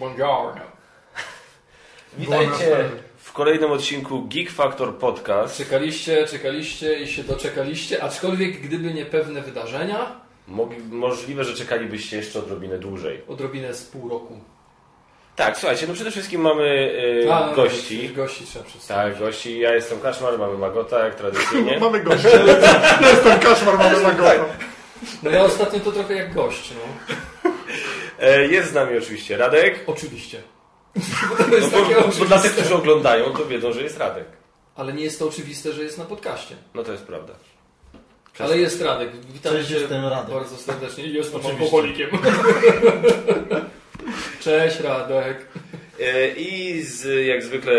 Buongiorno. 0.00 0.60
Witajcie 2.18 2.90
w 3.16 3.32
kolejnym 3.32 3.72
odcinku 3.72 4.22
Geek 4.22 4.50
Factor 4.50 4.94
Podcast. 4.98 5.56
Czekaliście, 5.58 6.26
czekaliście 6.26 7.00
i 7.00 7.08
się 7.08 7.24
doczekaliście, 7.24 8.02
aczkolwiek 8.02 8.60
gdyby 8.60 8.94
nie 8.94 9.06
pewne 9.06 9.42
wydarzenia, 9.42 10.20
Mogli, 10.48 10.78
możliwe, 10.90 11.44
że 11.44 11.54
czekalibyście 11.54 12.16
jeszcze 12.16 12.38
odrobinę 12.38 12.78
dłużej. 12.78 13.22
odrobinę 13.28 13.74
z 13.74 13.84
pół 13.84 14.08
roku. 14.08 14.40
Tak, 15.36 15.58
słuchajcie, 15.58 15.86
no 15.86 15.94
przede 15.94 16.10
wszystkim 16.10 16.40
mamy 16.40 16.92
e, 17.26 17.34
A, 17.34 17.46
no, 17.46 17.54
gości. 17.54 18.08
Gości 18.08 18.44
trzeba 18.44 18.64
przedstawić. 18.64 19.14
Tak, 19.14 19.24
gości. 19.26 19.58
Ja 19.58 19.74
jestem 19.74 20.00
Kaszmar, 20.00 20.38
mamy 20.38 20.58
Magota, 20.58 21.04
jak 21.04 21.14
tradycyjnie. 21.14 21.78
Mamy 21.84 22.00
gościa. 22.00 22.28
Jestem 23.00 23.38
Kaszmar, 23.40 23.78
mamy 23.78 24.00
Magota. 24.08 24.44
No 25.22 25.30
ja 25.30 25.42
ostatnio 25.42 25.80
to 25.80 25.92
trochę 25.92 26.14
jak 26.14 26.34
gość, 26.34 26.70
no. 26.70 27.14
E, 28.20 28.46
jest 28.46 28.70
z 28.70 28.74
nami 28.74 28.98
oczywiście 28.98 29.36
Radek. 29.36 29.80
Oczywiście. 29.86 30.42
No 30.96 31.44
To 31.44 31.56
jest 31.56 31.70
bo, 31.70 31.82
takie 31.82 31.94
bo 32.18 32.24
dla 32.24 32.38
tych, 32.38 32.52
którzy 32.52 32.74
oglądają, 32.74 33.32
to 33.32 33.46
wiedzą, 33.46 33.72
że 33.72 33.82
jest 33.82 33.98
Radek. 33.98 34.24
Ale 34.76 34.92
nie 34.92 35.02
jest 35.04 35.18
to 35.18 35.28
oczywiste, 35.28 35.72
że 35.72 35.82
jest 35.82 35.98
na 35.98 36.04
podcaście. 36.04 36.54
No 36.74 36.82
to 36.82 36.92
jest 36.92 37.04
prawda. 37.04 37.32
Ale 38.38 38.58
jest 38.58 38.82
Radek. 38.82 39.10
Witam 39.32 39.52
Cześć, 39.52 39.68
cię 39.68 39.74
jestem 39.74 40.06
Radek. 40.06 40.34
bardzo 40.34 40.56
serdecznie. 40.56 41.04
Jestem 41.06 41.46
alkoholikiem. 41.46 42.10
Cześć 44.40 44.80
Radek. 44.80 45.46
E, 46.00 46.28
I 46.28 46.82
z, 46.82 47.26
jak 47.26 47.42
zwykle, 47.42 47.72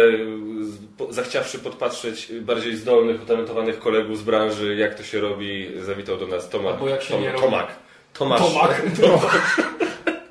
z, 0.62 0.78
po, 0.98 1.14
zachciawszy 1.14 1.60
podpatrzeć 1.60 2.32
bardziej 2.42 2.76
zdolnych, 2.76 3.24
utalentowanych 3.24 3.80
kolegów 3.80 4.18
z 4.18 4.22
branży, 4.22 4.76
jak 4.76 4.96
to 4.96 5.04
się 5.04 5.20
robi, 5.20 5.72
zawitał 5.80 6.18
do 6.18 6.28
nas 6.28 6.50
Tomak. 6.50 6.74
Albo 6.74 6.90
jak 6.90 7.02
się 7.02 7.14
Tom, 7.14 7.22
nie 7.22 7.32
robi. 7.32 7.44
Tomak. 7.44 7.68
Tomasz, 8.14 8.42
Tomak. 8.42 8.82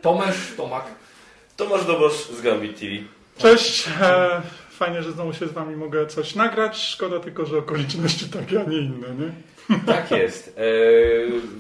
Tomasz, 0.03 0.55
Tomak. 0.57 0.85
Tomasz 1.57 1.87
Dobosz 1.87 2.13
z 2.13 2.43
Gambit 2.43 2.81
TV. 2.81 2.93
Cześć. 3.39 3.89
E, 4.01 4.43
fajnie, 4.71 5.03
że 5.03 5.13
znowu 5.13 5.33
się 5.33 5.47
z 5.47 5.53
wami 5.53 5.77
mogę 5.77 6.07
coś 6.07 6.35
nagrać. 6.35 6.79
Szkoda 6.79 7.21
tylko, 7.21 7.47
że 7.47 7.59
okoliczności 7.59 8.29
takie, 8.29 8.61
a 8.61 8.65
nie 8.65 8.79
inne, 8.79 9.09
nie? 9.09 9.33
Tak 9.87 10.11
jest. 10.11 10.49
E, 10.49 10.53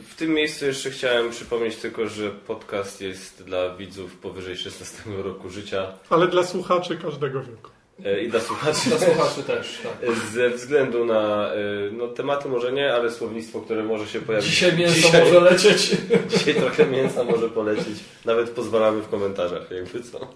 w 0.09 0.15
tym 0.17 0.31
miejscu 0.31 0.67
jeszcze 0.67 0.91
chciałem 0.91 1.31
przypomnieć 1.31 1.77
tylko, 1.77 2.09
że 2.09 2.31
podcast 2.31 3.01
jest 3.01 3.45
dla 3.45 3.77
widzów 3.77 4.17
powyżej 4.17 4.57
16 4.57 5.03
roku 5.23 5.51
życia 5.51 5.93
Ale 6.11 6.29
dla 6.29 6.45
słuchaczy 6.45 6.97
każdego 6.97 7.43
wieku. 7.43 7.71
E, 8.05 8.23
i 8.23 8.29
dla 8.29 8.41
słuchaczy. 8.41 8.89
Dla 8.89 8.99
słuchaczy 8.99 9.43
też, 9.43 9.79
tak. 9.83 10.17
Ze 10.33 10.51
względu 10.51 11.05
na 11.05 11.53
e, 11.55 11.57
no, 11.93 12.09
tematy 12.09 12.49
może 12.49 12.73
nie, 12.73 12.95
ale 12.95 13.11
słownictwo, 13.11 13.61
które 13.61 13.83
może 13.83 14.07
się 14.07 14.21
pojawić. 14.21 14.51
Dzisiaj 14.51 14.77
mięso 14.77 14.95
Dzisiaj- 14.95 15.25
może 15.25 15.41
lecieć. 15.41 15.91
Dzisiaj 16.29 16.55
trochę 16.55 16.87
mięsa 16.87 17.25
może 17.25 17.49
polecieć. 17.49 17.99
Nawet 18.25 18.51
pozwalamy 18.51 19.03
w 19.03 19.09
komentarzach, 19.09 19.71
jakby 19.71 20.03
co. 20.03 20.29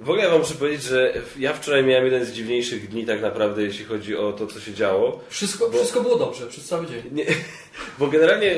W 0.00 0.10
ogóle 0.10 0.24
ja 0.24 0.30
wam 0.30 0.38
muszę 0.40 0.54
powiedzieć, 0.54 0.82
że 0.82 1.14
ja 1.38 1.52
wczoraj 1.52 1.84
miałem 1.84 2.04
jeden 2.04 2.24
z 2.24 2.32
dziwniejszych 2.32 2.88
dni 2.88 3.06
tak 3.06 3.22
naprawdę, 3.22 3.62
jeśli 3.62 3.84
chodzi 3.84 4.16
o 4.16 4.32
to, 4.32 4.46
co 4.46 4.60
się 4.60 4.74
działo. 4.74 5.20
Wszystko, 5.28 5.70
Bo- 5.70 5.78
wszystko 5.78 6.00
było 6.00 6.18
dobrze 6.18 6.46
przez 6.46 6.64
cały 6.64 6.86
dzień. 6.86 7.02
Nie, 7.12 7.24
bo 7.98 8.06
generalnie 8.06 8.56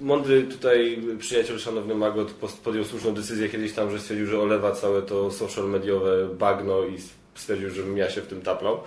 mądry 0.00 0.42
tutaj 0.42 0.98
przyjaciel, 1.18 1.58
szanowny 1.58 1.94
Magot, 1.94 2.32
podjął 2.64 2.84
słuszną 2.84 3.14
decyzję 3.14 3.48
kiedyś 3.48 3.72
tam, 3.72 3.90
że 3.90 3.98
stwierdził, 3.98 4.26
że 4.26 4.40
olewa 4.40 4.72
całe 4.72 5.02
to 5.02 5.30
social 5.30 5.68
mediowe 5.68 6.28
bagno 6.38 6.84
i 6.84 6.98
stwierdził, 7.34 7.70
żebym 7.70 7.96
ja 7.96 8.10
się 8.10 8.20
w 8.20 8.26
tym 8.26 8.42
taplał. 8.42 8.80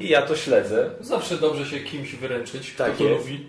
I 0.00 0.08
ja 0.08 0.22
to 0.22 0.36
śledzę. 0.36 0.90
Zawsze 1.00 1.36
dobrze 1.36 1.66
się 1.66 1.80
kimś 1.80 2.14
wyręczyć, 2.14 2.74
Tak 2.76 2.94
kto 2.94 3.04
to 3.04 3.10
lubi. 3.10 3.46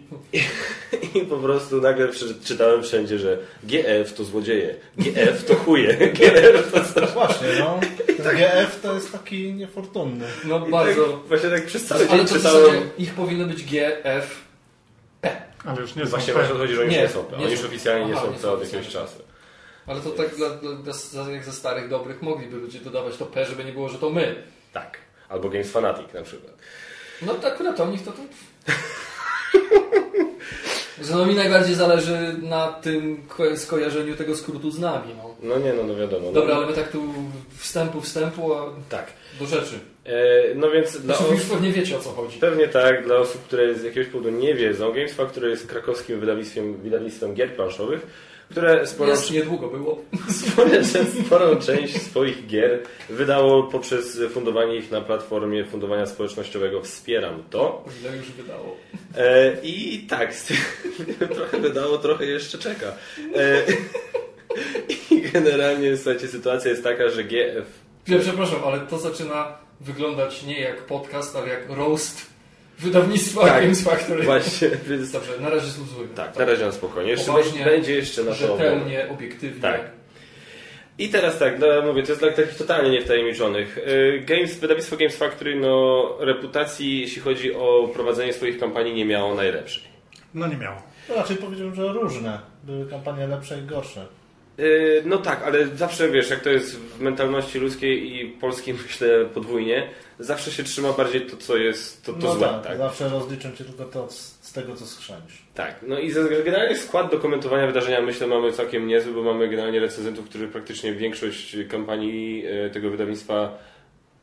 I 1.16 1.20
po 1.22 1.38
prostu 1.38 1.81
nagle 1.81 2.08
przeczytałem 2.08 2.83
wszędzie, 2.83 3.20
że 3.20 3.38
GF 3.64 4.14
to 4.14 4.23
złodzieje, 4.23 4.75
GF 4.98 5.45
to 5.45 5.55
chuje, 5.55 5.94
GF 6.20 6.72
to... 6.72 7.02
No 7.02 7.08
właśnie, 7.08 7.48
no. 7.59 7.80
Ten 8.23 8.36
GF 8.38 8.80
to 8.81 8.94
jest 8.94 9.11
taki 9.11 9.53
niefortunny. 9.53 10.25
No 10.45 10.67
I 10.67 10.72
bardzo. 10.72 11.04
Tak, 11.04 11.27
właśnie 11.27 11.49
tak 11.49 11.65
przez 11.65 11.86
cały 11.86 12.09
Ale 12.09 12.09
dzień 12.09 12.27
to 12.27 12.33
w 12.33 12.38
czytałem... 12.38 12.89
ich 12.98 13.14
powinno 13.14 13.45
być 13.45 13.64
GF. 13.64 14.42
Ale 15.66 15.82
już 15.82 15.95
nie 15.95 16.04
są 16.04 16.10
Właśnie 16.10 16.34
te- 16.34 16.39
właśnie 16.39 16.56
chodzi, 16.58 16.73
że 16.76 16.82
oni 16.82 16.89
Nie, 16.92 16.98
nie, 17.02 17.10
są. 17.10 17.26
nie 17.32 17.38
Oni 17.38 17.52
już 17.52 17.60
są. 17.60 17.67
oficjalnie 17.67 18.06
nie 18.06 18.14
Aha, 18.17 18.26
są 18.34 18.39
są 18.39 18.52
od 18.52 18.64
jakiegoś 18.64 18.88
czasu. 18.88 19.16
Ale 19.88 20.02
to 20.02 20.10
tak 20.10 20.36
dla, 20.36 20.50
dla, 20.50 20.72
dla, 21.14 21.32
jak 21.32 21.44
ze 21.45 21.52
starych 21.52 21.89
dobrych 21.89 22.22
mogliby 22.22 22.58
ludzie 22.58 22.80
dodawać 22.80 23.17
to 23.17 23.26
P, 23.26 23.45
żeby 23.45 23.64
nie 23.66 23.72
było, 23.72 23.89
że 23.89 23.98
to 23.98 24.10
my. 24.10 24.36
Tak. 24.73 24.98
Albo 25.30 25.50
Games 25.50 25.72
Fanatic 25.72 26.14
na 26.14 26.22
przykład. 26.22 26.54
No 27.22 27.33
tak 27.33 27.54
akurat 27.54 27.80
o 27.80 27.86
nich 27.86 28.04
to 28.06 28.12
to... 28.12 28.17
Że 31.02 31.16
no 31.16 31.26
mi 31.26 31.36
najbardziej 31.36 31.76
zależy 31.76 32.36
na 32.42 32.67
tym 32.67 33.26
ko- 33.28 33.58
skojarzeniu 33.58 34.16
tego 34.16 34.36
skrótu 34.36 34.72
z 34.72 34.80
nami. 34.80 35.14
No. 35.17 35.36
No 35.42 35.58
nie, 35.60 35.73
no, 35.73 35.83
no 35.83 35.95
wiadomo. 35.95 36.26
No, 36.26 36.32
Dobra, 36.32 36.56
ale 36.56 36.66
my 36.67 36.73
tak 36.73 36.92
tu 36.92 37.04
wstępu, 37.58 38.02
wstępu, 38.02 38.54
a 38.56 38.66
Tak. 38.89 39.06
do 39.39 39.45
rzeczy. 39.45 39.80
E, 40.05 40.55
no 40.55 40.71
więc 40.71 40.97
dla 40.97 41.15
Znaczy, 41.15 41.31
już 41.33 41.41
osób, 41.41 41.53
pewnie 41.53 41.71
wiecie 41.71 41.97
o 41.97 41.99
co 41.99 42.09
chodzi. 42.09 42.39
pewnie 42.39 42.67
tak, 42.67 43.03
dla 43.05 43.15
osób, 43.15 43.41
które 43.43 43.75
z 43.75 43.83
jakiegoś 43.83 44.08
powodu 44.11 44.30
nie 44.30 44.53
wiedzą, 44.53 44.91
Games 44.91 45.14
Factory 45.14 45.49
jest 45.49 45.67
krakowskim 45.67 46.19
wydawnictwem, 46.19 46.77
wydawnictwem 46.77 47.33
gier 47.33 47.55
planszowych, 47.55 48.08
które 48.52 48.87
sporą, 48.87 49.09
Jest, 49.11 49.31
niedługo 49.31 49.67
było. 49.67 50.02
sporą, 50.49 50.69
sporą 51.25 51.55
część 51.55 52.02
swoich 52.02 52.47
gier 52.47 52.80
wydało 53.09 53.64
poprzez 53.64 54.19
fundowanie 54.33 54.75
ich 54.75 54.91
na 54.91 55.02
platformie 55.02 55.65
fundowania 55.65 56.05
społecznościowego 56.05 56.81
Wspieram 56.81 57.43
to. 57.49 57.85
Ile 58.02 58.17
już 58.17 58.31
wydało. 58.31 58.75
E, 59.17 59.53
I 59.64 59.99
tak, 60.09 60.33
trochę 61.35 61.58
wydało, 61.59 61.97
trochę 61.97 62.25
jeszcze 62.25 62.58
czeka. 62.58 62.93
E, 63.35 63.64
I 65.11 65.21
generalnie, 65.21 65.97
słuchajcie, 65.97 66.27
sytuacja 66.27 66.71
jest 66.71 66.83
taka, 66.83 67.09
że 67.09 67.23
GF 67.23 67.65
Ja 68.08 68.20
przepraszam, 68.20 68.59
ale 68.65 68.80
to 68.80 68.97
zaczyna 68.97 69.63
wyglądać 69.82 70.44
nie 70.44 70.60
jak 70.60 70.78
podcast, 70.86 71.36
ale 71.36 71.48
jak 71.48 71.70
roast 71.70 72.26
wydawnictwa 72.80 73.42
Tak. 73.42 73.61
Games 73.64 73.84
Factory. 73.84 74.23
właśnie, 74.23 74.70
więc 74.89 75.11
Dobrze, 75.11 75.32
na 75.39 75.50
razie 75.50 75.67
zluzujmy. 75.67 76.14
tak, 76.16 76.38
na 76.38 76.45
razie 76.45 76.66
na 76.66 76.72
spokojnie. 76.72 77.11
Jeszcze 77.11 77.26
Poważnie, 77.28 77.66
będzie 77.66 77.95
jeszcze 77.95 78.23
na 78.23 78.32
to. 78.32 78.38
Rzetelnie, 78.38 79.10
obiektywnie. 79.10 79.62
Tak. 79.62 79.82
I 80.98 81.10
teraz 81.10 81.39
tak, 81.39 81.60
no, 81.60 81.67
mówię, 81.86 82.04
to 82.04 82.10
jest 82.12 82.22
dla 82.22 82.32
takich 82.32 82.56
totalnie 82.56 82.89
niewtajemniczonych. 82.89 83.78
Y, 83.78 84.23
Games, 84.26 84.60
wydawnictwo 84.60 84.98
Games 84.98 85.16
Factory, 85.17 85.56
no, 85.60 86.08
reputacji, 86.20 87.02
jeśli 87.02 87.22
chodzi 87.22 87.56
o 87.56 87.89
prowadzenie 87.94 88.33
swoich 88.33 88.60
kampanii, 88.60 88.94
nie 88.94 89.06
miało 89.06 89.36
najlepszej. 89.36 89.83
No 90.33 90.48
nie 90.48 90.58
miało. 90.58 90.82
To 91.08 91.16
raczej 91.16 91.38
powiedziałbym, 91.38 91.76
że 91.76 91.94
różne. 91.94 92.39
Były 92.64 92.86
kampanie 92.89 93.28
lepsze 93.28 93.60
i 93.60 93.62
gorsze. 93.62 94.06
Y, 94.59 95.02
No 95.05 95.17
tak, 95.17 95.43
ale 95.43 95.67
zawsze 95.67 96.09
wiesz, 96.09 96.30
jak 96.30 96.39
to 96.39 96.49
jest 96.49 96.80
w 96.80 97.02
mentalności 97.02 97.59
ludzkiej 97.59 98.15
i 98.15 98.30
polskiej, 98.30 98.73
myślę 98.87 99.25
podwójnie, 99.33 99.89
zawsze 100.19 100.52
się 100.52 100.64
trzyma 100.64 100.91
bardziej 100.93 101.21
to, 101.21 101.37
co 101.37 101.58
jest 101.58 102.05
to, 102.05 102.14
to 102.14 102.19
no 102.27 102.33
złe. 102.33 102.47
tak, 102.47 102.64
Tak, 102.64 102.77
zawsze 102.77 103.09
rozliczą 103.09 103.52
cię 103.52 103.64
tylko 103.64 103.86
to 103.86 104.09
z, 104.11 104.37
z 104.41 104.53
tego, 104.53 104.75
co 104.75 104.86
schrzanisz. 104.86 105.41
tak. 105.53 105.75
No 105.87 105.99
i 105.99 106.14
generalnie 106.45 106.77
skład 106.77 107.11
do 107.11 107.19
komentowania 107.19 107.67
wydarzenia 107.67 108.02
myślę 108.02 108.27
mamy 108.27 108.52
całkiem 108.52 108.87
niezły, 108.87 109.14
bo 109.14 109.23
mamy 109.23 109.47
generalnie 109.49 109.80
recenzentów, 109.80 110.25
którzy 110.30 110.47
praktycznie 110.47 110.93
większość 110.93 111.58
kampanii 111.70 112.45
y, 112.67 112.70
tego 112.70 112.89
wydawnictwa 112.89 113.58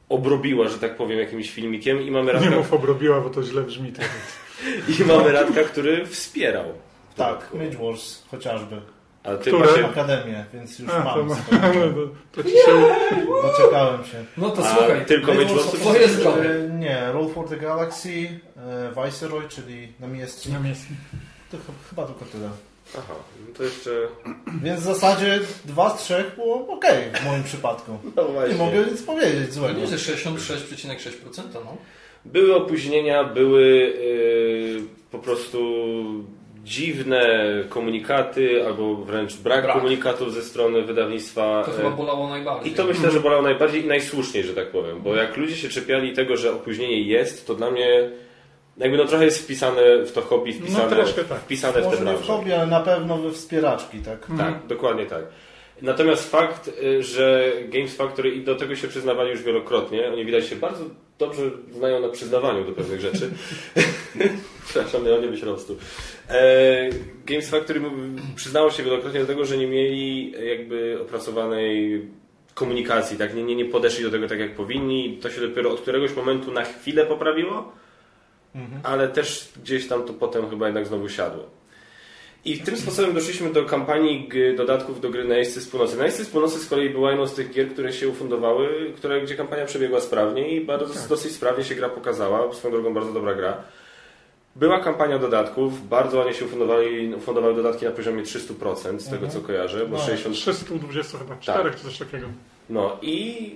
obrobiła, 0.08 0.68
że 0.68 0.78
tak 0.78 0.96
powiem, 0.96 1.18
jakimś 1.18 1.50
filmikiem 1.50 2.02
i 2.02 2.10
mamy 2.10 2.26
Nie 2.26 2.32
Radka, 2.32 2.50
mów 2.56 2.72
obrobiła, 2.72 3.20
bo 3.20 3.30
to 3.30 3.42
źle 3.42 3.62
brzmi 3.62 3.92
teraz. 3.98 4.10
i 5.00 5.04
mamy 5.04 5.32
Radka 5.32 5.62
który 5.64 6.06
wspierał. 6.06 6.64
Tak, 7.16 7.34
dodatku. 7.34 7.58
Mage 7.58 7.76
Wars 7.78 8.22
chociażby. 8.30 8.76
A 9.24 9.34
ty 9.36 9.50
Które? 9.50 9.58
właśnie, 9.58 9.86
Akademię, 9.86 10.44
więc 10.54 10.78
już 10.78 10.90
A, 10.90 11.02
to, 11.14 11.24
mam 11.24 11.38
to, 11.94 12.42
to 12.42 12.42
ci 12.42 12.50
się... 12.50 12.84
Doczekałem 13.42 14.04
się. 14.04 14.24
No 14.36 14.50
to 14.50 14.66
A 14.66 14.74
słuchaj. 14.76 15.06
tylko 15.06 15.34
Mage. 15.34 15.54
E, 15.54 16.68
Nie, 16.78 17.12
Roll 17.12 17.28
for 17.34 17.48
the 17.48 17.56
Galaxy, 17.56 18.10
e, 18.56 19.04
Viceroy, 19.04 19.48
czyli 19.48 19.92
namiestnik. 20.00 20.54
Na 20.54 20.60
miejscu. 20.60 20.86
To 21.50 21.56
ch- 21.56 21.88
chyba 21.90 22.06
tylko 22.06 22.24
tyle. 22.24 22.48
Aha, 22.98 23.14
no 23.48 23.54
to 23.56 23.62
jeszcze... 23.62 23.90
Więc 24.62 24.80
w 24.80 24.84
zasadzie 24.84 25.40
dwa 25.64 25.96
z 25.98 26.02
trzech 26.02 26.34
było 26.36 26.68
ok 26.68 26.84
w 27.22 27.24
moim 27.26 27.42
przypadku. 27.44 27.98
No 28.16 28.24
właśnie. 28.24 28.54
Nie 28.54 28.64
mogę 28.64 28.84
nic 28.90 29.02
powiedzieć 29.02 29.48
To 29.48 29.54
złego. 29.54 29.80
nie, 29.80 29.86
że 29.86 29.96
66,6%, 29.96 31.42
no. 31.54 31.76
Były 32.24 32.54
opóźnienia, 32.56 33.24
były 33.24 33.62
yy, 33.64 34.82
po 35.10 35.18
prostu 35.18 35.58
dziwne 36.64 37.50
komunikaty, 37.68 38.66
albo 38.66 38.96
wręcz 38.96 39.36
brak, 39.36 39.62
Brak. 39.62 39.76
komunikatów 39.76 40.34
ze 40.34 40.42
strony 40.42 40.82
wydawnictwa. 40.82 41.62
To 41.64 41.72
e, 41.72 41.76
chyba 41.76 41.90
bolało 41.90 42.28
najbardziej. 42.28 42.72
I 42.72 42.74
to 42.74 42.84
myślę, 42.84 43.10
że 43.10 43.20
bolało 43.20 43.42
najbardziej 43.42 43.84
i 43.84 43.88
najsłuszniej, 43.88 44.44
że 44.44 44.54
tak 44.54 44.70
powiem. 44.70 45.02
Bo 45.02 45.16
jak 45.16 45.36
ludzie 45.36 45.56
się 45.56 45.68
czepiali 45.68 46.12
tego, 46.12 46.36
że 46.36 46.52
opóźnienie 46.52 47.02
jest, 47.02 47.46
to 47.46 47.54
dla 47.54 47.70
mnie 47.70 48.10
jakby 48.76 48.96
no 48.96 49.04
trochę 49.04 49.24
jest 49.24 49.42
wpisane 49.44 49.82
w 50.06 50.12
to 50.12 50.22
hobby, 50.22 50.52
wpisane, 50.52 50.96
troszkę 50.96 51.24
tak. 51.24 51.38
wpisane 51.38 51.82
w 51.82 51.96
tę 51.96 52.04
nie 52.04 52.16
w 52.16 52.26
hobby, 52.26 52.52
ale 52.52 52.66
na 52.66 52.80
pewno 52.80 53.18
we 53.18 53.30
wspieraczki, 53.30 53.98
tak? 53.98 54.26
Tak, 54.38 54.66
dokładnie 54.66 55.06
tak. 55.06 55.24
Natomiast 55.82 56.30
fakt, 56.30 56.70
y, 56.82 57.02
że 57.02 57.52
Games 57.68 57.96
Factory 57.96 58.30
i 58.30 58.44
do 58.44 58.54
tego 58.54 58.76
się 58.76 58.88
przyznawali 58.88 59.30
już 59.30 59.42
wielokrotnie, 59.42 60.12
oni 60.12 60.24
widać 60.24 60.46
się 60.46 60.56
bardzo 60.56 60.84
dobrze 61.20 61.50
znają 61.72 62.00
na 62.00 62.08
przyznawaniu 62.08 62.64
do 62.64 62.72
pewnych 62.72 63.00
rzeczy. 63.00 63.30
Przepraszam, 64.68 65.04
miał 65.04 65.22
nie 65.22 65.28
być 65.28 65.42
rostu. 65.42 65.76
E, 66.28 66.90
Games 67.26 67.50
Factory 67.50 67.80
przyznało 68.34 68.70
się 68.70 68.82
wielokrotnie 68.82 69.20
do 69.20 69.26
tego, 69.26 69.44
że 69.44 69.56
nie 69.56 69.66
mieli 69.66 70.32
jakby 70.48 70.98
opracowanej 71.02 72.02
komunikacji, 72.54 73.18
tak? 73.18 73.34
Nie, 73.34 73.42
nie, 73.42 73.56
nie 73.56 73.64
podeszli 73.64 74.04
do 74.04 74.10
tego 74.10 74.28
tak 74.28 74.38
jak 74.38 74.54
powinni. 74.54 75.18
To 75.22 75.30
się 75.30 75.40
dopiero 75.40 75.70
od 75.70 75.80
któregoś 75.80 76.16
momentu 76.16 76.52
na 76.52 76.64
chwilę 76.64 77.06
poprawiło, 77.06 77.72
ale 78.82 79.08
też 79.08 79.48
gdzieś 79.62 79.88
tam 79.88 80.02
to 80.02 80.12
potem 80.12 80.50
chyba 80.50 80.66
jednak 80.66 80.86
znowu 80.86 81.08
siadło. 81.08 81.59
I 82.44 82.58
tym 82.58 82.76
sposobem 82.76 83.14
doszliśmy 83.14 83.52
do 83.52 83.64
kampanii 83.64 84.28
dodatków 84.56 85.00
do 85.00 85.10
gry 85.10 85.24
Naisty 85.24 85.60
z 85.60 85.68
Północy. 85.68 85.96
Naisty 85.96 86.24
z 86.24 86.28
Północy 86.28 86.58
z 86.58 86.66
kolei 86.68 86.90
była 86.90 87.10
jedną 87.10 87.26
z 87.26 87.34
tych 87.34 87.50
gier, 87.52 87.68
które 87.68 87.92
się 87.92 88.08
ufundowały, 88.08 88.92
które, 88.96 89.20
gdzie 89.20 89.34
kampania 89.34 89.64
przebiegła 89.66 90.00
sprawnie 90.00 90.50
i 90.56 90.60
bardzo, 90.60 91.08
dosyć 91.08 91.32
sprawnie 91.32 91.64
się 91.64 91.74
gra 91.74 91.88
pokazała. 91.88 92.54
Swoją 92.54 92.74
drogą 92.74 92.94
bardzo 92.94 93.12
dobra 93.12 93.34
gra. 93.34 93.56
Była 94.56 94.80
kampania 94.80 95.18
dodatków, 95.18 95.88
bardzo 95.88 96.18
ładnie 96.18 96.34
się 96.34 96.44
ufundowali, 96.44 97.14
ufundowały 97.14 97.54
dodatki 97.54 97.84
na 97.84 97.90
poziomie 97.90 98.22
300% 98.22 98.98
z 98.98 99.10
tego 99.10 99.28
co 99.28 99.40
kojarzę, 99.40 99.86
bo 99.86 99.96
No, 99.96 100.02
60... 100.02 100.36
320 100.36 101.18
chyba, 101.18 101.36
4 101.36 101.62
Tak. 101.70 101.76
czy 101.78 101.84
coś 101.84 101.98
takiego. 101.98 102.26
No 102.70 102.96
i 103.02 103.54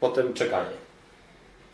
potem 0.00 0.34
czekanie. 0.34 0.70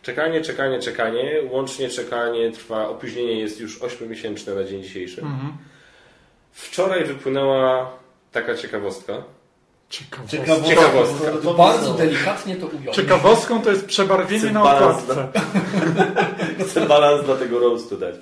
Czekanie, 0.02 0.40
czekanie, 0.40 0.78
czekanie. 0.78 1.40
Łącznie 1.50 1.88
czekanie 1.88 2.50
trwa, 2.52 2.88
opóźnienie 2.88 3.40
jest 3.40 3.60
już 3.60 3.80
8-miesięczne 3.80 4.54
na 4.54 4.64
dzień 4.64 4.82
dzisiejszy. 4.82 5.20
Mhm. 5.22 5.52
Wczoraj 6.52 7.04
wypłynęła 7.04 7.90
taka 8.32 8.54
ciekawostka. 8.54 9.22
Ciekawostka. 9.88 10.38
Ciekawostka. 10.38 10.68
Ciekawostka. 10.68 11.30
To- 11.30 11.38
to 11.38 11.54
Bardzo 11.54 11.94
delikatnie 11.94 12.56
to 12.56 12.66
ujął. 12.66 12.94
Ciekawostką 12.94 13.62
to 13.62 13.70
jest 13.70 13.86
przebarwienie 13.86 14.40
Chcę 14.40 14.52
na 14.52 14.62
balans 14.62 15.02
okładce. 15.10 15.28
Chcę 16.68 16.86
balans 16.86 17.24
dla 17.24 17.36
tego 17.36 17.58
roastu 17.58 17.96
dać. 17.96 18.14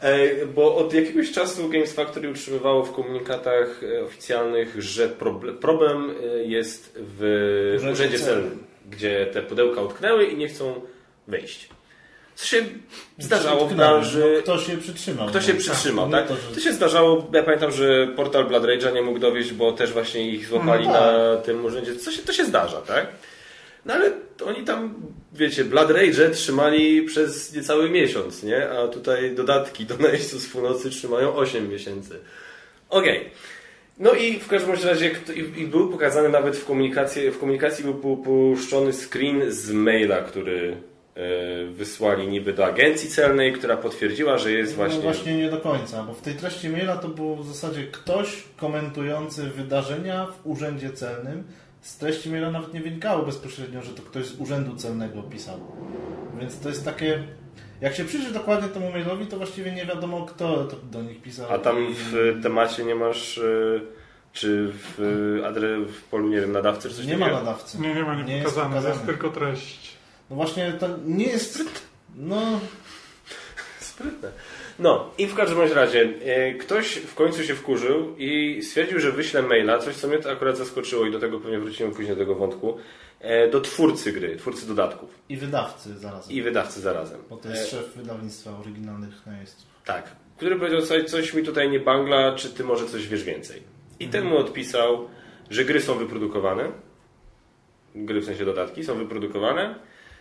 E, 0.00 0.46
Bo 0.46 0.76
od 0.76 0.94
jakiegoś 0.94 1.32
czasu 1.32 1.68
Games 1.68 1.92
Factory 1.92 2.30
utrzymywało 2.30 2.84
w 2.84 2.92
komunikatach 2.92 3.80
e, 3.98 4.02
oficjalnych, 4.04 4.82
że 4.82 5.08
proble- 5.08 5.54
problem 5.58 6.10
e, 6.10 6.44
jest 6.44 6.98
w 6.98 7.88
Urzędzie 7.92 8.18
celnym, 8.18 8.64
gdzie 8.90 9.26
te 9.32 9.42
pudełka 9.42 9.80
utknęły 9.82 10.24
i 10.26 10.36
nie 10.36 10.48
chcą 10.48 10.80
wyjść. 11.28 11.68
Co 12.38 12.46
się 12.46 12.64
zdarzało 13.18 13.66
w 13.68 13.74
branży. 13.74 14.32
No, 14.36 14.42
Ktoś 14.42 14.66
się 14.66 14.76
przytrzymał. 14.76 15.28
Kto 15.28 15.40
się 15.40 15.52
No, 15.54 15.58
przytrzymał, 15.60 16.06
nie 16.06 16.12
tak? 16.12 16.28
To, 16.28 16.34
że... 16.36 16.54
To 16.54 16.60
się 16.60 16.72
zdarzało, 16.72 17.30
ja 17.32 17.42
pamiętam, 17.42 17.72
że 17.72 18.06
portal 18.16 18.44
Blood 18.46 18.62
Rage'a 18.62 18.94
nie 18.94 19.02
mógł 19.02 19.18
dowieść, 19.18 19.52
bo 19.52 19.72
też 19.72 19.92
właśnie 19.92 20.28
ich 20.30 20.46
złapali 20.46 20.86
No 20.86 20.92
tak. 20.92 21.02
na 21.02 21.36
tym 21.36 21.64
urzędzie. 21.64 21.96
Co 21.96 22.12
się, 22.12 22.22
to 22.22 22.32
się 22.32 22.44
zdarza, 22.44 22.80
tak? 22.80 23.06
No 23.86 23.94
ale 23.94 24.12
oni 24.46 24.64
tam, 24.64 24.94
wiecie, 25.32 25.64
Blood 25.64 25.90
Rage 25.90 26.30
trzymali 26.30 27.02
przez 27.02 27.54
niecały 27.54 27.90
miesiąc, 27.90 28.42
nie? 28.42 28.70
A 28.70 28.88
tutaj 28.88 29.34
dodatki 29.34 29.86
do 29.86 29.96
najeźdźców 29.96 30.40
z 30.42 30.48
północy 30.48 30.90
trzymają 30.90 31.34
8 31.36 31.68
miesięcy. 31.70 32.18
Okej. 32.90 33.30
No 33.98 34.12
i 34.12 34.38
w 34.40 34.48
każdym 34.48 34.74
razie 34.84 35.10
kto- 35.10 35.32
i, 35.32 35.66
był 35.66 35.88
pokazany 35.88 36.28
nawet 36.28 36.56
w 36.56 36.64
komunikacji, 36.64 37.30
w 37.30 37.38
komunikacji 37.38 37.84
był 37.84 37.94
pu- 37.94 38.22
puszczony 38.24 38.92
screen 38.92 39.42
z 39.52 39.70
maila, 39.70 40.16
który 40.20 40.76
wysłali 41.70 42.28
niby 42.28 42.52
do 42.52 42.66
agencji 42.66 43.08
celnej, 43.10 43.52
która 43.52 43.76
potwierdziła, 43.76 44.38
że 44.38 44.52
jest 44.52 44.74
właśnie... 44.74 44.96
No 44.96 45.02
właśnie 45.02 45.36
nie 45.36 45.50
do 45.50 45.56
końca, 45.56 46.02
bo 46.02 46.14
w 46.14 46.20
tej 46.20 46.34
treści 46.34 46.68
maila 46.68 46.96
to 46.96 47.08
było 47.08 47.36
w 47.36 47.46
zasadzie 47.46 47.84
ktoś 47.84 48.42
komentujący 48.56 49.42
wydarzenia 49.42 50.26
w 50.26 50.46
urzędzie 50.46 50.90
celnym. 50.90 51.44
Z 51.80 51.98
treści 51.98 52.30
maila 52.30 52.50
nawet 52.50 52.74
nie 52.74 52.80
wynikało 52.80 53.22
bezpośrednio, 53.26 53.82
że 53.82 53.90
to 53.92 54.02
ktoś 54.02 54.26
z 54.26 54.40
urzędu 54.40 54.76
celnego 54.76 55.22
pisał. 55.22 55.60
Więc 56.40 56.60
to 56.60 56.68
jest 56.68 56.84
takie... 56.84 57.22
Jak 57.80 57.94
się 57.94 58.04
przyjrzy 58.04 58.32
dokładnie 58.32 58.68
temu 58.68 58.90
mailowi, 58.90 59.26
to 59.26 59.36
właściwie 59.36 59.72
nie 59.72 59.86
wiadomo, 59.86 60.26
kto 60.26 60.64
to 60.64 60.76
do 60.92 61.02
nich 61.02 61.22
pisał. 61.22 61.46
A 61.52 61.58
tam 61.58 61.76
w 61.94 62.40
temacie 62.42 62.84
nie 62.84 62.94
masz, 62.94 63.38
e, 63.38 63.80
czy 64.32 64.72
w, 64.72 64.98
adre, 65.46 65.78
w 65.80 66.02
polu, 66.02 66.28
nie 66.28 66.40
wiem, 66.40 66.52
nadawcy, 66.52 66.88
czy 66.88 66.94
coś 66.94 67.06
Nie 67.06 67.16
ma 67.16 67.26
takiego? 67.26 67.44
nadawcy. 67.44 67.80
Nie, 67.80 67.94
nie 67.94 68.02
ma, 68.02 68.14
nie, 68.14 68.24
Nie 68.24 68.36
jest 68.36 68.44
pokazane, 68.54 68.74
jest, 68.74 68.86
pokazane. 68.86 69.06
tylko 69.12 69.30
treść. 69.30 69.97
No 70.30 70.36
właśnie, 70.36 70.72
to 70.72 70.88
nie 71.06 71.26
jest... 71.26 71.64
No, 72.16 72.60
Sprytne. 73.98 74.30
No 74.78 75.10
i 75.18 75.26
w 75.26 75.34
każdym 75.34 75.60
razie 75.74 76.08
e, 76.24 76.54
ktoś 76.54 76.94
w 76.94 77.14
końcu 77.14 77.44
się 77.44 77.54
wkurzył 77.54 78.16
i 78.18 78.62
stwierdził, 78.62 79.00
że 79.00 79.12
wyśle 79.12 79.42
maila, 79.42 79.78
coś 79.78 79.96
co 79.96 80.08
mnie 80.08 80.18
to 80.18 80.30
akurat 80.30 80.56
zaskoczyło 80.56 81.06
i 81.06 81.12
do 81.12 81.20
tego 81.20 81.40
pewnie 81.40 81.58
wrócimy 81.58 81.90
później 81.90 82.08
do 82.08 82.16
tego 82.16 82.34
wątku, 82.34 82.76
e, 83.20 83.50
do 83.50 83.60
twórcy 83.60 84.12
gry, 84.12 84.36
twórcy 84.36 84.66
dodatków 84.68 85.10
i 85.28 85.36
wydawcy 85.36 85.98
zarazem. 85.98 86.32
i 86.32 86.42
wydawcy 86.42 86.80
zarazem. 86.80 87.20
Bo 87.30 87.36
to 87.36 87.48
jest 87.48 87.70
szef 87.70 87.96
wydawnictwa 87.96 88.58
oryginalnych 88.58 89.26
najeźdźców. 89.26 89.66
Tak. 89.84 90.16
Który 90.36 90.56
powiedział, 90.56 90.82
coś, 90.82 91.04
coś 91.04 91.34
mi 91.34 91.42
tutaj 91.42 91.70
nie 91.70 91.80
bangla, 91.80 92.34
czy 92.34 92.50
ty 92.50 92.64
może 92.64 92.86
coś 92.86 93.08
wiesz 93.08 93.24
więcej. 93.24 93.62
I 94.00 94.08
ten 94.08 94.24
mu 94.24 94.36
odpisał, 94.36 95.08
że 95.50 95.64
gry 95.64 95.80
są 95.80 95.94
wyprodukowane, 95.94 96.72
gry 97.94 98.20
w 98.20 98.24
sensie 98.24 98.44
dodatki 98.44 98.84
są 98.84 98.94
wyprodukowane 98.94 99.74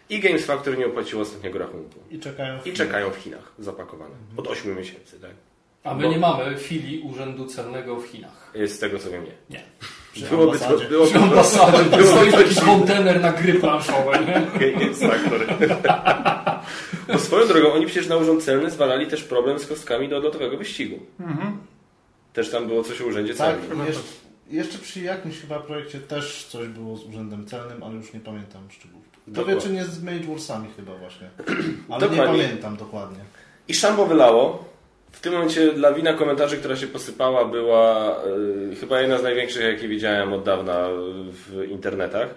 i 0.10 0.20
Games 0.20 0.46
Factory 0.46 0.78
nie 0.78 0.86
opłaciło 0.88 1.22
ostatniego 1.22 1.60
rachunku. 1.60 2.00
I 2.12 2.20
czekają 2.20 2.60
w 2.60 2.68
I 2.68 2.74
czekają 2.74 3.10
w 3.12 3.16
Chinach 3.16 3.52
zapakowane. 3.60 4.16
Od 4.38 4.48
8 4.48 4.78
miesięcy, 4.78 5.20
tak? 5.20 5.32
A 5.84 5.94
my 5.94 6.04
Bo- 6.04 6.10
nie 6.10 6.18
mamy 6.18 6.58
filii 6.58 7.00
Urzędu 7.02 7.46
Celnego 7.46 7.96
w 7.96 8.06
Chinach. 8.08 8.52
Z 8.68 8.80
tego 8.80 9.00
co 9.00 9.10
wiem, 9.12 9.24
nie. 9.24 9.32
Nie. 9.58 9.64
Przy 10.14 10.26
Byłoby 10.26 10.60
to, 10.60 10.78
byłoby 10.90 11.10
Przy 11.10 11.20
ambasadzie 11.20 11.90
tam 11.90 12.04
stoi 12.06 12.32
taki 12.32 12.56
kontener 12.56 13.22
na 13.22 13.32
gry 13.32 13.54
planszowe, 13.54 14.20
nie? 14.20 14.70
Games 14.76 15.00
Factory. 15.00 15.46
Bo 17.14 17.20
swoją 17.20 17.48
drogą, 17.48 17.74
oni 17.74 17.86
przecież 17.86 18.08
na 18.08 18.16
urząd 18.18 18.44
celny 18.44 18.72
zwalali 18.72 19.08
też 19.08 19.24
problem 19.24 19.60
z 19.60 19.66
kostkami 19.68 20.10
do 20.10 20.20
lotowego 20.20 20.58
wyścigu. 20.58 21.00
Mhm. 21.20 21.58
Też 22.34 22.52
tam 22.52 22.68
było 22.68 22.84
coś 22.84 23.02
o 23.02 23.06
urzędzie 23.06 23.34
Tak, 23.34 23.60
celnym. 23.60 23.88
jeszcze, 23.88 24.02
jeszcze 24.50 24.78
przy 24.78 25.00
jakimś 25.02 25.42
chyba 25.42 25.60
projekcie 25.60 26.00
też 26.00 26.46
coś 26.50 26.68
było 26.68 26.98
z 26.98 27.04
urzędem 27.04 27.46
celnym, 27.46 27.84
ale 27.84 27.96
już 27.96 28.14
nie 28.14 28.20
pamiętam 28.20 28.62
szczegółów. 28.72 29.06
To 29.36 29.46
wie, 29.46 29.58
czy 29.62 29.70
nie 29.70 29.86
z 29.86 30.04
Mage 30.04 30.20
Warsami 30.20 30.68
chyba 30.76 30.96
właśnie. 30.96 31.30
Ale 31.90 32.00
Dokładnie. 32.10 32.38
nie 32.38 32.44
pamiętam 32.44 32.78
dokładnie. 32.78 33.20
I 33.68 33.74
szambo 33.74 34.06
wylało. 34.06 34.66
W 35.12 35.20
tym 35.20 35.34
momencie 35.34 35.74
lawina 35.74 36.14
komentarzy, 36.14 36.58
która 36.58 36.76
się 36.76 36.88
posypała, 36.88 37.46
była 37.46 38.16
y, 38.72 38.76
chyba 38.76 39.02
jedna 39.02 39.18
z 39.18 39.24
największych, 39.24 39.64
jakie 39.64 39.88
widziałem 39.88 40.34
od 40.34 40.44
dawna 40.44 40.88
w 41.32 41.64
internetach. 41.70 42.36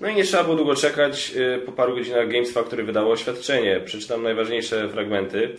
No 0.00 0.08
i 0.08 0.14
nie 0.14 0.24
trzeba 0.24 0.44
było 0.44 0.56
długo 0.56 0.74
czekać. 0.74 1.32
Y, 1.36 1.62
Po 1.66 1.72
paru 1.72 1.94
godzinach 1.96 2.28
Games 2.28 2.52
Factory 2.52 2.84
wydało 2.84 3.12
oświadczenie. 3.12 3.80
Przeczytam 3.84 4.22
najważniejsze 4.22 4.88
fragmenty. 4.88 5.56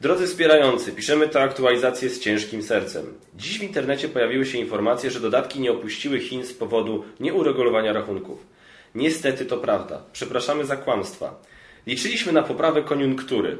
Drodzy 0.00 0.26
wspierający, 0.26 0.92
piszemy 0.92 1.28
tę 1.28 1.42
aktualizację 1.42 2.10
z 2.10 2.20
ciężkim 2.20 2.62
sercem. 2.62 3.14
Dziś 3.34 3.58
w 3.58 3.62
internecie 3.62 4.08
pojawiły 4.08 4.46
się 4.46 4.58
informacje, 4.58 5.10
że 5.10 5.20
dodatki 5.20 5.60
nie 5.60 5.72
opuściły 5.72 6.20
Chin 6.20 6.44
z 6.44 6.52
powodu 6.52 7.04
nieuregulowania 7.20 7.92
rachunków. 7.92 8.46
Niestety 8.94 9.44
to 9.44 9.56
prawda. 9.56 10.02
Przepraszamy 10.12 10.64
za 10.64 10.76
kłamstwa. 10.76 11.42
Liczyliśmy 11.86 12.32
na 12.32 12.42
poprawę 12.42 12.82
koniunktury, 12.82 13.56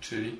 Czyli 0.00 0.36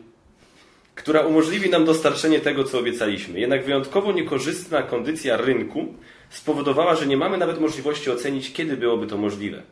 która 0.95 1.21
umożliwi 1.21 1.71
nam 1.71 1.85
dostarczenie 1.85 2.41
tego, 2.41 2.65
co 2.65 2.79
obiecaliśmy. 2.79 3.41
Jednak 3.41 3.65
wyjątkowo 3.65 4.13
niekorzystna 4.13 4.83
kondycja 4.83 5.37
rynku 5.37 5.95
spowodowała, 6.31 6.95
że 6.95 7.07
nie 7.07 7.17
mamy 7.17 7.39
nawet 7.39 7.61
możliwości 7.61 8.11
ocenić, 8.11 8.53
kiedy 8.53 8.77
byłoby 8.77 9.07
to 9.07 9.17
możliwe. 9.17 9.63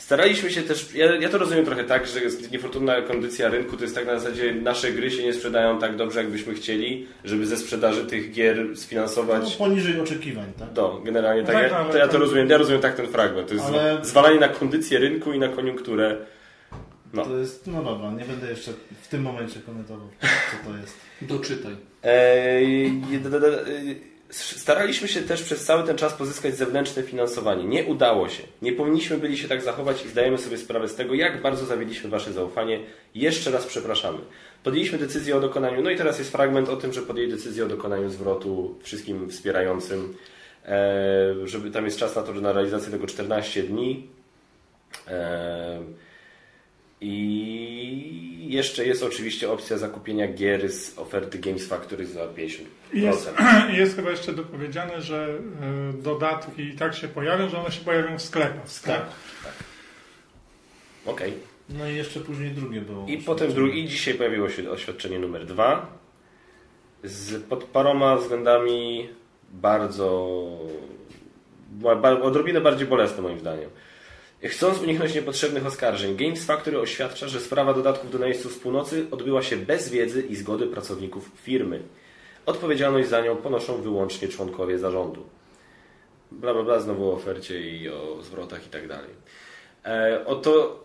Staraliśmy 0.00 0.50
się 0.50 0.62
też, 0.62 0.94
ja, 0.94 1.14
ja 1.16 1.28
to 1.28 1.38
rozumiem 1.38 1.64
trochę 1.64 1.84
tak, 1.84 2.06
że 2.06 2.20
jest 2.20 2.52
niefortunna 2.52 3.02
kondycja 3.02 3.48
rynku 3.48 3.76
to 3.76 3.82
jest 3.82 3.94
tak 3.94 4.06
na 4.06 4.18
zasadzie 4.18 4.54
nasze 4.54 4.92
gry 4.92 5.10
się 5.10 5.22
nie 5.22 5.32
sprzedają 5.34 5.78
tak 5.78 5.96
dobrze, 5.96 6.20
jakbyśmy 6.20 6.54
chcieli, 6.54 7.06
żeby 7.24 7.46
ze 7.46 7.56
sprzedaży 7.56 8.04
tych 8.06 8.32
gier 8.32 8.66
No, 8.70 8.76
sfinansować 8.76 9.56
poniżej 9.56 10.00
oczekiwań, 10.00 10.52
tak? 10.58 10.72
to, 10.72 11.00
generalnie 11.04 11.44
tak, 11.44 11.54
Tak, 11.54 11.72
ja, 11.72 11.84
to 11.84 11.98
ja 11.98 12.08
to 12.08 12.18
rozumiem, 12.18 12.50
ja 12.50 12.58
rozumiem 12.58 12.80
tak 12.80 12.94
ten 12.94 13.06
fragment. 13.06 13.48
To 13.48 13.54
jest 13.54 13.66
Ale- 13.66 13.98
zwalanie 14.02 14.40
na 14.40 14.48
kondycję 14.48 14.98
rynku 14.98 15.32
i 15.32 15.38
na 15.38 15.48
koniunkturę. 15.48 16.16
No. 17.12 17.24
To 17.24 17.38
jest, 17.38 17.66
no 17.66 17.82
dobra, 17.84 18.10
nie 18.10 18.24
będę 18.24 18.50
jeszcze 18.50 18.72
w 19.02 19.08
tym 19.08 19.22
momencie 19.22 19.60
komentował, 19.60 20.08
co 20.20 20.70
to 20.70 20.76
jest. 20.76 20.94
doczytaj. 21.22 21.76
Eee, 22.02 22.92
Staraliśmy 24.30 25.08
się 25.08 25.22
też 25.22 25.42
przez 25.42 25.64
cały 25.64 25.86
ten 25.86 25.96
czas 25.96 26.12
pozyskać 26.12 26.56
zewnętrzne 26.56 27.02
finansowanie. 27.02 27.64
Nie 27.64 27.84
udało 27.84 28.28
się. 28.28 28.42
Nie 28.62 28.72
powinniśmy 28.72 29.18
byli 29.18 29.38
się 29.38 29.48
tak 29.48 29.62
zachować 29.62 30.04
i 30.04 30.08
zdajemy 30.08 30.38
sobie 30.38 30.58
sprawę 30.58 30.88
z 30.88 30.94
tego, 30.94 31.14
jak 31.14 31.42
bardzo 31.42 31.66
zawiedliśmy 31.66 32.10
Wasze 32.10 32.32
zaufanie. 32.32 32.80
Jeszcze 33.14 33.50
raz 33.50 33.66
przepraszamy. 33.66 34.18
Podjęliśmy 34.64 34.98
decyzję 34.98 35.36
o 35.36 35.40
dokonaniu, 35.40 35.82
no 35.82 35.90
i 35.90 35.96
teraz 35.96 36.18
jest 36.18 36.32
fragment 36.32 36.68
o 36.68 36.76
tym, 36.76 36.92
że 36.92 37.02
podjęli 37.02 37.30
decyzję 37.30 37.64
o 37.64 37.68
dokonaniu 37.68 38.10
zwrotu 38.10 38.78
wszystkim 38.82 39.30
wspierającym, 39.30 40.16
eee, 40.66 41.48
żeby 41.48 41.70
tam 41.70 41.84
jest 41.84 41.98
czas 41.98 42.16
na 42.16 42.22
to, 42.22 42.34
że 42.34 42.40
na 42.40 42.52
realizację 42.52 42.90
tego 42.90 43.06
14 43.06 43.62
dni. 43.62 44.08
Eee, 45.08 46.09
I 47.00 48.46
jeszcze 48.48 48.86
jest 48.86 49.02
oczywiście 49.02 49.52
opcja 49.52 49.78
zakupienia 49.78 50.28
gier 50.32 50.72
z 50.72 50.98
oferty 50.98 51.38
Games 51.38 51.68
Factory 51.68 52.06
za 52.06 52.26
50%. 52.26 52.60
I 52.92 53.00
jest, 53.02 53.30
i 53.72 53.76
jest 53.80 53.96
chyba 53.96 54.10
jeszcze 54.10 54.32
dopowiedziane, 54.32 55.02
że 55.02 55.38
y, 55.98 56.02
dodatki 56.02 56.62
i 56.62 56.74
tak 56.74 56.94
się 56.94 57.08
pojawią, 57.08 57.48
że 57.48 57.58
one 57.58 57.72
się 57.72 57.84
pojawią 57.84 58.18
w 58.18 58.22
sklepach. 58.22 58.80
Tak. 58.84 59.06
Okej. 61.06 61.32
No 61.68 61.88
i 61.90 61.94
jeszcze 61.96 62.20
później 62.20 62.50
drugie 62.50 62.80
było. 62.80 63.06
I 63.06 63.18
potem 63.18 63.52
drugi, 63.52 63.88
dzisiaj 63.88 64.14
pojawiło 64.14 64.48
się 64.48 64.70
oświadczenie 64.70 65.18
numer 65.18 65.46
dwa 65.46 65.86
z 67.04 67.42
pod 67.42 67.64
paroma 67.64 68.16
względami 68.16 69.08
bardzo 69.52 70.48
ba- 71.70 71.96
ba- 71.96 72.20
odrobinę 72.20 72.60
bardziej 72.60 72.86
bolesne 72.86 73.22
moim 73.22 73.38
zdaniem. 73.38 73.70
Chcąc 74.42 74.80
uniknąć 74.80 75.14
niepotrzebnych 75.14 75.66
oskarżeń, 75.66 76.16
Games 76.16 76.44
Factory 76.44 76.80
oświadcza, 76.80 77.28
że 77.28 77.40
sprawa 77.40 77.74
dodatków 77.74 78.10
do 78.10 78.18
najeźdźców 78.18 78.52
z 78.52 78.58
północy 78.58 79.06
odbyła 79.10 79.42
się 79.42 79.56
bez 79.56 79.88
wiedzy 79.88 80.22
i 80.22 80.36
zgody 80.36 80.66
pracowników 80.66 81.30
firmy. 81.42 81.82
Odpowiedzialność 82.46 83.08
za 83.08 83.20
nią 83.20 83.36
ponoszą 83.36 83.82
wyłącznie 83.82 84.28
członkowie 84.28 84.78
zarządu. 84.78 85.22
Bla 86.30 86.54
bla 86.54 86.62
bla, 86.62 86.80
znowu 86.80 87.10
o 87.10 87.14
ofercie 87.14 87.60
i 87.60 87.88
o 87.88 88.22
zwrotach 88.22 88.66
i 88.66 88.70
tak 88.70 88.88
dalej. 88.88 89.10
E, 89.84 90.24
Oto 90.26 90.84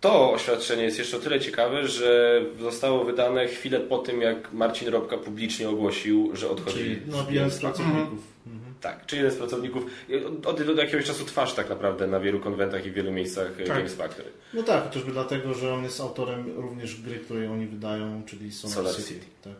to 0.00 0.32
oświadczenie 0.32 0.82
jest 0.82 0.98
jeszcze 0.98 1.16
o 1.16 1.20
tyle 1.20 1.40
ciekawe, 1.40 1.88
że 1.88 2.40
zostało 2.60 3.04
wydane 3.04 3.46
chwilę 3.48 3.80
po 3.80 3.98
tym, 3.98 4.20
jak 4.20 4.52
Marcin 4.52 4.88
Robka 4.88 5.18
publicznie 5.18 5.68
ogłosił, 5.68 6.36
że 6.36 6.50
odchodzi 6.50 6.78
Czyli 6.78 7.00
no, 7.06 7.50
z 7.50 7.58
pracowników. 7.58 8.18
Mhm. 8.46 8.63
Tak, 8.80 9.06
czy 9.06 9.16
jeden 9.16 9.32
z 9.32 9.36
pracowników. 9.36 9.84
Od, 10.26 10.46
od, 10.46 10.68
od 10.68 10.78
jakiegoś 10.78 11.06
czasu 11.06 11.24
twarz 11.24 11.54
tak 11.54 11.68
naprawdę 11.68 12.06
na 12.06 12.20
wielu 12.20 12.40
konwentach 12.40 12.86
i 12.86 12.90
w 12.90 12.94
wielu 12.94 13.12
miejscach 13.12 13.60
e, 13.60 13.64
Tak. 13.64 13.76
Games 13.76 13.94
Factory. 13.94 14.28
No 14.54 14.62
tak, 14.62 14.84
chociażby 14.84 15.12
dlatego, 15.12 15.54
że 15.54 15.74
on 15.74 15.84
jest 15.84 16.00
autorem 16.00 16.56
również 16.56 17.00
gry, 17.00 17.18
której 17.18 17.46
oni 17.46 17.66
wydają, 17.66 18.22
czyli 18.26 18.52
Solar, 18.52 18.74
Solar 18.74 18.94
City. 18.96 19.08
City. 19.08 19.26
Tak. 19.42 19.52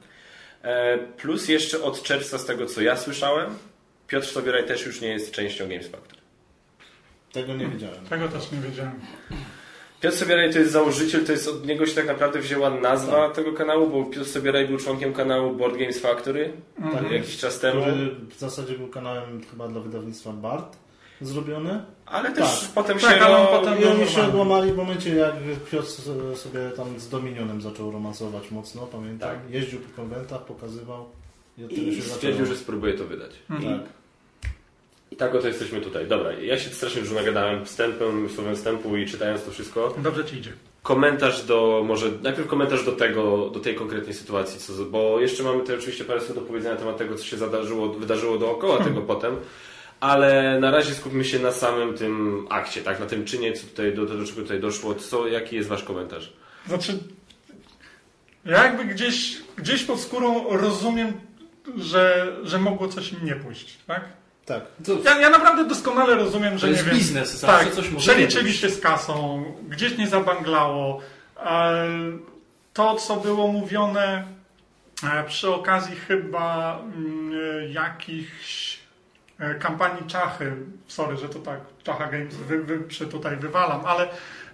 E, 0.62 0.98
plus 0.98 1.48
jeszcze 1.48 1.82
od 1.82 2.02
czerwca, 2.02 2.38
z 2.38 2.44
tego 2.44 2.66
co 2.66 2.82
ja 2.82 2.96
słyszałem, 2.96 3.54
Piotr 4.06 4.26
Sobieraj 4.26 4.66
też 4.66 4.86
już 4.86 5.00
nie 5.00 5.08
jest 5.08 5.32
częścią 5.32 5.68
Games 5.68 5.88
Factory. 5.88 6.20
Tego 7.32 7.54
nie 7.54 7.66
wiedziałem. 7.66 8.06
Tego 8.06 8.28
też 8.28 8.52
nie 8.52 8.58
wiedziałem. 8.58 9.00
Piotr 10.04 10.16
Sobieraj 10.16 10.52
to 10.52 10.58
jest 10.58 10.72
założyciel, 10.72 11.24
to 11.26 11.32
jest 11.32 11.48
od 11.48 11.66
niego 11.66 11.86
się 11.86 11.94
tak 11.94 12.06
naprawdę 12.06 12.40
wzięła 12.40 12.70
nazwa 12.70 13.30
tego 13.30 13.52
kanału, 13.52 13.90
bo 13.90 14.04
Piotr 14.04 14.28
Sobieraj 14.28 14.68
był 14.68 14.78
członkiem 14.78 15.12
kanału 15.12 15.54
Board 15.56 15.76
Games 15.76 16.00
Factory 16.00 16.52
Mhm. 16.80 17.12
jakiś 17.12 17.36
czas 17.38 17.60
temu. 17.60 17.80
Który 17.82 18.10
w 18.30 18.38
zasadzie 18.38 18.78
był 18.78 18.88
kanałem 18.88 19.40
chyba 19.50 19.68
dla 19.68 19.80
wydawnictwa 19.80 20.32
BART 20.32 20.76
zrobiony. 21.20 21.84
Ale 22.06 22.32
też 22.32 22.60
Tak. 22.60 22.70
potem 22.74 22.98
Tak, 22.98 23.10
się. 23.18 23.20
ale 23.24 23.36
ro- 23.44 23.58
potem- 23.60 23.80
I 23.82 23.84
oni 23.84 24.06
się 24.08 24.22
odłamali 24.22 24.72
w 24.72 24.76
momencie, 24.76 25.14
jak 25.16 25.32
Piotr 25.70 25.86
sobie 26.36 26.70
tam 26.76 26.98
z 27.00 27.08
Dominionem 27.08 27.62
zaczął 27.62 27.90
romansować 27.90 28.50
mocno, 28.50 28.82
pamiętam. 28.86 29.28
Tak. 29.30 29.38
Jeździł 29.50 29.80
po 29.80 29.96
konwentach, 29.96 30.44
pokazywał. 30.44 31.04
I 31.58 31.64
od 31.64 31.70
tego 31.70 31.82
I 31.82 31.96
się 31.96 32.02
stwierdził, 32.02 32.46
że 32.46 32.56
spróbuje 32.56 32.92
to 32.92 33.04
wydać. 33.04 33.30
Mhm. 33.50 33.80
Tak. 33.80 33.88
I 35.14 35.16
tak 35.16 35.34
oto 35.34 35.48
jesteśmy 35.48 35.80
tutaj. 35.80 36.06
Dobra, 36.06 36.32
ja 36.32 36.58
się 36.58 36.70
strasznie 36.70 37.02
dużo 37.02 37.14
nagadałem 37.14 37.64
wstępem, 37.64 38.28
słowem 38.28 38.56
wstępu 38.56 38.96
i 38.96 39.06
czytając 39.06 39.44
to 39.44 39.50
wszystko. 39.50 39.94
Dobrze 39.98 40.24
ci 40.24 40.36
idzie. 40.36 40.52
Komentarz 40.82 41.42
do, 41.42 41.84
może 41.86 42.10
najpierw 42.22 42.48
komentarz 42.48 42.84
do 42.84 42.92
tego, 42.92 43.50
do 43.50 43.60
tej 43.60 43.74
konkretnej 43.74 44.14
sytuacji, 44.14 44.60
co, 44.60 44.72
bo 44.84 45.20
jeszcze 45.20 45.42
mamy 45.42 45.60
tutaj 45.60 45.76
oczywiście 45.76 46.04
parę 46.04 46.20
słów 46.20 46.34
do 46.34 46.40
powiedzenia 46.40 46.74
na 46.74 46.80
temat 46.80 46.96
tego, 46.96 47.14
co 47.14 47.24
się 47.24 47.36
zadarzyło, 47.36 47.88
wydarzyło 47.88 48.38
dookoła 48.38 48.84
tego 48.84 49.00
potem, 49.00 49.36
ale 50.00 50.60
na 50.60 50.70
razie 50.70 50.94
skupmy 50.94 51.24
się 51.24 51.38
na 51.38 51.52
samym 51.52 51.94
tym 51.94 52.46
akcie, 52.50 52.82
tak, 52.82 53.00
na 53.00 53.06
tym 53.06 53.24
czynie, 53.24 53.52
co 53.52 53.66
tutaj, 53.66 53.94
do, 53.94 54.06
do 54.06 54.26
czego 54.26 54.42
tutaj 54.42 54.60
doszło, 54.60 54.94
co, 54.94 55.28
jaki 55.28 55.56
jest 55.56 55.68
wasz 55.68 55.82
komentarz? 55.82 56.32
Znaczy, 56.68 56.98
ja 58.44 58.64
jakby 58.64 58.84
gdzieś, 58.84 59.36
gdzieś 59.56 59.84
pod 59.84 60.00
skórą 60.00 60.56
rozumiem, 60.56 61.12
że, 61.76 62.32
że 62.42 62.58
mogło 62.58 62.88
coś 62.88 63.12
im 63.12 63.24
nie 63.24 63.34
pójść, 63.34 63.78
tak? 63.86 64.23
Tak. 64.46 64.62
To, 64.86 64.92
Ja, 65.04 65.20
ja 65.20 65.30
naprawdę 65.30 65.64
doskonale 65.64 66.14
rozumiem, 66.14 66.52
to 66.52 66.58
że 66.58 66.68
jest 66.68 66.80
nie 66.84 66.86
wiem. 66.90 66.98
biznes, 66.98 67.34
zawsze 67.40 67.64
Tak, 67.64 67.74
coś 67.74 67.90
może 67.90 68.16
nie 68.16 68.26
przeliczyli 68.26 68.52
się 68.54 68.68
z 68.70 68.80
kasą, 68.80 69.44
gdzieś 69.68 69.98
nie 69.98 70.08
zabanglało. 70.08 71.00
E, 71.44 71.86
To, 72.72 72.94
co 72.94 73.16
było 73.16 73.46
mówione 73.48 74.24
e, 75.12 75.24
przy 75.24 75.50
okazji 75.54 75.96
chyba 75.96 76.78
mm, 76.96 77.32
e, 77.60 77.68
jakichś 77.68 78.78
kampanii 79.60 80.06
Czachy, 80.06 80.52
sorry, 80.88 81.16
że 81.16 81.28
to 81.28 81.38
tak 81.38 81.60
Czacha 81.82 82.06
Games 82.06 82.34
wy, 82.34 82.62
wy, 82.64 82.78
przy 82.80 83.06
tutaj 83.06 83.36
wywalam, 83.36 83.84
ale 83.86 84.08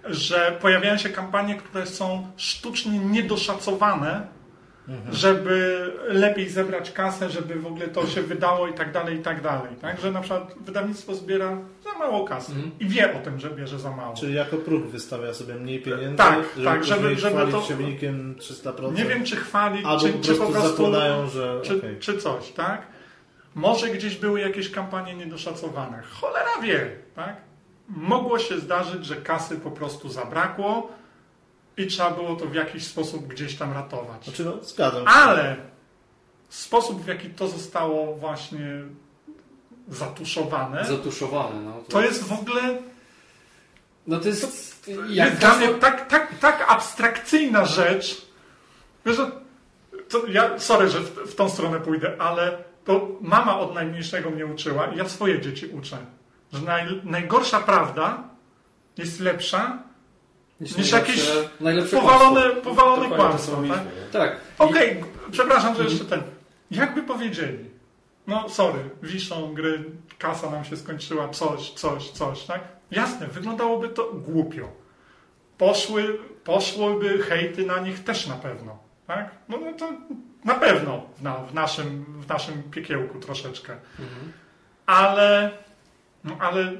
że 0.05 0.57
pojawiają 0.61 0.97
się 0.97 1.09
kampanie, 1.09 1.55
które 1.55 1.85
są 1.87 2.31
sztucznie 2.37 2.99
niedoszacowane, 2.99 4.27
żeby 5.11 5.91
lepiej 6.07 6.49
zebrać 6.49 6.91
kasę, 6.91 7.29
żeby 7.29 7.55
w 7.55 7.67
ogóle 7.67 7.87
to 7.87 8.07
się 8.07 8.21
wydało 8.21 8.67
i 8.67 8.73
tak 8.73 8.91
dalej, 8.91 9.17
i 9.17 9.21
tak 9.21 9.41
dalej. 9.41 9.71
Tak? 9.81 9.99
Że 10.01 10.11
na 10.11 10.21
przykład 10.21 10.53
wydawnictwo 10.61 11.15
zbiera 11.15 11.57
za 11.83 11.99
mało 11.99 12.25
kasy 12.25 12.51
Mhm. 12.51 12.71
i 12.79 12.87
wie 12.87 13.15
o 13.15 13.19
tym, 13.19 13.39
że 13.39 13.49
bierze 13.49 13.79
za 13.79 13.91
mało. 13.91 14.15
Czyli 14.15 14.33
jako 14.33 14.57
próg 14.57 14.83
wystawia 14.87 15.33
sobie 15.33 15.53
mniej 15.55 15.81
pieniędzy, 15.81 16.17
Tak, 16.17 16.39
żeby 16.55 16.65
tak, 16.65 16.83
żeby- 16.83 17.15
żeby 17.15 17.51
to- 17.51 17.61
się 17.61 17.75
wynikiem 17.75 18.35
300%. 18.39 18.95
Nie 18.97 19.05
wiem, 19.05 19.23
czy 19.23 19.35
chwalić, 19.35 19.85
Albo 19.85 20.01
czy, 20.05 20.09
po 20.13 20.19
czy 20.19 20.25
prostu, 20.35 20.45
po 20.45 20.51
prostu 20.51 20.69
zakładają, 20.69 21.29
że 21.29 21.59
czy, 21.63 21.77
okej. 21.77 21.97
czy 21.99 22.17
coś, 22.17 22.51
tak? 22.51 22.81
Może 23.55 23.89
gdzieś 23.89 24.15
były 24.15 24.39
jakieś 24.39 24.71
kampanie 24.71 25.15
niedoszacowane. 25.15 26.01
Cholera 26.11 26.61
wie, 26.63 26.89
tak? 27.15 27.35
Mogło 27.89 28.39
się 28.39 28.59
zdarzyć, 28.59 29.05
że 29.05 29.15
kasy 29.15 29.55
po 29.59 29.71
prostu 29.71 30.09
zabrakło 30.09 30.91
i 31.81 31.87
trzeba 31.87 32.11
było 32.11 32.35
to 32.35 32.45
w 32.45 32.53
jakiś 32.53 32.87
sposób 32.87 33.27
gdzieś 33.27 33.55
tam 33.55 33.73
ratować. 33.73 34.23
Znaczy, 34.23 34.45
no, 34.45 34.63
zgadzam 34.63 35.03
się. 35.03 35.09
Ale 35.09 35.55
sposób, 36.49 37.01
w 37.01 37.07
jaki 37.07 37.29
to 37.29 37.47
zostało 37.47 38.15
właśnie 38.15 38.83
zatuszowane, 39.87 40.85
Zatuszowane, 40.85 41.61
no. 41.61 41.83
to 41.89 42.01
jest 42.01 42.23
w 42.23 42.33
ogóle 42.33 42.61
No 44.07 44.19
to 44.19 44.27
jest... 44.27 44.43
jest 44.87 45.09
Jak 45.09 45.35
dla 45.35 45.55
mnie 45.57 45.67
tak, 45.67 46.07
tak, 46.07 46.39
tak 46.39 46.65
abstrakcyjna 46.67 47.65
rzecz, 47.65 48.25
wiesz, 49.05 49.17
że 49.17 49.31
to 50.09 50.25
ja, 50.27 50.59
sorry, 50.59 50.89
że 50.89 50.99
w, 50.99 51.31
w 51.31 51.35
tą 51.35 51.49
stronę 51.49 51.79
pójdę, 51.79 52.21
ale 52.21 52.57
to 52.85 53.07
mama 53.21 53.59
od 53.59 53.73
najmniejszego 53.73 54.29
mnie 54.29 54.45
uczyła 54.45 54.87
i 54.87 54.97
ja 54.97 55.09
swoje 55.09 55.41
dzieci 55.41 55.67
uczę, 55.67 55.97
że 56.53 56.61
naj, 56.61 57.01
najgorsza 57.03 57.59
prawda 57.59 58.23
jest 58.97 59.19
lepsza 59.19 59.83
niż 60.61 60.91
jakieś 60.91 61.29
najlepsze 61.59 61.95
powalone, 61.97 62.41
kłamstwo. 62.41 62.69
powalone 62.69 63.09
Dokładnie 63.09 63.17
kłamstwo. 63.17 63.63
Tak? 63.69 63.81
Tak. 64.11 64.37
Okej, 64.59 64.95
g- 64.95 65.05
przepraszam, 65.31 65.75
że 65.75 65.83
jeszcze 65.83 66.05
ten. 66.05 66.21
Jakby 66.71 67.03
powiedzieli, 67.03 67.69
no 68.27 68.49
sorry, 68.49 68.79
wiszą 69.03 69.53
gry, 69.53 69.83
kasa 70.17 70.49
nam 70.49 70.65
się 70.65 70.77
skończyła, 70.77 71.29
coś, 71.29 71.71
coś, 71.71 72.09
coś, 72.09 72.43
tak? 72.43 72.61
Jasne, 72.91 73.27
wyglądałoby 73.27 73.89
to 73.89 74.11
głupio. 74.13 74.67
Poszły, 75.57 76.19
poszłyby 76.43 77.17
hejty 77.23 77.65
na 77.65 77.79
nich 77.79 78.03
też 78.03 78.27
na 78.27 78.35
pewno, 78.35 78.77
tak? 79.07 79.31
No, 79.49 79.57
no 79.57 79.73
to 79.73 79.91
na 80.45 80.53
pewno 80.55 81.01
w, 81.17 81.21
na, 81.21 81.35
w, 81.35 81.53
naszym, 81.53 82.05
w 82.21 82.27
naszym 82.27 82.63
piekiełku 82.63 83.19
troszeczkę. 83.19 83.73
Mhm. 83.99 84.31
Ale, 84.85 85.51
no, 86.23 86.37
ale 86.39 86.71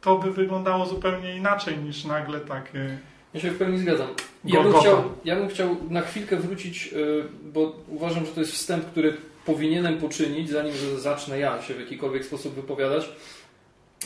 to 0.00 0.18
by 0.18 0.30
wyglądało 0.32 0.86
zupełnie 0.86 1.36
inaczej 1.36 1.78
niż 1.78 2.04
nagle 2.04 2.40
takie... 2.40 2.98
Ja 3.34 3.40
się 3.40 3.50
w 3.50 3.58
pełni 3.58 3.78
zgadzam. 3.78 4.08
Ja 4.44 4.62
bym, 4.62 4.72
chciał, 4.80 5.02
ja 5.24 5.36
bym 5.36 5.48
chciał 5.48 5.76
na 5.90 6.00
chwilkę 6.00 6.36
wrócić, 6.36 6.90
y, 6.92 7.24
bo 7.52 7.76
uważam, 7.88 8.26
że 8.26 8.32
to 8.32 8.40
jest 8.40 8.52
wstęp, 8.52 8.86
który 8.86 9.16
powinienem 9.46 9.98
poczynić, 9.98 10.50
zanim 10.50 10.72
zacznę 10.98 11.38
ja 11.38 11.62
się 11.62 11.74
w 11.74 11.80
jakikolwiek 11.80 12.24
sposób 12.24 12.54
wypowiadać. 12.54 13.08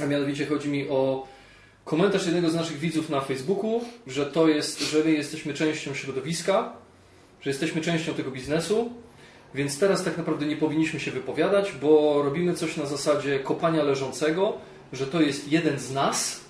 A 0.02 0.06
mianowicie 0.06 0.46
chodzi 0.46 0.68
mi 0.68 0.88
o 0.88 1.26
komentarz 1.84 2.26
jednego 2.26 2.50
z 2.50 2.54
naszych 2.54 2.78
widzów 2.78 3.10
na 3.10 3.20
Facebooku, 3.20 3.80
że 4.06 4.26
to 4.26 4.48
jest, 4.48 4.80
że 4.80 5.04
my 5.04 5.12
jesteśmy 5.12 5.54
częścią 5.54 5.94
środowiska, 5.94 6.72
że 7.40 7.50
jesteśmy 7.50 7.80
częścią 7.80 8.14
tego 8.14 8.30
biznesu, 8.30 8.90
więc 9.54 9.78
teraz 9.78 10.04
tak 10.04 10.18
naprawdę 10.18 10.46
nie 10.46 10.56
powinniśmy 10.56 11.00
się 11.00 11.10
wypowiadać, 11.10 11.72
bo 11.80 12.22
robimy 12.22 12.54
coś 12.54 12.76
na 12.76 12.86
zasadzie 12.86 13.38
kopania 13.38 13.82
leżącego, 13.82 14.58
że 14.92 15.06
to 15.06 15.20
jest 15.20 15.52
jeden 15.52 15.78
z 15.78 15.92
nas, 15.92 16.45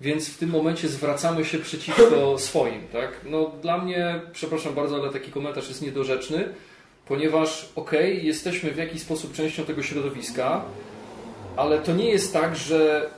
więc 0.00 0.28
w 0.28 0.38
tym 0.38 0.50
momencie 0.50 0.88
zwracamy 0.88 1.44
się 1.44 1.58
przeciwko 1.58 2.38
swoim, 2.48 2.88
tak? 2.92 3.20
No 3.24 3.50
dla 3.62 3.78
mnie, 3.78 4.20
przepraszam 4.32 4.74
bardzo, 4.74 4.96
ale 4.96 5.12
taki 5.12 5.32
komentarz 5.32 5.68
jest 5.68 5.82
niedorzeczny, 5.82 6.48
ponieważ 7.06 7.68
okej, 7.76 8.26
jesteśmy 8.26 8.70
w 8.70 8.76
jakiś 8.76 9.02
sposób 9.02 9.32
częścią 9.32 9.64
tego 9.64 9.82
środowiska, 9.82 10.64
ale 11.56 11.78
to 11.78 11.92
nie 11.92 12.10
jest 12.10 12.32
tak, 12.32 12.56
że 12.56 13.10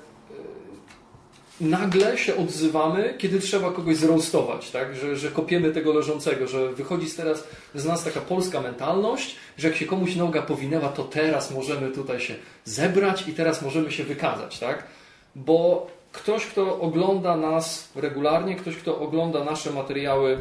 e, 1.61 1.65
nagle 1.65 2.19
się 2.19 2.37
odzywamy, 2.37 3.15
kiedy 3.19 3.41
trzeba 3.41 3.73
kogoś 3.73 3.97
zroastować, 3.97 4.71
tak? 4.71 4.97
Że, 4.97 5.17
że 5.17 5.31
kopiemy 5.31 5.71
tego 5.71 5.93
leżącego, 5.93 6.47
że 6.47 6.73
wychodzi 6.73 7.11
teraz 7.11 7.45
z 7.75 7.85
nas 7.85 8.05
taka 8.05 8.21
polska 8.21 8.61
mentalność, 8.61 9.37
że 9.59 9.69
jak 9.69 9.77
się 9.77 9.87
komuś 9.87 10.17
noga 10.17 10.43
powinęła, 10.43 10.89
to 10.89 11.05
teraz 11.05 11.51
możemy 11.51 11.91
tutaj 11.91 12.21
się 12.21 12.35
zebrać 12.65 13.29
i 13.29 13.33
teraz 13.33 13.63
możemy 13.63 13.93
się 13.93 14.05
wykazać, 14.05 14.59
tak? 14.59 14.85
Bo 15.37 15.87
ktoś, 16.13 16.47
kto 16.47 16.81
ogląda 16.81 17.37
nas 17.37 17.93
regularnie, 17.97 18.57
ktoś, 18.57 18.77
kto 18.77 18.99
ogląda 18.99 19.45
nasze 19.45 19.71
materiały 19.71 20.41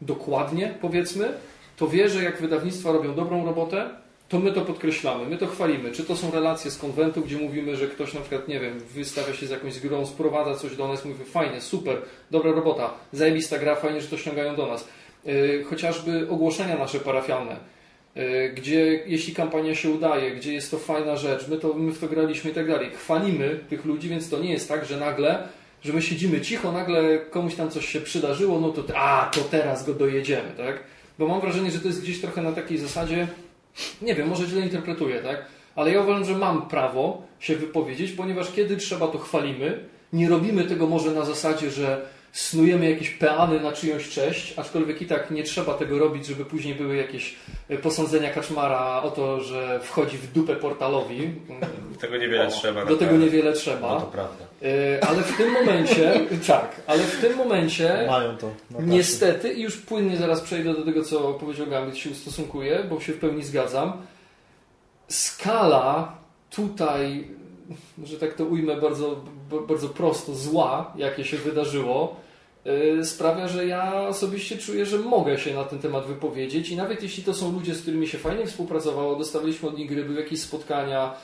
dokładnie, 0.00 0.74
powiedzmy, 0.80 1.32
to 1.76 1.88
wie, 1.88 2.08
że 2.08 2.22
jak 2.22 2.40
wydawnictwa 2.40 2.92
robią 2.92 3.14
dobrą 3.14 3.44
robotę, 3.44 3.90
to 4.28 4.38
my 4.38 4.52
to 4.52 4.60
podkreślamy, 4.60 5.26
my 5.26 5.36
to 5.36 5.46
chwalimy. 5.46 5.92
Czy 5.92 6.04
to 6.04 6.16
są 6.16 6.30
relacje 6.30 6.70
z 6.70 6.78
konwentu, 6.78 7.20
gdzie 7.20 7.36
mówimy, 7.36 7.76
że 7.76 7.88
ktoś 7.88 8.14
na 8.14 8.20
przykład, 8.20 8.48
nie 8.48 8.60
wiem, 8.60 8.80
wystawia 8.80 9.34
się 9.34 9.46
z 9.46 9.50
jakąś 9.50 9.80
grą, 9.80 10.06
sprowadza 10.06 10.54
coś 10.54 10.76
do 10.76 10.88
nas, 10.88 11.04
mówi 11.04 11.24
fajnie, 11.24 11.60
super, 11.60 11.96
dobra 12.30 12.52
robota, 12.52 12.90
zajebista 13.12 13.58
gra, 13.58 13.76
fajnie, 13.76 14.00
że 14.00 14.08
to 14.08 14.16
ściągają 14.16 14.56
do 14.56 14.66
nas. 14.66 14.88
Yy, 15.24 15.64
chociażby 15.70 16.26
ogłoszenia 16.30 16.78
nasze 16.78 17.00
parafialne, 17.00 17.56
gdzie 18.54 19.02
jeśli 19.06 19.34
kampania 19.34 19.74
się 19.74 19.90
udaje, 19.90 20.30
gdzie 20.30 20.52
jest 20.52 20.70
to 20.70 20.78
fajna 20.78 21.16
rzecz, 21.16 21.48
my, 21.48 21.56
to, 21.56 21.74
my 21.74 21.92
w 21.92 21.98
to 21.98 22.08
graliśmy 22.08 22.50
i 22.50 22.54
tak 22.54 22.68
dalej. 22.68 22.90
Chwalimy 22.90 23.60
tych 23.68 23.84
ludzi, 23.84 24.08
więc 24.08 24.30
to 24.30 24.38
nie 24.38 24.52
jest 24.52 24.68
tak, 24.68 24.84
że 24.84 24.96
nagle 24.96 25.48
że 25.84 25.92
my 25.92 26.02
siedzimy 26.02 26.40
cicho, 26.40 26.72
nagle 26.72 27.18
komuś 27.18 27.54
tam 27.54 27.70
coś 27.70 27.88
się 27.88 28.00
przydarzyło, 28.00 28.60
no 28.60 28.70
to 28.70 28.82
a, 28.96 29.30
to 29.34 29.40
teraz 29.40 29.86
go 29.86 29.94
dojedziemy, 29.94 30.50
tak? 30.56 30.80
Bo 31.18 31.28
mam 31.28 31.40
wrażenie, 31.40 31.70
że 31.70 31.78
to 31.78 31.88
jest 31.88 32.02
gdzieś 32.02 32.20
trochę 32.20 32.42
na 32.42 32.52
takiej 32.52 32.78
zasadzie, 32.78 33.26
nie 34.02 34.14
wiem, 34.14 34.28
może 34.28 34.46
źle 34.46 34.60
interpretuję, 34.60 35.18
tak? 35.18 35.44
Ale 35.76 35.92
ja 35.92 36.00
uważam, 36.00 36.24
że 36.24 36.34
mam 36.34 36.68
prawo 36.68 37.22
się 37.40 37.56
wypowiedzieć, 37.56 38.12
ponieważ 38.12 38.52
kiedy 38.52 38.76
trzeba, 38.76 39.08
to 39.08 39.18
chwalimy. 39.18 39.84
Nie 40.12 40.28
robimy 40.28 40.64
tego 40.64 40.86
może 40.86 41.10
na 41.10 41.24
zasadzie, 41.24 41.70
że 41.70 42.06
snujemy 42.32 42.90
jakieś 42.90 43.10
peany 43.10 43.60
na 43.60 43.72
czyjąś 43.72 44.08
cześć, 44.08 44.58
aczkolwiek 44.58 45.02
i 45.02 45.06
tak 45.06 45.30
nie 45.30 45.42
trzeba 45.42 45.74
tego 45.74 45.98
robić, 45.98 46.26
żeby 46.26 46.44
później 46.44 46.74
były 46.74 46.96
jakieś 46.96 47.34
e, 47.68 47.78
posądzenia 47.78 48.30
Kaczmara 48.30 49.02
o 49.02 49.10
to, 49.10 49.40
że 49.40 49.80
wchodzi 49.82 50.18
w 50.18 50.32
dupę 50.32 50.56
portalowi. 50.56 51.30
Tego 52.00 52.16
niewiele 52.16 52.46
O, 52.46 52.50
trzeba. 52.50 52.84
Do 52.84 52.96
tego 52.96 53.16
niewiele 53.16 53.52
trzeba. 53.52 53.94
No 53.94 54.00
to 54.00 54.06
prawda. 54.06 54.44
E, 54.62 55.04
Ale 55.08 55.22
w 55.22 55.36
tym 55.36 55.52
momencie, 55.52 56.20
tak, 56.46 56.82
ale 56.86 57.02
w 57.02 57.20
tym 57.20 57.36
momencie 57.36 58.04
Mają 58.10 58.36
to. 58.36 58.46
na 58.70 58.76
tacy. 58.76 58.88
Niestety, 58.90 59.52
i 59.52 59.62
już 59.62 59.76
płynnie 59.76 60.16
zaraz 60.16 60.40
przejdę 60.40 60.74
do 60.74 60.82
tego, 60.84 61.04
co 61.04 61.34
powiedział 61.34 61.66
Gambit, 61.66 61.96
się 61.96 62.10
ustosunkuję, 62.10 62.84
bo 62.90 63.00
się 63.00 63.12
w 63.12 63.18
pełni 63.18 63.44
zgadzam. 63.44 63.92
Skala 65.08 66.18
tutaj, 66.50 67.28
że 68.04 68.16
tak 68.18 68.34
to 68.34 68.44
ujmę 68.44 68.76
bardzo, 68.76 69.24
bardzo 69.60 69.88
prosto, 69.88 70.34
zła, 70.34 70.92
jakie 70.96 71.24
się 71.24 71.36
wydarzyło, 71.36 72.16
yy, 72.64 73.04
sprawia, 73.04 73.48
że 73.48 73.66
ja 73.66 74.08
osobiście 74.08 74.58
czuję, 74.58 74.86
że 74.86 74.98
mogę 74.98 75.38
się 75.38 75.54
na 75.54 75.64
ten 75.64 75.78
temat 75.78 76.06
wypowiedzieć 76.06 76.70
i 76.70 76.76
nawet 76.76 77.02
jeśli 77.02 77.24
to 77.24 77.34
są 77.34 77.52
ludzie, 77.52 77.74
z 77.74 77.82
którymi 77.82 78.08
się 78.08 78.18
fajnie 78.18 78.46
współpracowało, 78.46 79.16
dostawaliśmy 79.16 79.68
od 79.68 79.78
nich 79.78 79.88
gry, 79.88 80.04
były 80.04 80.20
jakieś 80.20 80.40
spotkania, 80.40 81.14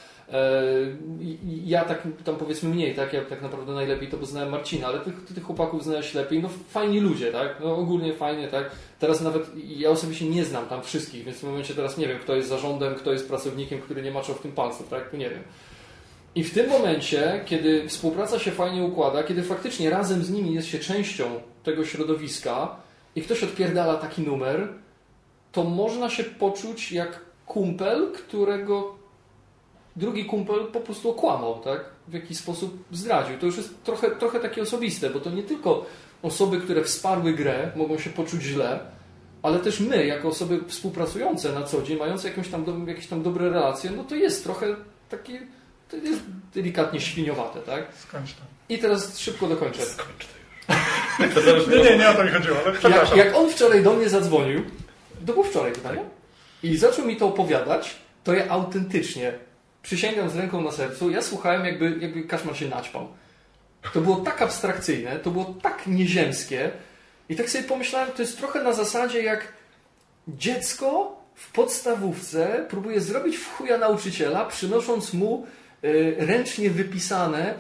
i 1.45 1.69
ja 1.69 1.85
tak 1.85 2.03
tam 2.25 2.37
powiedzmy 2.37 2.69
mniej, 2.69 2.95
tak? 2.95 3.13
Ja 3.13 3.25
tak 3.25 3.43
naprawdę 3.43 3.73
najlepiej 3.73 4.09
to 4.09 4.17
poznałem 4.17 4.49
Marcina, 4.51 4.87
ale 4.87 5.01
tych, 5.01 5.25
tych 5.35 5.45
chłopaków 5.45 5.85
znałeś 5.85 6.15
lepiej. 6.15 6.43
No 6.43 6.49
fajni 6.69 7.01
ludzie, 7.01 7.33
tak? 7.33 7.57
No 7.61 7.77
ogólnie 7.77 8.13
fajnie, 8.13 8.49
tak? 8.49 8.71
Teraz 8.99 9.21
nawet 9.21 9.51
ja 9.57 9.91
osobiście 9.91 10.25
nie 10.25 10.45
znam 10.45 10.67
tam 10.67 10.83
wszystkich, 10.83 11.25
więc 11.25 11.39
w 11.39 11.43
momencie 11.43 11.75
teraz 11.75 11.99
nie 11.99 12.09
wiem, 12.09 12.19
kto 12.19 12.37
jest 12.37 12.49
zarządem, 12.49 12.95
kto 12.95 13.13
jest 13.13 13.29
pracownikiem, 13.29 13.81
który 13.81 14.03
nie 14.03 14.11
maczał 14.11 14.35
w 14.35 14.41
tym 14.41 14.53
palców, 14.53 14.89
tak? 14.89 15.13
Nie 15.13 15.31
wiem. 15.31 15.43
I 16.35 16.45
w 16.45 16.55
tym 16.55 16.69
momencie, 16.69 17.41
kiedy 17.47 17.89
współpraca 17.89 18.39
się 18.39 18.51
fajnie 18.51 18.83
układa, 18.83 19.23
kiedy 19.23 19.43
faktycznie 19.43 19.91
razem 19.91 20.25
z 20.25 20.31
nimi 20.31 20.55
jest 20.55 20.69
się 20.69 20.79
częścią 20.79 21.25
tego 21.65 21.85
środowiska 21.85 22.77
i 23.17 23.23
ktoś 23.23 23.43
odpierdala 23.43 23.95
taki 23.95 24.23
numer, 24.23 24.69
to 25.53 25.65
można 25.65 26.11
się 26.11 26.25
poczuć 26.25 26.93
jak 26.93 27.21
kumpel, 27.47 28.13
którego 28.13 28.95
drugi 29.97 30.25
kumpel 30.25 30.67
po 30.73 30.81
prostu 30.81 31.11
okłamał, 31.11 31.59
tak? 31.59 31.85
W 32.09 32.13
jakiś 32.13 32.39
sposób 32.39 32.85
zdradził. 32.93 33.39
To 33.39 33.47
już 33.47 33.57
jest 33.57 33.85
trochę, 33.85 34.11
trochę 34.11 34.41
takie 34.41 34.63
osobiste, 34.63 35.11
bo 35.11 35.21
to 35.21 35.31
nie 35.31 35.43
tylko 35.43 35.87
osoby, 36.23 36.61
które 36.61 36.85
wsparły 36.85 37.33
grę, 37.33 37.73
mogą 37.77 37.99
się 37.99 38.11
poczuć 38.11 38.43
źle, 38.43 38.81
ale 39.43 39.59
też 39.59 39.81
my, 39.81 40.07
jako 40.07 40.29
osoby 40.29 40.61
współpracujące 40.67 41.53
na 41.53 41.63
co 41.63 41.83
dzień, 41.83 41.99
mające 41.99 42.29
jakąś 42.29 42.49
tam, 42.49 42.89
jakieś 42.89 43.07
tam 43.07 43.23
dobre 43.23 43.51
relacje, 43.51 43.91
no 43.91 44.05
to 44.05 44.15
jest 44.15 44.45
trochę 44.45 44.77
takie, 45.09 45.47
to 45.91 45.97
jest 45.97 46.21
delikatnie 46.55 47.01
świniowate, 47.01 47.61
tak? 47.61 47.85
Skończ 48.09 48.33
to. 48.33 48.41
I 48.69 48.79
teraz 48.79 49.19
szybko 49.19 49.47
dokończę. 49.47 49.83
To 51.35 51.41
zależy 51.47 51.71
Nie, 51.71 51.83
nie, 51.91 51.99
nie 51.99 52.09
o 52.11 52.15
to 52.15 52.25
mi 52.25 52.31
chodziło, 52.31 52.57
ale 52.57 52.71
Jak, 52.71 52.79
przepraszam. 52.79 53.19
jak 53.19 53.35
on 53.37 53.51
wczoraj 53.51 53.83
do 53.83 53.93
mnie 53.95 54.09
zadzwonił, 54.09 54.63
to 55.27 55.33
było 55.33 55.45
wczoraj 55.45 55.73
pytanie, 55.73 56.01
i 56.63 56.77
zaczął 56.77 57.05
mi 57.07 57.17
to 57.17 57.27
opowiadać, 57.27 57.97
to 58.25 58.35
ja 58.35 58.49
autentycznie, 58.49 59.33
przysięgam 59.83 60.31
z 60.31 60.37
ręką 60.37 60.61
na 60.61 60.73
sercu, 60.73 61.11
ja 61.11 61.23
słuchałem 61.23 61.65
jakby, 61.65 61.97
jakby 62.01 62.23
Kaszmar 62.23 62.57
się 62.57 62.69
naćpał. 62.69 63.09
To 63.93 64.01
było 64.01 64.17
tak 64.17 64.43
abstrakcyjne, 64.43 65.17
to 65.19 65.31
było 65.31 65.55
tak 65.63 65.87
nieziemskie 65.87 66.71
i 67.29 67.37
tak 67.37 67.51
sobie 67.51 67.65
pomyślałem, 67.65 68.11
to 68.17 68.23
jest 68.23 68.39
trochę 68.39 68.63
na 68.63 68.73
zasadzie 68.73 69.23
jak 69.23 69.53
dziecko 70.29 71.17
w 71.35 71.53
podstawówce 71.53 72.67
próbuje 72.71 73.01
zrobić 73.01 73.37
w 73.37 73.53
chuja 73.57 73.79
nauczyciela, 73.79 74.45
przynosząc 74.45 75.13
mu 75.13 75.47
ręcznie 76.19 76.71
wypisane 76.71 77.55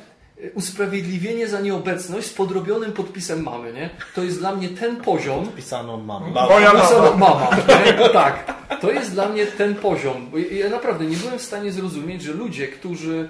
y, 0.44 0.50
usprawiedliwienie 0.54 1.48
za 1.48 1.60
nieobecność 1.60 2.26
z 2.26 2.34
podrobionym 2.34 2.92
podpisem 2.92 3.42
mamy, 3.42 3.72
nie? 3.72 3.90
To 4.14 4.22
jest 4.22 4.38
dla 4.38 4.56
mnie 4.56 4.68
ten 4.68 4.96
poziom, 4.96 5.52
Pisaną 5.52 5.96
mam. 5.96 6.32
Moja 6.32 6.72
mama. 6.74 7.16
mama. 7.16 7.50
nie? 7.86 8.08
Tak. 8.08 8.54
To 8.80 8.90
jest 8.90 9.12
dla 9.12 9.28
mnie 9.28 9.46
ten 9.46 9.74
poziom. 9.74 10.30
Bo 10.30 10.38
Ja 10.38 10.68
naprawdę 10.68 11.04
nie 11.04 11.16
byłem 11.16 11.38
w 11.38 11.42
stanie 11.42 11.72
zrozumieć, 11.72 12.22
że 12.22 12.32
ludzie, 12.32 12.68
którzy 12.68 13.28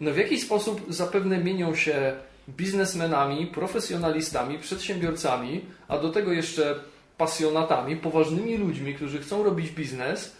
no 0.00 0.12
w 0.12 0.16
jakiś 0.16 0.42
sposób 0.42 0.80
zapewne 0.88 1.38
mienią 1.38 1.74
się 1.74 2.12
biznesmenami, 2.48 3.46
profesjonalistami, 3.46 4.58
przedsiębiorcami, 4.58 5.64
a 5.88 5.98
do 5.98 6.08
tego 6.08 6.32
jeszcze 6.32 6.74
pasjonatami, 7.18 7.96
poważnymi 7.96 8.56
ludźmi, 8.56 8.94
którzy 8.94 9.18
chcą 9.18 9.42
robić 9.42 9.70
biznes, 9.70 10.36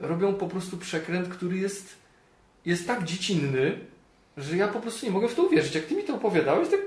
robią 0.00 0.34
po 0.34 0.46
prostu 0.46 0.76
przekręt, 0.76 1.28
który 1.28 1.56
jest, 1.56 1.94
jest 2.66 2.86
tak 2.86 3.04
dziecinny, 3.04 3.78
że 4.36 4.56
ja 4.56 4.68
po 4.68 4.80
prostu 4.80 5.06
nie 5.06 5.12
mogę 5.12 5.28
w 5.28 5.34
to 5.34 5.42
uwierzyć. 5.42 5.74
Jak 5.74 5.84
ty 5.84 5.94
mi 5.94 6.04
to 6.04 6.14
opowiadałeś, 6.14 6.68
tak 6.68 6.80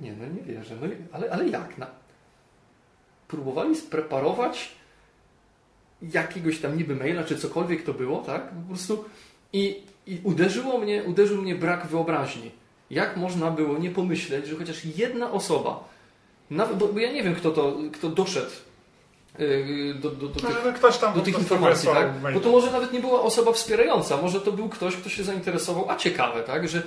nie, 0.00 0.12
no 0.12 0.26
nie 0.26 0.42
wierzę. 0.42 0.76
No, 0.80 0.88
ale, 1.12 1.30
ale 1.30 1.48
jak? 1.48 1.78
Na, 1.78 1.86
próbowali 3.28 3.76
spreparować 3.76 4.72
jakiegoś 6.02 6.58
tam 6.58 6.76
niby 6.76 6.96
maila, 6.96 7.24
czy 7.24 7.36
cokolwiek 7.36 7.82
to 7.82 7.94
było, 7.94 8.22
tak? 8.22 8.48
Po 8.48 8.68
prostu 8.68 9.04
i, 9.52 9.82
i 10.06 10.20
uderzyło 10.24 10.78
mnie, 10.78 11.04
uderzył 11.04 11.42
mnie 11.42 11.54
brak 11.54 11.86
wyobraźni. 11.86 12.50
Jak 12.90 13.16
można 13.16 13.50
było 13.50 13.78
nie 13.78 13.90
pomyśleć, 13.90 14.46
że 14.46 14.56
chociaż 14.56 14.84
jedna 14.84 15.32
osoba, 15.32 15.88
nawet, 16.50 16.78
bo, 16.78 16.88
bo 16.88 16.98
ja 16.98 17.12
nie 17.12 17.22
wiem, 17.22 17.34
kto 17.34 17.50
to, 17.50 17.76
kto 17.92 18.08
doszedł 18.08 18.50
do, 19.94 20.10
do, 20.10 20.28
do 20.28 20.40
tych 20.40 20.82
No, 20.82 20.90
tam 21.00 21.14
do 21.14 21.20
tych 21.20 21.38
informacji, 21.38 21.88
tak? 21.88 22.34
Bo 22.34 22.40
to 22.40 22.50
może 22.50 22.70
nawet 22.70 22.92
nie 22.92 23.00
była 23.00 23.20
osoba 23.20 23.52
wspierająca, 23.52 24.16
może 24.16 24.40
to 24.40 24.52
był 24.52 24.68
ktoś, 24.68 24.96
kto 24.96 25.08
się 25.08 25.24
zainteresował, 25.24 25.90
a 25.90 25.96
ciekawe, 25.96 26.42
tak? 26.42 26.68
Że 26.68 26.82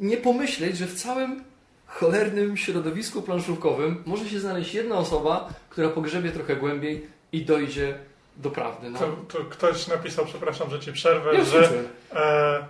nie 0.00 0.16
pomyśleć, 0.16 0.76
że 0.76 0.86
w 0.86 0.94
całym 0.94 1.44
cholernym 1.86 2.56
środowisku 2.56 3.22
planszówkowym 3.22 4.02
może 4.06 4.28
się 4.28 4.40
znaleźć 4.40 4.74
jedna 4.74 4.96
osoba, 4.96 5.48
która 5.70 5.88
pogrzebie 5.88 6.30
trochę 6.30 6.56
głębiej 6.56 7.06
i 7.32 7.44
dojdzie 7.44 7.98
do 8.36 8.50
prawdy. 8.50 8.90
No. 8.90 8.98
To, 8.98 9.06
to 9.28 9.44
ktoś 9.44 9.86
napisał, 9.86 10.26
przepraszam, 10.26 10.70
że 10.70 10.80
ci 10.80 10.92
przerwę, 10.92 11.34
Ja 11.34 11.44
że 11.44 11.70
e, 12.14 12.64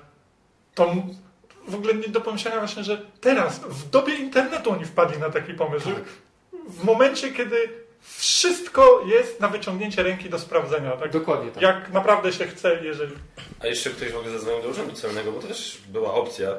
to 0.75 0.95
w 1.69 1.75
ogóle 1.75 1.95
nie 1.95 2.09
do 2.09 2.21
pomyślenia 2.21 2.59
właśnie, 2.59 2.85
że 2.85 3.03
teraz, 3.21 3.59
w 3.59 3.91
dobie 3.91 4.15
internetu 4.15 4.71
oni 4.71 4.85
wpadli 4.85 5.19
na 5.19 5.31
taki 5.31 5.55
pomysł, 5.55 5.89
Tak. 5.89 6.05
w 6.69 6.85
momencie, 6.85 7.33
kiedy 7.33 7.57
wszystko 8.03 9.05
jest 9.07 9.41
na 9.41 9.49
wyciągnięcie 9.49 10.03
ręki 10.03 10.31
do 10.31 10.39
sprawdzenia, 10.39 10.91
tak? 10.91 11.11
Dokładnie 11.11 11.51
tak. 11.51 11.63
Jak 11.63 11.93
naprawdę 11.93 12.33
się 12.33 12.47
chce, 12.47 12.85
jeżeli... 12.85 13.15
A 13.61 13.67
jeszcze 13.67 13.91
ktoś 13.91 14.13
w 14.13 14.17
ogóle 14.17 14.33
zadzwonił 14.33 14.63
do 14.63 14.69
urzędu 14.69 14.93
celnego, 14.93 15.33
bo 15.33 15.41
to 15.41 15.47
też 15.49 15.79
była 15.89 16.15
opcja. 16.15 16.55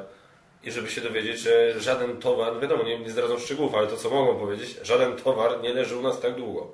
I 0.64 0.70
żeby 0.70 0.90
się 0.90 1.00
dowiedzieć, 1.00 1.40
że 1.40 1.80
żaden 1.80 2.16
towar, 2.16 2.60
wiadomo, 2.60 2.82
nie, 2.82 2.98
nie 2.98 3.10
zdradzą 3.10 3.38
szczegółów, 3.38 3.74
ale 3.74 3.86
to 3.86 3.96
co 3.96 4.10
mogą 4.10 4.38
powiedzieć, 4.38 4.76
żaden 4.82 5.16
towar 5.16 5.62
nie 5.62 5.74
leży 5.74 5.96
u 5.96 6.02
nas 6.02 6.20
tak 6.20 6.34
długo. 6.34 6.72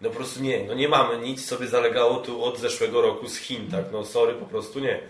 No 0.00 0.10
po 0.10 0.16
prostu 0.16 0.42
nie, 0.42 0.64
no 0.64 0.74
nie 0.74 0.88
mamy 0.88 1.18
nic, 1.18 1.46
co 1.48 1.56
by 1.56 1.68
zalegało 1.68 2.16
tu 2.16 2.44
od 2.44 2.58
zeszłego 2.58 3.02
roku 3.02 3.28
z 3.28 3.36
Chin, 3.36 3.70
tak? 3.70 3.84
No 3.92 4.04
sorry, 4.04 4.34
po 4.34 4.46
prostu 4.46 4.80
nie. 4.80 5.00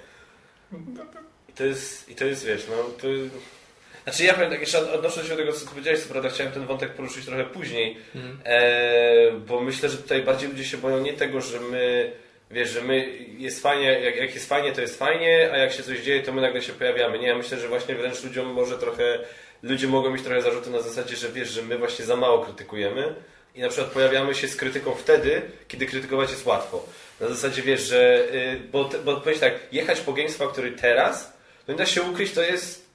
I 1.48 1.52
to 1.52 1.64
jest, 1.64 2.08
i 2.08 2.14
to 2.14 2.24
jest 2.24 2.44
wiesz, 2.44 2.66
no 2.70 2.76
to... 2.76 3.08
Znaczy 4.08 4.24
ja 4.24 4.34
powiem 4.34 4.50
tak, 4.50 4.60
jeszcze 4.60 4.92
odnosząc 4.92 5.26
się 5.26 5.32
do 5.32 5.36
tego, 5.36 5.52
co 5.52 5.60
ty 5.60 5.66
powiedziałeś, 5.66 6.00
co 6.00 6.08
prawda 6.08 6.28
chciałem 6.28 6.52
ten 6.52 6.66
wątek 6.66 6.92
poruszyć 6.94 7.26
trochę 7.26 7.44
później, 7.44 7.96
Mhm. 8.14 8.38
e, 8.44 9.32
bo 9.32 9.60
myślę, 9.60 9.88
że 9.88 9.96
tutaj 9.96 10.22
bardziej 10.22 10.48
ludzie 10.48 10.64
się 10.64 10.76
boją 10.76 11.00
nie 11.00 11.12
tego, 11.12 11.40
że 11.40 11.60
my, 11.60 12.12
wiesz, 12.50 12.70
że 12.70 12.82
my 12.82 13.08
jest 13.38 13.62
fajnie, 13.62 14.00
jak, 14.00 14.16
jak 14.16 14.34
jest 14.34 14.48
fajnie, 14.48 14.72
to 14.72 14.80
jest 14.80 14.98
fajnie, 14.98 15.50
a 15.52 15.56
jak 15.56 15.72
się 15.72 15.82
coś 15.82 16.00
dzieje, 16.00 16.22
to 16.22 16.32
my 16.32 16.40
nagle 16.42 16.62
się 16.62 16.72
pojawiamy. 16.72 17.18
Nie, 17.18 17.26
ja 17.26 17.36
myślę, 17.36 17.58
że 17.58 17.68
właśnie 17.68 17.94
wręcz 17.94 18.24
ludziom 18.24 18.46
może 18.46 18.78
trochę, 18.78 19.18
ludzie 19.62 19.86
mogą 19.86 20.10
mieć 20.10 20.22
trochę 20.22 20.42
zarzuty 20.42 20.70
na 20.70 20.80
zasadzie, 20.80 21.16
że 21.16 21.28
wiesz, 21.28 21.48
że 21.48 21.62
my 21.62 21.78
właśnie 21.78 22.04
za 22.04 22.16
mało 22.16 22.44
krytykujemy 22.44 23.14
i 23.54 23.60
na 23.60 23.68
przykład 23.68 23.90
pojawiamy 23.90 24.34
się 24.34 24.48
z 24.48 24.56
krytyką 24.56 24.94
wtedy, 24.94 25.42
kiedy 25.68 25.86
krytykować 25.86 26.30
jest 26.30 26.46
łatwo. 26.46 26.86
Na 27.20 27.28
zasadzie 27.28 27.62
wiesz, 27.62 27.80
że, 27.80 28.24
y, 28.34 28.60
bo, 28.72 28.90
bo 29.04 29.16
powiedz 29.16 29.40
tak, 29.40 29.54
jechać 29.72 30.00
po 30.00 30.12
Games 30.12 30.36
Factory 30.36 30.72
teraz, 30.72 31.32
to 31.66 31.72
nie 31.72 31.78
da 31.78 31.86
się 31.86 32.02
ukryć, 32.02 32.32
to 32.32 32.42
jest 32.42 32.87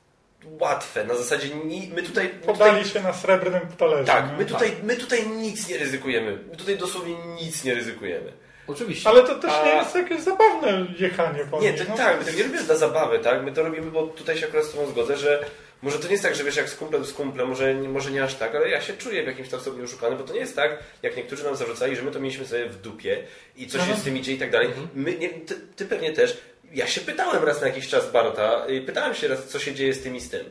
łatwe. 0.46 1.04
Na 1.04 1.16
zasadzie 1.16 1.50
ni, 1.56 1.92
my 1.96 2.04
tutaj... 2.04 2.24
My 2.26 2.30
tutaj 2.40 2.46
Podali 2.56 2.86
się 2.86 3.02
na 3.02 3.14
srebrnym 3.14 3.62
talerzu. 3.78 4.06
tak, 4.06 4.32
nie? 4.32 4.38
my 4.38 4.46
tutaj, 4.46 4.72
my 4.84 4.96
tutaj 4.96 5.28
nic 5.30 5.70
nie 5.70 5.78
ryzykujemy. 5.78 6.38
My 6.52 6.58
tutaj 6.58 6.78
dosłownie 6.78 7.16
nic 7.42 7.64
nie 7.64 7.74
ryzykujemy. 7.76 8.32
Oczywiście. 8.68 9.10
Ale 9.10 9.24
to 9.24 9.36
też 9.36 9.52
A- 9.52 9.66
nie 9.66 9.72
jest 9.74 9.96
jakieś 9.96 10.22
zabawne 10.22 10.86
jechanie 11.00 11.40
po 11.52 11.62
Nie, 11.62 11.74
to, 11.74 11.84
no. 11.90 11.98
tak, 11.98 12.20
my 12.20 12.26
tego 12.26 12.38
nie 12.38 12.44
robimy 12.44 12.64
dla 12.64 12.76
zabawy, 12.76 13.20
tak? 13.20 13.44
My 13.44 13.52
to 13.52 13.64
robimy, 13.64 13.92
bo 13.92 14.08
tutaj 14.08 14.38
się 14.38 14.46
akurat 14.48 14.66
z 14.66 14.72
Tobą 14.72 14.88
zgodzę, 14.88 15.18
że 15.18 15.46
może 15.82 16.00
to 16.00 16.06
nie 16.06 16.12
jest 16.12 16.24
tak, 16.24 16.36
że 16.36 16.44
wiesz, 16.44 16.56
jak 16.56 16.70
z 16.70 16.76
kumplem 16.76 17.06
z 17.06 17.14
kumplem, 17.14 17.48
może, 17.48 17.74
może 17.74 18.12
nie 18.12 18.24
aż 18.24 18.36
tak, 18.36 18.56
ale 18.56 18.70
ja 18.70 18.82
się 18.82 18.94
czuję 18.94 19.24
w 19.24 19.28
jakimś 19.28 19.50
tam 19.50 19.60
stopniu 19.60 19.84
oszukany, 19.84 20.16
bo 20.16 20.24
to 20.24 20.34
nie 20.34 20.40
jest 20.40 20.56
tak, 20.56 20.78
jak 21.02 21.18
niektórzy 21.18 21.44
nam 21.44 21.56
zarzucali, 21.56 21.96
że 21.96 22.02
my 22.02 22.12
to 22.12 22.20
mieliśmy 22.20 22.46
sobie 22.46 22.66
w 22.66 22.82
dupie 22.82 23.24
i 23.58 23.68
coś 23.68 23.82
Aha. 23.82 23.94
się 23.94 24.00
z 24.00 24.04
tym 24.04 24.18
idzie 24.18 24.34
i 24.34 24.38
tak 24.38 24.52
dalej. 24.52 24.70
My, 24.96 25.18
nie, 25.18 25.30
ty, 25.30 25.56
ty 25.76 25.86
pewnie 25.86 26.14
też. 26.14 26.38
Ja 26.74 26.88
się 26.88 27.02
pytałem 27.02 27.44
raz 27.44 27.62
na 27.62 27.68
jakiś 27.68 27.88
czas 27.88 28.12
Barta, 28.12 28.66
pytałem 28.86 29.16
się 29.16 29.28
raz, 29.28 29.44
co 29.48 29.60
się 29.60 29.74
dzieje 29.74 29.94
z 29.94 30.04
tym 30.04 30.16
i 30.16 30.20
z 30.22 30.30
tym. 30.30 30.50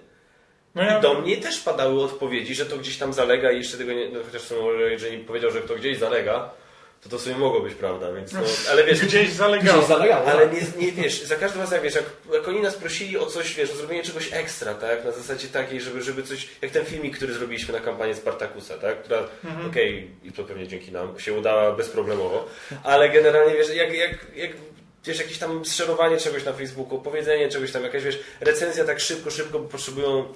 No 0.74 0.82
ja, 0.82 0.98
I 0.98 1.02
do 1.02 1.14
mnie 1.14 1.36
też 1.36 1.60
padały 1.60 2.02
odpowiedzi, 2.04 2.54
że 2.54 2.66
to 2.66 2.76
gdzieś 2.78 2.96
tam 2.98 3.12
zalega 3.12 3.52
i 3.52 3.58
jeszcze 3.58 3.78
tego 3.78 3.92
nie, 3.92 4.08
no 4.08 4.20
chociaż 4.26 4.50
może 4.50 4.90
jeżeli 4.90 5.18
powiedział, 5.18 5.50
że 5.50 5.60
to 5.60 5.74
gdzieś 5.74 5.98
zalega, 5.98 6.50
to 7.02 7.08
to 7.08 7.18
sobie 7.18 7.36
mogło 7.36 7.60
być 7.60 7.74
prawda, 7.74 8.12
więc 8.12 8.32
no, 8.32 8.40
ale 8.70 8.84
wiesz, 8.84 9.04
gdzieś 9.04 9.30
zalegało. 9.30 9.78
Gdzieś 9.78 9.88
zalegało. 9.88 10.26
ale 10.26 10.46
nie, 10.46 10.86
nie 10.86 10.92
wiesz, 10.92 11.22
za 11.22 11.36
każdym 11.36 11.60
razem, 11.60 11.74
jak 11.74 11.82
wiesz, 11.84 11.94
jak, 11.94 12.04
jak 12.34 12.48
oni 12.48 12.60
nas 12.60 12.74
prosili 12.74 13.18
o 13.18 13.26
coś, 13.26 13.54
wiesz, 13.54 13.70
o 13.70 13.74
zrobienie 13.76 14.02
czegoś 14.02 14.32
ekstra, 14.32 14.74
tak? 14.74 15.04
Na 15.04 15.10
zasadzie 15.12 15.48
takiej, 15.48 15.80
żeby, 15.80 16.02
żeby 16.02 16.22
coś, 16.22 16.48
jak 16.62 16.70
ten 16.70 16.84
filmik, 16.84 17.16
który 17.16 17.32
zrobiliśmy 17.34 17.74
na 17.74 17.80
kampanię 17.80 18.14
Spartakusa, 18.14 18.78
tak? 18.78 19.02
Która, 19.02 19.18
Mhm. 19.44 19.66
okej, 19.70 20.10
i 20.24 20.32
to 20.32 20.44
pewnie 20.44 20.68
dzięki 20.68 20.92
nam 20.92 21.20
się 21.20 21.32
udała 21.32 21.72
bezproblemowo, 21.72 22.48
ale 22.84 23.08
generalnie, 23.08 23.54
wiesz, 23.54 23.74
jak, 23.74 23.92
jak, 23.94 24.10
jak 24.36 24.50
wiesz, 25.04 25.18
jakieś 25.18 25.38
tam 25.38 25.64
szerowanie 25.64 26.16
czegoś 26.16 26.44
na 26.44 26.52
Facebooku, 26.52 26.98
powiedzenie 27.00 27.48
czegoś 27.48 27.72
tam, 27.72 27.82
jakaś, 27.82 28.04
wiesz, 28.04 28.18
recenzja 28.40 28.84
tak 28.84 29.00
szybko, 29.00 29.30
szybko, 29.30 29.58
bo 29.58 29.68
potrzebują 29.68 30.32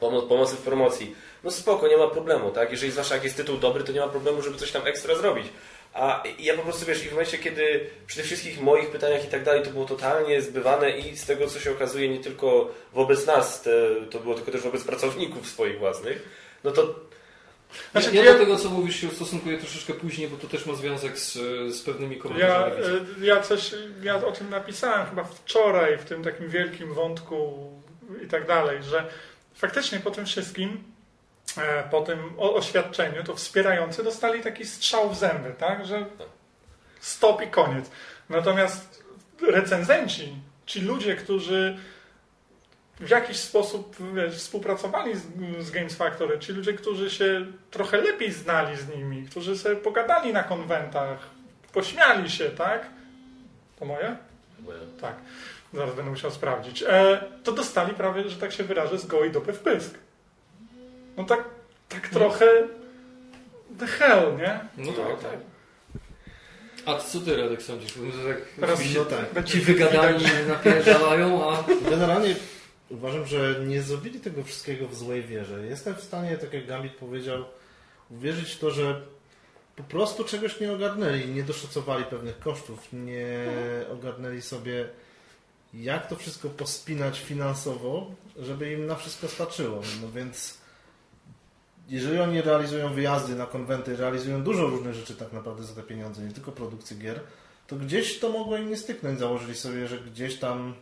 pomo- 0.00 0.28
pomocy 0.28 0.56
w 0.56 0.60
promocji. 0.60 1.14
No 1.44 1.50
spoko, 1.50 1.88
nie 1.88 1.96
ma 1.96 2.06
problemu, 2.06 2.50
tak? 2.50 2.70
Jeżeli 2.70 2.92
zwłaszcza 2.92 3.14
jak 3.14 3.24
jest 3.24 3.36
tytuł 3.36 3.56
dobry, 3.56 3.84
to 3.84 3.92
nie 3.92 4.00
ma 4.00 4.08
problemu, 4.08 4.42
żeby 4.42 4.58
coś 4.58 4.72
tam 4.72 4.86
ekstra 4.86 5.14
zrobić. 5.14 5.46
A 5.94 6.22
ja 6.38 6.56
po 6.56 6.62
prostu, 6.62 6.86
wiesz, 6.86 7.04
i 7.04 7.08
w 7.08 7.12
momencie, 7.12 7.38
kiedy 7.38 7.90
przy 8.06 8.16
tych 8.16 8.26
wszystkich 8.26 8.60
moich 8.60 8.90
pytaniach 8.90 9.24
i 9.24 9.28
tak 9.28 9.44
dalej, 9.44 9.62
to 9.62 9.70
było 9.70 9.84
totalnie 9.84 10.42
zbywane 10.42 10.90
i 10.90 11.16
z 11.16 11.26
tego, 11.26 11.46
co 11.46 11.60
się 11.60 11.70
okazuje, 11.70 12.08
nie 12.08 12.20
tylko 12.20 12.70
wobec 12.92 13.26
nas, 13.26 13.62
te, 13.62 13.70
to 14.10 14.18
było 14.18 14.34
tylko 14.34 14.52
też 14.52 14.60
wobec 14.60 14.84
pracowników 14.84 15.46
swoich 15.48 15.78
własnych, 15.78 16.28
no 16.64 16.70
to 16.70 16.94
Znaczy, 17.92 18.10
ja, 18.16 18.24
ja- 18.24 18.32
do 18.32 18.38
tego, 18.38 18.56
co 18.56 18.70
mówisz, 18.70 18.96
się 18.96 19.08
ustosunkuję 19.08 19.58
troszeczkę 19.58 19.94
później, 19.94 20.28
bo 20.28 20.36
to 20.36 20.46
też 20.48 20.66
ma 20.66 20.74
związek 20.74 21.18
z, 21.18 21.32
z 21.76 21.82
pewnymi 21.82 22.16
Ja, 22.16 22.22
komentarzami. 22.22 22.72
e, 23.22 23.26
ja 23.26 23.40
coś, 23.40 23.74
ja 24.02 24.16
o 24.16 24.32
tym 24.32 24.50
napisałem 24.50 25.06
chyba 25.06 25.24
wczoraj 25.24 25.98
w 25.98 26.04
tym 26.04 26.24
takim 26.24 26.48
wielkim 26.48 26.94
wątku 26.94 27.68
i 28.24 28.26
tak 28.26 28.46
dalej, 28.46 28.82
że 28.82 29.04
faktycznie 29.54 30.00
po 30.00 30.10
tym 30.10 30.26
wszystkim, 30.26 30.84
e, 31.58 31.88
po 31.90 32.00
tym 32.00 32.18
oświadczeniu, 32.38 33.24
to 33.24 33.34
wspierający 33.36 34.04
dostali 34.04 34.42
taki 34.42 34.64
strzał 34.66 35.10
w 35.10 35.16
zęby, 35.18 35.54
tak, 35.58 35.86
że 35.86 36.06
stop 37.00 37.42
i 37.42 37.46
koniec. 37.46 37.90
Natomiast 38.28 39.04
recenzenci, 39.48 40.34
ci 40.66 40.80
ludzie, 40.80 41.16
którzy 41.16 41.78
w 43.00 43.10
jakiś 43.10 43.36
sposób 43.36 43.96
wiesz, 44.14 44.36
współpracowali 44.36 45.18
z, 45.18 45.22
z 45.66 45.70
Games 45.70 45.94
Factory, 45.94 46.38
ci 46.38 46.52
ludzie, 46.52 46.72
którzy 46.72 47.10
się 47.10 47.46
trochę 47.70 47.96
lepiej 47.96 48.32
znali 48.32 48.76
z 48.76 48.88
nimi, 48.88 49.26
którzy 49.30 49.58
sobie 49.58 49.76
pogadali 49.76 50.32
na 50.32 50.42
konwentach, 50.42 51.18
pośmiali 51.72 52.30
się, 52.30 52.50
tak? 52.50 52.86
To 53.78 53.84
moje? 53.84 54.16
Tak. 55.00 55.14
Zaraz 55.74 55.94
będę 55.94 56.10
musiał 56.10 56.30
sprawdzić. 56.30 56.84
E, 56.88 57.24
to 57.44 57.52
dostali 57.52 57.94
prawie, 57.94 58.28
że 58.28 58.36
tak 58.36 58.52
się 58.52 58.64
wyrażę, 58.64 58.98
z 58.98 59.06
gołej 59.06 59.30
dupy 59.30 59.52
w 59.52 59.58
pysk. 59.58 59.94
No 61.16 61.24
tak, 61.24 61.44
tak 61.88 62.08
trochę 62.08 62.46
the 63.78 63.86
hell, 63.86 64.36
nie? 64.36 64.60
No 64.76 64.92
tak, 64.92 65.20
tak. 65.20 65.38
A 66.86 66.98
co 66.98 67.20
ty, 67.20 67.36
Radek, 67.36 67.62
sądzisz? 67.62 67.98
Bo 67.98 68.28
tak, 68.28 68.38
Teraz 68.60 68.80
no 68.94 69.04
tak. 69.04 69.44
ci 69.44 69.60
wygadani 69.60 70.24
napierdalają, 70.48 71.50
a 71.50 71.64
Generalnie 71.90 72.34
uważam, 72.90 73.26
że 73.26 73.60
nie 73.66 73.82
zrobili 73.82 74.20
tego 74.20 74.44
wszystkiego 74.44 74.88
w 74.88 74.94
złej 74.94 75.22
wierze. 75.22 75.66
Jestem 75.66 75.94
w 75.94 76.02
stanie, 76.02 76.36
tak 76.36 76.52
jak 76.52 76.66
Gambit 76.66 76.92
powiedział, 76.92 77.44
uwierzyć 78.10 78.52
w 78.52 78.58
to, 78.58 78.70
że 78.70 79.02
po 79.76 79.82
prostu 79.82 80.24
czegoś 80.24 80.60
nie 80.60 80.72
ogarnęli, 80.72 81.28
nie 81.28 81.42
doszacowali 81.42 82.04
pewnych 82.04 82.38
kosztów, 82.38 82.88
nie 82.92 83.46
ogarnęli 83.92 84.42
sobie 84.42 84.88
jak 85.74 86.08
to 86.08 86.16
wszystko 86.16 86.48
pospinać 86.48 87.20
finansowo, 87.20 88.10
żeby 88.38 88.72
im 88.72 88.86
na 88.86 88.94
wszystko 88.94 89.28
starczyło. 89.28 89.82
No 90.02 90.12
więc 90.12 90.58
jeżeli 91.88 92.18
oni 92.18 92.42
realizują 92.42 92.92
wyjazdy 92.92 93.34
na 93.34 93.46
konwenty, 93.46 93.96
realizują 93.96 94.42
dużo 94.42 94.66
różnych 94.66 94.94
rzeczy 94.94 95.14
tak 95.14 95.32
naprawdę 95.32 95.64
za 95.64 95.74
te 95.74 95.82
pieniądze, 95.82 96.22
nie 96.22 96.32
tylko 96.32 96.52
produkcji 96.52 96.98
gier, 96.98 97.20
to 97.66 97.76
gdzieś 97.76 98.18
to 98.18 98.28
mogło 98.28 98.56
im 98.56 98.68
nie 98.68 98.76
styknąć. 98.76 99.18
Założyli 99.18 99.54
sobie, 99.54 99.88
że 99.88 99.98
gdzieś 99.98 100.38
tam 100.38 100.74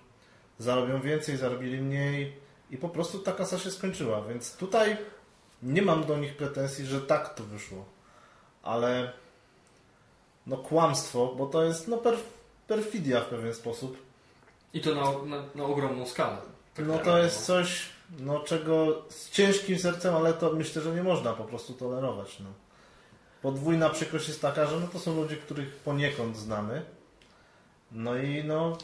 zarobią 0.59 1.01
więcej, 1.01 1.37
zarobili 1.37 1.81
mniej 1.81 2.37
i 2.71 2.77
po 2.77 2.89
prostu 2.89 3.19
ta 3.19 3.33
kasa 3.33 3.59
się 3.59 3.71
skończyła. 3.71 4.23
Więc 4.23 4.57
tutaj 4.57 4.97
nie 5.63 5.83
mam 5.83 6.05
do 6.05 6.17
nich 6.17 6.37
pretensji, 6.37 6.87
że 6.87 7.01
tak 7.01 7.35
to 7.35 7.45
wyszło. 7.45 7.85
Ale 8.63 9.13
no 10.47 10.57
kłamstwo, 10.57 11.35
bo 11.39 11.47
to 11.47 11.65
jest 11.65 11.89
no 11.89 11.97
perf 11.97 12.37
perfidia 12.67 13.21
w 13.21 13.27
pewien 13.27 13.55
sposób. 13.55 13.99
i 14.75 14.81
to 14.81 14.95
na, 14.95 15.37
na, 15.37 15.45
na 15.55 15.65
ogromną 15.65 16.07
skalę. 16.07 16.37
Tak 16.75 16.87
No 16.87 16.99
to 16.99 17.19
jest 17.19 17.47
coś, 17.47 17.89
no 18.19 18.41
czego 18.41 19.03
z 19.09 19.31
ciężkim 19.31 19.79
sercem, 19.79 20.15
ale 20.15 20.33
to 20.33 20.53
myślę, 20.53 20.83
że 20.83 20.95
nie 20.95 21.03
można 21.03 21.33
po 21.33 21.45
prostu 21.45 21.75
tolerować. 21.75 22.41
No. 22.41 22.51
Podwójna 23.43 23.91
przykrość 23.91 24.29
jest 24.29 24.43
taka, 24.43 24.67
że 24.67 24.81
no 24.81 24.87
to 24.87 24.99
są 24.99 25.17
ludzie, 25.17 25.37
których 25.37 25.77
poniekąd 25.77 26.37
znamy. 26.37 26.83
No 27.93 28.17
i 28.17 28.45
no 28.45 28.79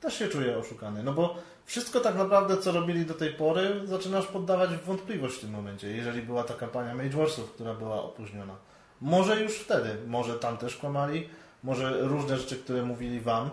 też 0.00 0.18
się 0.18 0.28
czuję 0.28 0.58
oszukany. 0.58 1.02
No 1.02 1.12
bo 1.12 1.36
wszystko 1.66 2.00
tak 2.00 2.14
naprawdę, 2.14 2.56
co 2.56 2.72
robili 2.72 3.06
do 3.06 3.14
tej 3.14 3.32
pory, 3.32 3.80
zaczynasz 3.84 4.26
poddawać 4.26 4.70
w 4.70 4.84
wątpliwość 4.84 5.36
w 5.36 5.40
tym 5.40 5.50
momencie. 5.50 5.88
Jeżeli 5.90 6.22
była 6.22 6.44
ta 6.44 6.54
kampania 6.54 6.94
Mage 6.94 7.16
Warsów, 7.16 7.52
która 7.52 7.74
była 7.74 8.02
opóźniona. 8.02 8.54
Może 9.00 9.42
już 9.42 9.54
wtedy, 9.58 9.96
może 10.06 10.34
tam 10.34 10.56
też 10.56 10.76
kłamali, 10.76 11.28
może 11.62 12.00
różne 12.00 12.38
rzeczy, 12.38 12.56
które 12.56 12.82
mówili 12.82 13.20
wam, 13.20 13.50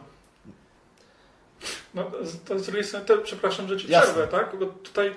No, 1.94 2.12
to 2.46 2.60
z 2.60 2.66
drugiej 2.66 2.84
strony, 2.84 3.06
to, 3.06 3.18
przepraszam, 3.18 3.68
że 3.68 3.78
ci 3.78 3.92
Jasne. 3.92 4.14
przerwę, 4.14 4.38
tak? 4.38 4.60
Bo 4.60 4.66
tutaj 4.66 5.16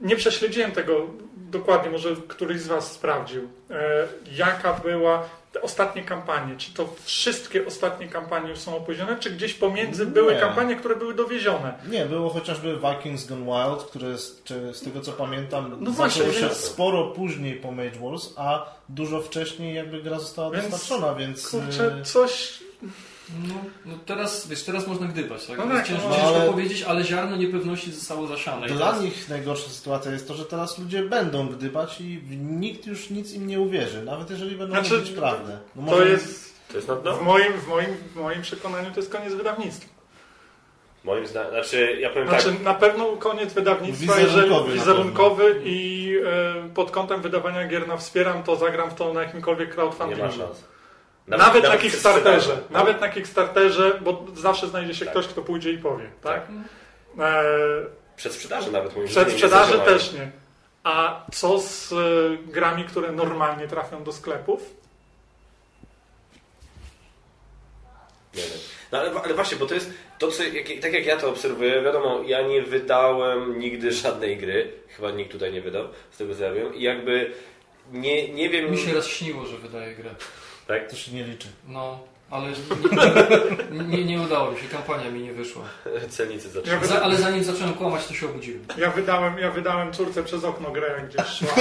nie 0.00 0.16
prześledziłem 0.16 0.72
tego 0.72 1.06
dokładnie, 1.36 1.90
może 1.90 2.16
któryś 2.28 2.60
z 2.60 2.66
Was 2.66 2.92
sprawdził. 2.92 3.48
E, 3.70 4.08
jaka 4.32 4.72
była 4.72 5.28
te 5.52 5.62
ostatnie 5.62 6.02
kampanie? 6.02 6.56
Czy 6.56 6.74
to 6.74 6.88
wszystkie 7.04 7.66
ostatnie 7.66 8.08
kampanie 8.08 8.48
już 8.50 8.58
są 8.58 8.76
opóźnione, 8.76 9.16
czy 9.18 9.30
gdzieś 9.30 9.54
pomiędzy 9.54 10.06
Nie. 10.06 10.12
były 10.12 10.36
kampanie, 10.36 10.76
które 10.76 10.96
były 10.96 11.14
dowiezione? 11.14 11.74
Nie, 11.88 12.04
było 12.06 12.30
chociażby 12.30 12.76
Vikings 12.78 13.26
Gone 13.26 13.44
Wild, 13.44 13.82
które 13.90 14.18
z, 14.18 14.42
czy, 14.44 14.74
z 14.74 14.82
tego 14.82 15.00
co 15.00 15.12
pamiętam 15.12 15.70
No 15.70 15.76
zaczęło 15.76 15.92
właśnie, 15.96 16.32
się 16.32 16.40
więc- 16.46 16.56
sporo 16.56 17.04
później 17.04 17.54
po 17.54 17.72
Mage 17.72 17.98
Wars, 18.02 18.28
a 18.36 18.66
dużo 18.88 19.20
wcześniej 19.22 19.74
jakby 19.74 20.02
gra 20.02 20.18
została 20.18 20.50
Więc, 20.50 20.70
dostarczona, 20.70 21.14
więc... 21.14 21.48
Kurczę, 21.50 21.96
y, 22.00 22.02
coś... 22.02 22.60
No, 23.48 23.54
no 23.86 23.94
teraz, 24.06 24.48
wiesz, 24.48 24.62
teraz 24.62 24.86
można 24.86 25.06
gdybać, 25.06 25.46
tak? 25.46 25.58
No 25.58 25.64
tak, 25.66 25.86
ciężko, 25.88 26.08
no, 26.08 26.14
ciężko 26.14 26.28
ale- 26.36 26.50
powiedzieć, 26.50 26.82
ale 26.82 27.04
ziarno 27.04 27.36
niepewności 27.36 27.92
zostało 27.92 28.26
zasiane. 28.26 28.66
Dla 28.66 28.86
teraz- 28.86 29.02
nich 29.02 29.28
najgorsza 29.28 29.68
sytuacja 29.68 30.12
jest 30.12 30.28
to, 30.28 30.34
że 30.34 30.44
teraz 30.44 30.78
ludzie 30.78 31.02
będą 31.02 31.48
gdybać 31.48 32.00
i 32.00 32.20
nikt 32.40 32.86
już 32.86 33.10
nic 33.10 33.32
im 33.32 33.46
nie 33.46 33.60
uwierzy, 33.60 34.02
nawet 34.02 34.30
jeżeli 34.30 34.56
będą 34.56 34.74
Znaczy, 34.74 34.94
mówić 34.94 35.10
prawdę. 35.10 35.58
No 35.76 35.86
To 35.86 35.90
może- 35.90 36.08
jest... 36.10 36.54
to 36.68 36.76
jest 36.76 36.88
W 36.88 37.22
moim, 37.22 37.52
w, 37.52 37.68
moim, 37.68 37.86
w 38.14 38.16
moim 38.16 38.42
przekonaniu 38.42 38.90
to 38.90 39.00
jest 39.00 39.12
koniec 39.12 39.34
wydawnictwa. 39.34 39.88
Moim 41.04 41.26
zdaniem, 41.26 41.50
znaczy 41.50 41.96
ja 42.00 42.10
powiem 42.10 42.28
Znaczy 42.28 42.52
tak, 42.52 42.62
na 42.62 42.74
pewno 42.74 43.06
koniec 43.16 43.52
wydawnictwa, 43.54 44.14
Wizerunkowy 44.16 44.72
wizerunkowy 44.72 45.60
i 45.64 46.14
e, 46.26 46.68
pod 46.74 46.90
kątem 46.90 47.22
wydawania 47.22 47.68
gier 47.68 47.88
na 47.88 47.96
wspieram, 47.96 48.42
to 48.42 48.56
zagram 48.56 48.90
w 48.90 48.94
to 48.94 49.12
na 49.14 49.22
jakimkolwiek 49.22 49.68
nie 49.68 49.74
crowdfundingu. 49.74 50.24
ma 50.24 50.30
szans. 50.30 50.64
Nawet, 51.38 51.62
na 51.62 51.68
przez 51.70 51.82
Kickstarterze. 51.82 52.40
sprzedaż. 52.40 52.70
Nawet 52.70 53.00
na 53.00 53.08
Kickstarterze, 53.08 53.98
bo 54.04 54.26
zawsze 54.34 54.68
znajdzie 54.68 54.94
się 54.94 55.04
Tak. 55.04 55.14
ktoś, 55.14 55.26
kto 55.26 55.42
pójdzie 55.42 55.72
i 55.72 55.78
powie. 55.78 56.10
Tak? 56.22 56.46
Tak. 57.16 57.26
E, 57.28 57.42
Przed 58.16 58.32
sprzedaży 58.32 58.72
nawet 58.72 58.96
moim 58.96 59.08
przed 59.08 59.28
nie 59.28 59.34
sprzedaży 59.34 59.78
też 59.78 60.12
nie. 60.12 60.30
A 60.84 61.26
co 61.32 61.58
z 61.58 61.92
e, 61.92 61.96
grami, 62.52 62.84
które 62.84 63.12
normalnie 63.12 63.68
trafią 63.68 64.04
do 64.04 64.12
sklepów? 64.12 64.60
Nie 68.34 68.42
wiem. 68.42 68.58
No 68.92 68.98
ale, 68.98 69.10
ale 69.24 69.34
właśnie, 69.34 69.56
bo 69.58 69.66
to 69.66 69.74
jest 69.74 69.90
to, 70.18 70.28
co, 70.30 70.42
jak, 70.42 70.66
tak 70.82 70.92
jak 70.92 71.06
ja 71.06 71.16
to 71.16 71.28
obserwuję, 71.28 71.82
wiadomo, 71.82 72.20
ja 72.26 72.42
nie 72.42 72.62
wydałem 72.62 73.58
nigdy 73.58 73.92
żadnej 74.02 74.36
gry, 74.36 74.72
chyba 74.88 75.10
nikt 75.10 75.32
tutaj 75.32 75.52
nie 75.52 75.60
wydał, 75.60 75.88
z 76.10 76.16
tego 76.18 76.34
co 76.34 76.42
ja 76.44 76.52
wiem, 76.52 76.74
i 76.74 76.82
jakby 76.82 77.32
nie, 77.92 78.32
nie 78.32 78.48
wiem... 78.50 78.70
Mi 78.70 78.78
się 78.78 78.94
raz 78.94 79.06
śniło, 79.06 79.46
że 79.46 79.58
wydaje 79.58 79.94
grę. 79.94 80.10
Tak? 80.70 80.90
To 80.90 80.96
się 80.96 81.12
nie 81.12 81.24
liczy. 81.24 81.48
No, 81.68 81.98
ale 82.30 82.46
nie, 83.70 83.84
nie, 83.84 84.04
nie 84.04 84.20
udało 84.20 84.50
mi 84.50 84.58
się, 84.58 84.68
kampania 84.68 85.10
mi 85.10 85.22
nie 85.22 85.32
wyszła. 85.32 85.62
Celnicy 86.08 86.48
Ja 86.48 86.54
zaczęli. 86.54 86.86
Za, 86.86 87.02
ale 87.02 87.16
zanim 87.16 87.44
zacząłem 87.44 87.74
kłamać, 87.74 88.06
to 88.06 88.14
się 88.14 88.26
obudziłem. 88.26 88.64
Ja 88.78 88.90
wydałem, 88.90 89.38
ja 89.38 89.50
wydałem 89.50 89.92
córce 89.92 90.22
przez 90.22 90.44
okno 90.44 90.70
grę, 90.70 91.02
gdzieś 91.08 91.26
szła. 91.26 91.54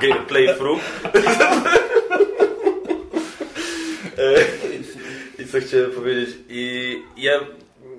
Game 0.00 0.26
playthrough. 0.28 0.80
co 5.52 5.60
chciałem 5.60 5.90
powiedzieć. 5.90 6.36
I 6.48 7.02
ja 7.16 7.40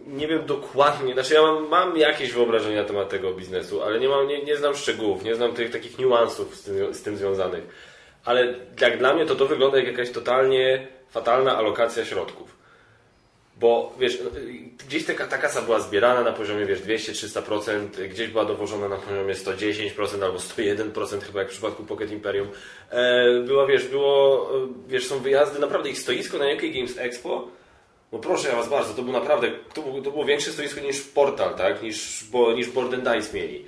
nie 0.07 0.27
wiem 0.27 0.45
dokładnie, 0.45 1.13
znaczy 1.13 1.33
ja 1.33 1.41
mam, 1.41 1.67
mam 1.67 1.97
jakieś 1.97 2.31
wyobrażenie 2.31 2.75
na 2.75 2.83
temat 2.83 3.09
tego 3.09 3.33
biznesu, 3.33 3.83
ale 3.83 3.99
nie, 3.99 4.09
mam, 4.09 4.27
nie, 4.27 4.43
nie 4.43 4.57
znam 4.57 4.75
szczegółów, 4.75 5.23
nie 5.23 5.35
znam 5.35 5.53
tych 5.53 5.71
takich 5.71 5.97
niuansów 5.97 6.55
z 6.55 6.63
tym, 6.63 6.93
z 6.93 7.01
tym 7.01 7.17
związanych. 7.17 7.92
Ale 8.25 8.53
jak 8.81 8.97
dla 8.97 9.13
mnie 9.13 9.25
to 9.25 9.35
to 9.35 9.45
wygląda 9.45 9.77
jak 9.77 9.87
jakaś 9.87 10.11
totalnie 10.11 10.87
fatalna 11.09 11.57
alokacja 11.57 12.05
środków. 12.05 12.63
Bo 13.57 13.93
wiesz, 13.99 14.19
gdzieś 14.87 15.05
taka, 15.05 15.27
ta 15.27 15.37
kasa 15.37 15.61
była 15.61 15.79
zbierana 15.79 16.23
na 16.23 16.31
poziomie 16.31 16.65
wiesz, 16.65 16.81
200-300%, 16.81 18.07
gdzieś 18.09 18.27
była 18.27 18.45
dowożona 18.45 18.89
na 18.89 18.95
poziomie 18.95 19.33
110% 19.33 20.23
albo 20.23 20.37
101% 20.37 21.21
chyba 21.21 21.39
jak 21.39 21.49
w 21.49 21.51
przypadku 21.51 21.83
Pocket 21.83 22.11
Imperium. 22.11 22.47
E, 22.89 23.39
była, 23.39 23.65
wiesz, 23.65 23.87
było, 23.87 24.49
e, 24.55 24.67
wiesz, 24.87 25.07
są 25.07 25.19
wyjazdy, 25.19 25.59
naprawdę 25.59 25.89
ich 25.89 25.99
stoisko 25.99 26.37
na 26.37 26.45
UK 26.45 26.61
Games 26.73 26.97
Expo, 26.97 27.47
no 28.11 28.19
proszę 28.19 28.49
ja 28.49 28.55
was 28.55 28.69
bardzo, 28.69 28.93
to 28.93 29.01
było 29.01 29.19
naprawdę, 29.19 29.51
to 29.73 29.81
to 30.03 30.11
było 30.11 30.25
większe 30.25 30.51
stoisko 30.51 30.81
niż 30.81 31.01
portal, 31.01 31.55
tak, 31.55 31.83
niż, 31.83 32.23
bo, 32.31 32.53
niż 32.53 32.69
Board 32.69 32.93
and 32.93 33.03
Dice 33.03 33.37
mieli. 33.37 33.65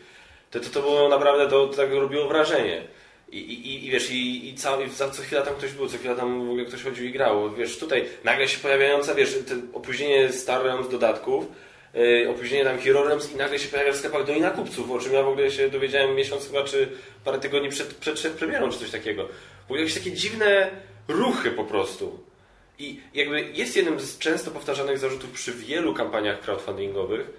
To, 0.52 0.60
to, 0.60 0.70
to 0.70 0.82
było 0.82 1.10
naprawdę, 1.10 1.48
to, 1.48 1.68
to 1.68 1.78
tak 1.78 1.92
robiło 1.92 2.28
wrażenie. 2.28 2.88
I, 3.36 3.40
i, 3.40 3.86
i 3.86 3.92
wiesz, 3.92 4.12
i, 4.12 4.50
i, 4.50 4.56
cały, 4.56 4.86
i 4.86 4.90
za 4.90 5.10
co 5.10 5.22
chwila 5.22 5.42
tam 5.42 5.56
ktoś 5.56 5.72
był, 5.72 5.88
co 5.88 5.98
chwila 5.98 6.16
tam 6.16 6.48
w 6.48 6.50
ogóle 6.50 6.66
ktoś 6.66 6.84
chodził 6.84 7.06
i 7.06 7.12
grał. 7.12 7.54
Wiesz, 7.54 7.78
tutaj 7.78 8.06
nagle 8.24 8.48
się 8.48 8.60
pojawiająca, 8.60 9.16
wiesz, 9.16 9.38
opóźnienie 9.74 10.32
Star 10.32 10.64
Realms 10.64 10.90
dodatków, 10.90 11.46
yy, 11.94 12.30
opóźnienie 12.30 12.64
tam 12.64 12.80
Hero 12.80 13.04
Realms 13.04 13.34
i 13.34 13.36
nagle 13.36 13.60
się 13.60 13.68
pojawia 13.68 13.92
w 13.92 13.96
sklepach 13.96 14.26
do 14.26 14.34
i 14.34 14.44
kupców, 14.56 14.92
o 14.92 15.00
czym 15.00 15.14
ja 15.14 15.24
w 15.24 15.28
ogóle 15.28 15.52
się 15.52 15.70
dowiedziałem 15.70 16.16
miesiąc 16.16 16.48
chyba, 16.48 16.64
czy 16.64 16.88
parę 17.24 17.40
tygodni 17.40 17.70
przed, 17.70 17.94
przed, 17.94 18.16
przed 18.16 18.34
premierą, 18.34 18.72
czy 18.72 18.80
coś 18.80 18.92
takiego. 18.92 19.28
W 19.62 19.66
ogóle 19.66 19.80
jakieś 19.80 19.98
takie 19.98 20.12
dziwne 20.12 20.72
ruchy 21.08 21.52
po 21.52 21.64
prostu. 21.64 22.20
I 22.80 23.00
jakby 23.14 23.42
jest 23.42 23.76
jednym 23.76 24.00
z 24.00 24.18
często 24.18 24.52
powtarzanych 24.52 25.00
zarzutów 25.00 25.32
przy 25.32 25.54
wielu 25.54 25.94
kampaniach 25.94 26.40
crowdfundingowych, 26.42 27.30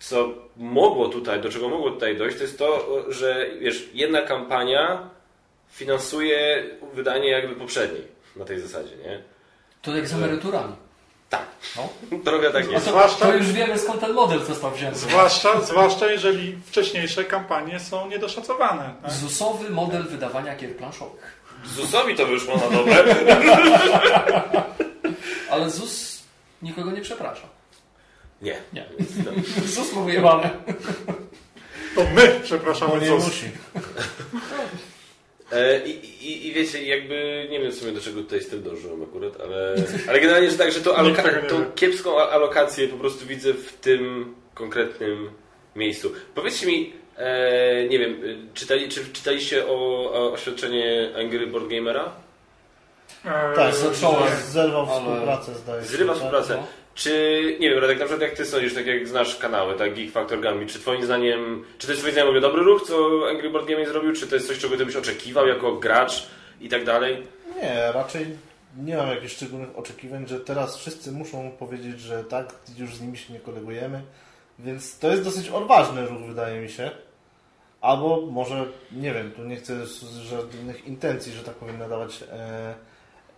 co 0.00 0.34
mogło 0.56 1.08
tutaj, 1.08 1.40
do 1.40 1.48
czego 1.48 1.68
mogło 1.68 1.90
tutaj 1.90 2.16
dojść, 2.16 2.36
to 2.36 2.42
jest 2.42 2.58
to, 2.58 3.04
że 3.08 3.50
wiesz, 3.60 3.88
jedna 3.94 4.22
kampania 4.22 5.10
finansuje 5.72 6.64
wydanie 6.94 7.28
jakby 7.30 7.54
poprzedniej 7.56 8.08
na 8.36 8.44
tej 8.44 8.60
zasadzie, 8.60 8.96
nie? 8.96 9.22
To 9.82 9.96
jak 9.96 10.08
z 10.08 10.12
emeryturami. 10.14 10.74
Tak. 11.30 11.46
No. 11.76 11.88
Trochę 12.24 12.50
tak 12.50 12.70
jest. 12.70 12.84
to, 12.84 12.90
Zwłaszcza- 12.90 13.26
to 13.26 13.34
już 13.34 13.52
wiemy 13.52 13.78
skąd 13.78 14.00
ten 14.00 14.12
model 14.12 14.44
został 14.44 14.70
wzięty. 14.70 14.98
Zwłaszcza, 14.98 15.60
zwłaszcza 15.60 16.10
jeżeli 16.10 16.58
wcześniejsze 16.66 17.24
kampanie 17.24 17.80
są 17.80 18.08
niedoszacowane. 18.08 18.94
Tak? 19.02 19.12
ZUS-owy 19.12 19.70
model 19.70 20.02
wydawania 20.02 20.56
gier 20.56 20.76
planszowych. 20.76 21.42
ZUS-owi 21.66 22.16
to 22.16 22.26
wyszło 22.26 22.56
na 22.56 22.70
dobre. 22.76 23.04
Ale 25.50 25.70
ZUS 25.70 26.22
nikogo 26.62 26.90
nie 26.90 27.00
przeprasza. 27.00 27.48
Nie. 28.42 28.56
Nie. 28.72 28.84
No. 29.24 29.30
ZUS 29.74 29.92
mu 29.92 30.04
wyjebane. 30.04 30.50
To 31.94 32.04
my 32.14 32.40
przepraszamy 32.42 33.00
nie 33.00 33.06
ZUS. 33.06 33.24
musi. 33.24 33.50
E, 35.52 35.78
I, 35.86 35.90
i, 36.26 36.46
I 36.48 36.52
wiecie, 36.52 36.82
jakby 36.84 37.46
nie 37.50 37.60
wiem 37.60 37.72
w 37.72 37.74
sumie 37.74 37.92
do 37.92 38.00
czego 38.00 38.20
tutaj 38.20 38.40
z 38.40 38.48
tym 38.48 38.62
dążyłem 38.62 39.02
akurat, 39.02 39.40
ale, 39.40 39.74
ale 40.08 40.20
generalnie, 40.20 40.50
że 40.50 40.58
tak, 40.58 40.72
że 40.72 40.80
tego 40.80 40.96
aloka- 40.96 41.46
tą 41.48 41.72
kiepską 41.74 42.18
alokację 42.18 42.88
po 42.88 42.96
prostu 42.96 43.26
widzę 43.26 43.52
w 43.54 43.72
tym 43.72 44.34
konkretnym 44.54 45.30
miejscu. 45.76 46.12
Powiedzcie 46.34 46.66
mi, 46.66 46.92
e, 47.16 47.88
nie 47.88 47.98
wiem, 47.98 48.16
czytali, 48.54 48.88
czy 48.88 49.00
czytaliście 49.12 49.66
o, 49.66 49.74
o 50.12 50.32
oświadczenie 50.32 51.10
Angry 51.16 51.46
Board 51.46 51.68
Gamera? 51.68 52.12
E, 53.24 53.52
Tak, 53.56 53.74
zacząłem. 53.74 54.32
zerwał 54.48 54.86
ale- 54.90 55.00
współpracę, 55.00 55.54
zdaje 55.54 55.82
się. 55.82 55.88
Zrywa 55.88 56.12
tak? 56.12 56.16
współpracę. 56.16 56.62
Czy, 56.94 57.56
nie 57.60 57.70
wiem, 57.70 57.78
Radek, 57.78 57.98
na 57.98 58.04
przykład 58.04 58.28
jak 58.28 58.36
ty 58.36 58.46
sądzisz, 58.46 58.74
tak 58.74 58.86
jak 58.86 59.08
znasz 59.08 59.36
kanały, 59.36 59.74
tak, 59.74 59.94
Geek 59.94 60.10
Factor 60.10 60.40
Gami, 60.40 60.66
czy 60.66 60.78
twoim 60.78 61.04
zdaniem, 61.04 61.64
czy 61.78 61.86
to 61.86 61.92
jest 61.92 62.02
twoim 62.02 62.14
zdaniem 62.14 62.40
dobry 62.40 62.62
ruch, 62.62 62.82
co 62.82 63.20
Angry 63.30 63.50
Board 63.50 63.66
Gaming 63.68 63.88
zrobił, 63.88 64.12
czy 64.12 64.26
to 64.26 64.34
jest 64.34 64.48
coś, 64.48 64.58
czego 64.58 64.76
ty 64.76 64.86
byś 64.86 64.96
oczekiwał 64.96 65.46
jako 65.46 65.72
gracz 65.72 66.26
i 66.60 66.68
tak 66.68 66.84
dalej? 66.84 67.26
Nie, 67.62 67.92
raczej 67.92 68.26
nie 68.76 68.96
mam 68.96 69.08
jakichś 69.08 69.32
szczególnych 69.32 69.78
oczekiwań, 69.78 70.26
że 70.28 70.40
teraz 70.40 70.76
wszyscy 70.76 71.12
muszą 71.12 71.50
powiedzieć, 71.58 72.00
że 72.00 72.24
tak, 72.24 72.54
już 72.78 72.94
z 72.94 73.00
nimi 73.00 73.16
się 73.16 73.32
nie 73.32 73.40
kolegujemy. 73.40 74.02
Więc 74.58 74.98
to 74.98 75.10
jest 75.10 75.24
dosyć 75.24 75.48
odważny 75.48 76.06
ruch, 76.06 76.22
wydaje 76.22 76.60
mi 76.60 76.68
się. 76.70 76.90
Albo 77.80 78.26
może, 78.30 78.66
nie 78.92 79.14
wiem, 79.14 79.30
tu 79.30 79.44
nie 79.44 79.56
chcę 79.56 79.86
żadnych 80.22 80.86
intencji, 80.86 81.32
że 81.32 81.42
tak 81.42 81.54
powiem, 81.54 81.78
nadawać 81.78 82.24
e, 82.32 82.74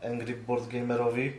Angry 0.05 0.35
Board 0.35 0.69
Gamerowi, 0.69 1.33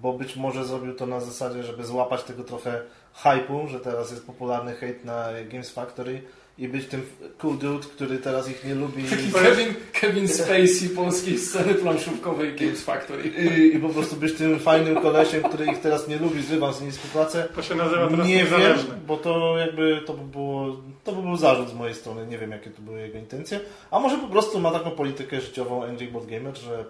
bo 0.00 0.12
być 0.12 0.36
może 0.36 0.64
zrobił 0.64 0.94
to 0.94 1.06
na 1.06 1.20
zasadzie, 1.20 1.62
żeby 1.62 1.84
złapać 1.84 2.22
tego 2.22 2.44
trochę 2.44 2.82
hype'u, 3.24 3.68
że 3.68 3.80
teraz 3.80 4.10
jest 4.10 4.26
popularny 4.26 4.74
hejt 4.74 5.04
na 5.04 5.28
Games 5.48 5.70
Factory 5.70 6.22
i 6.58 6.68
być 6.68 6.86
tym 6.86 7.06
cool 7.38 7.58
dude, 7.58 7.88
który 7.88 8.18
teraz 8.18 8.50
ich 8.50 8.64
nie 8.64 8.74
lubi. 8.74 9.04
Kevin, 9.42 9.74
Kevin 9.92 10.28
Spacey 10.28 10.88
polskiej 10.96 11.38
sceny 11.38 11.74
planszówkowej 11.74 12.56
Games 12.56 12.84
Factory. 12.84 13.22
I, 13.28 13.76
I 13.76 13.78
po 13.78 13.88
prostu 13.88 14.16
być 14.16 14.34
tym 14.34 14.58
fajnym 14.58 15.00
kolesiem, 15.02 15.42
który 15.42 15.66
ich 15.66 15.80
teraz 15.80 16.08
nie 16.08 16.18
lubi, 16.18 16.42
zrywam 16.42 16.72
z 16.72 16.80
nimi 16.80 16.92
współpracę. 16.92 17.48
To 17.54 17.62
się 17.62 17.74
nazywa 17.74 18.08
teraz 18.08 18.26
Nie 18.26 18.44
wiem, 18.44 18.78
bo 19.06 19.16
to 19.16 19.58
jakby 19.58 20.00
to 20.06 20.14
by 20.14 20.24
było, 20.24 20.76
to 21.04 21.12
by 21.12 21.22
był 21.22 21.36
zarzut 21.36 21.68
z 21.68 21.74
mojej 21.74 21.94
strony, 21.94 22.26
nie 22.26 22.38
wiem 22.38 22.50
jakie 22.50 22.70
to 22.70 22.82
były 22.82 23.00
jego 23.00 23.18
intencje. 23.18 23.60
A 23.90 24.00
może 24.00 24.18
po 24.18 24.28
prostu 24.28 24.60
ma 24.60 24.70
taką 24.70 24.90
politykę 24.90 25.40
życiową 25.40 25.92
NJ 25.92 26.04
Board 26.04 26.26
Gamer, 26.26 26.58
że 26.58 26.84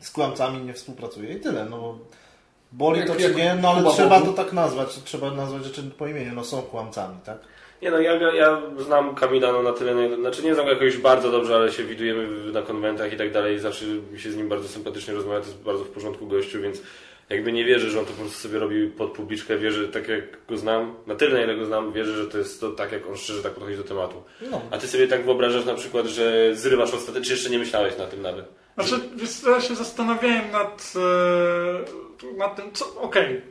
z 0.00 0.10
kłamcami 0.10 0.64
nie 0.64 0.74
współpracuje 0.74 1.32
i 1.32 1.40
tyle, 1.40 1.64
no 1.64 1.78
bo 1.78 1.98
boli 2.72 2.98
Jak- 2.98 3.08
to 3.08 3.14
czy 3.14 3.22
jak 3.22 3.36
nie, 3.36 3.58
no 3.62 3.68
ale 3.68 3.78
Kuba 3.82 3.94
trzeba 3.94 4.20
Bogu. 4.20 4.32
to 4.32 4.42
tak 4.44 4.52
nazwać, 4.52 4.88
trzeba 5.04 5.30
nazwać 5.30 5.64
rzeczy 5.64 5.82
po 5.98 6.06
imieniu, 6.06 6.32
no 6.34 6.44
są 6.44 6.62
kłamcami, 6.62 7.14
tak? 7.26 7.38
Nie 7.82 7.90
no, 7.90 7.98
ja, 8.00 8.12
ja 8.34 8.62
znam 8.78 9.14
Kamila 9.14 9.52
no, 9.52 9.62
na 9.62 9.72
tyle, 9.72 9.94
na- 10.08 10.16
znaczy 10.16 10.42
nie 10.42 10.54
znam 10.54 10.66
go 10.66 10.72
jakoś 10.72 10.96
bardzo 10.96 11.30
dobrze, 11.30 11.54
ale 11.56 11.72
się 11.72 11.84
widujemy 11.84 12.52
na 12.52 12.62
konwentach 12.62 13.12
i 13.12 13.16
tak 13.16 13.32
dalej 13.32 13.58
zawsze 13.58 13.84
mi 13.84 14.20
się 14.20 14.30
z 14.32 14.36
nim 14.36 14.48
bardzo 14.48 14.68
sympatycznie 14.68 15.14
rozmawia, 15.14 15.40
to 15.40 15.46
jest 15.46 15.58
bardzo 15.62 15.84
w 15.84 15.88
porządku 15.88 16.26
gościu, 16.26 16.60
więc 16.62 16.82
jakby 17.28 17.52
nie 17.52 17.64
wierzę, 17.64 17.90
że 17.90 17.98
on 17.98 18.04
to 18.06 18.12
po 18.12 18.20
prostu 18.20 18.38
sobie 18.48 18.58
robi 18.58 18.86
pod 18.86 19.10
publiczkę, 19.12 19.58
wierzę 19.58 19.88
tak 19.88 20.08
jak 20.08 20.46
go 20.48 20.56
znam, 20.56 20.94
na 21.06 21.14
tyle 21.14 21.34
na 21.38 21.44
ile 21.44 21.56
go 21.56 21.66
znam, 21.66 21.92
wierzę, 21.92 22.16
że 22.16 22.26
to 22.26 22.38
jest 22.38 22.60
to 22.60 22.70
tak 22.70 22.92
jak 22.92 23.06
on 23.08 23.16
szczerze 23.16 23.42
tak 23.42 23.52
podchodzi 23.52 23.76
do 23.76 23.84
tematu. 23.84 24.22
No. 24.50 24.60
A 24.70 24.78
ty 24.78 24.88
sobie 24.88 25.08
tak 25.08 25.24
wyobrażasz 25.24 25.64
na 25.64 25.74
przykład, 25.74 26.06
że 26.06 26.56
zrywasz 26.56 26.94
ostatecznie, 26.94 27.22
czy 27.24 27.32
jeszcze 27.32 27.50
nie 27.50 27.58
myślałeś 27.58 27.98
na 27.98 28.06
tym 28.06 28.22
nawet? 28.22 28.44
Znaczy, 28.74 28.94
wiesz 29.16 29.30
ja 29.46 29.60
się 29.60 29.74
zastanawiałem 29.74 30.50
nad, 30.52 30.92
e, 30.96 32.07
nad 32.36 32.56
tym, 32.56 32.72
co. 32.72 33.00
Okej, 33.00 33.42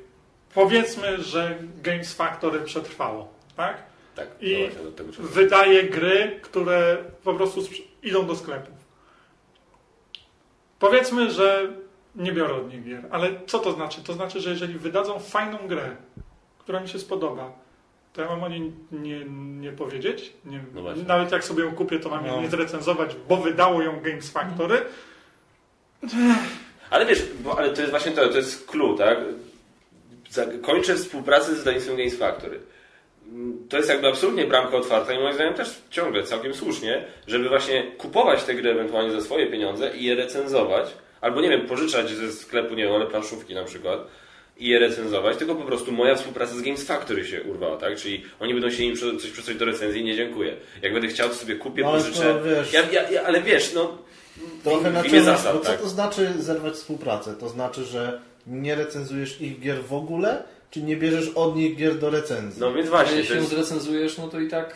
powiedzmy, 0.54 1.24
że 1.24 1.58
Games 1.82 2.14
Factory 2.14 2.60
przetrwało, 2.62 3.34
tak? 3.56 3.84
Tak, 4.16 4.28
I 4.42 4.70
no. 4.86 5.04
Wydaje 5.20 5.84
gry, 5.84 6.40
które 6.44 6.98
po 7.24 7.34
prostu 7.34 7.62
idą 8.04 8.28
do 8.28 8.36
sklepów. 8.36 8.74
Powiedzmy, 10.80 11.32
że 11.32 11.74
nie 12.16 12.32
biorę 12.32 12.54
od 12.56 12.74
nich 12.74 12.84
gier, 12.84 13.04
ale 13.12 13.30
co 13.48 13.60
to 13.60 13.72
znaczy? 13.72 14.04
To 14.04 14.14
znaczy, 14.14 14.40
że 14.42 14.50
jeżeli 14.50 14.74
wydadzą 14.80 15.20
fajną 15.20 15.58
grę, 15.68 15.96
która 16.60 16.80
mi 16.80 16.90
się 16.90 17.00
spodoba, 17.00 17.52
to 18.14 18.22
ja 18.22 18.28
mam 18.30 18.44
o 18.44 18.50
niej 18.50 18.72
nie, 18.92 19.26
nie 19.62 19.72
powiedzieć. 19.72 20.34
Nie, 20.46 20.64
No 20.74 20.82
nawet 21.08 21.32
jak 21.32 21.44
sobie 21.44 21.64
ją 21.64 21.72
kupię, 21.76 22.00
to 22.00 22.10
mam 22.10 22.26
ją 22.26 22.36
No. 22.36 22.42
nie 22.42 22.50
zrecenzować, 22.50 23.16
bo 23.30 23.38
wydało 23.38 23.82
ją 23.82 24.00
Games 24.02 24.32
Factory. 24.32 24.86
Ale 26.90 27.06
wiesz, 27.06 27.24
bo, 27.40 27.58
ale 27.60 27.70
to 27.70 27.82
jest 27.82 27.92
właśnie 27.92 28.12
to, 28.12 28.28
to 28.30 28.38
jest 28.38 28.66
clue, 28.68 28.96
tak? 28.98 29.18
Kończę 30.62 30.96
współpracę 30.96 31.56
z 31.56 31.58
wydawnictwem 31.60 31.98
Games 31.98 32.18
Factory. 32.18 32.60
Mm, 33.32 33.68
To 33.70 33.78
jest 33.78 33.90
jakby 33.90 34.08
absolutnie 34.08 34.46
bramka 34.46 34.78
otwarta 34.78 35.14
i 35.14 35.20
moim 35.20 35.34
zdaniem 35.34 35.54
też 35.54 35.70
ciągle 35.90 36.24
całkiem 36.24 36.54
słusznie, 36.54 37.04
żeby 37.28 37.50
właśnie 37.50 37.84
kupować 37.98 38.44
te 38.44 38.54
gry 38.56 38.72
ewentualnie 38.72 39.12
za 39.12 39.22
swoje 39.22 39.48
pieniądze 39.48 39.92
i 39.98 40.04
je 40.06 40.16
recenzować, 40.16 40.88
albo 41.22 41.42
nie 41.42 41.50
wiem, 41.50 41.62
pożyczać 41.68 42.10
ze 42.10 42.32
sklepu, 42.32 42.76
nie 42.76 42.84
wiem, 42.84 42.94
ale 42.94 43.06
planszówki 43.06 43.54
na 43.56 43.64
przykład 43.64 44.00
i 44.58 44.68
je 44.68 44.80
recenzować, 44.80 45.38
tylko 45.38 45.56
po 45.56 45.64
prostu 45.64 45.92
moja 45.92 46.16
współpraca 46.16 46.54
z 46.56 46.62
Games 46.62 46.88
Factory 46.88 47.26
się 47.26 47.44
urwała, 47.44 47.78
tak? 47.78 47.96
Czyli 47.98 48.24
oni 48.40 48.54
będą 48.54 48.70
się 48.72 48.84
im 48.84 48.96
coś 48.96 49.32
przysłać 49.32 49.58
do 49.58 49.66
recenzji, 49.66 50.04
nie 50.04 50.16
dziękuję. 50.16 50.56
Jak 50.82 50.94
będę 50.94 51.08
chciał, 51.08 51.30
to 51.30 51.36
sobie 51.36 51.56
kupię, 51.56 51.82
No, 51.84 51.92
pożyczę. 51.92 52.42
wiesz- 52.46 52.74
Ja, 52.74 52.82
ja, 52.92 53.10
ja, 53.10 53.24
ale 53.24 53.42
wiesz, 53.42 53.74
no... 53.74 53.98
Trochę 54.64 54.92
na 54.92 55.04
czym, 55.04 55.24
zasad, 55.26 55.54
bo 55.54 55.60
co 55.60 55.66
tak? 55.72 55.82
to 55.82 55.90
znaczy 55.90 56.34
zerwać 56.40 56.74
współpracę? 56.74 57.34
To 57.34 57.50
znaczy, 57.50 57.84
że 57.86 58.22
nie 58.48 58.76
recenzujesz 58.76 59.42
ich 59.42 59.60
gier 59.60 59.84
w 59.84 59.94
ogóle, 59.94 60.44
czy 60.72 60.82
nie 60.82 60.98
bierzesz 60.98 61.30
od 61.36 61.56
nich 61.56 61.76
gier 61.78 62.00
do 62.00 62.10
recenzji? 62.10 62.62
No 62.62 62.74
więc 62.74 62.90
właśnie, 62.90 63.18
jeśli 63.18 63.36
ją 63.36 63.42
jest, 63.42 63.54
zrecenzujesz, 63.54 64.18
no 64.18 64.28
to 64.28 64.40
i 64.40 64.48
tak, 64.48 64.74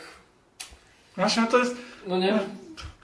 Właśnie 1.18 1.48
to 1.48 1.58
jest. 1.58 1.76
no 2.08 2.18
nie? 2.18 2.40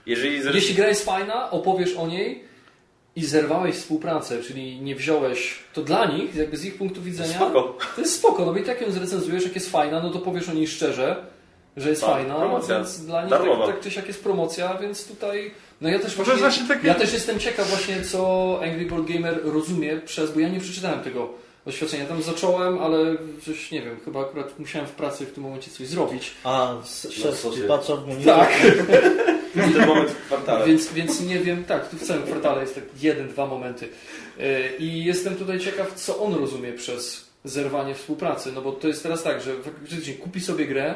jeżeli... 0.06 0.56
Jeśli 0.56 0.76
gra 0.76 0.88
jest 0.88 1.06
fajna, 1.06 1.52
opowiesz 1.52 1.96
o 1.96 2.08
niej 2.08 2.43
i 3.15 3.26
zerwałeś 3.26 3.76
współpracę, 3.76 4.43
czyli 4.43 4.82
nie 4.82 4.96
wziąłeś, 4.96 5.60
to 5.74 5.82
dla 5.82 6.06
nich, 6.06 6.36
jakby 6.36 6.58
z 6.58 6.65
ich 6.65 6.78
punktu 6.78 7.02
widzenia, 7.02 7.36
Spoko. 7.36 7.78
to 7.96 8.02
jest 8.02 8.15
spoko, 8.15 8.46
no 8.46 8.54
bo 8.54 8.60
i 8.60 8.63
tak 8.63 8.82
ją 8.82 8.91
zrecenzujesz, 8.91 9.43
jak 9.43 9.56
jest 9.56 9.72
fajna, 9.72 10.00
no 10.00 10.10
to 10.10 10.20
powiesz 10.20 10.50
o 10.50 10.54
niej 10.54 10.67
szczerze, 10.67 11.26
że 11.78 11.89
jest 11.89 12.02
Tak, 12.02 12.12
fajna, 12.12 12.36
promocja. 12.36 12.76
więc 12.76 13.06
dla 13.06 13.22
nich 13.22 13.30
tak, 13.32 13.41
tak 13.67 13.80
czy 13.80 13.91
siak 13.91 14.08
jest 14.08 14.24
promocja, 14.24 14.78
więc 14.78 15.08
tutaj, 15.08 15.52
no 15.82 15.90
ja 15.90 16.00
też 16.00 16.10
To 16.12 16.16
właśnie, 16.16 16.32
jest 16.34 16.44
właśnie 16.44 16.68
takie- 16.76 16.88
ja 16.88 16.94
też 16.96 17.13
jestem 17.13 17.40
ciekaw 17.40 17.70
właśnie, 17.70 18.02
co 18.02 18.60
Angry 18.63 18.86
Board 18.86 19.08
Gamer 19.08 19.40
rozumie 19.44 19.98
przez, 19.98 20.32
bo 20.32 20.40
ja 20.40 20.50
nie 20.50 20.60
przeczytałem 20.60 21.00
tego 21.00 21.30
doświadczenia. 21.66 22.06
Tam 22.06 22.22
zacząłem, 22.22 22.78
ale 22.80 22.98
coś 23.46 23.72
nie 23.72 23.82
wiem, 23.82 23.98
chyba 24.06 24.22
akurat 24.22 24.60
musiałem 24.60 24.88
w 24.88 24.92
pracy 24.92 25.26
w 25.26 25.32
tym 25.32 25.44
momencie 25.44 25.72
coś 25.72 25.88
zrobić. 25.88 26.32
A, 26.44 26.76
ci 27.10 27.22
ty? 27.62 27.68
patrza 27.68 27.96
w 27.96 28.08
monitor. 28.08 28.36
Tak. 28.36 28.50
To 29.54 29.60
jest 29.63 29.74
ten 29.78 29.88
moment 29.88 30.10
w 30.12 30.26
kwartale. 30.26 30.66
Więc, 30.66 30.94
więc 30.94 31.22
nie 31.22 31.40
wiem, 31.40 31.63
tak, 31.63 31.90
tu 31.90 31.98
w 31.98 32.04
całym 32.08 32.24
kwartale 32.24 32.62
jest 32.62 32.76
tak 32.76 32.84
jeden, 33.02 33.28
dwa 33.30 33.46
momenty. 33.46 33.88
Yy, 34.38 34.46
I 34.80 35.06
jestem 35.06 35.36
tutaj 35.36 35.60
ciekaw, 35.60 35.94
co 35.94 36.20
on 36.24 36.34
rozumie 36.34 36.74
przez 36.74 37.26
zerwanie 37.44 37.96
współpracy. 37.96 38.52
No 38.56 38.62
bo 38.62 38.72
to 38.72 38.88
jest 38.88 39.04
teraz 39.04 39.24
tak, 39.24 39.42
że 39.42 39.54
faktycznie 39.63 40.13
kupi 40.13 40.42
sobie 40.42 40.66
grę, 40.66 40.96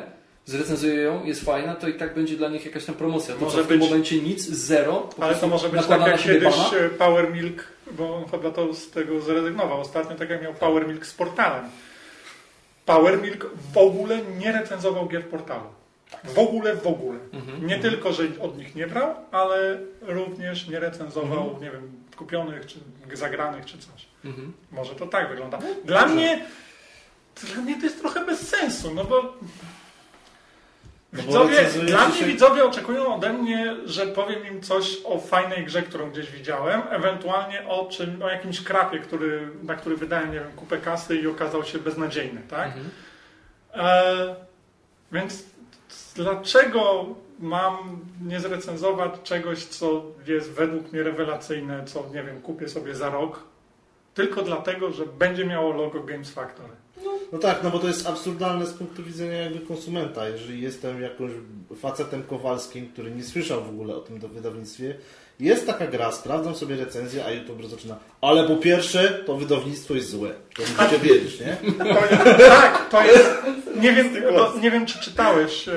zrecenzuje 0.52 0.96
ją, 0.96 1.24
jest 1.26 1.46
fajna, 1.46 1.76
to 1.76 1.88
i 1.88 1.94
tak 1.94 2.16
będzie 2.16 2.38
dla 2.38 2.50
nich 2.50 2.66
jakaś 2.66 2.86
tam 2.86 2.96
promocja. 2.96 3.36
To 3.36 3.42
Może 3.42 3.64
w 3.64 3.68
tym 3.68 3.80
być- 3.80 3.90
momencie 3.90 4.22
nic, 4.22 4.42
zero. 4.50 5.10
Ale 5.20 5.36
to 5.36 5.48
może 5.48 5.70
być 5.70 5.86
tak 5.86 6.08
jak 6.08 6.20
kiedyś 6.22 6.44
bana. 6.44 6.78
e, 6.86 6.90
Power 6.90 7.34
Milk, 7.34 7.64
bo 7.92 8.26
chyba 8.32 8.52
to 8.52 8.74
z 8.74 8.92
tego 8.92 9.22
zrezygnował 9.22 9.82
ostatnio, 9.82 10.16
tak 10.16 10.30
jak 10.30 10.42
miał 10.42 10.54
Power 10.54 10.88
Milk 10.88 11.06
z 11.06 11.14
portalem. 11.14 11.64
Power 12.86 13.22
Milk 13.22 13.46
w 13.74 13.78
ogóle 13.78 14.20
nie 14.40 14.52
recenzował 14.52 15.08
gier 15.08 15.26
portalu. 15.26 15.64
W 16.24 16.40
ogóle, 16.40 16.76
w 16.76 16.88
ogóle. 16.88 17.20
Mhm. 17.34 17.68
Nie 17.68 17.80
tylko, 17.80 18.14
że 18.14 18.24
od 18.40 18.58
nich 18.58 18.76
nie 18.76 18.88
brał, 18.88 19.16
ale 19.32 19.80
również 20.02 20.68
nie 20.68 20.80
recenzował, 20.80 21.44
Mhm. 21.44 21.64
nie 21.64 21.72
wiem, 21.72 21.92
kupionych, 22.18 22.66
czy 22.66 22.80
zagranych, 23.14 23.66
czy 23.66 23.78
coś. 23.78 24.06
Mhm. 24.26 24.54
Może 24.72 24.96
to 24.96 25.08
tak 25.08 25.30
wygląda. 25.30 25.60
Dla 25.86 26.06
mnie, 26.06 26.46
dla 27.54 27.62
mnie 27.64 27.76
to 27.78 27.84
jest 27.84 28.00
trochę 28.00 28.26
bez 28.26 28.48
sensu, 28.48 28.88
no 28.94 29.04
No 29.04 29.10
bo 29.10 29.34
widzowie, 31.14 31.58
recenzuje 31.58 31.86
dla 31.86 32.08
mnie 32.08 32.18
się- 32.18 32.26
widzowie 32.26 32.66
oczekują 32.66 33.16
ode 33.16 33.34
mnie, 33.34 33.76
że 33.86 34.08
powiem 34.08 34.48
im 34.48 34.62
coś 34.62 34.98
o 35.06 35.20
fajnej 35.20 35.66
grze, 35.66 35.82
którą 35.82 36.12
gdzieś 36.12 36.32
widziałem, 36.32 36.82
ewentualnie 36.90 37.68
o, 37.68 37.86
czym, 37.92 38.22
o 38.24 38.30
jakimś 38.30 38.62
krapie, 38.64 39.00
który, 39.00 39.50
na 39.64 39.76
który 39.76 39.96
wydałem, 39.98 40.32
nie 40.32 40.40
wiem, 40.40 40.52
kupę 40.56 40.78
kasy 40.78 41.16
i 41.16 41.28
okazał 41.28 41.64
się 41.64 41.80
beznadziejny, 41.80 42.42
tak? 42.50 42.68
Mhm. 42.68 42.90
E, 43.74 44.36
więc 45.12 45.44
dlaczego 46.16 47.06
mam 47.40 48.00
nie 48.26 48.40
zrecenzować 48.40 49.12
czegoś, 49.24 49.66
co 49.66 50.04
jest 50.28 50.52
według 50.52 50.92
mnie 50.92 51.04
rewelacyjne, 51.04 51.86
co 51.86 52.04
nie 52.14 52.24
wiem, 52.24 52.42
kupię 52.42 52.70
sobie 52.70 52.96
za 52.96 53.10
rok, 53.10 53.44
tylko 54.14 54.42
dlatego, 54.42 54.92
że 54.92 55.06
będzie 55.06 55.46
miało 55.46 55.74
logo 55.74 56.04
Games 56.04 56.32
Factory. 56.32 56.74
No 57.32 57.40
tak, 57.40 57.64
no 57.64 57.72
bo 57.72 57.80
to 57.80 57.88
jest 57.88 58.08
absurdalne 58.08 58.66
z 58.66 58.74
punktu 58.74 59.04
widzenia 59.04 59.38
jakby 59.38 59.60
konsumenta. 59.60 60.30
Jeżeli 60.30 60.62
jestem 60.62 61.02
jakąś 61.02 61.32
facetem 61.76 62.24
Kowalskim, 62.24 62.90
który 62.90 63.12
nie 63.12 63.24
słyszał 63.24 63.64
w 63.64 63.70
ogóle 63.70 63.96
o 63.96 64.00
tym 64.00 64.20
do 64.20 64.28
wydawnictwie, 64.28 64.96
jest 65.42 65.68
taka 65.68 65.88
gra, 65.88 66.12
sprawdzam 66.12 66.56
sobie 66.56 66.76
recenzję, 66.76 67.26
a 67.26 67.32
YouTube 67.32 67.66
zaczyna. 67.70 67.96
Ale 68.22 68.48
po 68.48 68.56
pierwsze, 68.56 69.10
to 69.26 69.36
wydawnictwo 69.36 69.94
jest 69.94 70.10
złe. 70.10 70.30
To 70.56 70.62
musicie 70.62 71.00
wiedzieć, 71.00 71.40
nie? 71.40 71.58
To 71.78 72.06
jest, 72.06 72.48
tak, 72.50 72.90
to 72.90 73.04
jest. 73.06 73.30
Nie 73.82 73.94
wiem, 73.94 74.14
to, 74.36 74.54
nie 74.62 74.72
wiem 74.72 74.86
czy 74.86 75.00
czytałeś, 75.00 75.68
e, 75.68 75.72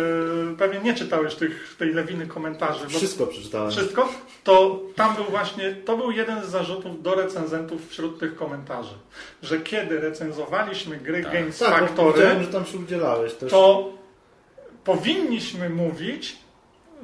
pewnie 0.59 0.81
nie 0.81 0.95
czytałeś 0.95 1.35
tych, 1.35 1.77
tej 1.79 1.95
lewiny 1.95 2.27
komentarzy. 2.27 2.89
Wszystko 2.89 3.27
przeczytałem. 3.27 3.71
wszystko, 3.71 4.09
to 4.45 4.81
tam 4.97 5.15
był 5.15 5.25
właśnie, 5.25 5.73
to 5.85 5.97
był 5.97 6.11
jeden 6.11 6.45
z 6.45 6.49
zarzutów 6.49 7.03
do 7.03 7.15
recenzentów 7.15 7.89
wśród 7.89 8.21
tych 8.21 8.37
komentarzy, 8.37 8.95
że 9.43 9.61
kiedy 9.61 10.01
recenzowaliśmy 10.01 10.97
gry 10.97 11.23
Games 11.23 11.59
Tak, 11.59 11.79
Factory, 11.81 12.23
że 12.41 12.47
tam 12.47 12.67
się 12.67 12.79
udzielałeś 12.79 13.35
też. 13.35 13.51
to 13.51 13.93
powinniśmy 14.85 15.71
mówić, 15.71 16.37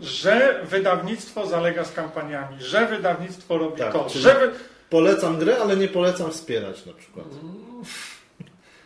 że 0.00 0.60
wydawnictwo 0.64 1.46
zalega 1.46 1.84
z 1.84 1.92
kampaniami, 1.92 2.56
że 2.58 2.86
wydawnictwo 2.86 3.58
robi 3.58 3.78
Tak, 3.78 3.92
to, 3.92 4.08
że 4.08 4.34
wy... 4.34 4.50
Polecam 4.90 5.38
grę, 5.38 5.56
ale 5.62 5.76
nie 5.76 5.88
polecam 5.88 6.30
wspierać 6.30 6.86
na 6.86 6.92
przykład. 6.92 7.26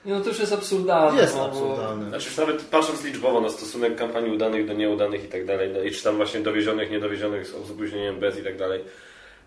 No 0.05 0.21
to 0.21 0.29
już 0.29 0.39
jest 0.39 0.53
absurdalne. 0.53 1.21
Jest 1.21 1.35
no, 1.37 1.41
bo- 1.41 1.47
absurdalne. 1.49 2.09
Znaczy 2.09 2.29
już 2.29 2.37
nawet 2.37 2.63
patrząc 2.63 3.05
liczbowo 3.05 3.41
na 3.41 3.49
stosunek 3.49 3.97
kampanii 3.97 4.33
udanych 4.33 4.67
do 4.67 4.73
nieudanych 4.73 5.25
i 5.25 5.29
tak 5.29 5.47
dalej, 5.47 5.71
no 5.73 5.83
i 5.83 5.91
czy 5.91 6.03
tam 6.03 6.17
właśnie 6.17 6.41
dowiezionych, 6.41 6.91
niedowiezionych 6.91 7.47
z 7.47 7.55
opóźnieniem 7.55 8.21
bez 8.21 8.39
i 8.39 8.43
tak 8.43 8.57
dalej, 8.59 8.81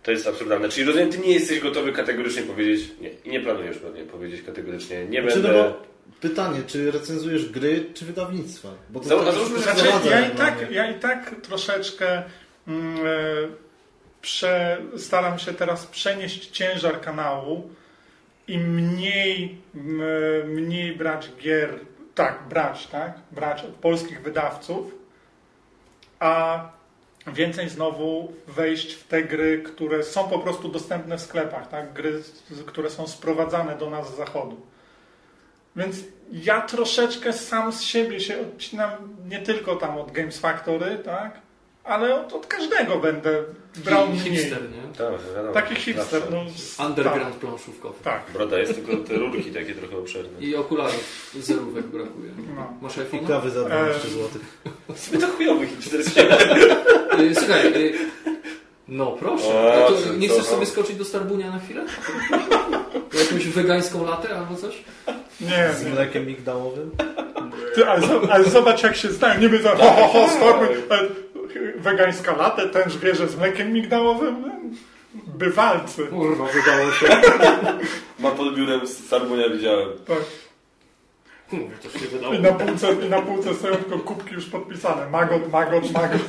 to 0.03 0.11
jest 0.11 0.27
absurdalne. 0.27 0.69
Czyli 0.69 0.87
rozumiem, 0.87 1.09
ty 1.09 1.17
nie 1.17 1.33
jesteś 1.33 1.59
gotowy 1.59 1.91
kategorycznie 1.91 2.43
powiedzieć, 2.43 2.89
nie, 3.01 3.09
i 3.09 3.29
nie 3.29 3.39
planujesz 3.39 3.77
pewnie 3.77 4.03
powiedzieć 4.03 4.41
kategorycznie, 4.45 5.05
nie 5.05 5.21
Znaczy, 5.21 5.37
no 5.37 5.43
będę... 5.43 5.63
bo 5.63 5.96
pytanie, 6.21 6.59
czy 6.67 6.91
recenzujesz 6.91 7.49
gry, 7.49 7.85
czy 7.93 8.05
wydawnictwa? 8.05 8.69
Bo 8.89 8.99
Zał- 8.99 9.25
tak 9.25 9.33
załóżmy, 9.33 9.57
że 9.57 9.63
Znaczy, 9.63 10.09
ja, 10.09 10.27
i 10.27 10.35
tak, 10.35 10.71
ja 10.71 10.91
i 10.91 10.99
tak 10.99 11.35
troszeczkę 11.41 12.23
mm, 12.67 12.97
e, 12.97 13.09
prze, 14.21 14.81
staram 14.97 15.39
się 15.39 15.53
teraz 15.53 15.85
przenieść 15.85 16.47
ciężar 16.47 17.01
kanału 17.01 17.69
i 18.47 18.57
mniej, 18.57 19.61
mniej 20.45 20.95
brać 20.95 21.29
gier, 21.41 21.79
tak, 22.15 22.43
brać, 22.49 22.87
tak, 22.87 23.19
brać 23.31 23.63
od 23.63 23.71
polskich 23.71 24.21
wydawców, 24.21 24.95
a 26.19 26.61
więcej 27.27 27.69
znowu 27.69 28.33
wejść 28.47 28.93
w 28.93 29.07
te 29.07 29.23
gry, 29.23 29.63
które 29.65 30.03
są 30.03 30.29
po 30.29 30.39
prostu 30.39 30.69
dostępne 30.69 31.17
w 31.17 31.21
sklepach, 31.21 31.69
tak, 31.69 31.93
gry, 31.93 32.23
które 32.65 32.89
są 32.89 33.07
sprowadzane 33.07 33.77
do 33.77 33.89
nas 33.89 34.13
z 34.13 34.17
zachodu. 34.17 34.61
Więc 35.77 35.97
ja 36.31 36.61
troszeczkę 36.61 37.33
sam 37.33 37.71
z 37.73 37.81
siebie 37.81 38.19
się 38.19 38.41
odcinam, 38.41 38.91
nie 39.29 39.39
tylko 39.39 39.75
tam 39.75 39.97
od 39.97 40.11
Games 40.11 40.39
Factory, 40.39 40.97
tak? 41.05 41.41
Ale 41.83 42.15
od, 42.25 42.33
od 42.33 42.47
każdego 42.47 42.97
będę 42.97 43.43
brał 43.75 44.07
mniej. 44.07 44.19
Hipster, 44.19 44.61
nie? 44.61 44.95
Tak, 44.97 45.13
wiadomo, 45.35 45.53
Taki 45.53 45.75
hipster, 45.75 46.21
no. 46.31 46.45
Underground 46.85 47.35
planszówkowy. 47.35 47.95
Tak. 48.03 48.21
Broda 48.33 48.59
jest 48.59 48.75
tylko 48.75 49.03
te 49.03 49.13
rurki 49.13 49.51
takie 49.51 49.75
trochę 49.75 49.97
obszerne. 49.97 50.39
I 50.39 50.55
okularów 50.55 51.31
zerówek 51.39 51.85
brakuje. 51.85 52.31
No. 52.55 52.73
Masz 52.81 52.97
I 52.97 53.01
iPhone? 53.01 53.27
kawy 53.27 53.49
za 53.49 53.63
12 53.63 54.07
Eee. 54.07 54.13
zł. 54.13 54.27
Sobie 54.95 55.17
to 55.19 55.27
chujowy 55.27 55.67
hipster 55.67 55.99
Y, 57.19 57.35
Słuchaj, 57.35 57.67
y, 57.67 57.93
no 58.87 59.11
proszę. 59.11 59.47
O, 59.87 59.91
nie 60.17 60.29
chcesz 60.29 60.45
sobie 60.45 60.65
skoczyć 60.65 60.95
do 60.95 61.05
Starbunia 61.05 61.51
na 61.51 61.59
chwilę? 61.59 61.85
Jakąś 63.19 63.47
wegańską 63.47 64.05
latę 64.05 64.35
albo 64.37 64.55
coś? 64.55 64.83
Nie, 65.41 65.73
Z 65.73 65.85
nie. 65.85 65.91
mlekiem 65.91 66.25
migdałowym. 66.27 66.91
Ty, 67.75 67.85
ale, 67.87 68.07
ale 68.31 68.43
zobacz 68.43 68.83
jak 68.83 68.95
się 68.95 69.11
znają. 69.11 69.41
Nie 69.41 69.49
będę 69.49 69.69
ho, 69.69 69.91
ho, 69.91 70.07
ho, 70.07 70.27
stormy. 70.37 70.67
e, 70.67 71.27
Wegańska 71.79 72.35
latę, 72.35 72.67
tenż 72.69 72.97
wieże 72.97 73.27
z 73.27 73.37
mlekiem 73.37 73.73
migdałowym. 73.73 74.43
Bywalcy. 75.13 76.07
Kurwa, 76.07 76.45
wydało 76.45 76.91
się. 76.91 77.05
Ma 78.19 78.31
pod 78.31 78.55
biurem 78.55 78.87
z 78.87 79.07
Sarbunia 79.09 79.49
widziałem. 79.49 79.89
Tak. 80.07 80.17
Mówię, 81.51 81.75
to 81.83 81.99
się 81.99 82.05
wydało. 82.07 82.33
I 82.33 82.39
na 82.39 82.51
półce, 82.51 82.87
i 83.05 83.09
na 83.09 83.21
półce 83.21 83.53
stoją 83.53 83.75
tylko 83.75 83.99
kubki 83.99 84.33
już 84.33 84.45
podpisane. 84.45 85.09
Magot, 85.09 85.51
magot, 85.51 85.91
magot. 85.91 86.21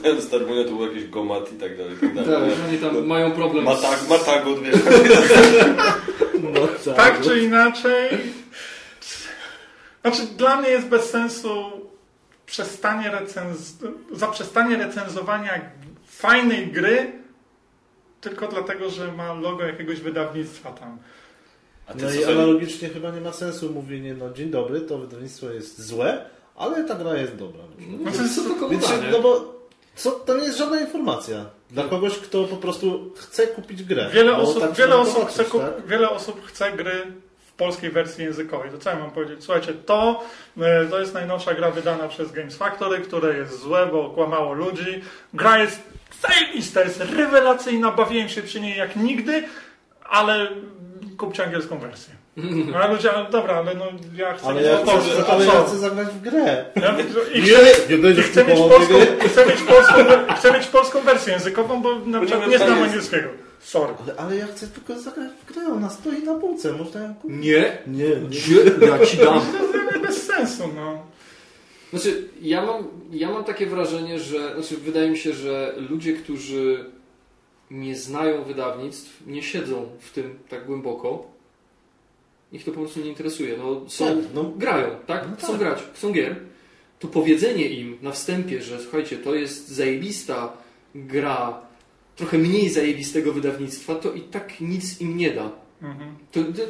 Znając 0.00 0.30
Sarbunia 0.30 0.64
to 0.64 0.70
był 0.70 0.86
jakiś 0.86 1.08
gomat 1.08 1.52
i 1.52 1.56
tak 1.56 1.76
dalej. 1.76 1.92
Tak 2.00 2.14
Tak, 2.16 2.26
dalej. 2.26 2.50
że 2.56 2.64
oni 2.68 2.78
tam 2.78 3.06
mają 3.06 3.32
problem 3.32 3.64
Ma 3.64 3.76
z... 3.76 3.82
tak, 3.82 3.98
ma 4.10 4.18
tak 4.18 4.46
od 4.46 4.62
wiesz. 4.62 4.76
No 6.42 6.94
Tak 6.94 7.20
czy 7.20 7.38
inaczej. 7.38 8.08
Znaczy, 10.02 10.22
dla 10.36 10.60
mnie 10.60 10.68
jest 10.68 10.86
bez 10.86 11.10
sensu 11.10 11.70
przestanie 12.46 13.10
recenz... 13.10 13.76
zaprzestanie 14.12 14.76
recenzowania 14.76 15.60
fajnej 16.06 16.66
gry 16.66 17.12
tylko 18.20 18.48
dlatego, 18.48 18.90
że 18.90 19.12
ma 19.12 19.32
logo 19.32 19.64
jakiegoś 19.64 20.00
wydawnictwa 20.00 20.72
tam. 20.72 20.98
A 21.86 21.94
ty 21.94 22.04
No 22.04 22.10
i 22.10 22.24
analogicznie 22.24 22.88
chyba 22.88 23.10
nie 23.10 23.20
ma 23.20 23.32
sensu 23.32 23.72
mówienie, 23.72 24.14
no 24.14 24.32
dzień 24.32 24.50
dobry, 24.50 24.80
to 24.80 24.98
wydawnictwo 24.98 25.50
jest 25.50 25.82
złe, 25.82 26.24
ale 26.56 26.84
ta 26.84 26.94
gra 26.94 27.16
jest 27.16 27.36
dobra. 27.36 27.62
No 27.78 28.12
to 28.12 28.22
jest 28.22 28.34
co 28.34 28.42
to 28.42 28.48
Więc, 28.48 28.60
komentarze? 28.60 29.10
no 29.12 29.20
bo 29.20 29.54
co, 29.96 30.10
to 30.10 30.36
nie 30.36 30.44
jest 30.44 30.58
żadna 30.58 30.80
informacja. 30.80 31.46
Dla 31.70 31.84
kogoś, 31.84 32.18
kto 32.18 32.44
po 32.44 32.56
prostu 32.56 33.14
chce 33.16 33.46
kupić 33.46 33.82
grę. 33.82 34.10
Wiele 34.12 34.36
osób, 34.36 34.62
tak 34.62 34.72
wiele, 34.72 34.96
osób 34.96 35.28
chce 35.28 35.44
kup... 35.44 35.62
tak? 35.62 35.86
wiele 35.86 36.10
osób 36.10 36.46
chce 36.46 36.72
gry 36.72 37.06
w 37.46 37.52
polskiej 37.52 37.90
wersji 37.90 38.24
językowej. 38.24 38.70
To 38.70 38.78
co 38.78 38.90
ja 38.90 38.96
mam 38.96 39.10
powiedzieć? 39.10 39.44
Słuchajcie, 39.44 39.72
to, 39.74 40.24
e, 40.60 40.86
to 40.86 41.00
jest 41.00 41.14
najnowsza 41.14 41.54
gra 41.54 41.70
wydana 41.70 42.08
przez 42.08 42.32
Games 42.32 42.56
Factory, 42.56 42.98
które 42.98 43.38
jest 43.38 43.60
złe, 43.60 43.86
bo 43.86 44.06
okłamało 44.06 44.52
ludzi. 44.52 45.02
Gra 45.34 45.58
jest 45.58 45.80
zajebista, 46.22 46.80
jest 46.80 47.00
rewelacyjna, 47.00 47.90
bawiłem 47.90 48.28
się 48.28 48.42
przy 48.42 48.60
niej 48.60 48.78
jak 48.78 48.96
nigdy, 48.96 49.44
ale 50.04 50.48
kupcie 51.18 51.44
angielską 51.44 51.78
wersję. 51.78 52.14
No, 52.42 52.78
ale 52.78 52.94
ludzie, 52.94 53.12
ale 53.12 53.30
dobra, 53.30 53.54
ale 53.54 53.74
no 53.74 53.84
ja 54.16 54.34
chcę 54.34 54.46
Ale 54.46 54.60
mieć 54.60 54.70
ja, 54.70 54.78
chcę, 54.78 54.92
a 55.28 55.32
ale 55.32 55.46
ja 55.46 55.64
chcę 55.64 55.78
zagrać 55.78 56.08
w 56.08 56.20
grę. 56.20 56.64
Ja, 56.76 56.96
i 57.34 57.42
Nie, 57.42 57.48
chcę, 57.48 57.88
nie 57.88 57.96
i 57.96 57.98
będziesz 57.98 58.26
chcę, 58.26 58.44
mieć 58.44 58.58
polską, 58.58 58.94
chcę, 59.26 59.46
mieć 59.46 59.62
polską, 59.62 59.94
chcę 60.36 60.52
mieć 60.52 60.66
polską 60.66 61.00
wersję 61.00 61.32
językową, 61.32 61.82
bo 61.82 61.98
na 61.98 62.20
przykład 62.20 62.50
nie 62.50 62.58
znam 62.58 62.82
angielskiego. 62.82 63.28
Sorry. 63.60 63.94
Ale, 64.02 64.14
ale 64.16 64.36
ja 64.36 64.46
chcę 64.46 64.66
tylko 64.66 65.00
zagrać 65.00 65.30
w 65.46 65.52
grę, 65.52 65.62
ona 65.72 65.90
stoi 65.90 66.22
na 66.22 66.34
półce, 66.34 66.72
można 66.72 67.00
ją 67.00 67.14
kupić. 67.14 67.36
Nie, 67.36 67.78
Nie, 67.86 68.08
nie. 68.08 68.86
Ja 68.86 69.06
ci 69.06 69.16
dam. 69.16 69.40
To 69.72 69.76
jest 69.76 70.06
bez 70.06 70.26
sensu, 70.26 70.62
no. 70.76 71.02
Znaczy, 71.90 72.28
ja 72.40 72.66
mam, 72.66 72.88
ja 73.10 73.30
mam 73.30 73.44
takie 73.44 73.66
wrażenie, 73.66 74.18
że 74.18 74.54
znaczy, 74.54 74.76
wydaje 74.76 75.10
mi 75.10 75.18
się, 75.18 75.32
że 75.32 75.74
ludzie, 75.90 76.12
którzy 76.12 76.84
nie 77.70 77.96
znają 77.96 78.44
wydawnictw, 78.44 79.26
nie 79.26 79.42
siedzą 79.42 79.86
w 80.00 80.12
tym 80.12 80.38
tak 80.48 80.66
głęboko 80.66 81.37
ich 82.52 82.64
to 82.64 82.72
po 82.72 82.80
prostu 82.80 83.00
nie 83.00 83.08
interesuje. 83.08 83.56
No, 83.58 83.80
są, 83.88 84.06
Tak, 84.06 84.16
no. 84.34 84.44
grają, 84.56 84.88
tak? 85.06 85.26
No 85.30 85.36
Chcą 85.36 85.48
tak. 85.48 85.58
grać, 85.58 85.82
chcą 85.94 86.12
gier. 86.12 86.36
To 86.98 87.08
powiedzenie 87.08 87.68
im 87.68 87.98
na 88.02 88.12
wstępie, 88.12 88.62
że 88.62 88.80
słuchajcie, 88.80 89.16
to 89.16 89.34
jest 89.34 89.68
zajebista 89.68 90.52
gra 90.94 91.60
trochę 92.16 92.38
mniej 92.38 92.68
zajebistego 92.68 93.32
wydawnictwa, 93.32 93.94
to 93.94 94.12
i 94.12 94.20
tak 94.20 94.60
nic 94.60 95.00
im 95.00 95.16
nie 95.16 95.30
da. 95.30 95.50
Mhm. 95.82 96.14
To, 96.32 96.40
to, 96.44 96.62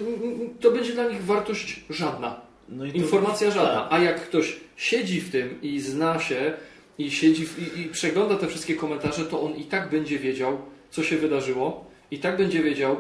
to 0.61 0.71
będzie 0.71 0.93
dla 0.93 1.09
nich 1.09 1.25
wartość 1.25 1.85
żadna. 1.91 2.41
No 2.69 2.85
i 2.85 2.91
to- 2.91 2.97
Informacja 2.97 3.51
żadna. 3.51 3.81
Tak. 3.81 3.89
A 3.93 3.99
jak 3.99 4.21
ktoś 4.21 4.57
siedzi 4.77 5.21
w 5.21 5.31
tym 5.33 5.63
i 5.63 5.81
zna 5.81 6.19
się 6.19 6.53
i 6.99 7.11
siedzi 7.11 7.47
w, 7.47 7.79
i, 7.79 7.81
i 7.81 7.85
przegląda 7.85 8.37
te 8.37 8.47
wszystkie 8.47 8.75
komentarze, 8.75 9.25
to 9.25 9.41
on 9.43 9.57
i 9.57 9.65
tak 9.65 9.91
będzie 9.91 10.19
wiedział, 10.19 10.59
co 10.91 11.03
się 11.03 11.17
wydarzyło, 11.17 11.85
i 12.11 12.19
tak 12.19 12.37
będzie 12.37 12.63
wiedział, 12.63 12.97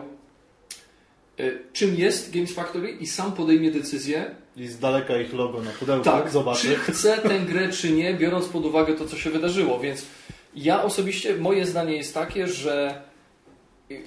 czym 1.72 1.94
jest 1.94 2.34
Games 2.34 2.52
Factory 2.52 2.90
i 2.90 3.06
sam 3.06 3.32
podejmie 3.32 3.70
decyzję, 3.70 4.34
I 4.56 4.66
z 4.66 4.78
daleka 4.78 5.20
ich 5.20 5.34
logo 5.34 5.62
na 5.62 5.70
pudełku 5.70 6.04
tak, 6.04 6.30
zobaczy. 6.30 6.66
czy 6.66 6.74
chce 6.76 7.18
tę 7.28 7.38
grę, 7.40 7.68
czy 7.68 7.92
nie, 7.92 8.14
biorąc 8.14 8.46
pod 8.46 8.66
uwagę 8.66 8.94
to, 8.94 9.06
co 9.06 9.16
się 9.16 9.30
wydarzyło. 9.30 9.80
Więc 9.80 10.06
ja 10.54 10.82
osobiście, 10.82 11.36
moje 11.36 11.66
zdanie 11.66 11.96
jest 11.96 12.14
takie, 12.14 12.46
że 12.46 13.02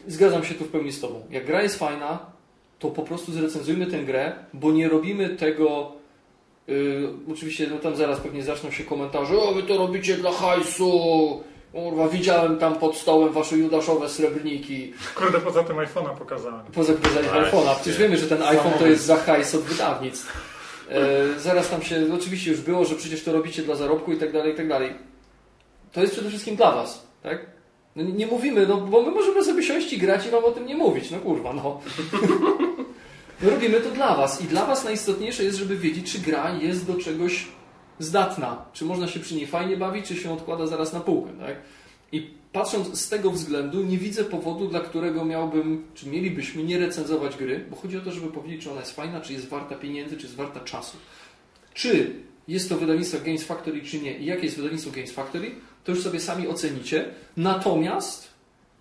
zgadzam 0.08 0.46
się 0.46 0.54
tu 0.54 0.66
w 0.66 0.68
pełni 0.68 0.92
z 0.92 1.00
Tobą. 1.00 1.24
Jak 1.30 1.46
gra 1.46 1.64
jest 1.64 1.80
fajna, 1.80 2.20
to 2.80 2.90
po 2.90 3.04
prostu 3.04 3.32
zrecenzujmy 3.32 3.88
tę 3.88 4.04
grę, 4.04 4.34
bo 4.54 4.72
nie 4.72 4.90
robimy 4.90 5.30
tego. 5.30 5.92
Yy, 6.68 7.10
oczywiście, 7.32 7.68
no 7.68 7.78
tam 7.78 7.96
zaraz 7.96 8.20
pewnie 8.20 8.44
zaczną 8.44 8.72
się 8.72 8.84
komentarze, 8.84 9.38
o 9.38 9.54
wy 9.54 9.64
to 9.64 9.78
robicie 9.78 10.18
dla 10.18 10.32
hajsu, 10.32 11.44
kurwa, 11.72 12.08
widziałem 12.08 12.58
tam 12.58 12.76
pod 12.76 12.98
stołem 12.98 13.34
wasze 13.34 13.58
judaszowe 13.58 14.10
srebrniki. 14.10 14.94
Kurde, 15.16 15.40
poza 15.40 15.64
tym 15.64 15.76
iPhone'a 15.76 16.18
pokazałem. 16.18 16.66
Poza 16.74 16.94
pokazaniem 16.94 17.32
iPhone'a. 17.32 17.76
Przecież 17.76 17.98
wiemy, 17.98 18.18
że 18.18 18.28
ten 18.28 18.44
iPhone 18.44 18.74
to 18.80 18.88
jest 18.88 19.06
za 19.06 19.18
hajs 19.18 19.56
od 19.56 19.62
wydawnictw. 19.62 20.34
E, 20.90 21.40
zaraz 21.40 21.70
tam 21.70 21.82
się, 21.82 22.06
oczywiście 22.14 22.52
już 22.52 22.62
było, 22.62 22.86
że 22.86 22.96
przecież 22.96 23.24
to 23.24 23.32
robicie 23.34 23.64
dla 23.64 23.76
zarobku 23.76 24.12
i 24.12 24.18
tak 24.18 24.32
dalej, 24.32 24.54
i 24.54 24.56
tak 24.56 24.68
dalej. 24.68 24.94
To 25.92 26.02
jest 26.02 26.14
przede 26.14 26.30
wszystkim 26.30 26.56
dla 26.56 26.72
was, 26.72 27.06
tak? 27.24 27.46
No 27.96 28.04
nie, 28.04 28.14
nie 28.14 28.28
mówimy, 28.28 28.68
no 28.68 28.78
bo 28.78 29.02
my 29.02 29.12
możemy 29.12 29.44
sobie 29.44 29.64
siąść 29.64 29.94
i 29.94 29.98
grać 29.98 30.28
i 30.28 30.30
wam 30.30 30.46
o 30.46 30.52
tym 30.52 30.66
nie 30.66 30.76
mówić, 30.76 31.12
no 31.12 31.20
kurwa, 31.20 31.54
no. 31.54 31.82
My 33.42 33.50
robimy 33.50 33.82
to 33.82 33.90
dla 33.90 34.16
was 34.16 34.42
i 34.42 34.44
dla 34.44 34.66
was 34.66 34.84
najistotniejsze 34.84 35.44
jest, 35.44 35.58
żeby 35.58 35.78
wiedzieć, 35.78 36.12
czy 36.12 36.20
gra 36.20 36.56
jest 36.62 36.88
do 36.88 36.96
czegoś 36.96 37.48
zdatna, 38.04 38.66
czy 38.74 38.86
można 38.86 39.08
się 39.08 39.20
przy 39.20 39.36
niej 39.36 39.48
fajnie 39.48 39.78
bawić, 39.78 40.06
czy 40.06 40.16
się 40.16 40.34
odkłada 40.34 40.68
zaraz 40.68 40.94
na 40.94 41.00
półkę, 41.00 41.30
tak? 41.40 41.56
I 42.12 42.30
patrząc 42.52 43.02
z 43.02 43.10
tego 43.10 43.32
względu, 43.32 43.84
nie 43.84 43.98
widzę 43.98 44.24
powodu, 44.24 44.68
dla 44.68 44.80
którego 44.80 45.26
miałbym, 45.26 45.84
czy 45.94 46.10
mielibyśmy 46.10 46.64
nie 46.64 46.80
recenzować 46.80 47.38
gry, 47.38 47.66
bo 47.70 47.76
chodzi 47.76 47.98
o 47.98 48.02
to, 48.02 48.12
żeby 48.12 48.28
powiedzieć, 48.28 48.64
czy 48.64 48.72
ona 48.72 48.80
jest 48.80 48.96
fajna, 48.96 49.22
czy 49.22 49.34
jest 49.34 49.50
warta 49.50 49.76
pieniędzy, 49.76 50.18
czy 50.18 50.24
jest 50.24 50.36
warta 50.36 50.60
czasu. 50.60 50.98
Czy 51.74 52.14
jest 52.48 52.70
to 52.70 52.78
wydawnictwo 52.78 53.18
Games 53.26 53.44
Factory, 53.44 53.82
czy 53.82 54.00
nie, 54.00 54.18
i 54.18 54.26
jakie 54.26 54.44
jest 54.44 54.58
wydawnictwo 54.58 54.92
Games 54.92 55.12
Factory, 55.12 55.52
to 55.84 55.92
już 55.92 56.04
sobie 56.04 56.20
sami 56.20 56.48
ocenicie. 56.48 57.06
Natomiast, 57.38 58.28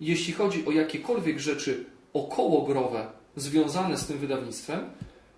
jeśli 0.01 0.33
chodzi 0.33 0.65
o 0.65 0.71
jakiekolwiek 0.71 1.39
rzeczy 1.39 1.85
okołogrowe 2.13 3.07
związane 3.35 3.97
z 3.97 4.05
tym 4.05 4.17
wydawnictwem, 4.17 4.79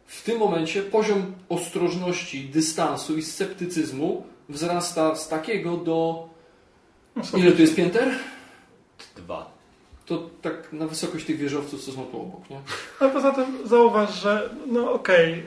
w 0.05 0.23
tym 0.23 0.39
momencie 0.39 0.81
poziom 0.81 1.33
ostrożności, 1.49 2.45
dystansu 2.45 3.17
i 3.17 3.21
sceptycyzmu 3.21 4.23
wzrasta 4.49 5.15
z 5.15 5.29
takiego 5.29 5.77
do. 5.77 6.29
No, 7.15 7.23
Ile 7.37 7.51
tu 7.51 7.61
jest 7.61 7.75
pięter? 7.75 8.09
Dwa. 9.15 9.53
To 10.05 10.29
tak 10.41 10.73
na 10.73 10.87
wysokość 10.87 11.25
tych 11.25 11.37
wieżowców, 11.37 11.81
co 11.85 11.91
są 11.91 12.05
tu 12.05 12.21
obok, 12.21 12.49
nie? 12.49 12.59
Ale 12.99 13.11
poza 13.11 13.31
tym 13.31 13.45
zauważ, 13.67 14.21
że 14.21 14.49
no 14.67 14.91
okej, 14.91 15.43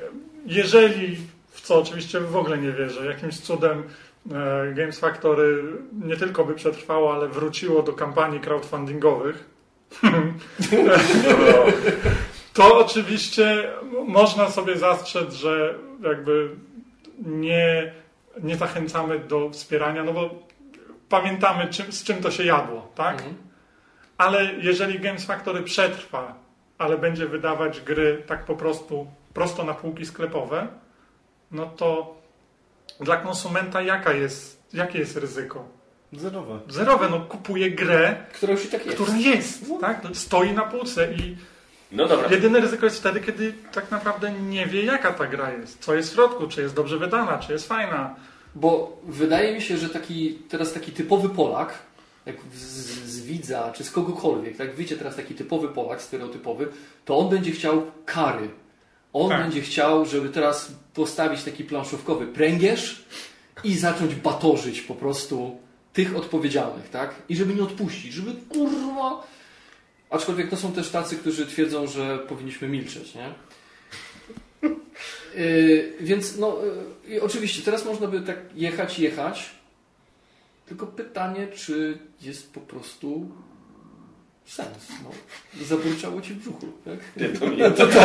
jeżeli, 0.46 1.16
w 1.50 1.60
co 1.60 1.80
oczywiście 1.80 2.20
w 2.20 2.36
ogóle 2.36 2.58
nie 2.58 2.72
wierzę, 2.72 3.06
jakimś 3.06 3.40
cudem 3.40 3.82
e, 4.30 4.74
Games 4.74 4.98
Factory 4.98 5.62
nie 6.04 6.16
tylko 6.16 6.44
by 6.44 6.54
przetrwało, 6.54 7.14
ale 7.14 7.28
wróciło 7.28 7.82
do 7.82 7.92
kampanii 7.92 8.40
crowdfundingowych, 8.40 9.50
to 12.56 12.78
oczywiście 12.78 13.72
można 14.06 14.50
sobie 14.50 14.76
zastrzec, 14.76 15.34
że 15.34 15.74
jakby 16.02 16.50
nie, 17.26 17.92
nie 18.42 18.56
zachęcamy 18.56 19.18
do 19.18 19.50
wspierania, 19.50 20.04
no 20.04 20.12
bo 20.12 20.30
pamiętamy 21.08 21.66
czym, 21.66 21.92
z 21.92 22.04
czym 22.04 22.22
to 22.22 22.30
się 22.30 22.44
jadło, 22.44 22.92
tak? 22.94 23.14
Mhm. 23.14 23.34
Ale 24.18 24.44
jeżeli 24.44 25.00
Games 25.00 25.24
Factory 25.24 25.62
przetrwa, 25.62 26.34
ale 26.78 26.98
będzie 26.98 27.26
wydawać 27.26 27.80
gry 27.80 28.22
tak 28.26 28.44
po 28.44 28.56
prostu 28.56 29.06
prosto 29.34 29.64
na 29.64 29.74
półki 29.74 30.06
sklepowe, 30.06 30.66
no 31.50 31.66
to 31.66 32.16
dla 33.00 33.16
konsumenta 33.16 33.82
jaka 33.82 34.12
jest, 34.12 34.62
jakie 34.72 34.98
jest 34.98 35.16
ryzyko? 35.16 35.68
Zerowe. 36.12 36.60
Zerowe, 36.68 37.08
no 37.10 37.20
kupuje 37.20 37.70
grę, 37.70 38.16
Która 38.32 38.52
już 38.52 38.64
i 38.64 38.68
tak 38.68 38.86
jest. 38.86 38.98
która 38.98 39.16
jest, 39.16 39.64
tak? 39.80 40.00
Stoi 40.12 40.52
na 40.52 40.62
półce 40.62 41.12
i 41.12 41.36
No 41.92 42.08
dobra. 42.08 42.28
jedyne 42.30 42.60
ryzyko 42.60 42.86
jest 42.86 42.98
wtedy, 42.98 43.20
kiedy 43.20 43.54
tak 43.72 43.90
naprawdę 43.90 44.32
nie 44.32 44.66
wie 44.66 44.84
jaka 44.84 45.12
ta 45.12 45.26
gra 45.26 45.52
jest, 45.52 45.78
co 45.80 45.94
jest 45.94 46.10
w 46.10 46.14
środku, 46.14 46.48
czy 46.48 46.62
jest 46.62 46.74
dobrze 46.74 46.98
wydana, 46.98 47.38
czy 47.38 47.52
jest 47.52 47.68
fajna. 47.68 48.14
Bo 48.54 49.00
wydaje 49.04 49.54
mi 49.54 49.62
się, 49.62 49.76
że 49.76 49.88
taki 49.88 50.38
teraz 50.48 50.72
taki 50.72 50.92
typowy 50.92 51.28
Polak, 51.28 51.78
jak 52.26 52.36
z, 52.54 52.62
z 53.04 53.20
widza, 53.20 53.72
czy 53.72 53.84
z 53.84 53.90
kogokolwiek, 53.90 54.56
tak 54.56 54.74
wiecie 54.74 54.96
teraz 54.96 55.16
taki 55.16 55.34
typowy 55.34 55.68
Polak, 55.68 56.02
stereotypowy, 56.02 56.68
to 57.04 57.18
on 57.18 57.28
będzie 57.28 57.50
chciał 57.50 57.82
kary. 58.04 58.48
On 59.12 59.28
Tak. 59.30 59.42
będzie 59.42 59.60
chciał, 59.60 60.06
żeby 60.06 60.28
teraz 60.28 60.72
postawić 60.94 61.42
taki 61.42 61.64
planszówkowy 61.64 62.26
pręgierz 62.26 63.04
i 63.64 63.74
zacząć 63.74 64.14
batorzyć 64.14 64.80
po 64.80 64.94
prostu 64.94 65.58
tych 65.92 66.16
odpowiedzialnych, 66.16 66.90
tak? 66.90 67.14
I 67.28 67.36
żeby 67.36 67.54
nie 67.54 67.62
odpuścić, 67.62 68.12
żeby 68.12 68.32
kurwa... 68.48 69.22
Aczkolwiek 70.10 70.50
to 70.50 70.56
są 70.56 70.72
też 70.72 70.90
tacy, 70.90 71.16
którzy 71.16 71.46
twierdzą, 71.46 71.86
że 71.86 72.18
powinniśmy 72.18 72.68
milczeć, 72.68 73.14
nie? 73.14 73.34
Yy, 75.34 75.92
więc 76.00 76.38
no, 76.38 76.58
yy, 77.08 77.22
oczywiście 77.22 77.62
teraz 77.62 77.84
można 77.84 78.06
by 78.06 78.20
tak 78.20 78.38
jechać, 78.54 78.98
jechać. 78.98 79.50
Tylko 80.66 80.86
pytanie, 80.86 81.48
czy 81.48 81.98
jest 82.22 82.52
po 82.52 82.60
prostu 82.60 83.30
sens. 84.46 84.88
No. 85.02 85.10
Zaburczało 85.64 86.20
ci 86.20 86.34
w 86.34 86.38
brzuchu, 86.38 86.66
tak? 86.84 86.98
Nie, 87.16 87.28
to 87.28 87.48
nie. 87.56 87.70
To, 87.70 87.88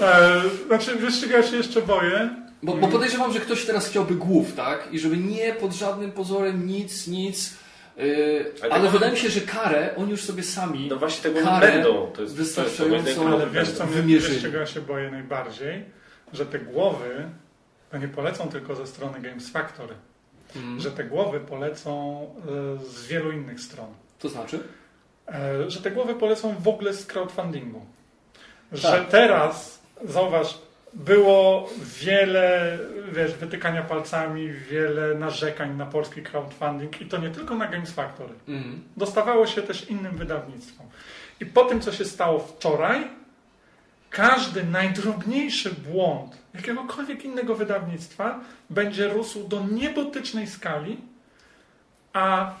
E, 0.00 0.42
znaczy, 0.66 0.94
wyściga 0.94 1.42
się 1.42 1.56
jeszcze 1.56 1.82
boję. 1.82 2.30
Bo, 2.62 2.76
bo 2.76 2.88
podejrzewam, 2.88 3.32
że 3.32 3.40
ktoś 3.40 3.64
teraz 3.64 3.88
chciałby 3.88 4.14
głów, 4.14 4.54
tak? 4.54 4.88
I 4.92 4.98
żeby 4.98 5.16
nie 5.16 5.52
pod 5.52 5.72
żadnym 5.72 6.12
pozorem 6.12 6.66
nic, 6.66 7.06
nic. 7.06 7.54
Yy, 7.96 8.52
Ale 8.62 8.72
ale 8.72 8.82
tak- 8.84 8.92
wydaje 8.92 9.12
mi 9.12 9.18
się, 9.18 9.28
że 9.28 9.40
karę 9.40 9.94
oni 9.96 10.10
już 10.10 10.22
sobie 10.24 10.42
sami. 10.42 10.86
no 10.90 10.96
właśnie 10.96 11.22
tego 11.22 11.40
nie 11.40 11.46
Karę 11.46 11.72
będą. 11.72 12.06
To 12.12 12.22
jest, 12.22 12.56
ten 12.56 12.64
Ale 13.28 13.46
wiesz, 13.50 13.70
co 13.72 13.86
mnie 13.86 13.94
Wymierzyli. 13.96 14.34
jeszcze 14.34 14.50
czego 14.52 14.66
się 14.66 14.80
boję 14.80 15.10
najbardziej? 15.10 15.84
Że 16.32 16.46
te 16.46 16.58
głowy 16.58 17.24
to 17.90 17.98
nie 17.98 18.08
polecą 18.08 18.48
tylko 18.48 18.74
ze 18.74 18.86
strony 18.86 19.20
Games 19.20 19.50
Factory. 19.50 19.94
Mm. 20.56 20.80
Że 20.80 20.90
te 20.90 21.04
głowy 21.04 21.40
polecą 21.40 22.20
e, 22.80 22.84
z 22.84 23.06
wielu 23.06 23.32
innych 23.32 23.60
stron. 23.60 23.86
To 24.18 24.28
znaczy? 24.28 24.58
E, 25.28 25.70
Że 25.70 25.80
te 25.80 25.90
głowy 25.90 26.14
polecą 26.14 26.54
w 26.58 26.68
ogóle 26.68 26.92
z 26.94 27.06
crowdfundingu. 27.06 27.86
Że 28.72 28.88
Tak. 28.88 29.08
teraz, 29.08 29.78
zauważ, 30.04 30.58
było 30.96 31.70
wiele 32.00 32.78
wiesz, 33.12 33.34
wytykania 33.34 33.82
palcami, 33.82 34.52
wiele 34.52 35.14
narzekań 35.14 35.76
na 35.76 35.86
polski 35.86 36.22
crowdfunding 36.22 37.00
i 37.00 37.06
to 37.06 37.18
nie 37.18 37.30
tylko 37.30 37.54
na 37.54 37.66
Games 37.66 37.90
Factory. 37.92 38.34
Mm. 38.48 38.82
dostawało 38.96 39.46
się 39.46 39.62
też 39.62 39.90
innym 39.90 40.16
wydawnictwom. 40.16 40.86
I 41.40 41.46
po 41.46 41.64
tym, 41.64 41.80
co 41.80 41.92
się 41.92 42.04
stało 42.04 42.38
wczoraj, 42.38 43.08
każdy 44.10 44.64
najdrobniejszy 44.64 45.70
błąd 45.70 46.36
jakiegokolwiek 46.54 47.24
innego 47.24 47.54
wydawnictwa 47.54 48.40
będzie 48.70 49.08
rósł 49.08 49.48
do 49.48 49.60
niebotycznej 49.66 50.46
skali, 50.46 51.00
a 52.12 52.54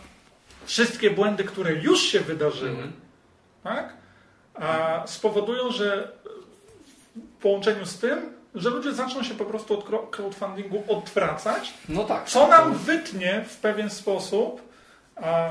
wszystkie 0.64 1.10
błędy, 1.10 1.44
które 1.44 1.72
już 1.72 2.00
się 2.02 2.20
wydarzyły, 2.20 2.70
Mhm. 2.70 2.92
tak, 3.62 3.94
a 4.54 5.02
spowodują, 5.06 5.70
że 5.70 6.12
połączeniu 7.50 7.86
z 7.86 7.98
tym, 7.98 8.32
że 8.54 8.70
ludzie 8.70 8.92
zaczną 8.94 9.22
się 9.22 9.34
po 9.34 9.44
prostu 9.44 9.74
od 9.74 9.88
cro- 9.88 10.10
crowdfundingu 10.10 10.84
odwracać, 10.88 11.74
No 11.88 12.04
tak. 12.04 12.24
co 12.24 12.48
nam 12.48 12.74
wytnie 12.74 13.44
w 13.48 13.56
pewien 13.56 13.90
sposób, 13.90 14.62
a 15.16 15.50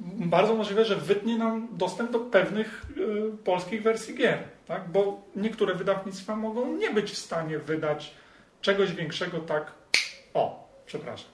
bardzo 0.00 0.54
możliwe, 0.54 0.84
że 0.84 0.96
wytnie 0.96 1.38
nam 1.38 1.68
dostęp 1.72 2.10
do 2.10 2.18
pewnych 2.20 2.86
y, 2.96 3.36
polskich 3.44 3.82
wersji 3.82 4.14
gier, 4.14 4.38
tak? 4.68 4.88
bo 4.88 5.22
niektóre 5.36 5.74
wydawnictwa 5.74 6.36
mogą 6.36 6.76
nie 6.76 6.90
być 6.90 7.10
w 7.12 7.18
stanie 7.18 7.58
wydać 7.58 8.14
czegoś 8.60 8.92
większego 8.92 9.38
tak, 9.38 9.72
o, 10.34 10.68
przepraszam, 10.86 11.28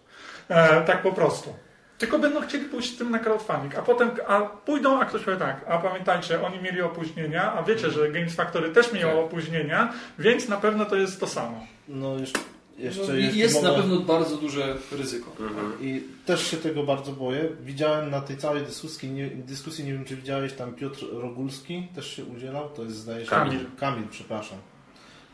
e, 0.49 0.81
tak 0.85 1.03
po 1.03 1.13
prostu. 1.13 1.55
Tylko 2.01 2.19
będą 2.19 2.41
chcieli 2.41 2.65
pójść 2.65 2.95
z 2.95 2.99
tym 2.99 3.11
na 3.11 3.19
crowdfunding, 3.19 3.75
a 3.79 3.83
potem 3.83 4.11
a 4.27 4.41
pójdą, 4.41 5.01
a 5.01 5.05
ktoś 5.05 5.23
powie 5.23 5.37
tak, 5.37 5.65
a 5.69 5.79
pamiętajcie, 5.79 6.43
oni 6.43 6.59
mieli 6.59 6.83
opóźnienia, 6.83 7.53
a 7.53 7.63
wiecie, 7.63 7.91
że 7.91 8.11
Games 8.11 8.35
Factory 8.35 8.71
też 8.71 8.93
miało 8.93 9.13
Tak. 9.13 9.25
opóźnienia, 9.25 9.93
więc 10.19 10.49
na 10.49 10.57
pewno 10.57 10.85
to 10.85 10.97
jest 10.97 11.21
to 11.21 11.27
samo. 11.27 11.67
No 11.89 12.19
jeszcze, 12.19 12.41
jeszcze 12.79 13.07
No, 13.09 13.15
jeśli 13.15 13.41
jest 13.41 13.63
na 13.63 13.73
pewno 13.75 14.01
bardzo 14.01 14.37
duże 14.37 14.77
ryzyko. 14.93 15.33
I 15.81 16.03
też 16.27 16.47
się 16.51 16.57
tego 16.57 16.83
bardzo 16.83 17.13
boję. 17.13 17.49
Widziałem 17.65 18.11
na 18.11 18.21
tej 18.21 18.37
całej 18.37 18.63
dyskusji, 18.63 19.11
nie, 19.11 19.27
dyskusji, 19.27 19.85
nie 19.85 19.93
wiem 19.93 20.05
czy 20.05 20.17
widziałeś, 20.17 20.53
tam 20.53 20.75
Piotr 20.75 21.07
Rogulski 21.13 21.89
też 21.95 22.17
się 22.17 22.25
udzielał, 22.25 22.69
to 22.69 22.83
jest 22.83 22.97
zdaje 22.97 23.25
się... 23.25 23.31
Kamil. 23.31 23.67
Kamil, 23.81 24.05
przepraszam. 24.11 24.59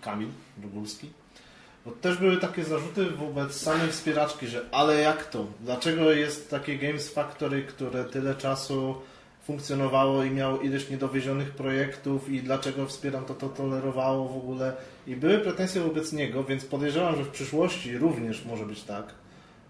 Kamil 0.01 0.29
Rogulski. 0.63 1.11
Bo 1.87 1.93
też 1.93 2.17
były 2.17 2.37
takie 2.37 2.65
zarzuty 2.65 3.11
wobec 3.11 3.61
samej 3.61 3.91
wspieraczki, 3.91 4.47
że 4.47 4.65
ale 4.73 5.01
jak 5.01 5.25
to? 5.25 5.47
Dlaczego 5.61 6.13
jest 6.13 6.51
takie 6.51 6.79
Games 6.79 7.11
Factory, 7.11 7.63
które 7.63 8.05
tyle 8.05 8.35
czasu 8.35 8.95
funkcjonowało 9.45 10.25
i 10.25 10.31
miało 10.31 10.61
ileś 10.61 10.91
niedowiezionych 10.91 11.51
projektów 11.51 12.29
i 12.29 12.43
dlaczego 12.43 12.87
wspieram 12.87 13.25
to, 13.25 13.35
to 13.35 13.49
tolerowało 13.49 14.29
w 14.29 14.37
ogóle. 14.37 14.73
I 15.07 15.17
były 15.17 15.39
pretensje 15.39 15.81
wobec 15.81 16.13
niego, 16.13 16.45
więc 16.45 16.65
podejrzewam, 16.65 17.17
że 17.17 17.25
w 17.25 17.29
przyszłości 17.29 17.99
również 17.99 18.45
może 18.45 18.67
być 18.67 18.83
tak, 18.83 19.15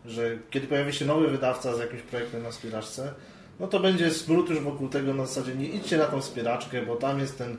że 0.07 0.39
kiedy 0.51 0.67
pojawi 0.67 0.93
się 0.93 1.05
nowy 1.05 1.29
wydawca 1.29 1.77
z 1.77 1.79
jakimś 1.79 2.03
projektem 2.03 2.43
na 2.43 2.51
wspieraczce, 2.51 3.12
no 3.61 3.67
to 3.67 3.81
będzie 3.81 4.11
smród 4.11 4.51
już 4.51 4.61
wokół 4.61 4.89
tego 4.89 5.14
na 5.14 5.27
zasadzie 5.27 5.55
nie 5.55 5.69
idźcie 5.69 5.97
na 5.97 6.05
tą 6.05 6.21
wspieraczkę, 6.21 6.87
bo 6.87 6.97
tam 6.97 7.19
jest 7.19 7.39
ten 7.39 7.57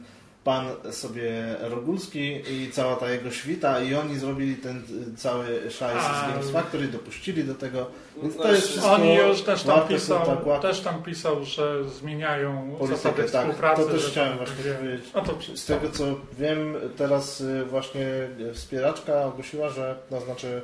pan 0.48 0.92
sobie 0.92 1.56
Rogulski 1.60 2.42
i 2.52 2.72
cała 2.72 2.96
ta 2.96 3.10
jego 3.10 3.32
świta 3.32 3.82
i 3.82 3.96
oni 3.96 4.20
zrobili 4.20 4.56
ten 4.56 4.84
cały 5.18 5.46
szajs 5.72 6.04
z 6.04 6.32
Games 6.32 6.50
Factory, 6.52 6.88
dopuścili 6.88 7.44
do 7.44 7.56
tego, 7.56 7.88
więc 8.24 8.38
to 8.38 8.52
jest 8.52 8.68
wszystko 8.68 8.94
Oni 8.94 9.16
już 9.16 9.42
też 9.42 9.64
tam, 9.64 9.88
pisał, 9.88 10.20
też 10.62 10.82
tam 10.82 11.04
pisał, 11.04 11.44
że 11.44 11.90
zmieniają 11.90 12.76
Politykę, 12.80 12.88
zasady 12.88 13.24
tak. 13.24 13.42
współpracy. 13.42 13.82
To 13.84 13.90
też 13.90 14.06
chciałem 14.06 14.38
tam 14.38 14.46
właśnie 14.46 14.74
powiedzieć. 14.74 15.06
No 15.16 15.22
to 15.22 15.34
Z 15.56 15.66
tego 15.66 15.90
co 15.90 16.06
wiem, 16.40 16.76
teraz 16.98 17.42
y, 17.42 17.66
właśnie 17.66 18.06
wspieraczka 18.54 19.26
ogłosiła, 19.26 19.70
że 19.70 19.96
to 20.10 20.22
znaczy 20.22 20.62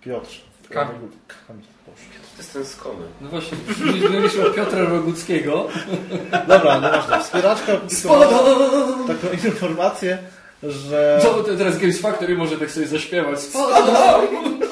Piotr. 0.00 0.51
Kamil. 0.68 0.94
Kamil. 1.48 1.64
To 2.36 2.38
jest 2.38 2.52
ten 2.52 2.66
skomy. 2.66 3.06
No 3.20 3.28
właśnie, 3.28 3.58
mówiliśmy 3.86 4.46
o 4.46 4.50
Piotra 4.50 4.84
Roguckiego. 4.84 5.68
Dobra, 6.48 6.74
nieważne. 6.74 7.20
Wspieraczka 7.20 7.72
opublikowała 7.74 9.06
taką 9.06 9.32
informację, 9.44 10.18
że... 10.62 11.18
Co 11.22 11.34
to 11.34 11.56
teraz 11.56 11.78
Games 11.78 12.00
Factory 12.00 12.36
może 12.36 12.56
tak 12.56 12.70
sobie 12.70 12.86
zaśpiewać? 12.86 13.40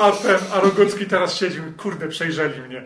A 0.01 0.13
ten, 0.13 0.37
a 0.55 0.61
Rogucki 0.61 1.07
teraz 1.07 1.35
siedzi, 1.37 1.61
mówi, 1.61 1.73
kurde, 1.73 2.09
przejrzeli 2.09 2.61
mnie. 2.61 2.83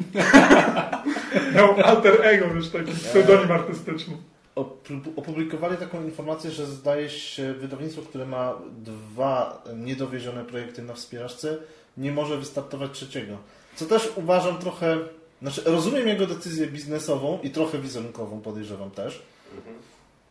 Miał 1.55 1.81
alter 1.85 2.19
ego, 2.23 2.47
już 2.55 2.69
taki 2.69 2.93
pseudonim 2.93 3.53
artystyczny. 3.53 4.17
Opu- 4.57 5.13
opublikowali 5.17 5.77
taką 5.77 6.05
informację, 6.05 6.51
że 6.51 6.67
zdaje 6.67 7.11
się 7.11 7.53
wydawnictwo, 7.53 8.03
które 8.03 8.27
ma 8.27 8.55
dwa 8.79 9.63
niedowiezione 9.77 10.45
projekty 10.45 10.83
na 10.83 10.95
wspieraczce, 10.95 11.57
nie 11.97 12.13
może 12.13 12.37
wystartować 12.37 12.93
trzeciego. 12.93 13.39
Co 13.77 13.87
też 13.87 14.13
uważam 14.17 14.59
trochę, 14.59 14.99
znaczy 15.43 15.63
rozumiem 15.65 16.09
jego 16.09 16.27
decyzję 16.27 16.67
biznesową 16.67 17.39
i 17.43 17.51
trochę 17.51 17.79
wizerunkową 17.79 18.41
podejrzewam 18.41 18.91
też, 18.91 19.23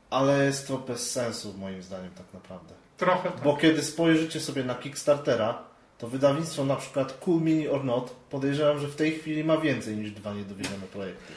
ale 0.09 0.45
jest 0.45 0.67
to 0.67 0.77
bez 0.77 1.11
sensu 1.11 1.53
moim 1.57 1.83
zdaniem 1.83 2.11
tak 2.17 2.25
naprawdę. 2.33 2.73
Trochę 2.97 3.29
tak. 3.31 3.43
Bo 3.43 3.57
kiedy 3.57 3.81
spojrzycie 3.81 4.39
sobie 4.39 4.63
na 4.63 4.75
Kickstartera, 4.75 5.63
to 5.97 6.07
wydawnictwo 6.07 6.65
na 6.65 6.75
przykład 6.75 7.13
Cool 7.13 7.41
Mini 7.41 7.67
or 7.67 7.83
Not 7.83 8.15
podejrzewam, 8.29 8.79
że 8.79 8.87
w 8.87 8.95
tej 8.95 9.11
chwili 9.11 9.43
ma 9.43 9.57
więcej 9.57 9.95
niż 9.97 10.11
dwa 10.11 10.33
niedowiezione 10.33 10.87
projekty. 10.93 11.33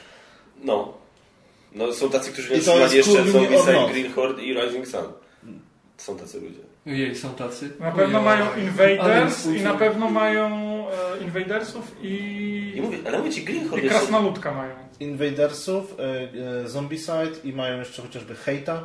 No. 0.65 0.95
No 1.73 1.93
są 1.93 2.11
tacy, 2.11 2.33
którzy 2.33 2.51
nie 2.51 2.57
I 2.57 2.61
to 2.61 2.75
otrzymali 2.75 2.97
jeszcze 2.97 3.25
Side, 3.25 3.73
not. 3.73 3.91
Green 3.91 4.13
Horde 4.13 4.43
i 4.43 4.55
Rising 4.55 4.89
Sun. 4.89 5.05
Są 5.97 6.17
tacy 6.17 6.41
ludzie. 6.41 6.61
Ojej, 6.87 7.17
są 7.17 7.35
tacy. 7.35 7.71
Na 7.81 7.93
pewno 7.93 8.19
Ojej. 8.19 8.25
mają 8.25 8.47
Ale 8.53 8.63
Invaders 8.63 9.47
i 9.47 9.61
na 9.61 9.75
pewno 9.75 10.11
mają 10.11 10.49
e, 10.91 11.25
Invadersów 11.25 11.97
I 12.03 12.73
i, 12.77 12.81
mówię, 12.83 12.99
ale 13.07 13.19
mówię 13.19 13.31
ci, 13.31 13.45
Green 13.45 13.69
Horde 13.69 13.83
i 13.83 13.85
jest... 13.85 13.99
Krasnoludka 13.99 14.55
mają. 14.55 14.75
Invadersów, 15.01 15.97
e, 15.99 16.03
e, 16.65 16.69
Zombicide 16.69 17.31
i 17.45 17.53
mają 17.53 17.79
jeszcze 17.79 18.03
chociażby 18.03 18.35
Hate'a. 18.35 18.79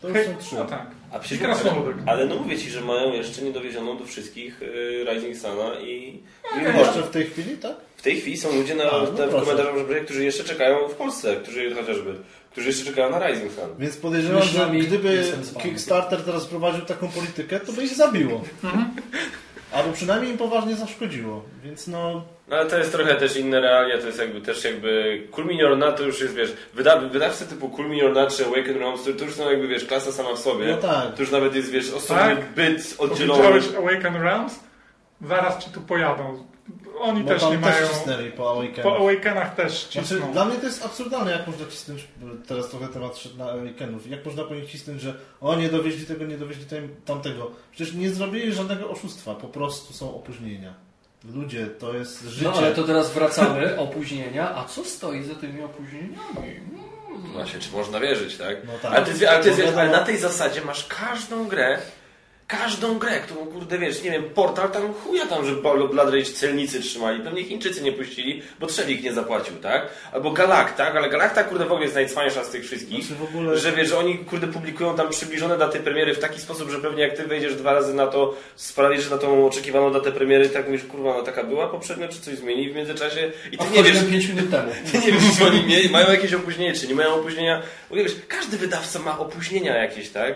To 0.00 0.08
już 0.08 0.16
Hej, 0.16 0.26
są 0.26 0.36
trzy. 0.36 0.54
no 0.54 0.64
tak. 0.64 0.86
A 1.12 1.18
przecież 1.18 1.38
I 1.38 1.44
Krasnoludek. 1.44 1.96
Ale 2.06 2.26
no 2.26 2.36
mówię 2.36 2.58
ci, 2.58 2.70
że 2.70 2.80
mają 2.80 3.12
jeszcze 3.12 3.42
niedowiezioną 3.42 3.98
do 3.98 4.04
wszystkich 4.04 4.62
y, 4.62 5.04
Rising 5.12 5.36
Suna 5.36 5.80
i 5.80 6.22
Horde. 6.42 6.78
Jeszcze 6.78 7.02
w 7.02 7.10
tej 7.10 7.24
chwili, 7.26 7.56
tak? 7.56 7.76
W 7.96 8.02
tej 8.02 8.16
chwili 8.20 8.36
są 8.36 8.56
ludzie 8.56 8.74
na, 8.74 8.84
A, 8.84 8.92
no 8.92 8.98
na, 8.98 9.06
w 9.06 9.14
proszę. 9.14 9.30
komentarzach, 9.46 10.04
którzy 10.04 10.24
jeszcze 10.24 10.44
czekają 10.44 10.88
w 10.88 10.94
Polsce, 10.94 11.36
którzy 11.36 11.74
chociażby, 11.74 12.14
którzy 12.56 12.68
jeszcze 12.68 12.84
czekają 12.84 13.10
na 13.10 13.26
Rising 13.26 13.52
Sun. 13.52 13.64
Więc 13.78 13.96
podejrzewam, 13.96 14.42
że 14.42 14.70
gdyby. 14.86 15.22
Kickstarter 15.62 16.22
teraz 16.22 16.46
prowadził 16.46 16.84
taką 16.84 17.08
politykę, 17.08 17.60
to 17.60 17.72
by 17.72 17.84
ich 17.84 17.94
zabiło. 17.94 18.42
Albo 19.72 19.92
przynajmniej 19.92 20.30
im 20.32 20.38
poważnie 20.38 20.76
zaszkodziło. 20.76 21.44
Więc 21.64 21.86
no, 21.86 22.24
No 22.48 22.56
ale 22.56 22.70
to 22.70 22.78
jest 22.78 22.92
trochę 22.92 23.14
też 23.14 23.36
inne 23.36 23.60
realia, 23.60 23.98
to 23.98 24.06
jest 24.06 24.18
jakby 24.18 24.40
też 24.40 24.64
jakby 24.64 25.22
Cool 25.30 25.46
Mini 25.46 25.64
or 25.64 25.78
Not 25.78 25.96
to 25.96 26.02
już 26.02 26.20
jest, 26.20 26.34
wiesz, 26.34 26.52
wyda, 26.74 26.96
wydawcy 26.96 27.46
typu 27.46 27.68
Cool 27.68 27.88
Mini 27.88 28.02
or 28.02 28.12
Not 28.12 28.36
czy 28.36 28.46
Awaken 28.46 28.78
Realms, 28.78 29.04
to, 29.04 29.12
to 29.12 29.24
już 29.24 29.34
są 29.34 29.50
jakby, 29.50 29.68
wiesz, 29.68 29.84
klasa 29.84 30.12
sama 30.12 30.34
w 30.34 30.38
sobie. 30.38 30.66
no 30.66 30.76
tak. 30.76 31.14
To 31.14 31.22
już 31.22 31.30
nawet 31.30 31.54
jest, 31.54 31.70
wiesz, 31.70 31.92
osobny 31.92 32.22
Tak? 32.36 32.52
byt 32.54 32.94
oddzielony. 32.98 33.42
Powiedziałeś 33.42 33.76
Awaken 33.78 34.22
Realms? 34.22 34.60
Zaraz 35.28 35.64
ci 35.64 35.70
tu 35.70 35.80
pojadą. 35.80 36.46
Oni 37.00 37.22
Bo 37.22 37.28
też 37.28 37.42
nie 37.42 37.50
też 37.50 37.60
mają... 37.60 37.88
cisnęli 37.88 38.30
po 38.30 38.50
Awakenach. 38.50 38.82
Po 38.82 38.96
Awakenach 38.96 39.54
też 39.54 39.88
Znaczy, 39.92 40.08
cisną. 40.08 40.32
dla 40.32 40.44
mnie 40.44 40.56
to 40.58 40.66
jest 40.66 40.84
absurdalne, 40.84 41.30
jak 41.30 41.46
można 41.46 41.66
cisnąć, 41.66 42.04
teraz 42.48 42.68
trochę 42.68 42.88
temat 42.88 43.16
szedł 43.18 43.36
na 43.36 43.50
Awakenów, 43.50 44.10
jak 44.10 44.24
można 44.26 44.44
po 44.44 44.54
nich 44.54 44.70
cisnąć, 44.70 45.00
że 45.00 45.14
o, 45.40 45.54
nie 45.56 45.68
dowieźli 45.68 46.06
tego, 46.06 46.24
nie 46.26 46.38
dowieźli 46.38 46.64
tam- 46.64 46.88
tamtego. 47.04 47.50
Przecież 47.72 47.94
nie 47.94 48.10
zrobili 48.10 48.52
żadnego 48.52 48.90
oszustwa, 48.90 49.34
po 49.34 49.48
prostu 49.48 49.92
są 49.94 50.14
opóźnienia. 50.14 50.74
Ludzie, 51.34 51.66
to 51.66 51.94
jest 51.94 52.22
życie. 52.22 52.44
No 52.50 52.56
ale 52.56 52.74
to 52.74 52.84
teraz 52.84 53.12
wracamy, 53.12 53.76
opóźnienia. 53.78 54.56
A 54.56 54.64
co 54.64 54.84
stoi 54.84 55.22
za 55.22 55.34
tymi 55.34 55.62
opóźnieniami? 55.62 56.60
Właśnie, 57.32 57.60
czy 57.60 57.72
można 57.72 58.00
wierzyć, 58.00 58.36
tak? 58.36 58.56
No 58.66 58.72
tak. 58.82 58.92
Ale, 58.92 59.06
ty, 59.06 59.30
ale, 59.30 59.44
ty, 59.44 59.50
wiadomo- 59.52 59.80
ale 59.80 59.90
na 59.90 60.04
tej 60.04 60.18
zasadzie 60.18 60.60
masz 60.64 60.86
każdą 60.86 61.48
grę, 61.48 61.78
każdą 62.46 62.98
grę, 62.98 63.20
którą, 63.20 63.46
kurde, 63.46 63.78
wiesz, 63.78 64.02
nie 64.02 64.10
wiem, 64.10 64.24
portal 64.24 64.70
tam 64.70 64.94
chuja 64.94 65.26
tam, 65.26 65.46
że 65.46 65.52
Blo- 65.52 65.90
Blood 65.90 66.10
Rage 66.14 66.24
celnicy 66.24 66.80
trzymali, 66.80 67.20
pewnie 67.20 67.44
Chińczycy 67.44 67.82
nie 67.82 67.92
puścili, 67.92 68.42
bo 68.60 68.66
Trzewik 68.66 69.02
nie 69.02 69.12
zapłacił, 69.12 69.56
tak? 69.56 69.88
Albo 70.12 70.30
Galacta, 70.30 70.84
tak? 70.86 70.96
ale 70.96 71.10
Galacta, 71.10 71.44
kurde, 71.44 71.64
w 71.64 71.68
ogóle 71.72 71.82
jest 71.82 71.94
najcwańsza 71.94 72.44
z 72.44 72.50
tych 72.50 72.64
wszystkich. 72.64 73.04
Znaczy 73.04 73.20
w 73.20 73.24
ogóle... 73.24 73.58
Że 73.58 73.72
wiesz, 73.72 73.88
że 73.88 73.98
oni 73.98 74.18
kurde 74.18 74.46
publikują 74.46 74.96
tam 74.96 75.08
przybliżone 75.10 75.58
daty 75.58 75.80
premiery 75.80 76.14
w 76.14 76.18
taki 76.18 76.40
sposób, 76.40 76.70
że 76.70 76.78
pewnie 76.78 77.02
jak 77.02 77.16
ty 77.16 77.22
wejdziesz 77.26 77.54
dwa 77.54 77.72
razy 77.74 77.94
na 77.94 78.06
to, 78.06 78.34
sprawisz 78.56 79.10
na 79.10 79.18
tą 79.18 79.46
oczekiwaną 79.46 79.92
datę 79.92 80.12
premiery, 80.12 80.48
tak 80.48 80.66
mówisz, 80.66 80.84
kurwa, 80.84 81.14
ona 81.14 81.24
taka 81.24 81.44
była 81.44 81.68
poprzednio, 81.68 82.08
czy 82.08 82.20
coś 82.20 82.34
zmieni 82.34 82.70
w 82.70 82.76
międzyczasie 82.76 83.32
i 83.52 83.58
ty 83.58 83.64
nie 83.70 83.82
wiesz, 83.82 83.92
wchodziłem 83.96 84.10
5 84.12 84.28
minut 84.28 84.50
temu. 84.50 84.72
ty 84.92 84.98
nie 84.98 85.12
wiesz, 85.12 85.22
czy 85.38 85.44
oni 85.46 85.62
mie- 85.64 85.88
mają 85.90 86.10
jakieś 86.10 86.34
opóźnienie, 86.34 86.74
czy 86.74 86.88
nie 86.88 86.94
mają 86.94 87.14
opóźnienia. 87.14 87.62
Ogóle 87.90 88.02
wiesz, 88.02 88.16
każdy 88.28 88.56
wydawca 88.58 88.98
ma 88.98 89.18
opóźnienia 89.18 89.76
jakieś, 89.76 90.08
tak? 90.10 90.34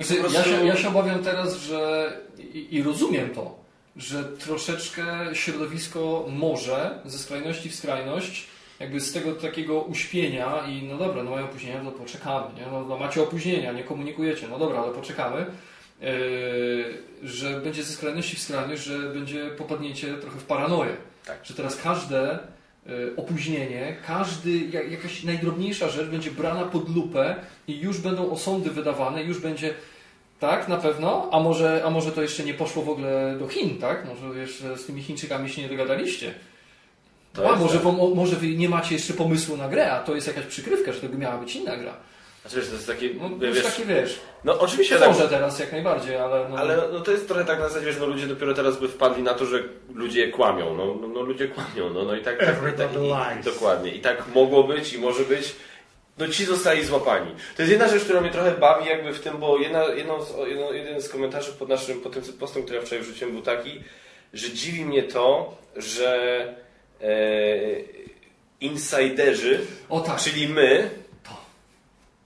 Znaczy, 0.00 0.20
prostu- 0.20 0.38
ja, 0.38 0.44
się, 0.44 0.66
ja 0.66 0.76
się 0.76 0.88
obawiam 0.88 1.24
teraz, 1.24 1.56
że 1.56 2.12
i, 2.38 2.76
i 2.76 2.82
rozumiem 2.82 3.30
to, 3.30 3.58
że 3.96 4.24
troszeczkę 4.24 5.04
środowisko 5.32 6.26
może 6.30 6.98
ze 7.04 7.18
skrajności 7.18 7.70
w 7.70 7.74
skrajność, 7.74 8.46
jakby 8.80 9.00
z 9.00 9.12
tego 9.12 9.32
takiego 9.32 9.80
uśpienia 9.80 10.66
i 10.68 10.82
no 10.82 10.98
dobra, 10.98 11.22
no 11.22 11.30
mają 11.30 11.44
opóźnienia, 11.44 11.84
to 11.84 11.90
poczekamy, 11.90 12.54
nie? 12.60 12.66
No, 12.72 12.84
no 12.84 12.98
macie 12.98 13.22
opóźnienia, 13.22 13.72
nie 13.72 13.84
komunikujecie, 13.84 14.48
no 14.48 14.58
dobra, 14.58 14.80
ale 14.80 14.92
poczekamy, 14.92 15.46
yy, 16.00 16.08
że 17.22 17.60
będzie 17.60 17.84
ze 17.84 17.92
skrajności 17.92 18.36
w 18.36 18.40
skrajność, 18.40 18.82
że 18.82 18.98
będzie 18.98 19.46
popadnięcie 19.46 20.14
trochę 20.14 20.38
w 20.38 20.44
paranoję. 20.44 20.96
Tak. 21.26 21.38
Że 21.44 21.54
teraz 21.54 21.76
każde 21.76 22.38
opóźnienie, 23.16 23.96
każdy, 24.06 24.58
jak, 24.58 24.90
jakaś 24.90 25.24
najdrobniejsza 25.24 25.88
rzecz 25.88 26.08
będzie 26.08 26.30
brana 26.30 26.64
pod 26.64 26.94
lupę 26.94 27.36
i 27.68 27.80
już 27.80 28.00
będą 28.00 28.30
osądy 28.30 28.70
wydawane, 28.70 29.22
już 29.22 29.38
będzie 29.38 29.74
tak, 30.40 30.68
na 30.68 30.76
pewno, 30.76 31.28
a 31.32 31.40
może, 31.40 31.82
a 31.84 31.90
może 31.90 32.12
to 32.12 32.22
jeszcze 32.22 32.44
nie 32.44 32.54
poszło 32.54 32.82
w 32.82 32.88
ogóle 32.88 33.36
do 33.38 33.48
Chin, 33.48 33.78
tak? 33.78 34.06
Może 34.08 34.40
jeszcze 34.40 34.78
z 34.78 34.86
tymi 34.86 35.02
Chińczykami 35.02 35.50
się 35.50 35.62
nie 35.62 35.68
dogadaliście. 35.68 36.34
To 37.32 37.52
a 37.52 37.56
może, 37.56 37.78
tak. 37.78 37.92
może 38.14 38.36
wy 38.36 38.48
nie 38.48 38.68
macie 38.68 38.94
jeszcze 38.94 39.14
pomysłu 39.14 39.56
na 39.56 39.68
grę, 39.68 39.92
a 39.92 40.00
to 40.00 40.14
jest 40.14 40.26
jakaś 40.26 40.44
przykrywka, 40.44 40.92
że 40.92 41.00
to 41.00 41.18
miała 41.18 41.38
być 41.38 41.56
inna 41.56 41.76
gra. 41.76 41.96
Znaczy, 42.42 42.56
wiesz, 42.56 42.68
to 42.68 42.74
jest 42.74 42.86
takie, 42.86 43.10
No, 43.14 43.28
to 43.30 43.36
wiesz, 43.38 43.56
jest 43.56 43.76
takie, 43.76 43.84
wiesz, 43.88 44.20
no 44.44 44.58
oczywiście 44.58 44.96
tak, 44.98 45.10
tworzę 45.10 45.28
teraz 45.28 45.58
jak 45.58 45.72
najbardziej, 45.72 46.16
ale... 46.16 46.48
No, 46.48 46.56
ale 46.56 46.76
no, 46.92 47.00
to 47.00 47.12
jest 47.12 47.28
trochę 47.28 47.44
tak 47.44 47.58
na 47.58 47.68
zasadzie, 47.68 47.86
wiesz, 47.86 47.96
no 48.00 48.06
ludzie 48.06 48.26
dopiero 48.26 48.54
teraz 48.54 48.76
by 48.80 48.88
wpadli 48.88 49.22
na 49.22 49.34
to, 49.34 49.46
że 49.46 49.62
ludzie 49.94 50.28
kłamią, 50.28 50.76
no, 50.76 50.94
no, 51.00 51.08
no 51.08 51.20
ludzie 51.20 51.48
kłamią, 51.48 51.90
no, 51.90 52.02
no 52.04 52.16
i 52.16 52.22
tak, 52.22 52.38
tak, 52.38 52.48
i 52.48 52.50
tak 52.50 52.56
Everybody 52.58 53.06
i, 53.06 53.08
lies. 53.08 53.44
dokładnie, 53.44 53.94
i 53.94 54.00
tak 54.00 54.24
mogło 54.34 54.64
być 54.64 54.92
i 54.92 54.98
może 54.98 55.24
być, 55.24 55.54
no 56.18 56.28
ci 56.28 56.44
zostali 56.44 56.84
złapani. 56.84 57.34
To 57.56 57.62
jest 57.62 57.72
jedna 57.72 57.88
rzecz, 57.88 58.04
która 58.04 58.20
mnie 58.20 58.30
trochę 58.30 58.50
bawi 58.50 58.88
jakby 58.88 59.12
w 59.12 59.20
tym, 59.20 59.38
bo 59.38 59.58
jedna, 59.58 59.84
jedną 59.84 60.22
z, 60.24 60.34
jedno, 60.48 60.72
jeden 60.72 61.02
z 61.02 61.08
komentarzy 61.08 61.52
pod 61.52 61.68
naszym, 61.68 62.00
pod 62.00 62.12
tym 62.12 62.22
postem, 62.22 62.62
który 62.62 62.78
ja 62.78 62.84
wczoraj 62.84 63.04
wrzuciłem 63.04 63.34
był 63.34 63.42
taki, 63.42 63.80
że 64.32 64.50
dziwi 64.50 64.84
mnie 64.84 65.02
to, 65.02 65.56
że 65.76 66.40
e, 67.00 67.06
insiderzy, 68.60 69.60
O 69.88 70.00
tak. 70.00 70.20
czyli 70.20 70.48
my. 70.48 71.01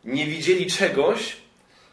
Nie 0.06 0.26
widzieli 0.26 0.66
czegoś, 0.66 1.36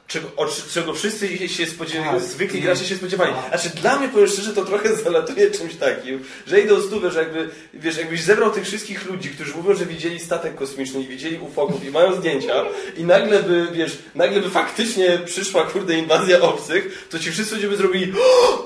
czego, 0.07 0.28
o, 0.38 0.47
czego 0.74 0.93
wszyscy 0.93 1.38
się- 1.38 1.49
się 1.49 1.66
spodziewali, 1.66 2.20
Tak. 2.20 2.30
zwykli 2.30 2.61
gracze 2.61 2.86
się 2.86 2.95
spodziewali. 2.95 3.34
Tak. 3.34 3.59
Znaczy 3.61 3.78
dla 3.82 3.99
mnie, 3.99 4.09
powiem 4.09 4.28
szczerze, 4.28 4.53
to 4.53 4.66
trochę 4.66 4.95
zalatuje 5.03 5.51
czymś 5.51 5.76
takim, 5.76 6.24
że 6.47 6.61
idą 6.61 6.82
stówę, 6.82 7.11
że 7.11 7.20
jakby, 7.20 7.49
wiesz, 7.74 7.97
jakbyś 7.97 8.22
zebrał 8.22 8.51
tych 8.51 8.64
wszystkich 8.66 9.05
ludzi, 9.05 9.30
którzy 9.30 9.53
mówią, 9.55 9.76
że 9.76 9.86
widzieli 9.86 10.20
statek 10.20 10.55
kosmiczny 10.55 11.01
i 11.01 11.07
widzieli 11.07 11.38
ufoków 11.39 11.86
i 11.86 11.89
mają 11.91 12.16
zdjęcia 12.16 12.66
i 12.97 13.03
nagle 13.03 13.43
by, 13.43 13.68
wiesz, 13.74 13.97
nagle 14.16 14.41
by 14.41 14.49
faktycznie 14.49 15.20
przyszła, 15.26 15.64
kurde, 15.66 15.93
inwazja 15.97 16.41
obcych, 16.41 17.07
to 17.09 17.20
ci 17.20 17.32
wszyscy 17.32 17.55
ludzie 17.55 17.68
by 17.68 17.78
zrobili 17.78 18.14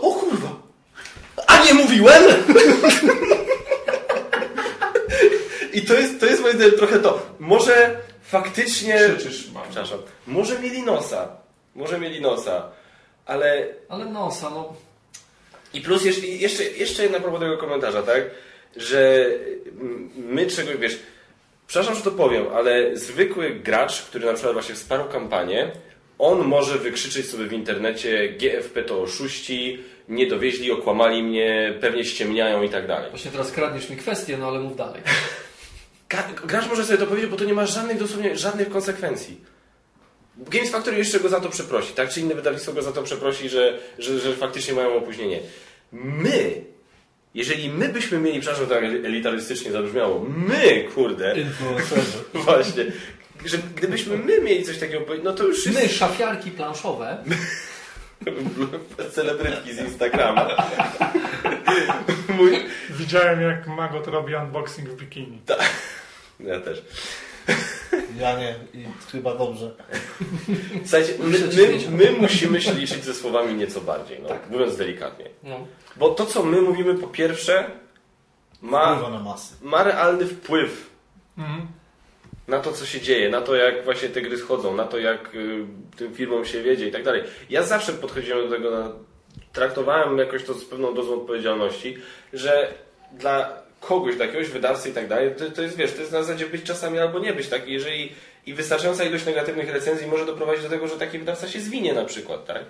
o 0.01 0.11
kurwa, 0.13 0.55
a 1.47 1.63
nie 1.65 1.73
mówiłem! 1.73 2.23
I 5.73 5.81
to 5.81 5.93
jest, 5.93 6.19
to 6.19 6.25
jest 6.25 6.41
moim 6.41 6.55
zdaniem 6.55 6.77
trochę 6.77 6.99
to. 6.99 7.35
Może 7.39 7.97
faktycznie... 8.27 8.95
Krzyczysz, 8.95 9.51
mam. 9.51 9.63
Przepraszam. 9.63 9.99
Może 10.27 10.59
mieli 10.59 10.83
nosa. 10.83 11.27
Może 11.75 11.99
mieli 11.99 12.21
nosa. 12.21 12.69
Ale... 13.25 13.67
Ale 13.89 14.05
nosa, 14.05 14.49
no. 14.49 14.73
I 15.73 15.81
plus 15.81 16.05
jeszcze, 16.05 16.27
jeszcze, 16.27 16.63
jeszcze 16.63 17.03
jedna 17.03 17.19
propos 17.19 17.39
tego 17.39 17.57
komentarza, 17.57 18.03
tak? 18.03 18.23
Że 18.75 19.25
my 20.15 20.47
czego, 20.47 20.77
wiesz... 20.79 20.99
Przepraszam, 21.67 21.95
że 21.95 22.01
to 22.01 22.11
powiem, 22.11 22.45
ale 22.53 22.97
zwykły 22.97 23.49
gracz, 23.51 24.01
który 24.01 24.25
na 24.25 24.33
przykład 24.33 24.53
właśnie 24.53 24.75
wsparł 24.75 25.05
kampanię, 25.05 25.71
on 26.19 26.43
może 26.43 26.77
wykrzyczeć 26.77 27.29
sobie 27.29 27.45
w 27.45 27.53
internecie 27.53 28.29
GFP 28.29 28.83
to 28.83 29.01
oszuści, 29.01 29.83
nie 30.09 30.27
dowieźli, 30.27 30.71
okłamali 30.71 31.23
mnie, 31.23 31.73
pewnie 31.81 32.05
ściemniają 32.05 32.63
i 32.63 32.69
tak 32.69 32.87
dalej. 32.87 33.09
Właśnie 33.09 33.31
teraz 33.31 33.51
kradniesz 33.51 33.89
mi 33.89 33.97
kwestię, 33.97 34.37
no 34.37 34.47
ale 34.47 34.59
mów 34.59 34.75
dalej. 34.75 35.01
Gracz 36.45 36.67
może 36.69 36.85
sobie 36.85 36.97
to 36.97 37.07
powiedzieć, 37.07 37.31
bo 37.31 37.37
to 37.37 37.45
nie 37.45 37.53
ma 37.53 37.65
żadnych 37.65 37.99
dosłownie 37.99 38.37
żadnych 38.37 38.69
konsekwencji. 38.69 39.41
Games 40.37 40.69
Factory 40.69 40.97
jeszcze 40.97 41.19
go 41.19 41.29
za 41.29 41.39
to 41.39 41.49
przeprosi, 41.49 41.93
tak? 41.93 42.09
Czy 42.09 42.21
inne 42.21 42.35
wydawnictwo 42.35 42.73
go 42.73 42.81
za 42.81 42.91
to 42.91 43.03
przeprosi, 43.03 43.49
że, 43.49 43.79
że, 43.99 44.19
że 44.19 44.33
faktycznie 44.33 44.73
mają 44.73 44.95
opóźnienie. 44.95 45.39
My, 45.91 46.61
jeżeli 47.33 47.69
my 47.69 47.89
byśmy 47.89 48.19
mieli, 48.19 48.39
przepraszam, 48.39 48.67
tak 48.67 48.83
elitarystycznie 48.83 49.71
zabrzmiało, 49.71 50.25
my, 50.29 50.83
kurde, 50.95 51.35
właśnie, 52.45 52.85
że 53.45 53.57
gdybyśmy 53.75 54.17
my 54.17 54.41
mieli 54.41 54.63
coś 54.63 54.77
takiego 54.77 55.01
powiedzieć, 55.01 55.25
no 55.25 55.33
to 55.33 55.43
już 55.43 55.59
wszyscy 55.59 55.81
My, 55.81 55.89
szafiarki 55.89 56.51
planszowe, 56.51 57.17
celebrytki 59.15 59.73
z 59.73 59.79
Instagrama. 59.79 60.47
Mój, 62.29 62.65
Widziałem 62.89 63.41
jak 63.41 63.67
Magot 63.67 64.07
robi 64.07 64.35
unboxing 64.35 64.89
w 64.89 64.95
bikini. 64.95 65.41
ja 66.39 66.59
też. 66.59 66.81
Ja 68.19 68.39
nie 68.39 68.55
i 68.73 68.85
chyba 69.11 69.35
dobrze. 69.35 69.71
Słuchajcie, 70.81 71.13
my, 71.19 71.39
my, 71.91 72.11
my 72.11 72.11
musimy 72.21 72.61
się 72.61 72.73
liczyć 72.73 73.03
ze 73.03 73.13
słowami 73.13 73.53
nieco 73.55 73.81
bardziej, 73.81 74.19
no, 74.21 74.29
Tak. 74.29 74.49
mówiąc 74.49 74.77
delikatnie. 74.77 75.25
no. 75.43 75.67
Bo 75.95 76.09
to, 76.09 76.25
co 76.25 76.43
my 76.43 76.61
mówimy, 76.61 76.95
po 76.95 77.07
pierwsze, 77.07 77.71
ma, 78.61 78.93
Wpływa 78.95 79.09
na 79.17 79.23
masy. 79.23 79.55
ma 79.61 79.83
realny 79.83 80.25
wpływ 80.25 80.89
Mhm. 81.37 81.67
na 82.47 82.59
to, 82.59 82.71
co 82.71 82.85
się 82.85 83.01
dzieje, 83.01 83.29
na 83.29 83.41
to, 83.41 83.55
jak 83.55 83.83
właśnie 83.85 84.09
te 84.09 84.21
gry 84.21 84.37
schodzą, 84.37 84.75
na 84.75 84.85
to, 84.85 84.97
jak 84.99 85.35
y, 85.35 85.65
tym 85.97 86.13
firmom 86.15 86.45
się 86.45 86.63
wiedzie 86.63 86.87
i 86.87 86.91
tak 86.91 87.03
dalej. 87.03 87.23
Ja 87.49 87.63
zawsze 87.63 87.93
podchodziłem 87.93 88.49
do 88.49 88.55
tego, 88.55 88.71
na, 88.71 88.91
traktowałem 89.53 90.17
jakoś 90.17 90.43
to 90.43 90.53
z 90.53 90.65
pewną 90.65 90.93
dozą 90.93 91.13
odpowiedzialności, 91.21 91.97
że 92.33 92.67
dla 93.11 93.61
kogoś, 93.79 94.15
dla 94.15 94.25
jakiegoś 94.25 94.49
wydawcy 94.49 94.89
i 94.89 94.93
tak 94.93 95.07
dalej, 95.07 95.31
to, 95.37 95.51
to 95.51 95.61
jest, 95.61 95.77
wiesz, 95.77 95.91
to 95.93 95.99
jest 95.99 96.11
na 96.11 96.23
zasadzie 96.23 96.45
być 96.45 96.63
czasami 96.63 96.99
albo 96.99 97.19
nie 97.19 97.33
być, 97.33 97.47
tak? 97.47 97.67
Jeżeli 97.67 98.11
i 98.45 98.53
wystarczająca 98.53 99.03
ilość 99.03 99.25
negatywnych 99.25 99.69
recenzji 99.73 100.07
może 100.07 100.25
doprowadzić 100.25 100.63
do 100.63 100.69
tego, 100.69 100.87
że 100.87 100.95
taki 100.95 101.19
wydawca 101.19 101.47
się 101.47 101.59
zwinie 101.59 101.93
na 101.93 102.05
przykład, 102.05 102.45
tak? 102.45 102.63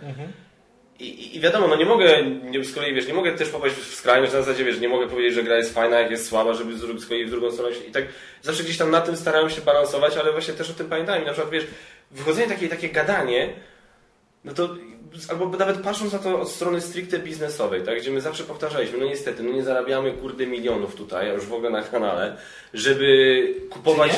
I, 0.99 1.03
i- 1.09 1.37
I 1.37 1.39
wiadomo, 1.39 1.67
no 1.67 1.75
nie 1.75 1.85
mogę, 1.85 2.23
nie, 2.23 2.63
z 2.63 2.73
kolei 2.75 2.93
wiesz, 2.93 3.07
nie 3.07 3.13
mogę 3.13 3.31
też 3.31 3.49
popaść 3.49 3.75
w 3.75 3.95
skrajność 3.95 4.33
na 4.33 4.41
zasadzie, 4.41 4.65
wiesz, 4.65 4.79
nie 4.79 4.89
mogę 4.89 5.07
powiedzieć, 5.07 5.33
że 5.33 5.43
gra 5.43 5.57
jest 5.57 5.73
fajna, 5.73 5.99
jak 5.99 6.11
jest 6.11 6.27
słaba, 6.29 6.53
żeby 6.53 6.77
z, 6.77 6.81
z 7.01 7.07
kolei 7.07 7.25
w 7.25 7.29
drugą 7.29 7.51
stronę 7.51 7.75
się, 7.75 7.83
i 7.83 7.91
tak 7.91 8.03
zawsze 8.41 8.63
gdzieś 8.63 8.77
tam 8.77 8.91
na 8.91 9.01
tym 9.01 9.17
starałem 9.17 9.49
się 9.49 9.61
balansować, 9.61 10.17
ale 10.17 10.31
właśnie 10.31 10.53
też 10.53 10.69
o 10.69 10.73
tym 10.73 10.89
pamiętałem. 10.89 11.23
I 11.23 11.25
na 11.25 11.31
przykład, 11.31 11.51
wiesz, 11.53 11.67
wychodzenie 12.11 12.47
takie, 12.47 12.67
takie 12.69 12.89
gadanie, 12.89 13.49
no 14.47 14.53
to 14.53 14.69
albo 15.29 15.49
nawet 15.57 15.81
patrząc 15.81 16.13
na 16.13 16.19
to 16.19 16.39
od 16.41 16.49
strony 16.49 16.81
stricte 16.81 17.19
biznesowej, 17.19 17.83
tak, 17.83 17.99
gdzie 18.01 18.11
my 18.11 18.21
zawsze 18.21 18.43
powtarzaliśmy, 18.43 18.97
no 18.97 19.05
niestety, 19.05 19.43
no 19.43 19.51
nie 19.51 19.63
zarabiamy 19.63 20.11
kurde 20.11 20.47
milionów 20.47 20.95
tutaj, 20.95 21.29
a 21.29 21.33
już 21.33 21.45
w 21.45 21.53
ogóle 21.53 21.69
na 21.69 21.83
kanale, 21.83 22.37
żeby 22.73 23.53
kupować... 23.69 24.11
Czy 24.11 24.17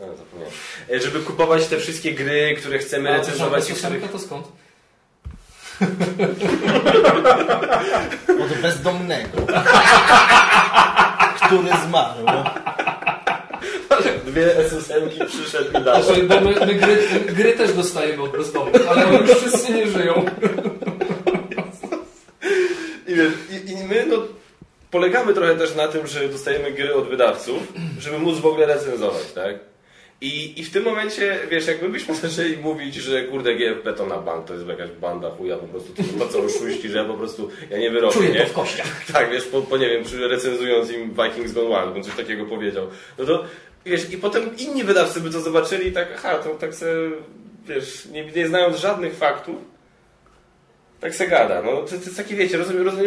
No, 0.00 0.16
zapomniałem. 0.16 0.54
E, 0.90 1.00
Żeby 1.00 1.20
kupować 1.20 1.66
te 1.66 1.78
wszystkie 1.78 2.12
gry, 2.12 2.54
które 2.58 2.78
chcemy 2.78 3.10
A 3.10 3.16
recenzować 3.16 3.70
i 3.70 3.74
to 3.74 3.78
których... 3.78 4.10
to 4.10 4.18
skąd? 4.18 4.46
Od 8.42 8.52
bezdomnego. 8.62 9.38
który 11.36 11.68
zmarł. 11.86 12.24
Dwie 14.32 14.56
SSM-ki 14.56 15.20
przyszedł 15.26 15.78
i 15.80 15.84
dał. 15.84 16.02
Znaczy, 16.02 16.22
bo 16.22 16.40
my, 16.40 16.66
my 16.66 16.74
gry, 16.74 16.96
gry 17.26 17.52
też 17.52 17.72
dostajemy 17.72 18.22
od 18.22 18.30
bezdomnych, 18.30 18.88
ale 18.88 19.06
oni 19.06 19.18
już 19.18 19.30
wszyscy 19.30 19.72
nie 19.72 19.86
żyją. 19.86 20.24
I, 23.08 23.14
wiesz, 23.14 23.32
i, 23.50 23.70
I 23.70 23.84
my 23.84 24.06
no, 24.08 24.16
polegamy 24.90 25.34
trochę 25.34 25.56
też 25.56 25.74
na 25.74 25.88
tym, 25.88 26.06
że 26.06 26.28
dostajemy 26.28 26.72
gry 26.72 26.94
od 26.94 27.08
wydawców, 27.08 27.72
żeby 27.98 28.18
móc 28.18 28.38
w 28.38 28.46
ogóle 28.46 28.66
recenzować, 28.66 29.32
tak? 29.34 29.58
I, 30.20 30.60
I 30.60 30.64
w 30.64 30.70
tym 30.70 30.84
momencie, 30.84 31.38
wiesz, 31.50 31.66
jakby 31.66 31.88
byśmy 31.88 32.14
zaczęli 32.28 32.56
mówić, 32.56 32.94
że 32.94 33.22
kurde 33.22 33.54
GFP 33.54 33.92
to 33.92 34.06
na 34.06 34.18
bank, 34.18 34.46
to 34.46 34.54
jest 34.54 34.66
jakaś 34.66 34.90
banda 34.90 35.30
chuja, 35.30 35.56
po 35.56 35.66
prostu 35.66 35.92
to, 35.94 36.02
to 36.18 36.32
co 36.32 36.38
oszuści, 36.38 36.88
że 36.88 36.98
ja 36.98 37.04
po 37.04 37.14
prostu, 37.14 37.50
ja 37.70 37.78
nie 37.78 37.90
wyrobię, 37.90 38.14
Czuję 38.14 38.30
nie? 38.30 38.40
to 38.40 38.46
w 38.46 38.52
kościach. 38.52 39.12
Tak, 39.12 39.30
wiesz, 39.30 39.44
po, 39.44 39.62
po 39.62 39.76
nie 39.76 39.88
wiem, 39.88 40.04
recenzując 40.20 40.90
im 40.90 41.10
Vikings 41.10 41.52
Gone 41.52 41.68
Wild, 41.68 41.94
bym 41.94 42.02
coś 42.02 42.14
takiego 42.16 42.46
powiedział. 42.46 42.86
No 43.18 43.24
to, 43.24 43.44
wiesz, 43.84 44.10
i 44.12 44.18
potem 44.18 44.56
inni 44.56 44.84
wydawcy 44.84 45.20
by 45.20 45.30
to 45.30 45.40
zobaczyli 45.40 45.88
i 45.88 45.92
tak, 45.92 46.08
aha, 46.16 46.38
to 46.38 46.50
tak 46.54 46.74
se, 46.74 46.86
wiesz, 47.66 48.06
nie, 48.06 48.24
nie 48.26 48.48
znając 48.48 48.76
żadnych 48.76 49.14
faktów, 49.16 49.56
tak 51.00 51.14
se 51.14 51.26
gada. 51.26 51.62
No, 51.62 51.76
to, 51.76 51.88
to 51.88 51.94
jest 51.94 52.16
takie, 52.16 52.36
wiecie, 52.36 52.58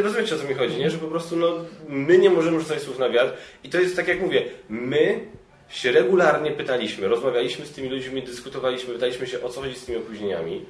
rozumiecie 0.02 0.36
o 0.36 0.38
co 0.40 0.48
mi 0.48 0.54
chodzi, 0.54 0.78
nie? 0.78 0.90
Że 0.90 0.98
po 0.98 1.08
prostu, 1.08 1.36
no, 1.36 1.54
my 1.90 2.18
nie 2.18 2.30
możemy 2.30 2.60
rzucać 2.60 2.82
słów 2.82 3.00
na 3.00 3.10
wiatr 3.10 3.34
i 3.64 3.70
to 3.70 3.80
jest 3.80 3.96
tak 3.96 4.08
jak 4.08 4.22
mówię, 4.22 4.46
my 4.70 5.20
się 5.70 5.92
regularnie 5.92 6.52
pytaliśmy, 6.52 7.08
rozmawialiśmy 7.08 7.66
z 7.66 7.72
tymi 7.72 7.90
ludźmi, 7.90 8.24
dyskutowaliśmy, 8.24 8.94
pytaliśmy 8.94 9.28
się 9.28 9.42
o 9.44 9.50
co 9.50 9.62
chodzi 9.62 9.76
z 9.76 9.86
tymi 9.86 9.98
opóźnieniami. 9.98 10.66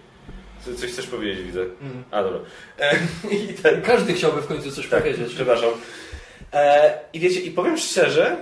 Co- 0.65 0.75
Coś 0.75 0.91
chcesz 0.91 1.07
powiedzieć, 1.07 1.45
widzę. 1.45 1.65
A, 2.11 2.23
dobra. 2.23 2.39
E, 2.79 2.95
I 3.35 3.53
tak, 3.63 3.81
Każdy 3.83 4.13
chciałby 4.13 4.41
w 4.41 4.47
końcu 4.47 4.71
coś 4.71 4.87
tak, 4.87 5.03
powiedzieć. 5.03 5.33
przepraszam. 5.35 5.69
E, 6.53 6.93
I 7.13 7.19
wiecie, 7.19 7.39
i 7.39 7.51
powiem 7.51 7.77
szczerze, 7.77 8.37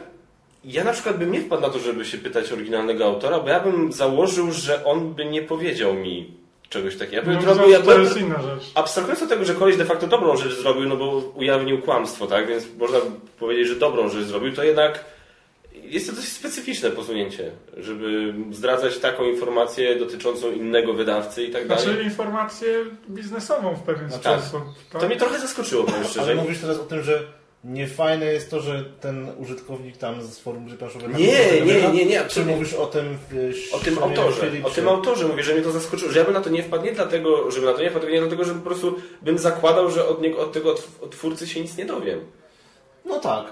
ja 0.66 0.84
na 0.84 0.94
przykład 0.94 1.18
bym 1.18 1.32
nie 1.32 1.42
wpadł 1.42 1.62
na 1.62 1.70
to, 1.70 1.80
żeby 1.80 2.06
się 2.06 2.18
pytać 2.18 2.52
oryginalnego 2.52 3.06
autora, 3.06 3.40
bo 3.40 3.50
ja 3.50 3.60
bym 3.60 3.92
założył, 3.92 4.52
że 4.52 4.86
on 4.86 5.14
by 5.14 5.26
nie 5.26 5.42
powiedział 5.42 5.94
mi 5.94 6.32
czegoś 6.70 6.96
takiego. 6.98 7.16
Ja 7.16 7.22
bym 7.24 7.36
No, 7.36 7.42
zrobił, 7.56 7.72
ja 7.74 7.80
to 7.80 8.00
jest 8.00 8.18
inna 8.18 8.42
rzecz. 8.42 8.72
abstrahując 8.76 9.22
od 9.24 9.30
tego, 9.30 9.46
że 9.46 9.54
koleś 9.56 9.78
de 9.78 9.86
facto 9.86 10.08
dobrą 10.08 10.38
rzecz 10.38 10.54
zrobił, 10.54 10.90
no 10.90 10.98
bo 10.98 11.12
ujawnił 11.36 11.82
kłamstwo, 11.82 12.28
tak? 12.28 12.48
Więc 12.48 12.64
można 12.80 12.98
powiedzieć, 13.40 13.68
że 13.68 13.76
dobrą 13.76 14.10
rzecz 14.10 14.24
zrobił, 14.24 14.54
to 14.54 14.64
jednak 14.64 15.06
jest 15.84 16.10
to 16.10 16.16
dość 16.16 16.28
specyficzne 16.28 16.90
posunięcie, 16.92 17.52
żeby 17.78 18.34
zdradzać 18.52 18.98
taką 18.98 19.24
informację 19.24 19.96
dotyczącą 19.96 20.52
innego 20.52 20.94
wydawcy 20.94 21.44
i 21.44 21.52
tak 21.52 21.68
dalej. 21.68 21.84
Znaczy 21.84 22.04
informację 22.04 22.68
biznesową 23.10 23.76
w 23.76 23.82
pewien 23.84 24.10
Znaczy, 24.12 24.42
sposób. 24.42 24.62
Tak? 24.92 25.02
To 25.02 25.08
mnie 25.08 25.18
trochę 25.18 25.40
zaskoczyło, 25.40 25.84
powiem 25.84 26.00
Ale 26.00 26.10
szczerze. 26.10 26.36
mówisz 26.36 26.60
teraz 26.60 26.80
o 26.80 26.84
tym, 26.84 27.04
że 27.04 27.24
niefajne 27.64 28.26
jest 28.26 28.50
to, 28.52 28.62
że 28.62 28.84
ten 29.00 29.28
użytkownik 29.38 29.98
tam 29.98 30.24
z 30.24 30.40
forum 30.40 30.66
gry 30.66 30.78
planszowej... 30.78 31.10
Nie, 31.16 31.62
nie, 31.66 31.90
nie, 31.94 32.06
nie, 32.06 32.26
Czy 32.26 32.46
mówisz 32.46 32.74
o 32.74 32.86
tym... 32.88 33.06
e, 33.72 33.76
O 33.76 33.80
tym 33.80 34.00
autorze, 34.04 34.52
o 34.64 34.70
tym 34.70 34.88
autorze 34.90 35.28
mówię, 35.28 35.44
że 35.44 35.54
mnie 35.54 35.62
to 35.62 35.72
zaskoczyło, 35.72 36.12
że 36.12 36.20
ja 36.20 36.26
bym 36.26 36.34
na 36.34 36.42
to 36.42 36.50
nie 36.50 36.64
wpadł 36.64 36.86
nie 36.86 36.92
dlatego, 36.92 37.52
żeby 37.52 37.66
na 37.66 37.74
to 37.74 37.82
nie 37.82 37.90
wpadł, 37.92 38.08
nie 38.10 38.20
dlatego, 38.20 38.44
że 38.46 38.54
po 38.54 38.62
prostu 38.62 38.96
bym 39.22 39.38
zakładał, 39.38 39.92
że 39.92 40.08
od, 40.08 40.22
niego, 40.22 40.40
od 40.40 40.52
tego 40.52 40.72
od 41.02 41.12
twórcy 41.12 41.48
się 41.48 41.62
nic 41.62 41.78
nie 41.78 41.86
dowiem. 41.86 42.20
No 43.06 43.20
tak. 43.20 43.46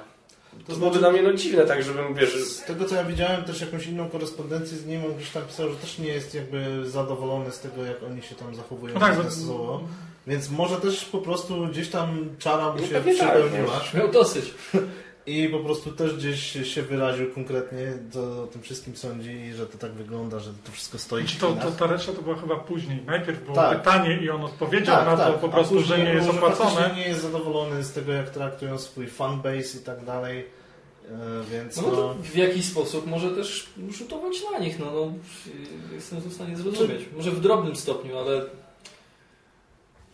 To 0.68 0.76
byłoby 0.76 0.99
dla 0.99 1.12
mnie 1.12 1.22
no 1.22 1.34
dziwne, 1.34 1.66
tak, 1.66 1.84
żebym, 1.84 2.14
wiesz, 2.16 2.43
Z 2.43 2.66
tego 2.66 2.86
co 2.86 2.95
ja 2.95 3.03
widziałem 3.03 3.43
też 3.43 3.62
jakąś 3.62 3.88
inną 3.88 4.09
korespondencję 4.09 4.78
z 4.78 4.86
nim, 4.86 5.05
on 5.05 5.16
gdzieś 5.16 5.30
tam 5.30 5.43
pisał, 5.43 5.70
że 5.70 5.76
też 5.76 5.99
nie 5.99 6.07
jest 6.07 6.36
jakby 6.36 6.89
zadowolony 6.89 7.51
z 7.51 7.59
tego, 7.59 7.86
jak 7.86 8.03
oni 8.03 8.22
się 8.22 8.36
tam 8.36 8.55
zachowują 8.55 8.93
No 8.93 8.99
tak, 8.99 9.16
bo- 9.18 9.24
biznesowo. 9.24 9.82
Więc 10.32 10.49
może 10.49 10.75
też 10.75 11.05
po 11.05 11.17
prostu 11.17 11.67
gdzieś 11.67 11.89
tam 11.89 12.29
czara 12.39 12.73
mu 12.73 12.79
No 12.82 12.88
się 12.88 12.93
pewnie 12.93 13.15
tak, 13.15 13.29
przypełniła 13.39 13.82
Miał 13.93 14.11
dosyć. 14.11 14.53
i 15.25 15.49
po 15.49 15.59
prostu 15.59 15.91
też 15.91 16.13
gdzieś 16.15 16.73
się 16.73 16.82
wyraził 16.82 17.32
konkretnie, 17.34 17.93
co 18.11 18.43
o 18.43 18.47
tym 18.47 18.61
wszystkim 18.61 18.95
sądzi 18.95 19.32
i 19.32 19.53
że 19.53 19.67
to 19.67 19.77
tak 19.77 19.91
wygląda, 19.91 20.39
że 20.39 20.51
to 20.65 20.71
wszystko 20.71 20.97
stoi 20.97 21.23
w 21.23 21.29
Znaczy, 21.29 21.39
To, 21.39 21.53
to, 21.53 21.71
ta 21.71 21.88
reszta 21.88 22.11
to 22.13 22.21
była 22.21 22.36
chyba 22.36 22.55
później. 22.55 22.99
Najpierw 23.05 23.43
było 23.43 23.55
Tak. 23.55 23.77
pytanie 23.79 24.17
i 24.21 24.29
on 24.29 24.43
odpowiedział 24.43 25.05
na 25.05 25.17
to 25.17 25.34
po 25.34 25.47
A 25.47 25.49
prostu, 25.49 25.82
że 25.82 25.97
nie 25.99 26.13
jest 26.13 26.29
opłacone. 26.29 26.93
nie 26.95 27.07
jest 27.07 27.21
zadowolony 27.21 27.84
z 27.84 27.91
tego, 27.93 28.11
jak 28.11 28.29
traktują 28.29 28.77
swój 28.77 29.07
fanbase 29.07 29.77
i 29.77 29.84
tak 29.86 30.05
dalej. 30.05 30.39
E, 30.39 31.13
Więc 31.51 31.77
No, 31.77 31.84
no, 31.84 31.91
to 31.95 32.15
w 32.23 32.36
jakiś 32.36 32.65
sposób 32.65 33.07
może 33.07 33.29
też 33.32 33.69
rzutować 33.89 34.36
na 34.51 34.59
nich, 34.59 34.79
no, 34.79 34.86
no 34.91 35.13
jestem 35.93 36.19
w 36.19 36.34
stanie 36.34 36.57
zrozumieć. 36.57 37.01
Może 37.15 37.32
w 37.32 37.39
drobnym 37.41 37.75
stopniu, 37.75 38.17
ale 38.17 38.41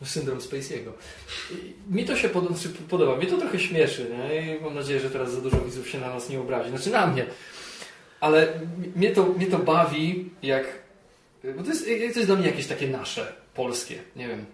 syndrom 0.05 0.39
Spacey'ego. 0.39 0.91
Mi 1.89 2.05
to 2.05 2.15
się 2.15 2.29
podoba, 2.29 2.55
czy 2.59 2.69
podoba, 2.69 3.15
mnie 3.15 3.27
to 3.27 3.37
trochę 3.37 3.59
śmieszy, 3.59 4.09
nie? 4.17 4.57
I 4.57 4.61
mam 4.61 4.75
nadzieję, 4.75 4.99
że 4.99 5.09
teraz 5.09 5.31
za 5.31 5.41
dużo 5.41 5.61
widzów 5.61 5.89
się 5.89 5.99
na 5.99 6.09
nas 6.09 6.29
nie 6.29 6.39
obrazi, 6.39 6.69
znaczy 6.69 6.89
na 6.89 7.07
mnie. 7.07 7.25
Ale 8.19 8.53
mnie 8.95 9.11
to, 9.11 9.25
mnie 9.25 9.47
to 9.47 9.59
bawi, 9.59 10.29
jak... 10.43 10.65
Bo 11.57 11.63
to 11.63 11.69
jest, 11.69 11.85
to 11.85 12.19
jest 12.19 12.25
dla 12.25 12.35
mnie 12.35 12.47
jakieś 12.47 12.67
takie 12.67 12.87
nasze, 12.87 13.33
polskie, 13.53 13.95
nie 14.15 14.27
wiem. 14.27 14.45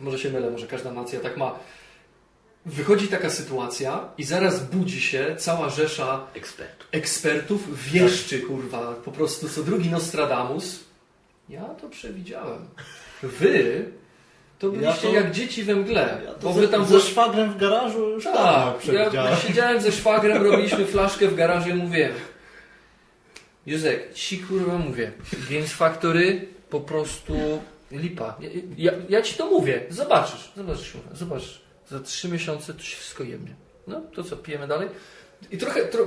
Może 0.00 0.18
się 0.18 0.30
mylę, 0.30 0.50
może 0.50 0.66
każda 0.66 0.92
nacja 0.92 1.20
tak 1.20 1.36
ma. 1.36 1.58
Wychodzi 2.66 3.08
taka 3.08 3.30
sytuacja 3.30 4.08
i 4.18 4.24
zaraz 4.24 4.64
budzi 4.64 5.00
się 5.00 5.36
cała 5.38 5.70
rzesza 5.70 6.26
Ekspert. 6.34 6.84
ekspertów 6.92 7.90
wieszczy, 7.92 8.40
kurwa, 8.40 8.94
po 8.94 9.12
prostu 9.12 9.48
co 9.48 9.62
drugi 9.62 9.90
Nostradamus. 9.90 10.84
Ja 11.48 11.64
to 11.64 11.88
przewidziałem. 11.88 12.66
Wy 13.22 13.84
to 14.64 14.70
byliście 14.70 15.08
to- 15.08 15.14
jak 15.14 15.30
dzieci 15.30 15.62
we 15.62 15.74
mgle. 15.74 16.20
ja 16.24 16.34
bo 16.42 16.52
wy 16.52 16.68
tam 16.68 16.84
ze 16.84 17.00
szwagrem 17.00 17.52
w 17.52 17.58
garażu 17.58 18.08
już 18.10 18.24
dawno 18.24 18.72
tak, 18.72 19.14
ja 19.14 19.36
siedziałem 19.36 19.80
ze 19.80 19.92
szwagrem, 19.92 20.42
robiliśmy 20.42 20.86
flaszkę 20.86 21.28
w 21.28 21.34
garażu 21.34 21.68
i 21.68 21.74
mówię 21.74 22.10
Józek, 23.66 24.14
ci 24.14 24.38
kurwa 24.38 24.78
mówię, 24.78 25.12
Games 25.50 25.72
Factory 25.72 26.48
po 26.70 26.80
prostu 26.80 27.34
lipa. 27.92 28.36
Ja, 28.40 28.50
ja, 28.78 28.92
ja 29.08 29.22
ci 29.22 29.34
to 29.34 29.46
mówię, 29.46 29.86
zobaczysz, 29.90 30.52
zobaczysz, 30.56 30.92
kurwa, 30.92 31.16
zobaczysz. 31.16 31.60
Za 31.88 32.00
trzy 32.00 32.28
miesiące 32.28 32.74
to 32.74 32.82
się 32.82 32.96
wszystko 32.96 33.24
jemnie. 33.24 33.54
No, 33.86 34.00
to 34.14 34.24
co, 34.24 34.36
pijemy 34.36 34.68
dalej? 34.68 34.88
I 35.50 35.58
trochę 35.58 35.84
tro, 35.84 36.06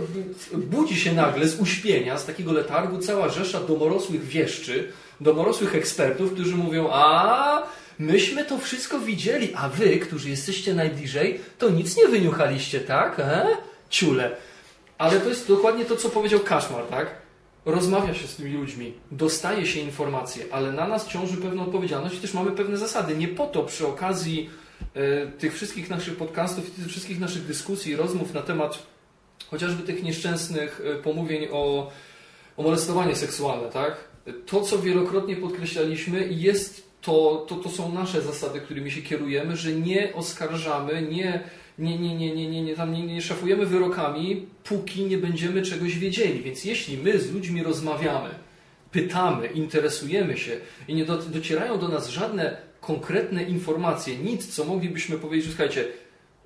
budzi 0.53 0.95
się 0.95 1.13
nagle 1.13 1.47
z 1.47 1.59
uśpienia, 1.59 2.17
z 2.17 2.25
takiego 2.25 2.53
letargu 2.53 2.97
cała 2.97 3.29
rzesza 3.29 3.59
domorosłych 3.59 4.23
wieszczy, 4.23 4.91
domorosłych 5.21 5.75
ekspertów, 5.75 6.33
którzy 6.33 6.55
mówią, 6.55 6.89
a 6.91 7.63
myśmy 7.99 8.45
to 8.45 8.57
wszystko 8.57 8.99
widzieli, 8.99 9.53
a 9.55 9.69
wy, 9.69 9.97
którzy 9.97 10.29
jesteście 10.29 10.73
najbliżej, 10.73 11.39
to 11.57 11.69
nic 11.69 11.97
nie 11.97 12.07
wyniuchaliście, 12.07 12.79
tak? 12.79 13.19
E? 13.19 13.47
Ciule. 13.89 14.35
Ale 14.97 15.19
to 15.19 15.29
jest 15.29 15.47
dokładnie 15.47 15.85
to, 15.85 15.95
co 15.95 16.09
powiedział 16.09 16.39
Kaszmar, 16.39 16.83
tak? 16.83 17.15
Rozmawia 17.65 18.13
się 18.13 18.27
z 18.27 18.35
tymi 18.35 18.51
ludźmi, 18.51 18.93
dostaje 19.11 19.65
się 19.65 19.79
informacje, 19.79 20.45
ale 20.51 20.71
na 20.71 20.87
nas 20.87 21.07
ciąży 21.07 21.37
pewna 21.37 21.63
odpowiedzialność 21.63 22.15
i 22.15 22.19
też 22.19 22.33
mamy 22.33 22.51
pewne 22.51 22.77
zasady. 22.77 23.15
Nie 23.15 23.27
po 23.27 23.47
to 23.47 23.63
przy 23.63 23.87
okazji 23.87 24.49
e, 24.93 25.27
tych 25.27 25.53
wszystkich 25.53 25.89
naszych 25.89 26.15
podcastów 26.15 26.67
i 26.69 26.71
tych 26.71 26.87
wszystkich 26.87 27.19
naszych 27.19 27.45
dyskusji, 27.45 27.95
rozmów 27.95 28.33
na 28.33 28.41
temat 28.41 28.87
chociażby 29.51 29.83
tych 29.83 30.03
nieszczęsnych 30.03 30.81
e, 30.85 30.95
pomówień 30.95 31.47
o, 31.51 31.91
o 32.57 32.63
molestowanie 32.63 33.15
seksualne, 33.15 33.69
tak? 33.69 34.07
To, 34.45 34.61
co 34.61 34.79
wielokrotnie 34.79 35.35
podkreślaliśmy, 35.35 36.27
jest 36.27 36.86
to, 37.07 37.45
to, 37.47 37.55
to 37.55 37.69
są 37.69 37.93
nasze 37.93 38.21
zasady, 38.21 38.59
którymi 38.59 38.91
się 38.91 39.01
kierujemy, 39.01 39.57
że 39.57 39.71
nie 39.71 40.13
oskarżamy, 40.13 41.01
nie, 41.01 41.43
nie, 41.79 41.99
nie, 41.99 42.15
nie, 42.15 42.35
nie, 42.35 42.49
nie, 42.49 42.61
nie, 42.61 42.75
tam 42.75 42.93
nie, 42.93 43.05
nie 43.05 43.21
szafujemy 43.21 43.65
wyrokami, 43.65 44.47
póki 44.63 45.05
nie 45.05 45.17
będziemy 45.17 45.61
czegoś 45.61 45.97
wiedzieli. 45.99 46.43
Więc 46.43 46.65
jeśli 46.65 46.97
my 46.97 47.19
z 47.19 47.31
ludźmi 47.31 47.63
rozmawiamy, 47.63 48.29
pytamy, 48.91 49.47
interesujemy 49.47 50.37
się 50.37 50.51
i 50.87 50.95
nie 50.95 51.05
do, 51.05 51.17
docierają 51.17 51.79
do 51.79 51.87
nas 51.87 52.09
żadne 52.09 52.57
konkretne 52.81 53.43
informacje, 53.43 54.17
nic, 54.17 54.55
co 54.55 54.65
moglibyśmy 54.65 55.17
powiedzieć, 55.17 55.49
słuchajcie, 55.49 55.85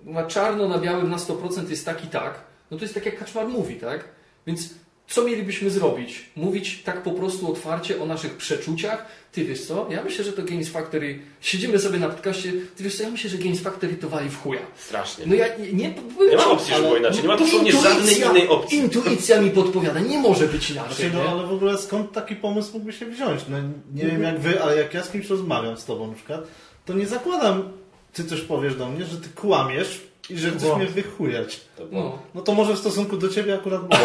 na 0.03 0.25
czarno 0.25 0.67
na 0.67 0.77
białym 0.77 1.09
na 1.09 1.17
100% 1.17 1.69
jest 1.69 1.85
tak 1.85 2.05
i 2.05 2.07
tak, 2.07 2.43
no 2.71 2.77
to 2.77 2.83
jest 2.83 2.93
tak 2.93 3.05
jak 3.05 3.19
Kaczmar 3.19 3.47
mówi, 3.47 3.75
tak? 3.75 4.07
Więc 4.47 4.69
co 5.11 5.23
mielibyśmy 5.23 5.69
zrobić? 5.69 6.25
Mówić 6.35 6.83
tak 6.83 7.03
po 7.03 7.11
prostu 7.11 7.51
otwarcie 7.51 8.01
o 8.01 8.05
naszych 8.05 8.37
przeczuciach? 8.37 9.05
Ty 9.31 9.45
wiesz 9.45 9.65
co? 9.65 9.87
Ja 9.89 10.03
myślę, 10.03 10.23
że 10.25 10.33
to 10.33 10.43
Games 10.43 10.69
Factory, 10.69 11.19
siedzimy 11.41 11.79
sobie 11.79 11.99
na 11.99 12.09
podcaście, 12.09 12.53
ty 12.75 12.83
wiesz 12.83 12.97
co, 12.97 13.03
ja 13.03 13.09
myślę, 13.09 13.29
że 13.29 13.37
Games 13.37 13.59
Factory 13.61 13.93
to 13.95 14.09
wali 14.09 14.29
w 14.29 14.41
chuja. 14.41 14.59
Strasznie. 14.77 15.25
No 15.27 15.35
ja 15.35 15.45
nie... 15.57 15.73
Nie, 15.73 15.93
Nie 16.29 16.37
ma 16.37 16.45
opcji, 16.45 16.73
żeby 16.73 16.81
było 16.85 16.97
inaczej. 16.97 17.21
Nie 17.21 17.27
ma 17.27 17.37
dosłownie 17.37 17.71
żadnej 17.71 18.21
innej 18.21 18.47
opcji. 18.47 18.77
Intuicja 18.77 19.41
mi 19.41 19.49
podpowiada, 19.51 19.99
nie 19.99 20.19
może 20.19 20.47
być 20.47 20.71
Znaczy, 20.71 20.87
inaczej, 20.87 21.11
no 21.13 21.23
nie? 21.23 21.29
ale 21.29 21.47
w 21.47 21.51
ogóle 21.51 21.77
skąd 21.77 22.11
taki 22.11 22.35
pomysł 22.35 22.73
mógłby 22.73 22.93
się 22.93 23.05
wziąć? 23.05 23.41
No, 23.49 23.57
nie 23.93 24.05
wiem 24.05 24.23
jak 24.23 24.39
wy, 24.39 24.63
ale 24.63 24.77
jak 24.77 24.93
ja 24.93 25.03
z 25.03 25.11
kimś 25.11 25.29
rozmawiam 25.29 25.77
z 25.77 25.85
tobą 25.85 26.07
na 26.07 26.13
przykład, 26.13 26.41
to 26.85 26.93
nie 26.93 27.07
zakładam, 27.07 27.71
ty 28.13 28.25
coś 28.25 28.41
powiesz 28.41 28.75
do 28.75 28.89
mnie, 28.89 29.05
że 29.05 29.17
ty 29.17 29.29
kłamiesz 29.29 30.01
i 30.31 30.37
że 30.37 30.51
chcesz 30.51 30.75
mnie 30.75 30.85
wychujać. 30.85 31.59
To. 31.77 31.83
No. 31.91 32.19
No 32.35 32.41
to 32.41 32.53
może 32.53 32.73
w 32.73 32.79
stosunku 32.79 33.17
do 33.17 33.29
ciebie 33.29 33.55
akurat 33.55 33.81
było. 33.81 34.01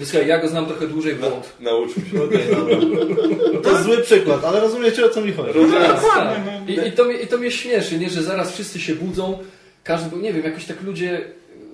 I 0.00 0.04
Słuchaj, 0.06 0.26
ja 0.28 0.38
go 0.38 0.48
znam 0.48 0.66
trochę 0.66 0.86
dłużej, 0.86 1.14
błąd. 1.14 1.52
Nauczmy 1.60 2.02
się. 2.10 2.24
Okej, 2.24 2.56
dobra. 2.56 2.76
To 3.62 3.70
jest 3.70 3.82
zły 3.84 3.98
przykład, 4.02 4.44
ale 4.44 4.60
rozumiecie 4.60 5.04
o 5.04 5.08
co 5.08 5.20
mi 5.20 5.32
chodzi. 5.32 5.52
Tak, 5.52 5.94
Dokładnie, 5.94 6.52
tak. 6.52 6.76
no. 6.76 6.84
I, 6.84 6.88
i, 6.88 6.92
to 6.92 7.04
mnie, 7.04 7.14
I 7.14 7.26
to 7.26 7.38
mnie 7.38 7.50
śmieszy, 7.50 7.98
nie? 7.98 8.10
że 8.10 8.22
zaraz 8.22 8.52
wszyscy 8.52 8.80
się 8.80 8.94
budzą, 8.94 9.38
każdy, 9.84 10.10
bo 10.10 10.16
nie 10.16 10.32
wiem, 10.32 10.44
jakoś 10.44 10.64
tak 10.64 10.82
ludzie 10.82 11.20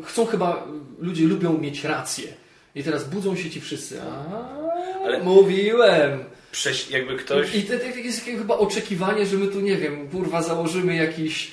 chcą 0.05 0.27
chyba, 0.27 0.67
ludzie 0.99 1.25
lubią 1.25 1.59
mieć 1.59 1.85
rację. 1.85 2.29
I 2.75 2.83
teraz 2.83 3.05
budzą 3.05 3.37
się 3.37 3.51
ci 3.51 3.61
wszyscy. 3.61 4.01
A, 4.03 5.05
Ale- 5.05 5.23
mówiłem. 5.23 6.19
Prześ, 6.53 6.91
jakby 6.91 7.17
ktoś... 7.17 7.55
I 7.55 7.63
to, 7.63 7.79
to 7.79 7.85
jest 8.03 8.25
takie 8.25 8.39
chyba 8.39 8.57
oczekiwanie, 8.59 9.27
że 9.27 9.37
my 9.37 9.47
tu, 9.47 9.61
nie 9.61 9.77
wiem, 9.77 10.09
kurwa, 10.09 10.43
założymy 10.43 10.97
jakiś 10.97 11.51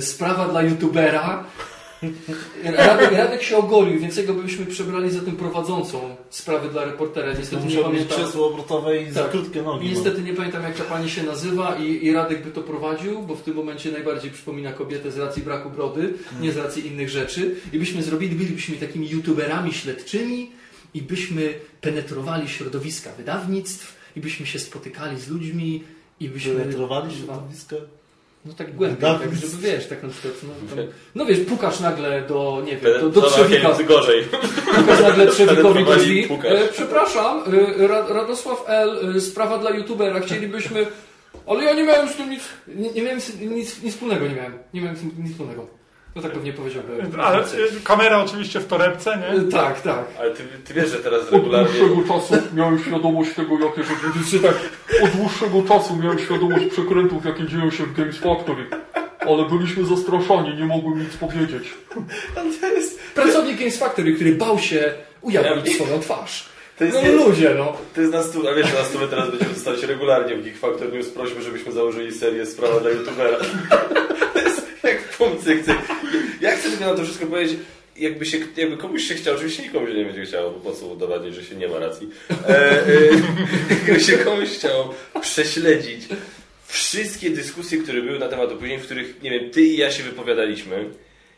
sprawa 0.00 0.48
dla 0.48 0.62
youtubera. 0.62 1.44
Radek, 2.64 3.12
Radek 3.12 3.42
się 3.42 3.56
ogolił, 3.56 4.00
więc 4.00 4.16
jego 4.16 4.34
byśmy 4.34 4.66
przebrali 4.66 5.10
za 5.10 5.20
tym 5.20 5.36
prowadzącą 5.36 6.16
sprawy 6.30 6.68
dla 6.68 6.84
reportera. 6.84 7.32
Niestety 7.32 7.66
nie 7.66 7.76
pamiętam. 7.82 8.18
krzesło 8.18 8.46
obrotowe 8.46 9.02
i 9.02 9.10
za 9.10 9.22
Tak. 9.22 9.30
krótkie 9.30 9.62
nogi. 9.62 9.88
Niestety 9.88 10.22
nie 10.22 10.34
pamiętam 10.34 10.62
jak 10.62 10.76
ta 10.76 10.84
pani 10.84 11.10
się 11.10 11.22
nazywa 11.22 11.76
i, 11.76 12.06
i 12.06 12.12
Radek 12.12 12.44
by 12.44 12.50
to 12.50 12.62
prowadził, 12.62 13.22
bo 13.22 13.34
w 13.34 13.42
tym 13.42 13.54
momencie 13.54 13.92
najbardziej 13.92 14.30
przypomina 14.30 14.72
kobietę 14.72 15.10
z 15.10 15.18
racji 15.18 15.42
braku 15.42 15.70
brody, 15.70 16.14
nie 16.40 16.52
z 16.52 16.56
racji 16.56 16.86
innych 16.86 17.08
rzeczy. 17.08 17.54
I 17.72 17.78
byśmy 17.78 18.02
zrobili, 18.02 18.36
bylibyśmy 18.36 18.76
takimi 18.76 19.10
youtuberami 19.10 19.72
śledczymi 19.72 20.50
i 20.94 21.02
byśmy 21.02 21.54
penetrowali 21.80 22.48
środowiska 22.48 23.12
wydawnictw 23.12 23.96
i 24.16 24.20
byśmy 24.20 24.46
się 24.46 24.58
spotykali 24.58 25.20
z 25.20 25.28
ludźmi 25.28 25.84
i 26.20 26.28
byśmy... 26.28 26.54
Penetrowali 26.54 27.16
środowisko. 27.16 27.76
No 28.44 28.52
tak 28.52 28.74
głębiej, 28.74 28.98
tak, 29.00 29.34
żeby 29.34 29.56
wiesz, 29.62 29.86
tak 29.86 30.02
na 30.02 30.08
przykład, 30.08 30.34
no, 30.42 30.76
tam, 30.76 30.84
no 31.14 31.26
wiesz, 31.26 31.38
pukasz 31.40 31.80
nagle 31.80 32.22
do, 32.22 32.62
nie 32.66 32.76
wiem, 32.76 33.00
do, 33.00 33.08
do 33.10 33.22
Trzewika, 33.30 33.68
jest 33.68 33.82
gorzej. 33.84 34.24
pukasz 34.76 35.00
nagle 35.00 35.26
Trzewikowi 35.26 35.84
do 35.84 35.96
drzwi, 35.96 36.28
e, 36.44 36.68
przepraszam, 36.72 37.42
e, 37.80 37.86
Ra- 37.86 38.06
Radosław 38.08 38.64
L., 38.66 39.12
e, 39.16 39.20
sprawa 39.20 39.58
dla 39.58 39.70
youtubera, 39.70 40.20
chcielibyśmy, 40.20 40.86
ale 41.46 41.64
ja 41.64 41.72
nie 41.74 41.82
miałem 41.84 42.08
z 42.08 42.16
tym 42.16 42.30
nic, 42.30 42.42
nie, 42.68 42.90
nie 42.92 43.02
miałem 43.02 43.20
z 43.20 43.32
tym 43.32 43.54
nic, 43.54 43.82
nic 43.82 43.94
wspólnego, 43.94 44.28
nie 44.28 44.34
miałem, 44.34 44.52
nie 44.74 44.80
miałem 44.80 44.96
z 44.96 45.00
tym 45.00 45.12
nic 45.18 45.32
wspólnego. 45.32 45.79
No 46.20 46.28
tak 46.28 46.32
pewnie 46.32 46.52
powiedziałby. 46.52 47.02
Ale 47.24 47.44
y, 47.44 47.80
kamera 47.84 48.22
oczywiście 48.24 48.60
w 48.60 48.66
torebce, 48.66 49.18
nie? 49.18 49.40
Tak, 49.60 49.80
tak. 49.80 50.04
Ale 50.18 50.30
ty, 50.30 50.42
ty 50.64 50.74
wiesz, 50.74 50.90
że 50.90 50.96
teraz 50.96 51.22
Od 51.22 51.32
regularnie... 51.32 51.78
dłuższego 51.78 52.08
czasu 52.08 52.34
miałem 52.54 52.78
świadomość 52.78 53.34
tego, 53.34 53.58
jakie 53.58 53.82
rzeczywiście 53.84 54.38
tak. 54.38 54.54
Od 55.04 55.10
dłuższego 55.10 55.62
czasu 55.62 55.96
miałem 55.96 56.18
świadomość 56.18 56.66
przekrętów, 56.66 57.24
jakie 57.24 57.46
dzieją 57.46 57.70
się 57.70 57.84
w 57.84 57.96
Games 57.96 58.16
Factory. 58.16 58.66
Ale 59.20 59.44
byliśmy 59.44 59.84
zastraszani, 59.84 60.54
nie 60.56 60.64
mogłem 60.66 60.98
nic 60.98 61.16
powiedzieć. 61.16 61.74
Pracownik 63.14 63.58
Games 63.58 63.78
Factory, 63.78 64.12
który 64.14 64.34
bał 64.34 64.58
się 64.58 64.92
ujawnić 65.20 65.74
swoją 65.74 66.00
twarz. 66.00 66.49
To 66.80 66.84
jest, 66.84 66.96
No 66.96 67.02
nie, 67.02 67.12
ludzie, 67.12 67.54
no. 67.58 67.76
to 67.94 68.00
jest 68.00 68.12
na 68.12 68.22
stół, 68.22 68.48
a 68.48 68.54
wiesz, 68.54 68.72
na 68.74 68.84
stole 68.84 69.08
teraz 69.08 69.30
będziemy 69.30 69.54
dostać 69.54 69.82
regularnie 69.82 70.36
w 70.36 70.44
Geek 70.44 70.56
Factor 70.56 70.92
News 70.92 71.08
prośby, 71.08 71.42
żebyśmy 71.42 71.72
założyli 71.72 72.12
serię 72.12 72.46
Sprawa 72.46 72.80
dla 72.80 72.90
youtubera. 72.90 73.38
To 74.32 74.40
jest 74.40 74.62
jak 74.84 74.98
punkt 75.08 75.44
sekcji. 75.44 75.74
Ja 76.40 76.56
chcę 76.56 76.70
tylko 76.70 76.84
na 76.84 76.94
to 76.94 77.04
wszystko 77.04 77.26
powiedzieć, 77.26 77.58
jakby, 77.96 78.26
się, 78.26 78.38
jakby 78.56 78.76
komuś 78.76 79.02
się 79.02 79.14
chciał, 79.14 79.34
oczywiście 79.34 79.62
nikomu 79.62 79.86
się 79.86 79.94
nie 79.94 80.04
będzie 80.04 80.22
chciało, 80.22 80.50
bo 80.50 80.60
po 80.60 80.76
co 80.76 80.86
udowadniać, 80.86 81.34
że 81.34 81.44
się 81.44 81.54
nie 81.54 81.68
ma 81.68 81.78
racji. 81.78 82.10
E, 82.48 82.86
e, 82.86 82.86
jakby 83.86 84.00
się 84.00 84.18
komuś 84.18 84.48
chciało 84.48 84.94
prześledzić 85.20 86.02
wszystkie 86.66 87.30
dyskusje, 87.30 87.78
które 87.78 88.02
były 88.02 88.18
na 88.18 88.28
temat 88.28 88.52
opóźnień, 88.52 88.78
w 88.78 88.84
których, 88.84 89.22
nie 89.22 89.30
wiem, 89.30 89.50
ty 89.50 89.62
i 89.62 89.76
ja 89.76 89.90
się 89.90 90.02
wypowiadaliśmy, 90.02 90.84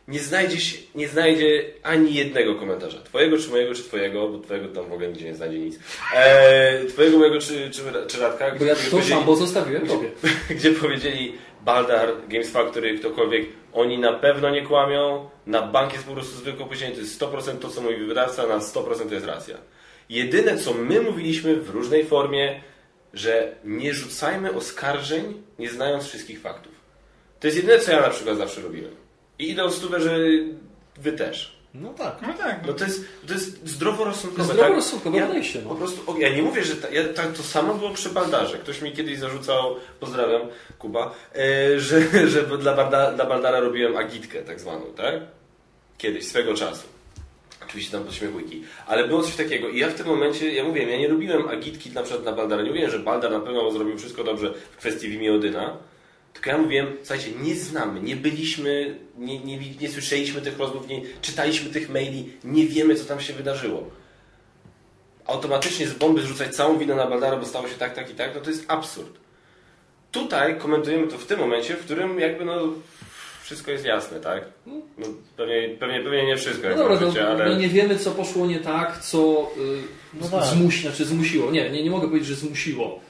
nie 0.09 0.19
znajdzie, 0.21 0.61
się, 0.61 0.77
nie 0.95 1.09
znajdzie 1.09 1.65
ani 1.83 2.15
jednego 2.15 2.55
komentarza. 2.55 2.99
Twojego, 3.03 3.39
czy 3.39 3.49
mojego, 3.51 3.75
czy 3.75 3.83
twojego, 3.83 4.29
bo 4.29 4.39
twojego 4.39 4.69
tam 4.69 4.85
w 4.91 4.93
ogóle 4.93 5.09
nigdzie 5.09 5.25
nie 5.25 5.35
znajdzie 5.35 5.59
nic. 5.59 5.79
E, 6.15 6.85
twojego, 6.85 7.19
mojego, 7.19 7.39
czy, 7.41 7.71
czy, 7.71 7.83
czy 8.09 8.21
Radka, 8.21 8.51
Bo 8.59 8.65
ja 8.65 8.75
gdzie 8.75 8.85
to 8.85 8.91
powiedzieli- 8.91 9.09
szambo 9.09 9.37
zostawiłem 9.37 9.87
tobie. 9.87 10.11
gdzie 10.57 10.71
powiedzieli 10.71 11.35
Baldar, 11.65 12.09
Games 12.29 12.51
Factory, 12.51 12.99
ktokolwiek, 12.99 13.47
oni 13.73 13.99
na 13.99 14.13
pewno 14.13 14.51
nie 14.51 14.63
kłamią, 14.67 15.31
na 15.47 15.63
bank 15.63 15.93
jest 15.93 16.05
po 16.05 16.13
prostu 16.13 16.37
zwykłe 16.37 16.65
opóźnienie, 16.65 16.95
to 16.95 17.01
jest 17.01 17.21
100% 17.21 17.59
to, 17.59 17.69
co 17.69 17.81
mówi 17.81 17.97
wydawca, 17.97 18.47
na 18.47 18.59
100% 18.59 19.09
to 19.09 19.15
jest 19.15 19.27
racja. 19.27 19.57
Jedyne, 20.09 20.59
co 20.59 20.75
my 20.75 21.01
mówiliśmy 21.01 21.57
w 21.57 21.71
różnej 21.71 22.05
formie, 22.05 22.61
że 23.15 23.55
nie 23.65 23.95
rzucajmy 23.95 24.53
oskarżeń, 24.55 25.43
nie 25.59 25.71
znając 25.71 26.05
wszystkich 26.09 26.41
faktów. 26.41 26.73
To 27.41 27.47
jest 27.47 27.57
jedyne, 27.57 27.79
co 27.79 27.93
ja 27.93 28.01
na 28.01 28.11
przykład 28.11 28.39
zawsze 28.39 28.61
robiłem. 28.61 29.02
I 29.39 29.51
idąc 29.51 29.75
w 29.75 29.79
stówę, 29.79 30.01
że 30.01 30.19
wy 30.97 31.13
też. 31.13 31.63
No 31.75 31.95
tak. 31.95 32.17
No 32.23 32.35
tak. 32.35 32.67
No 32.67 32.73
to 32.73 32.85
jest, 32.85 33.05
to 33.27 33.35
jest 33.35 33.69
zdroworozsądkowe. 33.69 34.49
tak? 34.49 34.57
Zdroworozsądkowe 34.57 35.19
ja, 35.19 35.27
podejście, 35.27 35.59
Po 35.59 35.69
no. 35.69 35.75
prostu, 35.75 36.11
o, 36.11 36.19
ja 36.19 36.37
nie 36.37 36.43
mówię, 36.43 36.65
że 36.65 36.77
ta, 36.77 36.91
ja, 36.91 37.05
tak, 37.09 37.33
to 37.33 37.43
samo 37.43 37.75
było 37.75 37.91
przy 37.91 38.11
Baldarze. 38.11 38.59
Ktoś 38.59 38.83
mi 38.83 38.93
kiedyś 38.93 39.19
zarzucał, 39.19 39.77
pozdrawiam 40.01 40.43
Kuba, 40.79 41.15
e, 41.35 41.81
że, 41.81 42.01
że 42.33 42.43
dla, 42.59 42.77
Barda, 42.77 43.13
dla 43.13 43.27
Baldara 43.27 43.61
robiłem 43.61 43.97
agitkę 43.97 44.43
tak 44.43 44.61
zwaną, 44.61 44.85
tak? 44.97 45.15
Kiedyś, 45.99 46.27
swego 46.29 46.55
czasu. 46.55 46.87
Oczywiście 47.65 47.93
tam 47.93 48.05
podśmiechujki. 48.05 48.63
Ale 48.87 49.09
było 49.09 49.23
coś 49.23 49.37
takiego 49.37 49.69
i 49.69 49.79
ja 49.79 49.89
w 49.89 49.95
tym 49.95 50.07
momencie, 50.07 50.53
ja 50.53 50.65
mówiłem, 50.65 50.91
ja 50.91 50.99
nie 50.99 51.09
robiłem 51.09 51.49
agitki 51.49 51.91
na 51.91 52.03
przykład 52.03 52.23
dla 52.23 52.33
Baldara. 52.33 52.63
Nie 52.63 52.69
mówiłem, 52.69 52.91
że 52.91 52.99
Baldar 52.99 53.31
na 53.31 53.41
pewno 53.41 53.71
zrobił 53.71 53.99
wszystko 53.99 54.25
dobrze 54.25 54.55
w 54.73 54.77
kwestii 54.77 55.09
w 55.09 55.13
imię 55.13 55.35
Odyna. 55.35 55.77
Tylko 56.33 56.51
ja 56.51 56.59
mówiłem, 56.59 56.97
słuchajcie, 57.03 57.31
nie 57.43 57.55
znamy, 57.55 58.01
nie 58.01 58.17
byliśmy, 58.17 58.99
nie, 59.19 59.39
nie, 59.41 59.59
nie 59.81 59.89
słyszeliśmy 59.89 60.41
tych 60.41 60.59
rozmów, 60.59 60.89
nie 60.89 61.01
czytaliśmy 61.23 61.71
tych 61.71 61.91
maili, 61.91 62.33
nie 62.45 62.67
wiemy, 62.67 62.95
co 62.95 63.05
tam 63.05 63.21
się 63.21 63.33
wydarzyło. 63.33 63.91
Automatycznie 65.27 65.87
z 65.89 65.95
bomby 65.95 66.23
zrzucać 66.23 66.55
całą 66.55 66.79
winę 66.79 66.95
na 66.95 67.07
Baldara, 67.07 67.37
bo 67.37 67.47
stało 67.47 67.69
się 67.69 67.75
tak, 67.75 67.95
tak 67.95 68.11
i 68.11 68.15
tak, 68.15 68.35
no 68.35 68.41
to 68.41 68.51
jest 68.51 68.65
absurd. 68.69 69.19
Tutaj 70.13 70.59
komentujemy 70.59 71.07
to 71.09 71.19
w 71.19 71.27
tym 71.27 71.39
momencie, 71.41 71.75
w 71.77 71.85
którym 71.85 72.19
jakby 72.21 72.45
no 72.45 72.59
wszystko 73.43 73.71
jest 73.71 73.85
jasne, 73.85 74.21
tak? 74.21 74.45
No, 74.67 75.07
pewnie, 75.37 75.69
pewnie, 75.81 76.01
pewnie 76.01 76.27
nie 76.27 76.37
wszystko, 76.37 76.69
No 76.69 76.77
dobra, 76.77 76.99
no, 77.01 77.29
ale... 77.29 77.49
no 77.49 77.57
nie 77.59 77.69
wiemy, 77.69 77.99
co 77.99 78.11
poszło 78.11 78.47
nie 78.47 78.61
tak, 78.61 78.99
co 78.99 79.51
y, 79.59 79.83
No 80.21 80.27
z- 80.27 80.31
tak. 80.31 80.45
zmusi, 80.45 80.83
znaczy 80.83 81.05
zmusiło. 81.05 81.51
Nie, 81.51 81.71
nie, 81.71 81.83
nie 81.83 81.91
mogę 81.91 82.07
powiedzieć, 82.09 82.29
że 82.29 82.35
zmusiło, 82.35 83.01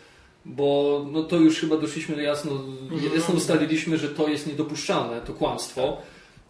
bo 0.44 1.00
no 1.12 1.22
to 1.22 1.36
już 1.36 1.60
chyba 1.60 1.76
doszliśmy 1.76 2.16
do 2.16 2.22
jasno, 2.22 2.52
jasno 3.14 3.34
ustaliliśmy, 3.34 3.98
że 3.98 4.08
to 4.08 4.28
jest 4.28 4.46
niedopuszczalne, 4.46 5.20
to 5.20 5.32
kłamstwo, 5.32 6.02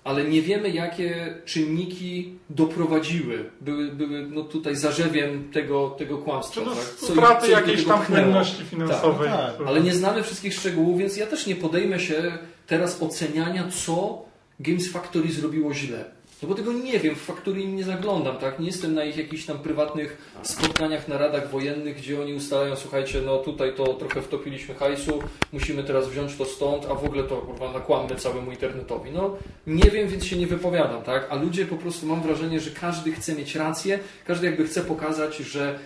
ale 0.04 0.24
nie 0.24 0.42
wiemy, 0.42 0.70
jakie 0.70 1.34
czynniki 1.44 2.34
doprowadziły, 2.50 3.50
były, 3.60 3.92
były 3.92 4.26
no 4.30 4.42
tutaj 4.42 4.76
zarzewiem 4.76 5.52
tego, 5.52 5.90
tego 5.90 6.18
kłamstwa. 6.18 6.60
Czy 6.60 6.66
tak? 6.66 6.84
Co 6.84 7.14
do 7.14 7.46
jakiejś 7.46 7.84
tam 7.84 8.02
płynności 8.02 8.64
finansowej. 8.64 9.28
Tak, 9.28 9.56
tak. 9.56 9.66
Ale 9.66 9.80
nie 9.80 9.94
znamy 9.94 10.22
wszystkich 10.22 10.54
szczegółów, 10.54 10.98
więc 10.98 11.16
ja 11.16 11.26
też 11.26 11.46
nie 11.46 11.56
podejmę 11.56 12.00
się 12.00 12.38
teraz 12.66 13.02
oceniania, 13.02 13.68
co 13.68 14.24
Games 14.60 14.92
Factory 14.92 15.32
zrobiło 15.32 15.74
źle. 15.74 16.04
No 16.42 16.48
bo 16.48 16.54
tego 16.54 16.72
nie 16.72 16.98
wiem, 16.98 17.14
w 17.14 17.20
Factory 17.20 17.60
im 17.62 17.76
nie 17.76 17.84
zaglądam, 17.84 18.36
tak? 18.36 18.60
Nie 18.60 18.66
jestem 18.66 18.94
na 18.94 19.04
ich 19.04 19.16
jakichś 19.16 19.44
tam 19.44 19.58
prywatnych 19.58 20.32
spotkaniach, 20.42 21.08
naradach 21.08 21.50
wojennych, 21.50 21.96
gdzie 21.96 22.20
oni 22.20 22.34
ustalają, 22.34 22.76
słuchajcie, 22.76 23.22
no 23.26 23.38
tutaj 23.38 23.74
to 23.74 23.94
trochę 23.94 24.22
wtopiliśmy 24.22 24.74
hajsu, 24.74 25.22
musimy 25.52 25.84
teraz 25.84 26.08
wziąć 26.08 26.36
to 26.36 26.44
stąd, 26.44 26.86
a 26.90 26.94
w 26.94 27.04
ogóle 27.04 27.24
to 27.24 27.36
kurwa 27.36 27.72
nakłammy 27.72 28.16
całemu 28.16 28.50
internetowi. 28.50 29.10
No 29.10 29.36
nie 29.66 29.90
wiem, 29.90 30.08
więc 30.08 30.24
się 30.24 30.36
nie 30.36 30.46
wypowiadam, 30.46 31.02
tak? 31.02 31.26
A 31.30 31.36
ludzie 31.36 31.66
po 31.66 31.76
prostu 31.76 32.06
mam 32.06 32.22
wrażenie, 32.22 32.60
że 32.60 32.70
każdy 32.70 33.12
chce 33.12 33.34
mieć 33.34 33.54
rację, 33.54 33.98
każdy 34.24 34.46
jakby 34.46 34.64
chce 34.64 34.80
pokazać, 34.80 35.36
że 35.36 35.78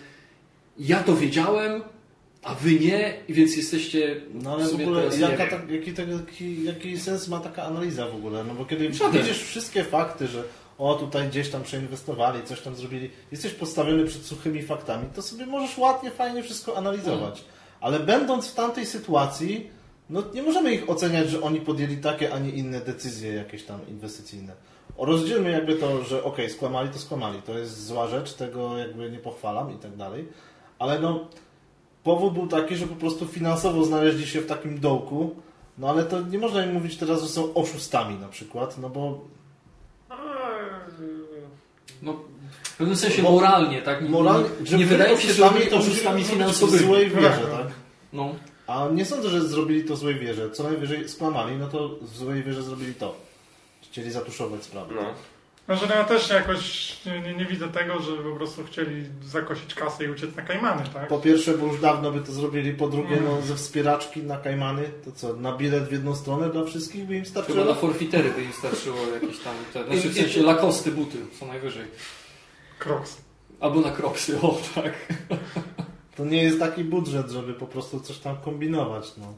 ja 0.78 1.02
to 1.02 1.16
wiedziałem, 1.16 1.82
a 2.46 2.54
wy 2.54 2.80
nie, 2.80 3.14
i 3.28 3.34
więc 3.34 3.56
jesteście 3.56 4.20
No 4.34 4.52
ale 4.52 4.64
w 4.64 4.68
sobie 4.68 4.84
ogóle 4.84 5.02
jaka, 5.18 5.44
jaki, 5.70 6.64
jaki, 6.64 7.00
sens 7.00 7.28
ma 7.28 7.40
taka 7.40 7.62
analiza 7.62 8.06
w 8.08 8.14
ogóle? 8.14 8.44
No 8.44 8.54
bo 8.54 8.64
kiedy 8.64 8.92
Żaden. 8.92 9.22
widzisz 9.22 9.42
wszystkie 9.42 9.84
fakty, 9.84 10.26
że 10.26 10.44
o 10.78 10.94
tutaj 10.94 11.28
gdzieś 11.28 11.50
tam 11.50 11.62
przeinwestowali, 11.62 12.42
coś 12.42 12.60
tam 12.60 12.76
zrobili, 12.76 13.10
jesteś 13.32 13.52
postawiony 13.52 14.04
przed 14.04 14.22
suchymi 14.22 14.62
faktami, 14.62 15.06
to 15.14 15.22
sobie 15.22 15.46
możesz 15.46 15.78
ładnie, 15.78 16.10
fajnie 16.10 16.42
wszystko 16.42 16.76
analizować. 16.76 17.44
Ale 17.80 18.00
będąc 18.00 18.48
w 18.48 18.54
tamtej 18.54 18.86
sytuacji, 18.86 19.70
no 20.10 20.22
nie 20.34 20.42
możemy 20.42 20.74
ich 20.74 20.90
oceniać, 20.90 21.30
że 21.30 21.42
oni 21.42 21.60
podjęli 21.60 21.96
takie, 21.96 22.34
a 22.34 22.38
nie 22.38 22.50
inne 22.50 22.80
decyzje 22.80 23.34
jakieś 23.34 23.62
tam 23.62 23.80
inwestycyjne. 23.88 24.52
Rozdzielmy 24.98 25.50
jakby 25.50 25.74
to, 25.74 26.04
że 26.04 26.24
okej, 26.24 26.50
skłamali, 26.50 26.88
to 26.88 26.98
skłamali. 26.98 27.42
To 27.42 27.58
jest 27.58 27.86
zła 27.86 28.08
rzecz, 28.08 28.32
tego 28.32 28.78
jakby 28.78 29.10
nie 29.10 29.18
pochwalam 29.18 29.74
i 29.74 29.78
tak 29.78 29.96
dalej. 29.96 30.28
Ale 30.78 31.00
no, 31.00 31.28
powód 32.06 32.32
był 32.34 32.46
taki, 32.46 32.76
że 32.76 32.86
po 32.86 32.94
prostu 32.94 33.26
finansowo 33.26 33.84
znaleźli 33.84 34.26
się 34.26 34.40
w 34.40 34.46
takim 34.46 34.80
dołku, 34.80 35.34
no 35.78 35.88
ale 35.90 36.04
to 36.04 36.20
nie 36.22 36.38
można 36.38 36.64
im 36.66 36.72
mówić 36.72 36.96
teraz, 36.96 37.22
że 37.22 37.28
są 37.28 37.54
oszustami 37.54 38.14
na 38.18 38.28
przykład, 38.28 38.78
no 38.78 38.88
bo 38.90 39.20
No, 42.02 42.12
w 42.62 42.76
pewnym 42.76 42.96
sensie 42.96 43.22
Bo- 43.22 43.30
moralnie, 43.32 43.82
tak? 43.82 44.02
Nie, 44.02 44.08
moralnie, 44.08 44.48
nie, 44.72 44.78
nie 44.78 44.86
wydaje 44.86 45.18
się, 45.18 45.32
że 45.32 45.44
oszustami 45.44 45.58
byli 45.58 45.70
to 45.70 45.76
oszustami 45.76 46.24
finansowymi. 46.24 46.78
w 46.78 46.86
złej 46.86 47.10
wierze, 47.10 47.28
Tak. 47.30 47.50
tak? 47.50 47.66
No. 48.12 48.34
A 48.66 48.88
nie 48.92 49.04
sądzę, 49.04 49.28
że 49.30 49.48
zrobili 49.48 49.84
to 49.84 49.94
w 49.94 49.98
złej 49.98 50.14
wierze. 50.18 50.50
Co 50.50 50.62
najwyżej 50.62 51.08
skłamali, 51.08 51.56
no 51.56 51.66
to 51.68 51.88
w 52.02 52.16
złej 52.16 52.42
wierze 52.42 52.62
zrobili 52.62 52.94
to. 52.94 53.14
Chcieli 53.82 54.10
zatuszować 54.10 54.62
sprawę. 54.64 54.94
No. 54.94 55.02
Może 55.68 55.86
ja 55.86 56.04
też 56.04 56.30
jakoś 56.30 56.96
nie, 57.06 57.20
nie, 57.20 57.34
nie 57.34 57.44
widzę 57.44 57.68
tego, 57.68 58.00
że 58.02 58.12
po 58.16 58.36
prostu 58.36 58.64
chcieli 58.64 59.04
zakosić 59.24 59.74
kasę 59.74 60.04
i 60.04 60.08
uciec 60.10 60.36
na 60.36 60.42
Kajmany, 60.42 60.82
tak? 60.94 61.08
Po 61.08 61.18
pierwsze, 61.18 61.58
bo 61.58 61.66
już 61.66 61.80
dawno 61.80 62.12
by 62.12 62.20
to 62.20 62.32
zrobili, 62.32 62.72
po 62.72 62.88
drugie, 62.88 63.16
Mm. 63.16 63.24
no 63.24 63.42
ze 63.42 63.54
wspieraczki 63.56 64.22
na 64.22 64.36
Kajmany, 64.36 64.90
to 65.04 65.12
co, 65.12 65.36
na 65.36 65.56
bilet 65.56 65.84
w 65.88 65.92
jedną 65.92 66.14
stronę 66.14 66.50
dla 66.50 66.64
wszystkich 66.64 67.04
by 67.06 67.16
im 67.16 67.24
Chyba 67.24 67.40
na 67.40 67.44
starczyło? 67.44 67.74
forfitery 67.74 68.30
by 68.30 68.42
im 68.42 68.52
starczyło 68.52 68.96
jakieś 69.14 69.38
tam, 69.38 69.54
te, 69.72 69.84
znaczy 69.84 70.08
w 70.08 70.14
sensie 70.14 70.42
lakosty 70.42 70.90
buty, 70.92 71.18
co 71.40 71.46
najwyżej. 71.46 71.84
Crocs. 72.78 73.16
Albo 73.60 73.80
na 73.80 73.90
kroksy, 73.90 74.38
o 74.42 74.58
tak. 74.74 74.92
To 76.16 76.24
nie 76.24 76.42
jest 76.42 76.58
taki 76.58 76.84
budżet, 76.84 77.30
żeby 77.30 77.54
po 77.54 77.66
prostu 77.66 78.00
coś 78.00 78.18
tam 78.18 78.36
kombinować, 78.36 79.12
no. 79.16 79.34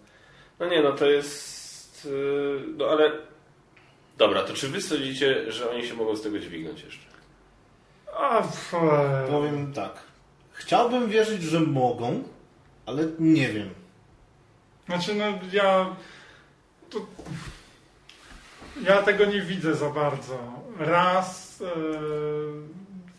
No 0.60 0.66
nie, 0.68 0.82
no 0.82 0.92
to 0.92 1.06
jest... 1.06 2.04
yy, 2.04 2.60
No 2.76 2.84
ale... 2.86 3.12
Dobra, 4.18 4.42
to 4.42 4.52
czy 4.52 4.68
wy 4.68 4.80
sądzicie, 4.82 5.52
że 5.52 5.70
oni 5.70 5.86
się 5.86 5.94
mogą 5.94 6.16
z 6.16 6.22
tego 6.22 6.38
dźwignąć 6.38 6.82
jeszcze? 6.82 7.06
A, 8.16 8.38
f, 8.38 8.74
e, 8.74 9.26
Powiem 9.30 9.72
tak. 9.72 9.92
Chciałbym 10.52 11.08
wierzyć, 11.08 11.42
że 11.42 11.60
mogą, 11.60 12.22
ale 12.86 13.04
nie 13.18 13.48
wiem. 13.48 13.70
Znaczy, 14.86 15.14
no 15.14 15.24
ja. 15.52 15.96
To, 16.90 17.06
ja 18.82 19.02
tego 19.02 19.24
nie 19.24 19.40
widzę 19.40 19.74
za 19.74 19.90
bardzo. 19.90 20.38
Raz 20.78 21.62
e, 21.62 21.66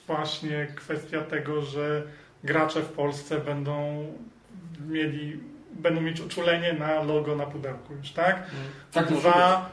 właśnie 0.08 0.68
kwestia 0.76 1.22
tego, 1.22 1.62
że 1.62 2.04
gracze 2.43 2.82
w 2.82 2.89
Polsce 2.89 3.39
będą 3.39 4.06
mieli, 4.88 5.39
będą 5.72 6.02
mieć 6.02 6.20
uczulenie 6.20 6.74
na 6.74 7.04
logo 7.04 7.36
na 7.36 7.45
pudełku 7.45 7.93
już, 7.93 8.12
tak? 8.12 8.43
Tak 8.91 9.10
być. 9.10 9.20
Dwa, 9.20 9.70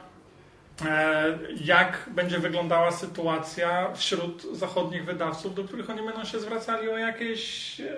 jak 1.64 2.10
będzie 2.14 2.38
wyglądała 2.38 2.92
sytuacja 2.92 3.92
wśród 3.94 4.46
zachodnich 4.52 5.04
wydawców, 5.04 5.54
do 5.54 5.64
których 5.64 5.90
oni 5.90 6.02
będą 6.02 6.24
się 6.24 6.40
zwracali 6.40 6.88
o 6.88 6.98
jakieś 6.98 7.80
e, 7.80 7.96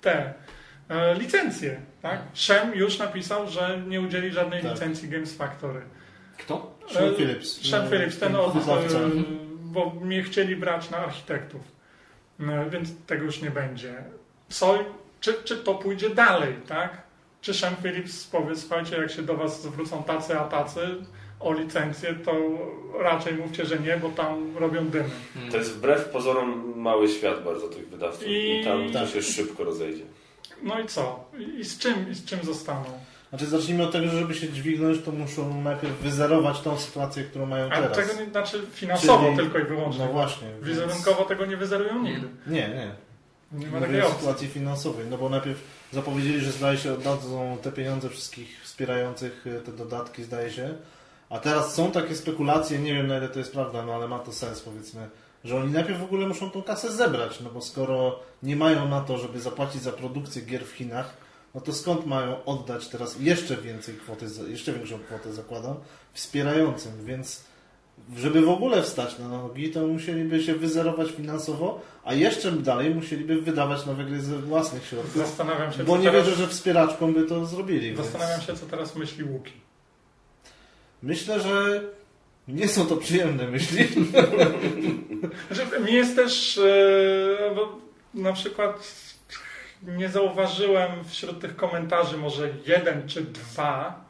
te 0.00 0.34
e, 0.88 1.14
licencje. 1.14 1.80
Tak? 2.02 2.20
Shem 2.34 2.74
już 2.74 2.98
napisał, 2.98 3.48
że 3.48 3.80
nie 3.86 4.00
udzieli 4.00 4.32
żadnej 4.32 4.62
Tak. 4.62 4.70
licencji 4.72 5.08
Games 5.08 5.36
Factory. 5.36 5.82
Kto? 6.38 6.76
E, 6.96 7.14
Phillips. 7.16 7.68
Shem 7.70 7.88
Phillips, 7.90 8.18
ten 8.18 8.36
od, 8.36 8.56
e, 8.56 8.60
bo 9.60 9.90
mnie 9.90 10.22
chcieli 10.22 10.56
brać 10.56 10.90
na 10.90 10.98
architektów, 10.98 11.62
więc 12.70 12.88
tego 13.06 13.24
już 13.24 13.42
nie 13.42 13.50
będzie. 13.50 13.94
Co, 14.48 14.78
czy, 15.20 15.34
czy 15.44 15.56
to 15.56 15.74
pójdzie 15.74 16.10
dalej, 16.10 16.54
tak? 16.68 17.02
Czy 17.40 17.54
Shem 17.54 17.76
Phillips 17.82 18.26
powie, 18.26 18.56
słuchajcie, 18.56 18.96
jak 18.96 19.10
się 19.10 19.22
do 19.22 19.36
was 19.36 19.62
zwrócą 19.62 20.02
tacy, 20.02 20.38
a 20.38 20.44
tacy 20.44 20.96
o 21.44 21.52
licencję, 21.52 22.14
to 22.14 22.32
raczej 23.00 23.34
mówcie, 23.34 23.64
że 23.66 23.78
nie, 23.78 23.96
bo 23.96 24.08
tam 24.08 24.56
robią 24.58 24.88
dymy. 24.88 25.10
To 25.50 25.56
jest 25.56 25.72
wbrew 25.72 26.04
pozorom 26.08 26.72
mały 26.76 27.08
świat 27.08 27.44
bardzo 27.44 27.68
tych 27.68 27.88
wydawców 27.88 28.26
i, 28.28 28.60
I- 28.60 28.64
tam 28.64 28.86
to 28.92 28.98
tak. 28.98 29.08
się 29.08 29.22
szybko 29.22 29.64
rozejdzie. 29.64 30.04
No 30.62 30.80
i 30.80 30.86
co? 30.86 31.24
I 31.60 31.64
z 31.64 31.78
czym, 31.78 32.10
i 32.10 32.14
z 32.14 32.24
czym 32.24 32.38
zostaną? 32.42 32.84
Znaczy 33.28 33.46
zacznijmy 33.46 33.82
od 33.84 33.92
tego, 33.92 34.06
że 34.08 34.18
żeby 34.18 34.34
się 34.34 34.48
dźwignąć, 34.48 35.02
to 35.04 35.12
muszą 35.12 35.62
najpierw 35.62 35.94
wyzerować 36.00 36.60
tą 36.60 36.78
sytuację, 36.78 37.24
którą 37.24 37.46
mają 37.46 37.66
A 37.70 37.74
teraz. 37.80 37.96
tego 37.96 38.20
nie, 38.24 38.30
znaczy 38.30 38.62
finansowo 38.72 39.24
Czyli- 39.26 39.36
tylko 39.36 39.58
i 39.58 39.64
wyłącznie. 39.64 40.04
No 40.06 40.12
właśnie. 40.12 40.48
więc- 40.48 40.64
Wizerunkowo 40.66 41.24
tego 41.24 41.46
nie 41.46 41.56
wyzerują 41.56 42.02
nigdy. 42.02 42.28
Nie, 42.46 42.68
nie. 42.68 42.90
Nie 43.52 43.66
ma 43.66 43.80
takiej 43.80 44.00
opcji. 44.02 44.18
sytuacji 44.18 44.48
finansowej, 44.48 45.06
no 45.10 45.18
bo 45.18 45.28
najpierw 45.28 45.58
zapowiedzieli, 45.92 46.40
że 46.40 46.52
zdaje 46.52 46.78
się 46.78 46.92
oddadzą 46.92 47.58
te 47.62 47.72
pieniądze 47.72 48.08
wszystkich 48.08 48.60
wspierających 48.62 49.46
e, 49.46 49.60
te 49.60 49.72
dodatki, 49.72 50.22
zdaje 50.24 50.50
się. 50.50 50.74
A 51.30 51.38
teraz 51.38 51.74
są 51.74 51.90
takie 51.90 52.16
spekulacje, 52.16 52.78
nie 52.78 52.94
wiem 52.94 53.06
na 53.06 53.18
ile 53.18 53.28
to 53.28 53.38
jest 53.38 53.52
prawda, 53.52 53.86
no 53.86 53.94
ale 53.94 54.08
ma 54.08 54.18
to 54.18 54.32
sens 54.32 54.60
powiedzmy, 54.60 55.08
że 55.44 55.56
oni 55.56 55.72
najpierw 55.72 56.00
w 56.00 56.04
ogóle 56.04 56.26
muszą 56.26 56.50
tą 56.50 56.62
kasę 56.62 56.92
zebrać, 56.92 57.40
no 57.40 57.50
bo 57.50 57.60
skoro 57.60 58.20
nie 58.42 58.56
mają 58.56 58.88
na 58.88 59.00
to, 59.00 59.18
żeby 59.18 59.40
zapłacić 59.40 59.82
za 59.82 59.92
produkcję 59.92 60.42
gier 60.42 60.64
w 60.64 60.72
Chinach, 60.72 61.16
no 61.54 61.60
to 61.60 61.72
skąd 61.72 62.06
mają 62.06 62.44
oddać 62.44 62.88
teraz 62.88 63.20
jeszcze 63.20 63.56
więcej 63.56 63.94
kwoty, 63.94 64.26
jeszcze 64.48 64.72
większą 64.72 64.98
kwotę 64.98 65.32
zakładam, 65.32 65.74
wspierającym, 66.12 66.92
więc 67.04 67.44
żeby 68.16 68.40
w 68.40 68.48
ogóle 68.48 68.82
wstać 68.82 69.18
na 69.18 69.28
nogi, 69.28 69.70
to 69.70 69.86
musieliby 69.86 70.42
się 70.42 70.54
wyzerować 70.54 71.10
finansowo, 71.10 71.80
a 72.04 72.14
jeszcze 72.14 72.52
dalej 72.52 72.94
musieliby 72.94 73.42
wydawać 73.42 73.86
nowe 73.86 74.04
gry 74.04 74.20
ze 74.20 74.38
własnych 74.38 74.86
środków. 74.86 75.16
Zastanawiam 75.16 75.72
się, 75.72 75.84
Bo 75.84 75.96
nie 75.96 76.04
teraz, 76.04 76.26
wierzę, 76.26 76.36
że 76.36 76.48
wspieraczką 76.48 77.12
by 77.12 77.22
to 77.22 77.46
zrobili. 77.46 77.86
więc 77.86 77.98
zastanawiam 77.98 78.40
się, 78.40 78.56
co 78.56 78.66
teraz 78.66 78.96
myśli 78.96 79.24
Łuki. 79.24 79.52
Myślę, 81.04 81.40
że 81.40 81.80
Nie 82.48 82.68
są 82.68 82.86
to 82.86 82.96
przyjemne 82.96 83.46
myśli. 83.46 83.88
Znaczy, 85.50 85.80
mi 85.80 85.92
jest 85.92 86.16
też, 86.16 86.58
e, 86.58 87.54
bo 87.54 87.78
na 88.14 88.32
przykład 88.32 88.94
nie 89.82 90.08
zauważyłem 90.08 91.04
wśród 91.04 91.40
tych 91.40 91.56
komentarzy 91.56 92.16
może 92.16 92.50
jeden 92.66 93.08
czy 93.08 93.22
dwa, 93.22 94.04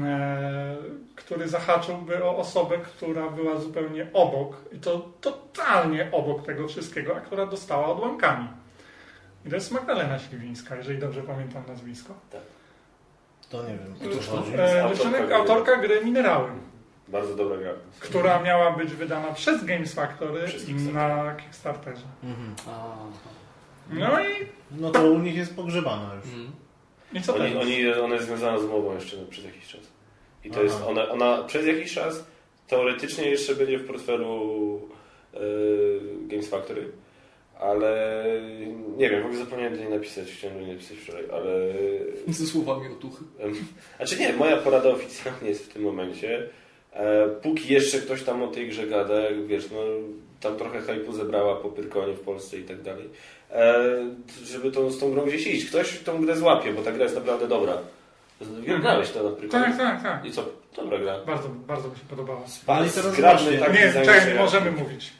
e, 0.00 0.76
który 1.16 1.48
zahaczyłby 1.48 2.24
o 2.24 2.36
osobę, 2.36 2.78
która 2.78 3.30
była 3.30 3.60
zupełnie 3.60 4.06
obok 4.12 4.56
i 4.72 4.78
to 4.78 5.12
totalnie 5.20 6.08
obok 6.12 6.46
tego 6.46 6.68
wszystkiego, 6.68 7.16
a 7.16 7.20
która 7.20 7.46
dostała 7.46 7.86
odłamkami. 7.86 8.48
I 9.46 9.48
to 9.48 9.54
jest 9.54 9.72
Magdalena 9.72 10.18
Śliwińska, 10.18 10.76
jeżeli 10.76 10.98
dobrze 10.98 11.22
pamiętam 11.22 11.62
nazwisko. 11.68 12.14
To 13.50 13.62
nie 13.62 13.68
wiem, 13.78 14.10
Któż 14.12 14.26
to? 14.26 14.42
E, 14.58 14.82
Autorka 14.84 15.20
gry. 15.26 15.34
autorka 15.34 15.76
gry 15.76 16.04
Minerały, 16.04 16.48
Bardzo 17.08 17.34
dobra 17.36 17.56
gra. 17.56 17.70
która 18.00 18.42
miała 18.42 18.70
być 18.76 18.90
wydana 18.92 19.32
przez 19.32 19.64
Games 19.64 19.94
Factory 19.94 20.40
Kickstarter. 20.48 20.94
na 20.94 21.34
Kickstarterze. 21.34 22.02
Mhm. 22.24 22.54
No 23.90 24.20
i, 24.20 24.26
No 24.70 24.90
to 24.90 25.02
u 25.10 25.18
nich 25.18 25.36
jest 25.36 25.56
pogrzebana 25.56 26.14
już. 26.14 26.24
mhm. 26.24 26.52
i 27.12 27.20
co 27.22 27.34
Oni, 27.34 27.56
oni, 27.56 27.92
ona 28.04 28.14
jest 28.14 28.26
związana 28.26 28.58
z 28.58 28.64
umową 28.64 28.94
jeszcze 28.94 29.16
przez 29.16 29.44
jakiś 29.44 29.66
czas. 29.68 29.80
I 30.44 30.48
to 30.50 30.54
Aha. 30.54 30.62
jest, 30.64 30.82
ona, 30.86 31.08
ona 31.08 31.42
przez 31.42 31.66
jakiś 31.66 31.94
czas 31.94 32.24
teoretycznie 32.68 33.24
jeszcze 33.30 33.54
będzie 33.54 33.78
w 33.78 33.86
portfelu 33.86 34.80
e, 35.34 35.38
Games 36.28 36.50
Factory, 36.50 36.92
ale 37.60 38.24
nie 38.96 39.10
wiem, 39.10 39.22
w 39.22 39.26
ogóle 39.26 39.40
zapomniałem 39.40 39.74
do 39.74 39.80
niej 39.80 39.90
napisać, 39.90 40.28
chciałem 40.28 40.58
do 40.58 40.62
niej 40.62 40.72
napisać 40.72 40.96
wczoraj, 40.96 41.24
ale... 41.32 41.50
Ze 42.38 42.46
słowami 42.46 42.92
otuchy. 42.92 43.24
Znaczy 43.96 44.20
nie, 44.20 44.32
moja 44.32 44.56
porada 44.56 44.88
oficjalnie 44.88 45.48
jest 45.48 45.64
w 45.64 45.72
tym 45.72 45.82
momencie. 45.82 46.48
E, 46.92 47.28
póki 47.28 47.72
jeszcze 47.72 47.98
ktoś 47.98 48.22
tam 48.22 48.42
o 48.42 48.46
tej 48.46 48.68
grze 48.68 48.86
gada, 48.86 49.14
wiesz, 49.46 49.70
no 49.70 49.78
tam 50.40 50.56
trochę 50.56 50.80
hypu 50.80 51.12
zebrała 51.12 51.56
po 51.56 51.68
Pyrkonie 51.68 52.14
w 52.14 52.20
Polsce 52.20 52.58
i 52.58 52.62
tak 52.62 52.82
dalej, 52.82 53.08
e, 53.50 53.84
żeby 54.44 54.70
tą, 54.70 54.90
z 54.90 54.98
tą 54.98 55.12
grą 55.12 55.26
gdzieś 55.26 55.46
iść. 55.46 55.66
Ktoś 55.68 55.98
tą 55.98 56.24
grę 56.24 56.36
złapie, 56.36 56.72
bo 56.72 56.82
ta 56.82 56.92
gra 56.92 57.02
jest 57.02 57.16
naprawdę 57.16 57.48
dobra. 57.48 57.78
Grałeś 58.80 59.10
to 59.10 59.22
na 59.22 59.36
Pyrkonie? 59.36 59.64
Tak, 59.64 59.76
tak, 59.78 60.02
tak. 60.02 60.24
I 60.24 60.32
co? 60.32 60.44
Dobra 60.76 60.98
gra. 60.98 61.18
Bardzo, 61.26 61.48
bardzo 61.48 61.88
mi 61.88 61.96
się 61.96 62.04
podobała. 62.10 62.40
Ale 62.66 62.86
i 62.86 62.90
teraz 62.90 63.12
Zgrabny 63.14 63.58
taki 63.58 63.72
Nie, 63.72 63.92
czekaj, 63.92 64.34
możemy 64.34 64.70
mówić. 64.70 65.12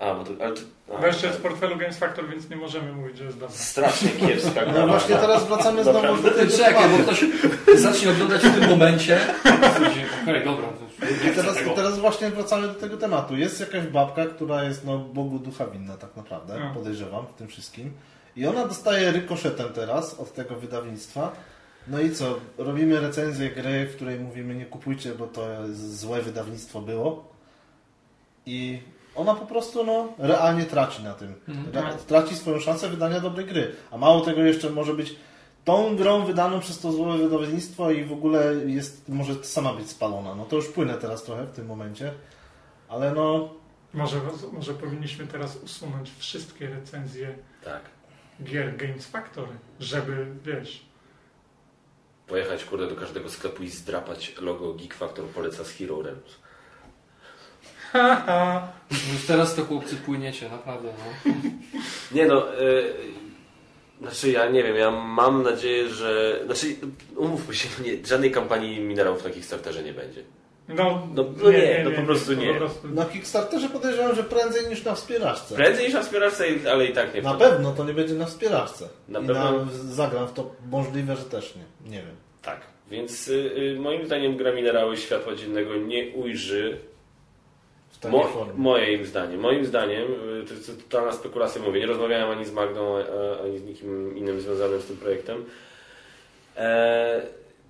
A, 0.00 0.14
bo 0.14 0.24
to, 0.24 0.44
ale 0.44 0.54
to, 0.54 0.60
a, 0.94 1.00
Bo 1.00 1.06
jeszcze 1.06 1.26
jest 1.26 1.38
w 1.38 1.42
portfelu 1.42 1.76
Games 1.76 1.98
Factor, 1.98 2.28
więc 2.28 2.50
nie 2.50 2.56
możemy 2.56 2.92
mówić, 2.92 3.18
że 3.18 3.24
jest 3.24 3.38
dobra. 3.38 3.56
Strasznie 3.56 4.10
kiepska 4.10 4.64
gra. 4.64 4.72
No 4.72 4.86
właśnie 4.86 5.16
teraz 5.16 5.48
wracamy 5.48 5.84
znowu 5.84 6.22
do 6.22 6.30
tego 6.30 6.52
Czekaj, 6.56 6.88
bo 6.88 6.98
ktoś 6.98 7.24
zacznie 7.74 8.10
oglądać 8.10 8.42
w 8.42 8.60
tym 8.60 8.70
momencie. 8.70 9.20
Okej, 10.22 10.44
dobra. 10.44 10.68
I 11.32 11.34
teraz, 11.34 11.56
teraz 11.76 11.98
właśnie 11.98 12.30
wracamy 12.30 12.66
do 12.68 12.74
tego 12.74 12.96
tematu. 12.96 13.36
Jest 13.36 13.60
jakaś 13.60 13.86
babka, 13.86 14.26
która 14.26 14.64
jest 14.64 14.84
no, 14.86 14.98
Bogu 14.98 15.38
ducha 15.38 15.66
winna 15.66 15.96
tak 15.96 16.16
naprawdę, 16.16 16.60
No. 16.60 16.74
podejrzewam 16.74 17.26
w 17.26 17.34
tym 17.34 17.48
wszystkim. 17.48 17.92
I 18.36 18.46
ona 18.46 18.66
dostaje 18.66 19.12
rykoszetem 19.12 19.68
teraz 19.68 20.20
od 20.20 20.34
tego 20.34 20.56
wydawnictwa. 20.56 21.32
No 21.88 22.00
i 22.00 22.10
co? 22.10 22.40
Robimy 22.58 23.00
recenzję 23.00 23.50
gry, 23.50 23.86
w 23.86 23.96
której 23.96 24.20
mówimy 24.20 24.54
nie 24.54 24.66
kupujcie, 24.66 25.14
bo 25.14 25.26
to 25.26 25.46
złe 25.72 26.22
wydawnictwo 26.22 26.80
było. 26.80 27.28
I 28.46 28.80
ona 29.14 29.34
po 29.34 29.46
prostu 29.46 29.84
no, 29.84 30.08
realnie 30.18 30.64
traci 30.64 31.02
na 31.02 31.14
tym. 31.14 31.34
Mhm. 31.48 31.84
Ra- 31.84 31.94
traci 31.94 32.36
swoją 32.36 32.60
szansę 32.60 32.88
wydania 32.88 33.20
dobrej 33.20 33.46
gry. 33.46 33.72
A 33.90 33.98
mało 33.98 34.20
tego 34.20 34.40
jeszcze 34.42 34.70
może 34.70 34.94
być 34.94 35.16
tą 35.64 35.96
grą 35.96 36.24
wydaną 36.24 36.60
przez 36.60 36.78
to 36.78 36.92
złe 36.92 37.18
wydawnictwo 37.18 37.90
i 37.90 38.04
w 38.04 38.12
ogóle 38.12 38.54
jest, 38.54 39.08
może 39.08 39.44
sama 39.44 39.72
być 39.72 39.90
spalona. 39.90 40.34
No 40.34 40.44
to 40.44 40.56
już 40.56 40.68
płynę 40.68 40.94
teraz 40.94 41.22
trochę 41.22 41.44
w 41.44 41.50
tym 41.50 41.66
momencie. 41.66 42.12
Ale 42.88 43.12
no, 43.12 43.54
Może, 43.94 44.20
może 44.52 44.74
powinniśmy 44.74 45.26
teraz 45.26 45.56
usunąć 45.56 46.10
wszystkie 46.18 46.68
recenzje 46.68 47.34
Tak. 47.64 47.80
gier 48.44 48.76
Games 48.76 49.06
Factory, 49.06 49.52
żeby, 49.80 50.26
wiesz... 50.44 50.84
Pojechać 52.26 52.64
kurde 52.64 52.86
do 52.86 52.96
każdego 52.96 53.28
sklepu 53.28 53.62
i 53.62 53.68
zdrapać 53.68 54.34
logo 54.40 54.74
Geek 54.74 54.94
Factor 54.94 55.24
poleca 55.24 55.64
z 55.64 55.70
Hero 55.70 56.02
Realms. 56.02 56.38
Haha, 57.92 58.68
Już 58.90 59.26
teraz 59.26 59.54
to 59.54 59.64
chłopcy 59.64 59.96
płyniecie, 59.96 60.48
naprawdę. 60.48 60.88
No. 61.24 61.32
Nie 62.12 62.26
no, 62.26 62.60
y, 62.60 62.92
znaczy 64.00 64.30
ja 64.30 64.48
nie 64.50 64.62
wiem, 64.62 64.76
ja 64.76 64.90
mam 64.90 65.42
nadzieję, 65.42 65.88
że... 65.88 66.40
Znaczy, 66.46 66.66
umówmy 67.16 67.54
się, 67.54 67.68
nie, 67.84 68.06
żadnej 68.06 68.30
kampanii 68.30 68.80
minerałów 68.80 69.24
na 69.24 69.30
Kickstarterze 69.30 69.82
nie 69.82 69.92
będzie. 69.92 70.22
no, 70.68 71.08
No, 71.14 71.24
no 71.42 71.50
nie, 71.50 71.82
no 71.84 71.90
po 71.90 72.02
prostu 72.02 72.32
nie. 72.32 72.60
na 72.84 73.04
Kickstarterze 73.04 73.68
podejrzewam, 73.68 74.16
że 74.16 74.24
prędzej 74.24 74.66
niż 74.68 74.84
na 74.84 74.94
wspieraczce. 74.94 75.54
Prędzej 75.54 75.84
niż 75.84 75.94
na 75.94 76.02
wspieraczce, 76.02 76.44
ale 76.72 76.86
i 76.86 76.92
tak 76.92 77.14
nie. 77.14 77.22
Na 77.22 77.34
pewno 77.34 77.72
to 77.72 77.84
nie 77.84 77.94
będzie 77.94 78.14
na 78.14 78.26
wspieraczce. 78.26 78.88
Na 79.08 79.18
I 79.20 79.26
pewno- 79.26 79.64
na 79.64 79.66
zagram 79.72 80.28
w 80.28 80.32
to 80.32 80.54
możliwe, 80.70 81.16
że 81.16 81.24
też 81.24 81.54
nie. 81.56 81.90
Nie 81.90 81.96
wiem. 81.98 82.16
Tak, 82.42 82.60
więc 82.90 83.28
y, 83.28 83.34
y, 83.76 83.80
moim 83.80 84.06
zdaniem 84.06 84.36
gra 84.36 84.52
minerały 84.52 84.96
światła 84.96 85.34
dziennego 85.34 85.76
nie 85.76 86.08
ujrzy 86.14 86.78
takiej 88.00 88.18
Mo, 88.18 88.24
formie. 88.28 88.52
moim 88.56 89.06
zdaniem, 89.06 89.40
moim 89.40 89.64
zdaniem, 89.66 90.02
y, 90.42 90.44
to 90.48 90.54
jest 90.54 90.82
totalna 90.88 91.12
spekulacja, 91.12 91.62
mówię, 91.62 91.80
nie 91.80 91.86
rozmawiałem 91.86 92.30
ani 92.38 92.44
z 92.46 92.52
Magdą, 92.52 92.96
e, 92.98 93.04
ani 93.44 93.58
z 93.58 93.64
nikim 93.64 94.16
innym 94.16 94.40
związanym 94.40 94.80
z 94.80 94.86
tym 94.86 94.96
projektem. 94.96 95.44
E, 96.56 97.22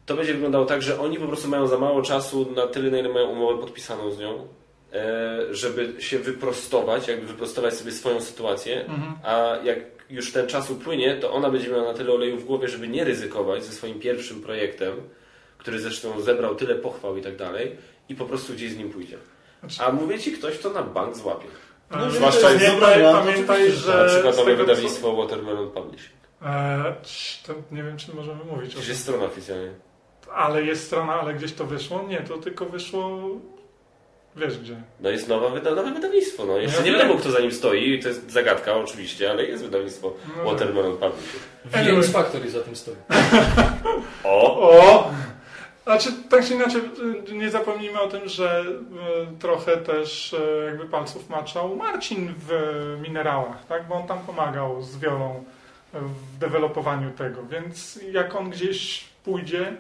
to 0.06 0.16
będzie 0.16 0.32
wyglądało 0.34 0.64
tak, 0.66 0.82
że 0.82 1.00
oni 1.00 1.18
po 1.18 1.26
prostu 1.26 1.48
mają 1.48 1.66
za 1.66 1.78
mało 1.78 2.02
czasu 2.02 2.52
na 2.56 2.66
tyle, 2.66 2.90
na 2.90 2.98
ile 2.98 3.08
mają 3.08 3.26
umowę 3.28 3.58
podpisaną 3.60 4.10
z 4.10 4.18
nią, 4.18 4.46
e, 4.92 5.38
żeby 5.54 6.02
się 6.02 6.18
wyprostować, 6.18 7.08
jakby 7.08 7.26
wyprostować 7.26 7.74
sobie 7.74 7.92
swoją 7.92 8.20
sytuację, 8.20 8.80
Mhm. 8.86 9.12
a 9.24 9.56
jak 9.64 9.78
już 10.10 10.32
ten 10.32 10.46
czas 10.46 10.70
upłynie, 10.70 11.16
to 11.16 11.32
ona 11.32 11.50
będzie 11.50 11.68
miała 11.68 11.82
na 11.84 11.94
tyle 11.94 12.12
oleju 12.12 12.36
w 12.36 12.44
głowie, 12.44 12.68
żeby 12.68 12.88
nie 12.88 13.04
ryzykować 13.04 13.64
ze 13.64 13.72
swoim 13.72 14.00
pierwszym 14.00 14.40
projektem, 14.42 14.94
który 15.58 15.78
zresztą 15.80 16.20
zebrał 16.20 16.54
tyle 16.54 16.74
pochwał 16.74 17.16
i 17.16 17.22
tak 17.22 17.36
dalej, 17.36 17.72
i 18.08 18.14
po 18.14 18.24
prostu 18.24 18.52
gdzieś 18.52 18.70
z 18.72 18.76
nim 18.76 18.90
pójdzie. 18.90 19.16
Znaczy- 19.60 19.82
A 19.82 19.92
mówię 19.92 20.18
ci, 20.18 20.32
ktoś 20.32 20.58
to 20.58 20.70
na 20.70 20.82
bank 20.82 21.16
złapie. 21.16 21.46
No, 21.90 22.10
zwłaszcza 22.10 22.52
nie, 22.52 22.70
pamiętaj, 23.12 23.72
że... 23.72 23.96
Na 24.02 24.08
przykład 24.08 24.36
tego, 24.36 24.56
wydawnictwo 24.56 25.16
Watermelon 25.16 25.70
Publishing. 25.70 26.12
E, 26.42 26.94
to 27.46 27.52
nie 27.72 27.82
wiem, 27.82 27.96
czy 27.96 28.14
możemy 28.14 28.44
mówić 28.44 28.74
tym. 28.74 28.82
jest 28.88 29.02
strona 29.02 29.24
oficjalnie. 29.24 29.70
Ale 30.34 30.62
jest 30.62 30.86
strona, 30.86 31.14
ale 31.20 31.34
gdzieś 31.34 31.52
to 31.52 31.64
wyszło? 31.64 32.02
Nie, 32.08 32.20
to 32.20 32.38
tylko 32.38 32.66
wyszło... 32.66 33.20
Wiesz 34.36 34.58
gdzie. 34.58 34.76
No 35.00 35.10
jest 35.10 35.28
nowa 35.28 35.48
wyda 35.48 35.74
nowe 35.74 35.92
wydawnictwo. 35.92 36.44
No. 36.46 36.56
Jeszcze 36.58 36.78
Ja 36.78 36.84
nie 36.84 36.90
wiem. 36.90 37.00
wiadomo, 37.00 37.20
kto 37.20 37.30
za 37.30 37.40
nim 37.40 37.52
stoi. 37.52 38.00
To 38.02 38.08
jest 38.08 38.30
zagadka 38.30 38.74
oczywiście, 38.74 39.30
ale 39.30 39.44
jest 39.44 39.64
wydawnictwo 39.64 40.12
No. 40.36 40.44
Watermelon 40.52 40.92
Publishing. 40.96 41.42
Anyway. 41.72 42.02
Factory 42.02 42.50
za 42.50 42.60
tym 42.60 42.76
stoi. 42.76 42.94
O! 44.24 44.60
O! 44.70 45.10
Znaczy, 45.84 46.12
tak 46.30 46.44
czy 46.46 46.54
inaczej, 46.54 46.82
y, 47.28 47.34
nie 47.34 47.50
zapomnijmy 47.50 48.00
o 48.00 48.08
tym, 48.08 48.28
że 48.28 48.64
y, 49.34 49.38
trochę 49.38 49.76
też 49.76 50.32
y, 50.32 50.62
jakby 50.66 50.84
palców 50.84 51.28
maczał 51.28 51.76
Marcin 51.76 52.34
w 52.48 52.52
minerałach, 53.02 53.66
tak? 53.66 53.88
Bo 53.88 53.94
on 53.94 54.06
tam 54.06 54.18
pomagał 54.18 54.82
z 54.82 54.98
wiolą 54.98 55.44
w 55.92 56.38
dewelopowaniu 56.38 57.10
tego, 57.10 57.42
więc 57.46 58.00
jak 58.12 58.36
on 58.36 58.50
gdzieś 58.50 59.04
pójdzie, 59.24 59.76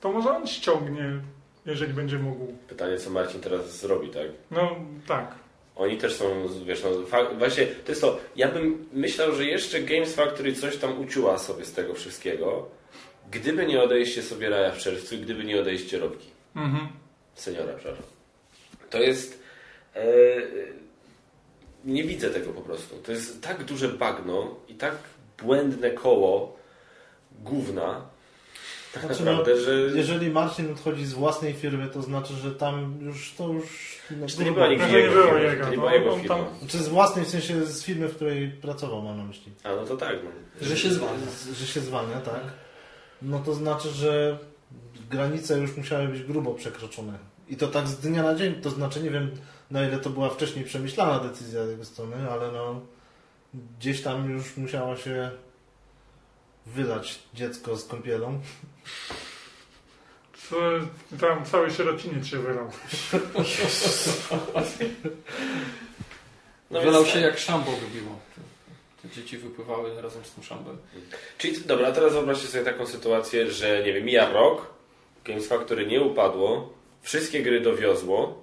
to 0.00 0.12
może 0.12 0.36
on 0.36 0.46
ściągnie, 0.46 1.20
jeżeli 1.66 1.92
będzie 1.92 2.18
mógł. 2.18 2.46
Pytanie, 2.68 2.98
co 2.98 3.10
Marcin 3.10 3.40
teraz 3.40 3.80
zrobi, 3.80 4.08
tak? 4.08 4.26
No 4.50 4.76
tak. 5.08 5.34
Oni 5.76 5.96
też 5.96 6.14
są, 6.14 6.24
wiesz, 6.66 6.82
no, 6.84 6.90
właśnie 7.38 7.66
to 7.66 7.92
jest 7.92 8.00
to, 8.00 8.18
ja 8.36 8.48
bym 8.48 8.88
myślał, 8.92 9.32
że 9.32 9.44
jeszcze 9.44 9.80
Games 9.80 10.14
Factory 10.14 10.54
coś 10.54 10.76
tam 10.76 11.00
uciuła 11.00 11.38
sobie 11.38 11.64
z 11.64 11.72
tego 11.72 11.94
wszystkiego, 11.94 12.68
gdyby 13.30 13.66
nie 13.66 13.82
odejście 13.82 14.22
sobie 14.22 14.50
Raja 14.50 14.70
w 14.72 14.78
czerwcu 14.78 15.14
i 15.14 15.18
gdyby 15.18 15.44
nie 15.44 15.60
odejście 15.60 15.98
Robki. 15.98 16.26
Mhm. 16.56 16.88
Seniora, 17.34 17.72
przepraszam. 17.74 18.04
To 18.90 18.98
jest... 18.98 19.42
E, 19.96 20.02
nie 21.84 22.04
widzę 22.04 22.30
tego 22.30 22.52
po 22.52 22.60
prostu. 22.60 22.96
To 22.96 23.12
jest 23.12 23.42
tak 23.42 23.64
duże 23.64 23.88
bagno 23.88 24.54
i 24.68 24.74
tak 24.74 24.94
błędne 25.42 25.90
koło 25.90 26.56
gówna, 27.42 28.00
tak 28.92 29.02
Znaczy, 29.02 29.24
naprawdę, 29.24 29.54
no, 29.54 29.60
że... 29.60 29.72
Jeżeli 29.98 30.30
Marcin 30.30 30.72
odchodzi 30.72 31.06
z 31.06 31.12
własnej 31.12 31.54
firmy, 31.54 31.88
to 31.88 32.02
znaczy, 32.02 32.34
że 32.34 32.50
tam 32.54 32.98
już 33.02 33.34
to 33.34 33.48
już. 33.52 33.98
No, 34.10 34.26
to 34.36 34.42
nie 34.42 34.52
była 34.52 34.68
nigdy 34.68 34.90
jego 34.90 35.12
było 35.12 35.24
firma. 35.24 35.40
jego, 35.40 35.64
To 35.64 35.70
nie 35.70 35.76
no, 35.76 35.80
była 35.82 35.94
jego 35.94 36.12
on 36.12 36.20
firma. 36.20 36.36
tam- 36.36 36.68
Czy 36.68 36.78
z 36.78 36.88
własnej, 36.88 37.24
w 37.24 37.28
sensie 37.28 37.66
z 37.66 37.84
firmy, 37.84 38.08
w 38.08 38.16
której 38.16 38.48
pracował, 38.50 39.02
mam 39.02 39.16
na 39.16 39.24
myśli. 39.24 39.52
A 39.64 39.68
no 39.74 39.84
to 39.86 39.96
tak. 39.96 40.16
No. 40.24 40.30
Że 40.66 40.76
się 40.76 40.90
zwalnia. 40.90 41.26
Że 41.54 41.66
się 41.66 41.80
zwalnia, 41.80 42.20
tak? 42.20 42.40
No 43.22 43.38
to 43.38 43.54
znaczy, 43.54 43.88
że 43.88 44.38
granice 45.10 45.58
już 45.58 45.76
musiały 45.76 46.08
być 46.08 46.22
grubo 46.22 46.54
przekroczone. 46.54 47.18
I 47.48 47.56
to 47.56 47.68
tak 47.68 47.88
z 47.88 47.96
dnia 47.96 48.22
na 48.22 48.34
dzień. 48.34 48.54
To 48.54 48.70
znaczy, 48.70 49.02
nie 49.02 49.10
wiem 49.10 49.30
na 49.70 49.88
ile 49.88 49.98
to 49.98 50.10
była 50.10 50.30
wcześniej 50.30 50.64
przemyślana 50.64 51.18
decyzja 51.18 51.66
z 51.66 51.70
jego 51.70 51.84
strony, 51.84 52.30
ale 52.30 52.52
no 52.52 52.80
gdzieś 53.78 54.02
tam 54.02 54.30
już 54.30 54.56
musiała 54.56 54.96
się 54.96 55.30
wylać 56.66 57.18
dziecko 57.34 57.76
z 57.76 57.84
kąpielą. 57.84 58.40
To, 60.50 60.56
tam 61.20 61.44
cały 61.44 61.70
sierociniec 61.70 62.26
się 62.26 62.38
wylał. 62.38 62.70
No 66.70 66.80
Wylał 66.80 67.06
się 67.06 67.20
jak 67.20 67.38
szambo 67.38 67.70
wybiło. 67.70 68.18
Te- 69.02 69.08
dzieci 69.08 69.38
wypływały 69.38 70.02
razem 70.02 70.24
z 70.24 70.30
tym 70.30 70.44
szambem. 70.44 70.76
Czyli 71.38 71.60
dobra, 71.60 71.92
teraz 71.92 72.12
wyobraźcie 72.12 72.46
sobie 72.48 72.64
taką 72.64 72.86
sytuację, 72.86 73.50
że 73.50 73.82
nie 73.86 73.92
wiem, 73.92 74.04
mija 74.04 74.32
rok, 74.32 74.66
Games 75.24 75.48
Factory 75.48 75.86
nie 75.86 76.00
upadło, 76.00 76.72
wszystkie 77.02 77.42
gry 77.42 77.60
dowiozło, 77.60 78.42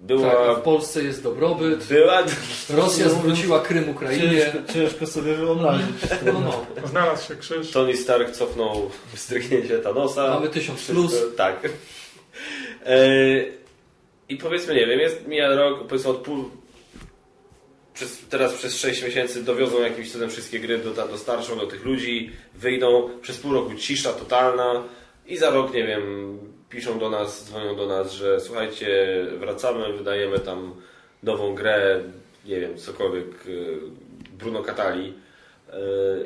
była... 0.00 0.30
Tak, 0.30 0.58
w 0.58 0.62
Polsce 0.62 1.02
jest 1.02 1.22
dobrobyt. 1.22 1.84
była 1.86 2.22
Rosja 2.70 3.08
zwróciła 3.08 3.60
Krym 3.60 3.88
Ukrainie. 3.88 4.40
Ciężko, 4.40 4.72
ciężko 4.72 5.06
sobie 5.06 5.34
wyobrazić. 5.34 5.86
No, 6.26 6.32
no. 6.40 6.66
Znalazł 6.88 7.28
się 7.28 7.36
krzyż. 7.36 7.70
Tony 7.70 7.96
Stark 7.96 8.30
cofnął 8.30 8.90
wstrzygnięcie 9.14 9.78
Thanosa. 9.78 10.30
Mamy 10.34 10.48
tysiąc 10.48 10.78
Wszystko- 10.80 10.94
plus. 11.08 11.14
Tak. 11.36 11.68
E, 12.86 12.96
I 14.28 14.36
powiedzmy, 14.36 14.74
nie 14.74 14.86
wiem, 14.86 15.00
jest 15.00 15.26
mija 15.26 15.54
rok, 15.54 15.86
powiedzmy 15.88 16.10
od 16.10 16.16
pół... 16.18 16.44
Przez, 17.94 18.26
teraz 18.28 18.54
przez 18.54 18.76
6 18.76 19.02
miesięcy 19.02 19.44
dowiozą 19.44 19.82
jakimś 19.82 20.12
cudem 20.12 20.30
wszystkie 20.30 20.60
gry, 20.60 20.78
do, 20.78 20.90
dostarczą 20.90 21.58
do 21.58 21.66
tych 21.66 21.84
ludzi, 21.84 22.30
wyjdą, 22.54 23.10
przez 23.22 23.38
pół 23.38 23.52
roku 23.52 23.74
cisza 23.74 24.12
totalna 24.12 24.84
i 25.26 25.36
za 25.36 25.50
rok, 25.50 25.74
nie 25.74 25.86
wiem, 25.86 26.38
piszą 26.68 26.98
do 26.98 27.10
nas, 27.10 27.44
dzwonią 27.44 27.76
do 27.76 27.86
nas, 27.86 28.12
że 28.12 28.40
słuchajcie, 28.40 28.88
wracamy, 29.38 29.92
wydajemy 29.92 30.38
tam 30.38 30.74
nową 31.22 31.54
grę, 31.54 32.02
nie 32.44 32.60
wiem, 32.60 32.78
cokolwiek, 32.78 33.46
y, 33.46 33.78
Bruno 34.32 34.62
Catali 34.62 35.14
y, 35.68 35.72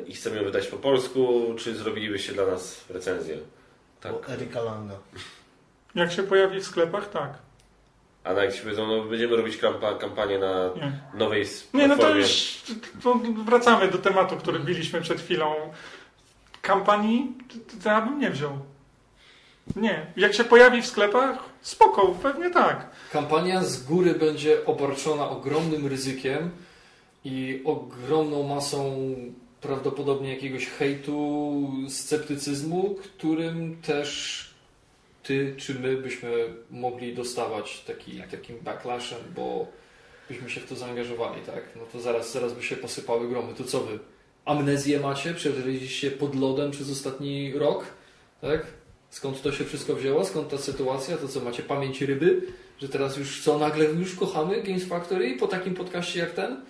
i 0.07 0.13
chcemy 0.13 0.37
ją 0.37 0.43
wydać 0.43 0.67
po 0.67 0.77
polsku, 0.77 1.53
czy 1.57 1.75
zrobilibyście 1.75 2.33
dla 2.33 2.45
nas 2.45 2.85
recenzję? 2.89 3.37
Tak. 4.01 4.29
Erika 4.29 4.61
Langa. 4.61 4.95
Jak 5.95 6.11
się 6.11 6.23
pojawi 6.23 6.59
w 6.59 6.65
sklepach, 6.65 7.09
tak. 7.09 7.48
A 8.29 8.33
na 8.33 8.43
jak 8.43 8.53
ci 8.53 8.61
powiedzą, 8.61 8.87
no 8.87 9.03
będziemy 9.03 9.35
robić 9.37 9.57
kampa- 9.57 9.97
kampanię 9.97 10.39
na 10.39 10.69
Nie. 10.75 10.91
nowej 11.19 11.45
Nie, 11.73 11.87
no 11.87 11.95
to 11.95 11.99
platformie. 11.99 12.21
już 12.21 12.61
to 13.03 13.15
wracamy 13.45 13.87
do 13.87 13.97
tematu, 13.97 14.35
który 14.37 14.59
biliśmy 14.59 15.01
przed 15.01 15.21
chwilą. 15.21 15.53
Kampanii 16.61 17.33
to 17.83 17.89
ja 17.89 18.01
bym 18.01 18.19
nie 18.19 18.29
wziął. 18.31 18.51
Nie. 19.75 20.05
Jak 20.17 20.33
się 20.33 20.43
pojawi 20.43 20.81
w 20.81 20.85
sklepach, 20.87 21.37
spoko, 21.61 22.07
pewnie 22.07 22.49
tak. 22.49 22.89
Kampania 23.11 23.63
z 23.63 23.83
góry 23.83 24.15
będzie 24.15 24.65
obarczona 24.65 25.29
ogromnym 25.29 25.87
ryzykiem 25.87 26.51
i 27.25 27.61
ogromną 27.65 28.43
masą 28.43 28.97
prawdopodobnie 29.61 30.33
jakiegoś 30.33 30.65
hejtu, 30.67 31.71
sceptycyzmu, 31.89 32.95
którym 33.03 33.81
też 33.81 34.48
ty 35.29 35.53
czy 35.57 35.79
my 35.79 35.97
byśmy 35.97 36.29
mogli 36.71 37.15
dostawać 37.15 37.81
taki, 37.87 38.23
takim 38.31 38.59
backlashem, 38.59 39.19
bo 39.35 39.67
byśmy 40.29 40.49
się 40.49 40.61
w 40.61 40.69
to 40.69 40.75
zaangażowali, 40.75 41.41
tak? 41.41 41.63
No 41.75 41.81
to 41.91 41.99
zaraz, 41.99 42.33
zaraz 42.33 42.53
by 42.53 42.63
się 42.63 42.75
posypały 42.75 43.29
gromy. 43.29 43.53
To 43.53 43.63
co 43.63 43.79
wy? 43.79 43.99
Amnezję 44.45 44.99
macie? 44.99 45.33
Przeżyliście 45.33 46.11
pod 46.11 46.35
lodem 46.35 46.71
przez 46.71 46.91
ostatni 46.91 47.53
rok? 47.53 47.85
Tak? 48.41 48.65
Skąd 49.09 49.41
to 49.41 49.51
się 49.51 49.65
wszystko 49.65 49.95
wzięło? 49.95 50.25
Skąd 50.25 50.49
ta 50.49 50.57
sytuacja? 50.57 51.17
To 51.17 51.27
co, 51.27 51.39
macie 51.39 51.63
pamięć 51.63 52.01
ryby? 52.01 52.41
Że 52.79 52.89
teraz 52.89 53.17
już 53.17 53.43
co, 53.43 53.59
nagle 53.59 53.85
już 53.85 54.15
kochamy 54.15 54.63
Games 54.63 54.85
Factory 54.85 55.37
po 55.37 55.47
takim 55.47 55.75
podcaście 55.75 56.19
jak 56.19 56.31
ten? 56.31 56.61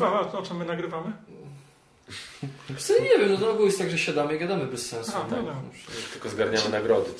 No, 0.00 0.06
A 0.06 0.32
o 0.32 0.42
czym 0.42 0.56
my 0.56 0.64
nagrywamy? 0.64 1.12
Co, 2.78 2.92
nie 3.02 3.18
wiem, 3.18 3.32
no 3.40 3.54
to 3.54 3.62
jest 3.62 3.78
tak, 3.78 3.90
że 3.90 3.98
siadamy 3.98 4.36
i 4.36 4.38
gadamy 4.38 4.64
bez 4.66 4.88
sensu. 4.88 5.12
A, 5.16 5.18
no 5.18 5.36
tak? 5.36 5.44
no. 5.44 5.52
Tylko 6.12 6.28
zgarniamy 6.28 6.68
nagrody. 6.68 7.10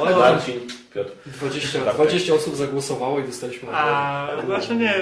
Ale 0.00 0.16
Marcin, 0.18 0.60
Piotr. 0.94 1.12
20, 1.26 1.84
Tak. 1.84 1.94
20 1.94 2.34
osób 2.34 2.56
zagłosowało 2.56 3.18
i 3.20 3.24
dostaliśmy 3.24 3.70
nagrodę. 3.70 3.96
A, 3.96 4.46
znaczy 4.46 4.76
nie, 4.76 4.94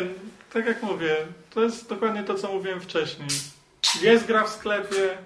tak 0.52 0.66
jak 0.66 0.82
mówię, 0.82 1.16
to 1.50 1.62
jest 1.62 1.88
dokładnie 1.88 2.22
to, 2.22 2.34
co 2.34 2.52
mówiłem 2.52 2.80
wcześniej. 2.80 3.28
Jest 4.02 4.26
gra 4.26 4.44
w 4.44 4.48
sklepie, 4.48 5.18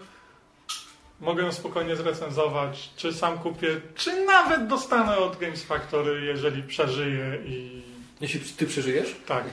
mogę 1.20 1.42
ją 1.42 1.52
spokojnie 1.52 1.96
zrecenzować, 1.96 2.90
czy 2.96 3.12
sam 3.12 3.38
kupię, 3.38 3.80
czy 3.94 4.24
nawet 4.24 4.66
dostanę 4.66 5.16
od 5.16 5.38
Games 5.38 5.64
Factory, 5.64 6.26
jeżeli 6.26 6.62
przeżyję 6.62 7.38
i 7.46 7.82
Jeśli 8.20 8.40
ty 8.40 8.66
przeżyjesz? 8.66 9.14
tak. 9.26 9.44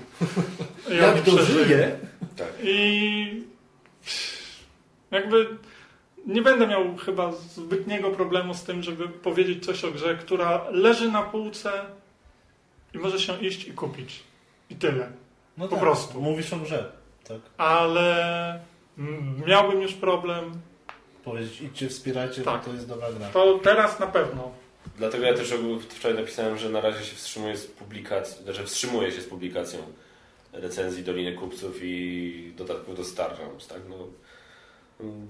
I 0.92 0.98
Jak 0.98 1.22
dożyję? 1.22 2.00
Tak. 2.38 2.48
I 2.64 3.44
jakby 5.12 5.48
nie 6.28 6.42
będę 6.42 6.68
miał 6.68 6.98
chyba 6.98 7.32
zbytniego 7.32 8.12
problemu 8.12 8.54
z 8.54 8.64
tym, 8.64 8.84
żeby 8.84 9.08
powiedzieć 9.10 9.66
coś 9.66 9.84
o 9.86 9.92
grze, 9.92 10.16
która 10.18 10.66
leży 10.72 11.12
na 11.12 11.22
półce 11.22 11.72
i 12.94 12.98
może 12.98 13.20
się 13.20 13.40
iść 13.42 13.68
i 13.68 13.74
kupić. 13.74 14.24
I 14.70 14.76
tyle. 14.76 15.12
No 15.58 15.66
Po 15.68 15.76
tak, 15.76 15.80
prostu. 15.84 16.22
Mówisz 16.22 16.54
o 16.54 16.58
grze. 16.58 16.92
Tak. 17.28 17.38
Ale 17.58 18.60
miałbym 19.48 19.82
już 19.82 19.94
problem, 19.94 20.52
Powiedzieć, 21.24 21.62
idźcie, 21.62 21.90
wspierajcie, 21.90 22.42
Tak. 22.42 22.60
bo 22.60 22.66
to 22.66 22.74
jest 22.74 22.88
dobra 22.88 23.08
gra. 23.12 23.28
to 23.30 23.60
teraz 23.64 24.00
na 24.00 24.08
pewno. 24.08 24.52
Dlatego 24.98 25.26
ja 25.26 25.34
też 25.34 25.54
wczoraj 25.90 26.18
napisałem, 26.18 26.58
że 26.58 26.70
na 26.70 26.82
razie 26.82 27.06
się 27.06 27.16
wstrzymuję 27.16 27.58
z 27.58 27.68
publikacją, 27.68 28.44
znaczy 28.44 28.64
wstrzymuję 28.64 29.12
się 29.12 29.22
z 29.22 29.26
publikacją 29.26 29.80
recenzji 30.54 31.04
Doliny 31.04 31.34
Kupców 31.34 31.80
i 31.84 32.54
dodatków 32.58 32.98
do 32.98 33.04
Star 33.04 33.38
Realms, 33.38 33.68
tak? 33.68 33.82
No, 33.90 34.08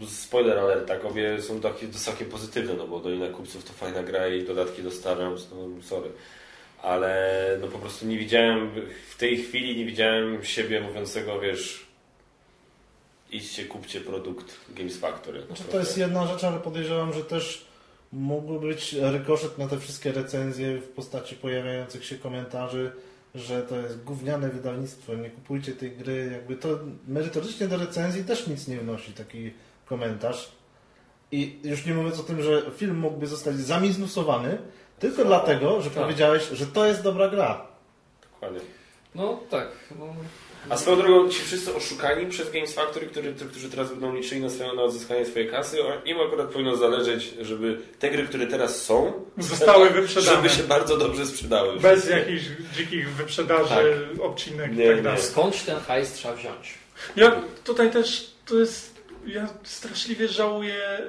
spoiler 0.08 0.60
alert, 0.60 0.88
tak, 0.88 1.06
obie 1.06 1.42
są 1.42 1.62
takie 1.62 1.90
całkiem 1.90 2.30
pozytywne, 2.30 2.74
no 2.74 2.88
bo 2.88 3.00
Dolina 3.00 3.30
Kupców 3.30 3.64
to 3.64 3.74
fajna 3.74 4.04
gra 4.04 4.28
i 4.28 4.44
dodatki 4.44 4.84
do 4.84 4.92
Star 4.92 5.18
Realms, 5.18 5.48
no 5.52 5.84
sorry. 5.84 6.10
Ale 6.82 7.58
no 7.62 7.68
po 7.68 7.80
prostu 7.80 8.06
nie 8.06 8.18
widziałem, 8.18 8.72
w 9.10 9.18
tej 9.18 9.38
chwili 9.38 9.78
nie 9.78 9.86
widziałem 9.86 10.46
siebie 10.46 10.82
mówiącego, 10.82 11.40
wiesz, 11.40 11.86
idźcie, 13.32 13.66
kupcie 13.66 14.02
produkt 14.02 14.56
Games 14.70 14.98
Factory. 14.98 15.42
Znaczy, 15.46 15.64
to 15.64 15.80
jest 15.80 15.98
jedna 15.98 16.28
rzecz, 16.28 16.44
ale 16.44 16.60
podejrzewam, 16.60 17.14
że 17.14 17.24
też 17.24 17.66
mógłby 18.14 18.68
być 18.68 18.94
rykoszet 18.94 19.58
na 19.58 19.68
te 19.68 19.80
wszystkie 19.80 20.12
recenzje 20.12 20.78
w 20.78 20.88
postaci 20.90 21.36
pojawiających 21.36 22.06
się 22.06 22.16
komentarzy, 22.18 22.92
że 23.36 23.62
to 23.62 23.76
jest 23.78 24.04
gówniane 24.04 24.50
wydawnictwo, 24.50 25.14
nie 25.16 25.30
kupujcie 25.30 25.72
tej 25.72 25.92
gry. 25.92 26.30
Jakby 26.34 26.56
to 26.56 26.68
merytorycznie 27.08 27.68
do 27.68 27.78
recenzji 27.78 28.24
też 28.24 28.48
nic 28.48 28.68
nie 28.68 28.78
wnosi 28.78 29.14
taki 29.14 29.54
komentarz. 29.86 30.52
I 31.32 31.60
już 31.64 31.86
nie 31.86 31.94
mówiąc 31.94 32.20
o 32.20 32.24
tym, 32.24 32.42
że 32.44 32.62
film 32.78 32.98
mógłby 33.00 33.28
zostać 33.28 33.56
zamiznusowany 33.56 34.58
tylko 35.00 35.18
Co? 35.18 35.26
dlatego, 35.26 35.82
że 35.82 35.90
Tak. 35.90 36.04
powiedziałeś, 36.04 36.50
że 36.50 36.66
to 36.68 36.86
jest 36.86 37.04
dobra 37.04 37.30
gra. 37.30 37.68
Dokładnie. 38.34 38.60
No 39.16 39.40
tak. 39.50 39.68
No, 40.00 40.06
A 40.70 40.78
swoją 40.78 40.98
drogą 40.98 41.30
ci 41.30 41.42
wszyscy 41.42 41.76
oszukani 41.76 42.26
przez 42.26 42.52
Games 42.52 42.74
Factory, 42.74 43.06
którzy, 43.08 43.34
którzy 43.34 43.70
teraz 43.70 43.90
będą 43.90 44.16
liczyli 44.16 44.42
na, 44.42 44.50
swoje, 44.50 44.74
na 44.74 44.82
odzyskanie 44.84 45.26
swojej 45.26 45.50
kasy, 45.50 45.78
im 46.06 46.22
akurat 46.22 46.48
powinno 46.48 46.76
zależeć, 46.78 47.34
żeby 47.42 47.82
te 48.00 48.10
gry, 48.10 48.24
które 48.28 48.48
teraz 48.48 48.82
są, 48.82 49.14
Zostały 49.38 49.90
wyprzedane. 49.90 50.36
żeby 50.38 50.50
się 50.50 50.64
bardzo 50.64 50.98
dobrze 50.98 51.26
sprzedały. 51.26 51.80
Bez 51.80 52.10
jakichś 52.10 52.44
dzikich 52.76 53.10
wyprzedaży, 53.16 54.08
obcinek 54.22 54.72
i 54.74 54.76
Nie, 54.76 54.88
tak 54.88 54.96
nie. 54.98 55.02
dalej. 55.04 55.22
skądś 55.22 55.62
ten 55.64 55.80
hajs 55.80 56.14
trzeba 56.14 56.36
wziąć? 56.36 56.74
Ja 57.16 57.42
tutaj 57.64 57.92
też 57.92 58.34
to 58.46 58.56
jest. 58.60 58.94
Ja 59.26 59.48
straszliwie 59.64 60.28
żałuję 60.28 61.00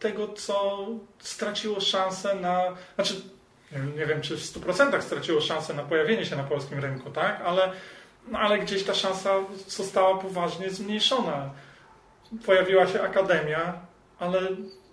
tego, 0.00 0.28
co 0.28 0.86
straciło 1.18 1.80
szansę 1.80 2.34
na. 2.34 2.76
Znaczy, 2.94 3.14
nie 3.72 3.78
wiem- 3.78 3.96
nie 3.98 4.06
wiem, 4.06 4.22
czy 4.22 4.36
w 4.36 4.40
100% 4.42 5.02
straciło 5.02 5.40
szansę 5.40 5.74
na 5.74 5.82
pojawienie 5.82 6.24
się 6.26 6.36
na 6.36 6.44
polskim 6.44 6.78
rynku, 6.78 7.10
tak? 7.10 7.40
Ale, 7.44 7.72
no, 8.28 8.38
ale 8.38 8.58
gdzieś 8.58 8.84
ta 8.84 8.94
szansa 8.94 9.34
została 9.68 10.18
poważnie 10.18 10.70
zmniejszona. 10.70 11.50
Pojawiła 12.46 12.86
się 12.86 13.02
akademia, 13.02 13.74
ale 14.18 14.40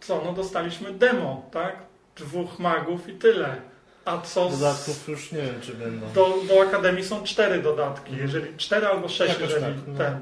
co? 0.01 0.21
No 0.25 0.33
dostaliśmy 0.33 0.91
demo, 0.91 1.49
tak? 1.51 1.75
Dwóch 2.15 2.59
magów 2.59 3.09
i 3.09 3.13
tyle. 3.13 3.61
A 4.05 4.21
co 4.21 4.51
z... 4.51 4.59
Dodatków 4.59 5.07
już 5.07 5.31
nie 5.31 5.41
wiem, 5.41 5.61
czy 5.61 5.73
będą. 5.73 6.07
Do, 6.13 6.35
do 6.47 6.61
Akademii 6.61 7.03
są 7.03 7.23
cztery 7.23 7.61
dodatki, 7.61 8.17
jeżeli 8.17 8.57
cztery 8.57 8.87
albo 8.87 9.09
sześć, 9.09 9.33
Jakoś 9.33 9.53
jeżeli 9.53 9.75
tak, 9.75 9.87
no. 9.87 9.97
ten. 9.97 10.19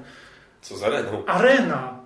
Co 0.61 0.77
za 0.77 0.89
reną. 0.89 1.25
Arena! 1.25 1.99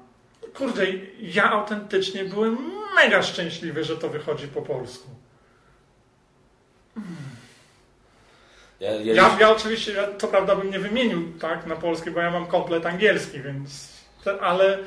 Kurde, 0.58 0.86
ja 1.20 1.52
autentycznie 1.52 2.24
byłem 2.24 2.58
mega 2.96 3.22
szczęśliwy, 3.22 3.84
że 3.84 3.98
to 3.98 4.10
wychodzi 4.10 4.48
po 4.48 4.62
polsku. 4.62 5.10
Ja, 8.84 8.92
ja, 8.92 9.14
Ja, 9.14 9.38
ja 9.40 9.52
oczywiście, 9.52 9.94
ja, 9.94 10.08
co 10.18 10.28
prawda 10.28 10.56
bym 10.56 10.72
nie 10.72 10.80
wymienił 10.80 11.32
tak 11.40 11.66
na 11.66 11.76
polski, 11.76 12.12
bo 12.12 12.20
ja 12.20 12.32
mam 12.32 12.46
komplet 12.48 12.86
angielski, 12.86 13.42
więc. 13.42 13.94
te- 14.24 14.40
Ale 14.42 14.80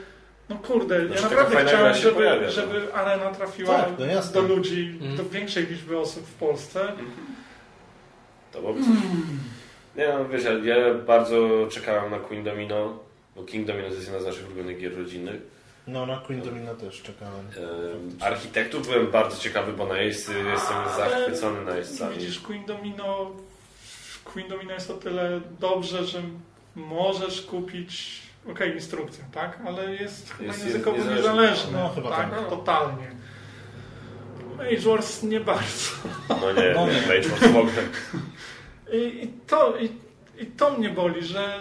no 0.48 0.56
kurde, 0.56 1.06
Znaczy, 1.06 1.22
ja 1.22 1.28
taka 1.28 1.42
naprawdę 1.42 1.66
chciałem, 1.68 1.94
żeby, 1.94 2.14
pojawia, 2.14 2.46
no. 2.46 2.50
żeby 2.52 2.94
arena 2.94 3.30
trafiła 3.34 3.74
Tak, 3.78 3.88
no 3.98 4.32
do 4.32 4.40
ludzi, 4.42 4.98
Mhm. 5.00 5.16
do 5.16 5.24
większej 5.28 5.66
liczby 5.66 5.98
osób 5.98 6.26
w 6.26 6.34
Polsce. 6.34 6.92
To 8.52 8.60
było... 8.60 8.74
Nie 9.96 10.08
no, 10.08 10.28
wiesz, 10.28 10.44
ja, 10.44 10.52
ja 10.76 10.94
bardzo 10.94 11.48
czekałem 11.70 12.10
na 12.10 12.18
Queen 12.18 12.44
Domino, 12.44 12.98
bo 13.36 13.42
King 13.44 13.66
Domino 13.66 13.88
to 13.88 13.94
jest 13.94 14.06
jedna 14.06 14.20
z 14.20 14.26
naszych 14.26 14.46
ulubionych 14.46 14.78
gier 14.78 14.96
rodzinnych. 14.98 15.40
No, 15.86 16.06
na 16.06 16.16
Queen 16.18 16.40
Domino 16.42 16.74
też 16.74 17.02
czekałem. 17.02 17.46
Em, 17.56 18.18
Architektów 18.20 18.86
byłem 18.88 19.06
bardzo 19.10 19.38
ciekawy, 19.38 19.72
bo 19.72 19.86
najeźdźcy 19.86 20.32
jestem 20.52 20.76
zachwycony 20.96 21.64
najeźdźcami. 21.64 22.14
Widzisz, 22.16 22.40
Queen 22.40 22.64
Domino, 22.64 23.32
Queen 24.32 24.48
Domino 24.48 24.72
jest 24.72 24.90
o 24.90 24.94
tyle 24.94 25.40
dobrze, 25.60 26.04
że 26.04 26.22
możesz 26.74 27.42
kupić, 27.42 28.22
okej, 28.50 28.74
instrukcję, 28.74 29.24
tak? 29.32 29.58
Ale 29.66 29.94
jest 29.94 30.30
chyba 30.32 30.52
Jest 30.52 30.66
językowo 30.66 30.96
niezależny. 30.96 31.22
niezależny. 31.30 31.72
No, 31.72 31.88
chyba 31.88 32.10
tak, 32.10 32.30
tak. 32.30 32.48
totalnie. 32.48 33.06
Mage 34.56 34.90
Wars 34.90 35.22
nie 35.22 35.40
bardzo. 35.40 35.90
No 36.28 36.52
nie, 36.52 36.72
No 36.74 36.86
nie. 36.86 37.00
Mage 37.00 37.28
Wars. 37.28 37.72
I, 38.92 39.24
i, 39.24 39.28
to, 39.46 39.76
i, 39.78 39.90
I 40.42 40.46
to 40.46 40.70
mnie 40.70 40.90
boli, 40.90 41.24
że 41.24 41.60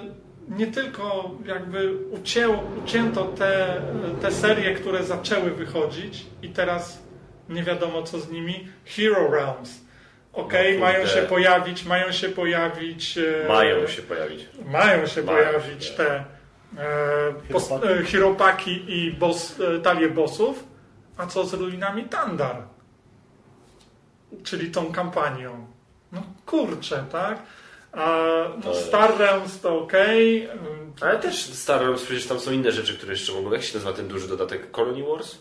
nie 0.49 0.67
tylko 0.67 1.31
jakby 1.45 1.97
ucięło, 2.11 2.63
ucięto 2.83 3.25
te, 3.25 3.81
te 4.21 4.31
serie, 4.31 4.73
które 4.75 5.03
zaczęły 5.03 5.51
wychodzić 5.51 6.25
i 6.41 6.49
teraz 6.49 7.03
nie 7.49 7.63
wiadomo 7.63 8.03
co 8.03 8.19
z 8.19 8.31
nimi. 8.31 8.67
Hero 8.85 9.31
Realms. 9.31 9.84
Okej, 10.35 10.73
No 10.79 10.85
mają 10.85 11.05
się 11.07 11.21
pojawić, 11.21 11.85
mają 11.85 12.11
się 12.11 12.29
pojawić. 12.29 13.17
e, 13.17 13.47
Mają 13.47 13.87
się 13.87 14.01
pojawić. 14.01 14.45
Mają 14.65 15.07
się 15.07 15.23
Mają 15.23 15.37
pojawić 15.45 15.85
się. 15.85 15.93
te 15.93 16.23
e, 16.77 18.03
Hiropaki. 18.05 18.71
e, 18.71 18.91
i 18.91 19.11
boss, 19.11 19.59
e, 19.59 19.79
talie 19.79 20.09
bossów. 20.09 20.63
A 21.17 21.27
co 21.27 21.45
z 21.45 21.53
ruinami 21.53 22.03
Tandar? 22.03 22.55
Czyli 24.43 24.71
tą 24.71 24.91
kampanią. 24.91 25.67
No 26.11 26.23
kurczę, 26.45 27.05
tak? 27.11 27.39
A, 27.91 28.17
no 28.57 28.61
To- 28.63 28.75
Star 28.75 29.17
Realms 29.17 29.61
to 29.61 29.79
okej. 29.79 30.49
Ale 31.01 31.19
też 31.19 31.43
Star 31.45 31.85
Wars, 31.85 32.03
przecież 32.03 32.27
tam 32.27 32.39
są 32.39 32.51
inne 32.51 32.71
rzeczy, 32.71 32.97
które 32.97 33.11
jeszcze 33.13 33.33
mogą. 33.33 33.51
Jak 33.51 33.63
się 33.63 33.73
nazywa 33.73 33.93
ten 33.93 34.07
duży 34.07 34.27
dodatek? 34.27 34.71
Colony 34.71 35.03
Wars? 35.03 35.37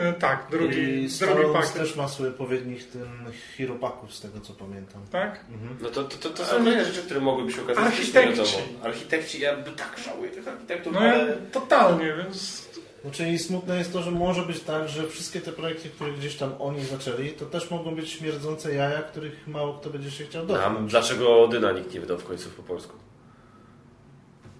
E, 0.00 0.12
Tak, 0.12 0.46
drugi, 0.50 1.04
I 1.04 1.08
drugi 1.08 1.52
pakiet. 1.52 1.72
też 1.72 1.96
ma 1.96 2.08
swój 2.08 2.28
odpowiednik 2.28 2.84
ten 2.84 3.08
Hiropaków, 3.56 4.14
z 4.14 4.20
tego 4.20 4.40
co 4.40 4.52
pamiętam. 4.52 5.02
Tak? 5.10 5.44
Mhm. 5.52 5.76
No 5.80 5.88
to, 5.88 6.04
to, 6.04 6.16
to, 6.18 6.30
to 6.30 6.44
są 6.44 6.56
kolejne 6.56 6.84
rzeczy, 6.84 7.02
które 7.02 7.20
mogłyby 7.20 7.52
się 7.52 7.62
okazać 7.62 7.84
Architekci. 7.84 8.56
Architekci, 8.82 9.40
ja 9.40 9.56
by 9.56 9.70
tak 9.70 9.98
żałuję 10.04 10.30
tych 10.30 10.48
architektów, 10.48 10.92
No 10.92 11.04
ja 11.06 11.12
ale... 11.14 11.36
totalnie, 11.36 12.14
więc 12.24 12.66
Znaczy 13.02 13.28
i 13.28 13.38
smutne 13.38 13.78
jest 13.78 13.92
to, 13.92 14.02
że 14.02 14.10
może 14.10 14.42
być 14.42 14.60
tak, 14.60 14.88
że 14.88 15.08
wszystkie 15.08 15.40
te 15.40 15.52
projekty, 15.52 15.88
które 15.88 16.12
gdzieś 16.12 16.36
tam 16.36 16.52
oni 16.58 16.84
zaczęli, 16.84 17.30
to 17.30 17.46
też 17.46 17.70
mogą 17.70 17.94
być 17.94 18.10
śmierdzące 18.10 18.74
jaja, 18.74 19.02
których 19.02 19.46
mało 19.46 19.74
kto 19.74 19.90
będzie 19.90 20.10
się 20.10 20.24
chciał 20.24 20.42
A 20.42 20.46
dotknąć. 20.46 20.90
dlaczego 20.90 21.44
Odyna 21.44 21.72
nikt 21.72 21.94
nie 21.94 22.00
wydał 22.00 22.18
w 22.18 22.24
końcu 22.24 22.50
po 22.50 22.62
polsku? 22.62 22.92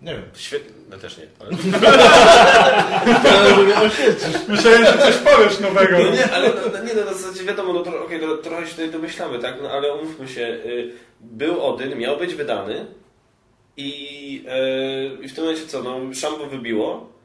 Nie 0.02 0.12
wiem. 0.14 0.22
Świetnie, 0.34 0.75
no 0.90 0.98
też 0.98 1.18
nie. 1.18 1.26
Ale... 1.38 1.50
Myślałem, 4.48 4.84
że 4.84 4.98
coś 4.98 5.16
powiesz 5.16 5.60
nowego. 5.60 5.98
No 5.98 6.10
nie, 6.10 6.32
ale 6.32 6.48
no, 6.48 6.84
nie, 6.84 6.94
no, 6.94 7.04
na 7.04 7.14
zasadzie 7.14 7.44
wiadomo, 7.44 7.72
no 7.72 7.82
to, 7.82 8.04
okej, 8.04 8.20
to, 8.20 8.36
trochę 8.36 8.66
się 8.66 8.70
tutaj 8.70 8.90
domyślamy, 8.90 9.38
tak? 9.38 9.54
No 9.62 9.70
ale 9.70 9.94
umówmy 9.94 10.28
się, 10.28 10.40
y, 10.66 10.92
był 11.20 11.62
Odyn, 11.64 11.98
miał 11.98 12.16
być 12.16 12.34
wydany 12.34 12.86
i, 13.76 14.44
y, 15.20 15.24
i 15.24 15.28
w 15.28 15.34
tym 15.34 15.44
momencie 15.44 15.66
co, 15.66 15.82
no 15.82 16.14
szambo 16.14 16.46
wybiło, 16.46 17.16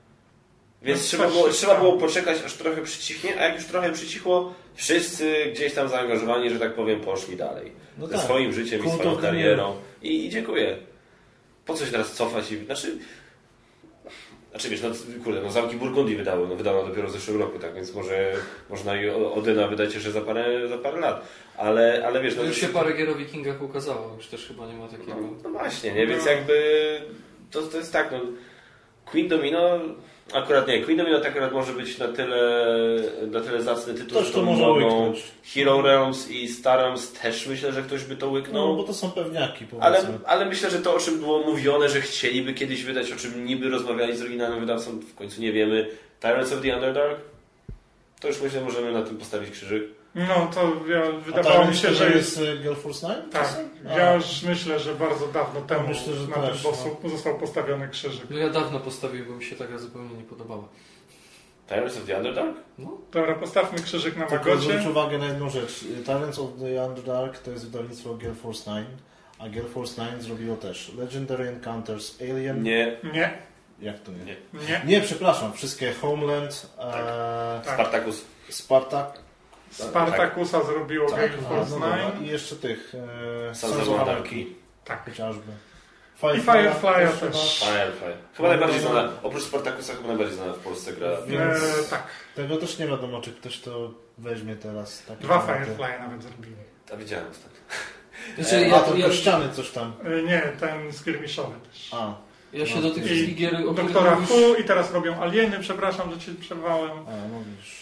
więc 0.82 1.00
No, 1.00 1.08
trzeba, 1.08 1.28
było, 1.28 1.50
trzeba 1.50 1.80
było 1.80 1.98
poczekać, 1.98 2.38
aż 2.46 2.54
trochę 2.54 2.82
przycichnie, 2.82 3.40
a 3.40 3.44
jak 3.44 3.56
już 3.56 3.66
trochę 3.66 3.92
przycichło, 3.92 4.54
wszyscy 4.76 5.46
gdzieś 5.54 5.74
tam 5.74 5.90
zaangażowani, 5.90 6.50
że 6.50 6.60
tak 6.60 6.74
powiem, 6.74 7.02
poszli 7.02 7.38
dalej. 7.38 7.72
No 7.98 8.08
Ze 8.08 8.14
tak. 8.14 8.24
swoim 8.24 8.54
życiem 8.54 8.80
i 8.80 8.84
Kult 8.84 8.96
swoją 8.96 9.18
karierą. 9.18 9.76
I, 10.02 10.26
I 10.26 10.30
dziękuję. 10.30 10.78
Po 11.66 11.74
co 11.74 11.86
się 11.86 11.92
teraz 11.92 12.12
cofać? 12.12 12.52
I, 12.52 12.66
znaczy, 12.66 12.98
znaczy 14.52 14.70
wiesz, 14.70 14.82
no 14.82 14.90
kurde, 15.24 15.42
no 15.42 15.52
Zamki 15.52 15.76
Burgundii 15.76 16.16
wydało, 16.16 16.48
no 16.48 16.56
wydano 16.56 16.84
dopiero 16.88 17.08
w 17.08 17.12
zeszłym 17.12 17.40
roku, 17.40 17.60
tak 17.60 17.74
więc 17.76 17.94
może 17.96 18.34
można 18.70 19.02
i 19.02 19.10
Odyna 19.10 19.68
wydać 19.68 19.94
jeszcze 19.94 20.12
za 20.12 20.22
parę, 20.22 20.68
za 20.68 20.78
parę 20.78 21.00
lat. 21.00 21.28
Ale, 21.58 22.04
ale 22.08 22.22
wiesz, 22.22 22.36
No 22.36 22.42
no, 22.42 22.48
już 22.48 22.58
się 22.58 22.68
parę 22.68 22.94
gier 22.94 23.10
o 23.10 23.16
wikingach 23.16 23.62
ukazało, 23.62 24.14
już 24.18 24.28
też 24.28 24.48
chyba 24.48 24.68
nie 24.68 24.74
ma 24.74 24.88
takiego. 24.88 25.16
no, 25.22 25.28
no 25.44 25.50
właśnie, 25.50 25.92
nie? 25.94 26.08
Więc 26.08 26.26
No. 26.26 26.32
jakby 26.32 26.56
to, 27.52 27.62
to 27.62 27.78
jest 27.78 27.94
tak, 27.94 28.12
no 28.12 28.20
Queen 29.06 29.28
Domino 29.28 29.80
akurat 30.34 30.68
nie, 30.68 30.82
Queen 30.82 30.98
Domino 30.98 31.20
to 31.20 31.28
akurat 31.28 31.54
może 31.54 31.74
być 31.74 31.98
na 31.98 32.08
tyle, 32.08 32.66
na 33.32 33.40
tyle 33.40 33.62
zacny 33.64 33.94
tytuł, 33.94 34.10
Ktoś 34.10 34.28
że 34.28 34.34
to 34.34 34.42
może 34.42 34.62
mogą. 34.62 35.14
Hero 35.54 35.82
Realms 35.82 36.30
i 36.30 36.48
Star 36.48 36.80
Realms 36.80 37.14
też 37.14 37.48
myślę, 37.48 37.74
że 37.74 37.82
ktoś 37.82 38.04
by 38.04 38.16
to 38.16 38.30
łyknął. 38.30 38.68
No, 38.68 38.76
bo 38.76 38.84
to 38.84 38.94
są 38.94 39.12
pewniaki, 39.12 39.66
Ale, 39.80 39.98
powiedzmy. 39.98 40.26
ale 40.28 40.46
myślę, 40.46 40.70
że 40.70 40.80
to, 40.80 40.96
o 40.96 41.00
czym 41.00 41.20
było 41.20 41.40
mówione, 41.40 41.90
że 41.90 42.02
chcieliby 42.02 42.54
kiedyś 42.54 42.84
wydać, 42.84 43.12
o 43.12 43.16
czym 43.16 43.46
niby 43.46 43.70
rozmawiali 43.70 44.18
z 44.18 44.22
oryginalnym 44.22 44.60
wydawcą, 44.60 45.00
w 45.00 45.16
końcu 45.16 45.42
nie 45.42 45.52
wiemy. 45.52 45.88
Tyrants 46.20 46.54
of 46.54 46.62
the 46.62 46.76
Underdark? 46.76 47.20
To 48.20 48.28
już 48.28 48.42
myślę, 48.42 48.62
możemy 48.62 48.92
na 48.92 49.02
tym 49.04 49.18
postawić 49.18 49.52
krzyżyk. 49.52 49.84
No 50.16 50.50
to 50.54 50.62
ja, 50.88 51.12
wydawało 51.12 51.66
mi 51.66 51.76
się, 51.76 51.94
że 51.94 52.10
jest 52.10 52.38
jest 52.38 52.50
y, 52.50 52.58
Girl 52.58 52.76
Force 52.76 53.08
9? 53.08 53.34
Tak, 53.34 53.56
ja 53.98 54.14
już 54.16 54.44
myślę, 54.44 54.80
że 54.80 54.96
bardzo 54.96 55.28
dawno 55.28 55.62
temu 55.62 55.88
myślę, 55.88 56.14
że 56.14 56.28
na 56.28 56.36
też, 56.36 56.62
tym 56.62 56.72
bossu 56.72 57.10
został 57.10 57.38
postawiony 57.40 57.88
krzyżyk. 57.90 58.24
No 58.30 58.38
ja 58.38 58.50
dawno 58.50 58.80
postawiłem, 58.80 59.28
bo 59.28 59.36
mi 59.36 59.44
się 59.44 59.56
taka 59.56 59.78
zupełnie 59.78 60.16
nie 60.18 60.24
podobała. 60.24 60.64
Tyrants 61.68 61.98
of 61.98 62.04
the 62.06 62.18
Underdark? 62.18 62.56
No, 62.78 62.98
Dobra, 63.12 63.36
postawmy 63.36 63.80
krzyżyk 63.80 64.18
na 64.18 64.26
Tylko 64.26 64.56
zwróć 64.58 64.68
Magocie. 64.76 64.90
uwagę 64.90 65.18
na 65.18 65.26
jedną 65.26 65.50
rzecz. 65.50 65.86
Talents 66.06 66.40
of 66.40 66.50
the 66.60 66.84
Underdark 66.86 67.38
to 67.40 67.52
jest 67.52 67.66
wydawnictwo 67.66 68.14
Girl 68.16 68.34
Force 68.34 68.72
9, 68.72 68.88
a 69.40 69.50
Girl 69.50 69.68
Force 69.68 70.06
9 70.06 70.24
zrobiło 70.24 70.56
też 70.56 70.92
Legendary 70.98 71.48
Encounters, 71.48 72.22
Alien... 72.22 72.64
Nie. 72.64 72.98
Nie, 73.14 73.34
Jak 73.82 74.00
to 74.00 74.12
nie? 74.12 74.18
Nie. 74.26 74.36
nie. 74.70 74.82
Nie, 74.86 75.02
przepraszam, 75.02 75.54
wszystkie 75.54 75.94
Homeland, 75.94 76.68
e, 76.80 77.62
Tak. 77.66 77.74
Spartacus. 77.74 78.26
Spartak, 78.50 79.20
Spartakusa 79.72 80.64
zrobiło 80.64 81.12
tak, 81.12 81.32
a, 81.46 81.50
Force 81.50 81.80
no 81.80 81.96
9. 81.98 82.14
i 82.22 82.28
jeszcze 82.28 82.56
tych 82.56 82.94
e. 83.96 84.02
Anarchy, 84.02 84.46
Tak. 84.86 85.06
chociażby. 85.06 85.52
I 86.24 86.24
Firefly'a 86.42 87.08
chyba. 87.08 87.32
też. 87.32 87.60
Firefly. 87.60 88.14
Chyba 88.38 88.50
najbardziej 88.50 88.80
znana, 88.82 89.10
oprócz 89.24 89.44
Spartacusa 89.44 89.94
chyba 89.94 90.08
najbardziej 90.08 90.36
znana 90.36 90.54
w 90.54 90.60
Polsce 90.60 90.94
gra. 90.94 91.10
Więc 91.28 91.64
E, 91.64 91.90
tak, 91.90 92.04
tego 92.36 92.58
też 92.58 92.80
nie 92.80 92.88
wiadomo, 92.88 93.22
czy 93.22 93.32
ktoś 93.32 93.60
to 93.60 93.92
weźmie 94.18 94.56
teraz. 94.56 95.04
Takie 95.08 95.24
dwa 95.24 95.40
tematy. 95.40 95.66
Firefly 95.66 96.00
nawet 96.00 96.24
zrobili. 96.24 96.56
A 96.94 96.96
widziałem 96.96 97.26
ostatnio. 97.32 97.60
znaczy, 98.44 98.56
E, 98.56 98.68
ja, 98.68 98.76
A, 98.76 98.80
to 98.80 98.96
ja, 98.96 99.12
ściany 99.12 99.50
coś 99.54 99.72
tam. 99.72 99.94
E, 100.04 100.22
Nie, 100.24 100.42
ten 100.60 100.94
skirmiszowy 100.94 101.56
też. 101.72 101.90
A, 101.94 102.14
ja 102.54 102.66
się 102.66 102.76
No. 102.76 102.82
do 102.82 102.92
tych 102.92 103.06
wszystkich 103.06 103.36
gier, 103.36 103.74
Doktora 103.74 104.18
Who 104.30 104.56
i 104.56 104.64
teraz 104.64 104.94
robią 104.94 105.22
Alieny, 105.22 105.60
przepraszam, 105.60 106.12
że 106.14 106.20
Cię 106.20 106.32
przerwałem. 106.42 106.92
a 106.92 107.28
mówisz. 107.28 107.81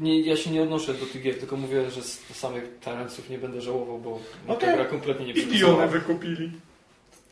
Nie, 0.00 0.20
ja 0.20 0.36
się 0.36 0.50
nie 0.50 0.62
odnoszę 0.62 0.94
do 0.94 1.06
tych 1.06 1.22
gier, 1.22 1.38
tylko 1.38 1.56
mówię, 1.56 1.90
że 1.90 2.02
z 2.02 2.20
samych 2.32 2.64
Tarantsów 2.84 3.30
nie 3.30 3.38
będę 3.38 3.60
żałował, 3.60 3.98
bo 3.98 4.18
okay. 4.48 4.74
Gra 4.74 4.84
kompletnie 4.84 5.26
nie 5.26 5.32
I 5.32 5.46
przygotowała. 5.46 5.86
wykupili. 5.86 6.50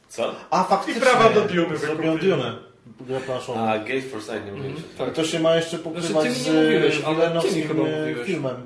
Co? 0.09 0.34
A, 0.51 0.64
faktycznie. 0.64 1.01
I 1.02 1.05
prawa 1.05 1.30
do 1.30 1.40
Zrobią 1.48 1.68
wykupili. 1.68 2.18
Dune. 2.18 2.56
Grę 3.01 3.20
planszową. 3.20 3.60
A, 3.60 3.78
Gate 3.78 4.02
for 4.02 4.20
Sight, 4.22 4.44
nie 4.47 4.52
mówiłem. 4.52 4.76
Mhm, 4.76 4.76
się. 4.76 4.98
tak. 4.98 5.14
To 5.14 5.24
się 5.24 5.40
ma 5.40 5.56
jeszcze 5.56 5.78
pokrywać 5.78 6.10
Znaczy, 6.10 6.28
ty 6.28 6.34
mi 6.34 6.40
z 6.40 6.47
nie 6.47 6.52
mówiłeś, 6.52 7.01
ale 7.05 7.40
ty 7.43 7.56
mi 7.56 7.62
chyba 7.62 7.82
e, 7.82 8.01
mówiłeś. 8.01 8.26
filmem 8.26 8.56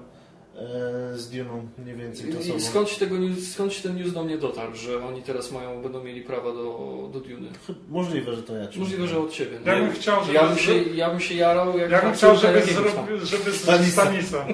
z 1.15 1.31
Dune'ą 1.31 1.67
mniej 1.79 1.97
więcej 1.97 2.31
I 2.57 2.61
skąd, 2.61 2.99
tego, 2.99 3.15
news- 3.17 3.53
skąd 3.53 3.83
ten 3.83 3.97
news 3.97 4.13
do 4.13 4.25
mnie 4.25 4.39
dotarł, 4.39 4.75
że 4.75 5.05
oni 5.07 5.23
teraz 5.23 5.53
mają, 5.53 5.83
będą 5.83 6.05
mieli 6.05 6.23
prawa 6.23 6.53
do, 6.53 7.09
do 7.13 7.21
Duny? 7.21 7.49
Chyba- 7.67 7.79
Możliwe, 7.89 8.35
że 8.35 8.43
to 8.43 8.57
ja 8.57 8.67
Możliwe, 8.77 9.07
że 9.07 9.19
od 9.19 9.33
Ciebie. 9.33 9.59
Ja 9.67 9.75
bym 9.77 9.93
chciał, 9.93 10.21
żeby, 10.25 10.35
Ja 10.35 10.47
bym 10.49 10.59
się, 10.59 10.73
ja 10.83 11.11
bym 11.11 11.21
się 11.21 11.35
jarał 11.35 11.79
jak 11.79 11.91
ja 11.91 12.03
bym 12.03 12.13
chciał, 12.13 12.37
żeby, 12.37 12.59
jakiegoś 12.59 12.95
tam. 12.95 13.07
zrobi, 13.07 13.27
żeby 13.27 13.53
z 13.53 13.63
Stanisa. 13.63 14.03
Stanisa. 14.03 14.47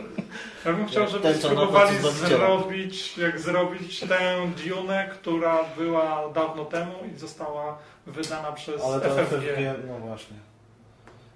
Ja 0.67 0.73
bym 0.73 0.87
chciał, 0.87 1.09
żeby 1.09 1.29
na 1.29 1.35
spróbowali 1.35 1.97
zrobić, 2.29 3.19
jak 3.19 3.41
zrobić 3.41 4.01
tę 4.01 4.53
Dune, 4.67 5.09
która 5.15 5.65
była 5.79 6.33
dawno 6.35 6.65
temu 6.65 6.93
i 7.15 7.19
została 7.19 7.79
wydana 8.07 8.53
przez 8.53 8.83
Ale 8.83 9.01
FFG. 9.01 9.37
FFG, 9.37 9.75
no 9.89 9.99
właśnie. 9.99 10.37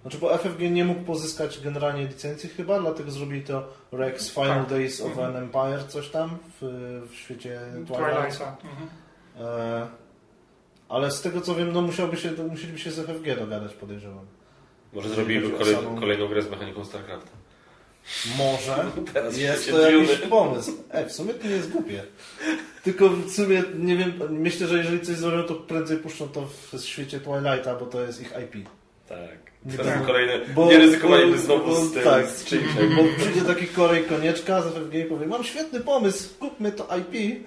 Znaczy, 0.02 0.18
bo 0.18 0.38
FFG 0.38 0.60
nie 0.70 0.84
mógł 0.84 1.00
pozyskać 1.02 1.60
generalnie 1.60 2.06
licencji 2.06 2.48
chyba, 2.48 2.80
dlatego 2.80 3.10
zrobili 3.10 3.42
to 3.42 3.68
Rex 3.92 4.30
Final 4.30 4.48
Tak. 4.60 4.68
Days 4.68 5.00
of 5.00 5.08
Mhm. 5.08 5.36
an 5.36 5.42
Empire, 5.42 5.88
coś 5.88 6.08
tam 6.08 6.38
w, 6.60 6.66
w 7.10 7.14
świecie 7.14 7.60
Twilight. 7.72 7.96
Twilighta. 8.16 8.56
Mhm. 8.64 8.88
E, 9.40 9.88
ale 10.88 11.10
z 11.10 11.20
tego 11.22 11.40
co 11.40 11.54
wiem, 11.54 11.72
no 11.72 11.82
musiałby 11.82 12.16
się, 12.16 12.32
musieliby 12.50 12.78
się 12.78 12.90
z 12.90 12.98
FFG 12.98 13.36
dogadać, 13.38 13.74
podejrzewam. 13.74 14.26
Może 14.92 15.08
zrobiliby 15.08 15.50
kolej, 15.50 15.74
samą- 15.76 16.00
kolejną 16.00 16.28
grę 16.28 16.42
z 16.42 16.50
mechaniką 16.50 16.84
StarCrafta. 16.84 17.30
Może. 18.38 18.84
Teraz 19.14 19.38
Jest 19.38 19.70
to 19.70 19.90
jakiś 19.90 20.16
Duny. 20.16 20.30
pomysł. 20.30 20.72
E, 20.90 21.06
w 21.06 21.12
sumie 21.12 21.34
to 21.34 21.44
nie 21.48 21.54
jest 21.54 21.70
głupie. 21.70 22.02
Tylko 22.82 23.08
w 23.08 23.30
sumie, 23.30 23.62
nie 23.78 23.96
wiem, 23.96 24.12
myślę, 24.30 24.66
że 24.66 24.78
jeżeli 24.78 25.00
coś 25.00 25.16
zrobią, 25.16 25.42
to 25.42 25.54
prędzej 25.54 25.96
puszczą 25.98 26.28
to 26.28 26.46
w 26.72 26.80
świecie 26.80 27.20
Twilighta, 27.20 27.74
bo 27.74 27.86
to 27.86 28.02
jest 28.02 28.20
ich 28.20 28.32
IP. 28.44 28.68
Tak. 29.08 29.49
Nie 29.64 29.76
Teraz 29.76 29.94
tak. 29.94 30.06
kolejne. 30.06 30.38
Bo- 30.54 30.66
nie 30.66 30.78
ryzykowaliby 30.78 31.38
znowu 31.38 31.66
bo- 31.70 31.84
z 31.84 31.92
tym. 31.92 32.02
tak. 32.02 32.26
Z 32.26 32.44
czymś. 32.44 32.62
Bo 32.96 33.02
przyjdzie 33.18 33.40
taki 33.40 33.66
korej 33.66 34.04
konieczka 34.04 34.62
z 34.62 34.66
FFG 34.66 34.94
i 34.94 35.04
powie, 35.04 35.26
mam 35.26 35.44
świetny 35.44 35.80
pomysł, 35.80 36.28
kupmy 36.38 36.72
to 36.72 36.88
IP 36.98 37.14
i 37.14 37.42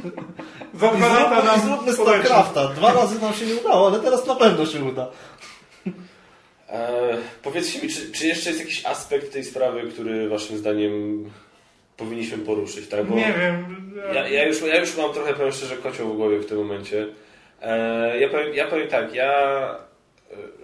Za 0.80 0.88
dwa 0.88 1.08
lata 1.08 1.42
zróbmy, 1.42 1.42
i 1.42 1.46
nam 1.46 1.60
zróbmy. 1.60 1.92
StarCrafta. 1.92 2.68
Dwa 2.68 2.92
razy 3.00 3.20
nam 3.20 3.34
się 3.34 3.46
nie 3.46 3.54
udało, 3.54 3.86
ale 3.88 4.00
teraz 4.00 4.26
na 4.26 4.34
pewno 4.34 4.66
się 4.66 4.84
uda. 4.84 5.08
E, 6.68 6.98
powiedzcie 7.42 7.82
mi, 7.82 7.88
czy, 7.88 8.12
czy 8.12 8.26
jeszcze 8.26 8.50
jest 8.50 8.60
jakiś 8.62 8.86
aspekt 8.86 9.32
tej 9.32 9.44
sprawy, 9.44 9.82
który 9.82 10.28
waszym 10.28 10.58
zdaniem 10.58 11.24
powinniśmy 11.96 12.38
poruszyć, 12.38 12.88
tak? 12.88 13.04
Bo 13.06 13.14
Nie 13.16 13.34
wiem. 13.40 13.64
ja, 14.14 14.28
ja, 14.28 14.44
już, 14.46 14.62
ja 14.62 14.80
już 14.80 14.96
mam 14.96 15.12
trochę, 15.12 15.34
powiem 15.34 15.52
szczerze, 15.52 15.76
kocioł 15.76 16.12
w 16.12 16.16
głowie 16.16 16.38
w 16.38 16.46
tym 16.46 16.58
momencie. 16.58 17.06
E, 17.62 18.20
ja, 18.20 18.28
powiem, 18.28 18.54
ja 18.54 18.66
powiem 18.66 18.88
tak, 18.88 19.14
ja 19.14 19.30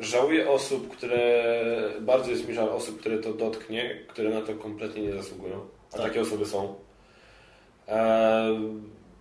żałuję 0.00 0.50
osób, 0.50 0.96
które, 0.96 1.44
bardzo 2.00 2.30
jest 2.30 2.48
mi 2.48 2.54
żal 2.54 2.68
osób, 2.68 3.00
które 3.00 3.18
to 3.18 3.32
dotknie, 3.32 3.98
które 4.08 4.30
na 4.30 4.40
to 4.42 4.54
kompletnie 4.54 5.02
nie 5.02 5.12
zasługują. 5.12 5.60
A 5.92 5.96
Tak. 5.96 6.06
takie 6.06 6.20
osoby 6.20 6.46
są. 6.46 6.74
E, 7.88 8.60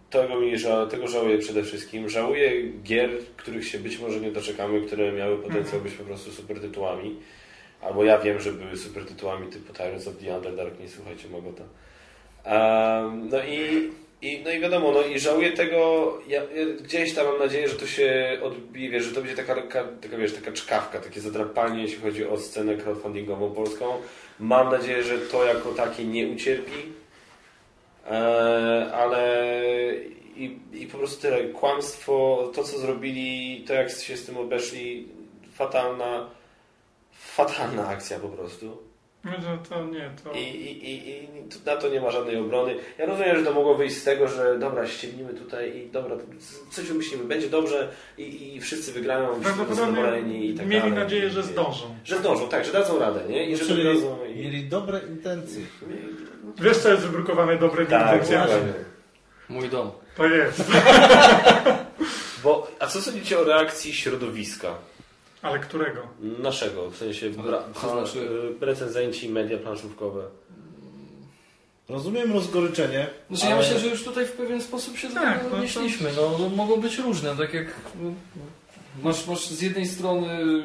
tego, 0.09 0.39
mi 0.39 0.55
ża- 0.57 0.87
tego 0.87 1.07
żałuję 1.07 1.37
przede 1.37 1.63
wszystkim. 1.63 2.09
Żałuję 2.09 2.51
gier, 2.83 3.09
których 3.37 3.67
się 3.67 3.79
być 3.79 3.99
może 3.99 4.19
nie 4.19 4.31
doczekamy, 4.31 4.81
które 4.81 5.11
miały 5.11 5.37
potencjał 5.37 5.81
być 5.81 5.93
po 5.93 6.03
prostu 6.03 6.31
super 6.31 6.59
tytułami. 6.61 7.15
Albo 7.81 8.03
ja 8.03 8.17
wiem, 8.19 8.39
że 8.39 8.51
były 8.53 8.77
super 8.77 9.05
tytułami 9.05 9.47
typu 9.47 9.73
Tyrants 9.73 10.07
of 10.07 10.17
the 10.17 10.35
Underdark, 10.37 10.79
nie 10.79 10.89
słuchajcie 10.89 11.29
Mogota. 11.29 11.63
Um, 12.45 13.29
no 13.29 13.37
i, 13.43 13.89
i, 14.21 14.41
no 14.45 14.51
i 14.51 14.59
wiadomo, 14.59 14.91
no 14.91 15.01
i 15.01 15.19
żałuję 15.19 15.51
tego, 15.51 16.13
ja, 16.27 16.41
ja 16.41 16.65
gdzieś 16.81 17.13
tam 17.13 17.25
mam 17.27 17.39
nadzieję, 17.39 17.69
że 17.69 17.75
to 17.75 17.87
się 17.87 18.39
odbije, 18.43 18.89
wiesz, 18.89 19.03
że 19.03 19.11
to 19.15 19.21
będzie 19.21 19.35
taka, 19.35 19.55
taka, 20.01 20.17
wiesz, 20.17 20.33
taka 20.33 20.51
czkawka, 20.51 20.99
takie 20.99 21.21
zadrapanie, 21.21 21.81
jeśli 21.81 22.01
chodzi 22.01 22.27
o 22.27 22.37
scenę 22.37 22.75
crowdfundingową 22.75 23.51
polską. 23.51 23.85
Mam 24.39 24.71
nadzieję, 24.71 25.03
że 25.03 25.17
to 25.17 25.45
jako 25.45 25.71
takie 25.71 26.05
nie 26.05 26.27
ucierpi, 26.27 26.93
e, 28.11 28.91
ale 28.93 29.53
i, 30.35 30.59
i 30.73 30.87
po 30.87 30.97
prostu 30.97 31.21
tyle. 31.21 31.43
Kłamstwo, 31.43 32.51
to 32.55 32.63
co 32.63 32.79
zrobili, 32.79 33.63
to 33.67 33.73
jak 33.73 33.91
się 33.91 34.17
z 34.17 34.25
tym 34.25 34.37
obeszli, 34.37 35.07
fatalna, 35.53 36.29
fatalna 37.11 37.87
akcja 37.87 38.19
po 38.19 38.29
prostu. 38.29 38.90
No 39.23 39.31
to, 39.69 39.85
nie, 39.85 40.11
to... 40.23 40.31
I, 40.31 40.39
i, 40.39 40.89
i, 40.91 41.23
I 41.23 41.27
na 41.65 41.75
to 41.75 41.89
nie 41.89 42.01
ma 42.01 42.11
żadnej 42.11 42.37
obrony. 42.37 42.75
Ja 42.97 43.05
rozumiem, 43.05 43.37
że 43.37 43.43
to 43.43 43.53
mogło 43.53 43.75
wyjść 43.75 43.97
z 43.97 44.03
tego, 44.03 44.27
że 44.27 44.59
dobra, 44.59 44.87
ściemnimy 44.87 45.33
tutaj 45.33 45.77
i 45.77 45.89
dobra, 45.91 46.15
to 46.17 46.23
coś 46.71 46.85
wymyślimy, 46.85 47.23
będzie 47.23 47.49
dobrze 47.49 47.89
i, 48.17 48.55
i 48.55 48.61
wszyscy 48.61 48.91
wygrają, 48.91 49.41
wszyscy 49.41 49.75
zadowoleni 49.75 50.49
i 50.49 50.53
tak 50.53 50.67
mieli 50.67 50.81
dalej. 50.81 50.97
nadzieję, 50.97 51.29
że 51.29 51.43
zdążą. 51.43 51.95
Że 52.03 52.17
zdążą, 52.17 52.49
tak, 52.49 52.65
że 52.65 52.71
dadzą 52.71 52.99
radę, 52.99 53.19
nie? 53.29 53.49
I 53.49 53.57
że 53.57 53.65
Czyli 53.65 53.83
dadzą... 53.83 54.25
I... 54.25 54.35
mieli 54.35 54.63
dobre 54.63 54.99
intencje. 55.09 55.61
Wiesz, 56.61 56.77
co 56.77 56.89
jest 56.91 57.01
wybrukowane 57.01 57.57
dobre 57.57 57.85
Tak, 57.85 58.13
intencje? 58.13 58.47
Mój 59.49 59.69
dom. 59.69 59.91
To 60.17 60.25
jest. 60.25 60.63
Bo, 62.43 62.67
a 62.79 62.87
co 62.87 63.01
sądzicie 63.01 63.39
o 63.39 63.43
reakcji 63.43 63.93
środowiska 63.93 64.75
Ale 65.41 65.59
którego? 65.59 66.01
naszego? 66.39 66.89
W 66.89 66.97
sensie 66.97 67.29
bra, 67.29 67.57
To 67.81 67.89
znaczy- 67.91 68.29
y, 68.61 68.65
recenzenci, 68.65 69.29
media 69.29 69.57
planszówkowe. 69.57 70.23
Rozumiem 71.89 72.33
rozgoryczenie. 72.33 73.07
Znaczy, 73.29 73.45
ja 73.45 73.51
ale- 73.51 73.61
myślę, 73.63 73.79
że 73.79 73.87
już 73.87 74.03
tutaj 74.03 74.25
w 74.25 74.31
pewien 74.31 74.61
sposób 74.61 74.97
się 74.97 75.09
Tak, 75.09 75.53
odnieśliśmy. 75.53 76.09
No, 76.15 76.31
no, 76.39 76.49
mogą 76.49 76.77
być 76.81 76.97
różne, 76.97 77.35
tak 77.37 77.53
jak 77.53 77.67
no, 78.03 78.11
masz, 79.03 79.27
masz 79.27 79.47
z 79.47 79.61
jednej 79.61 79.85
strony 79.85 80.63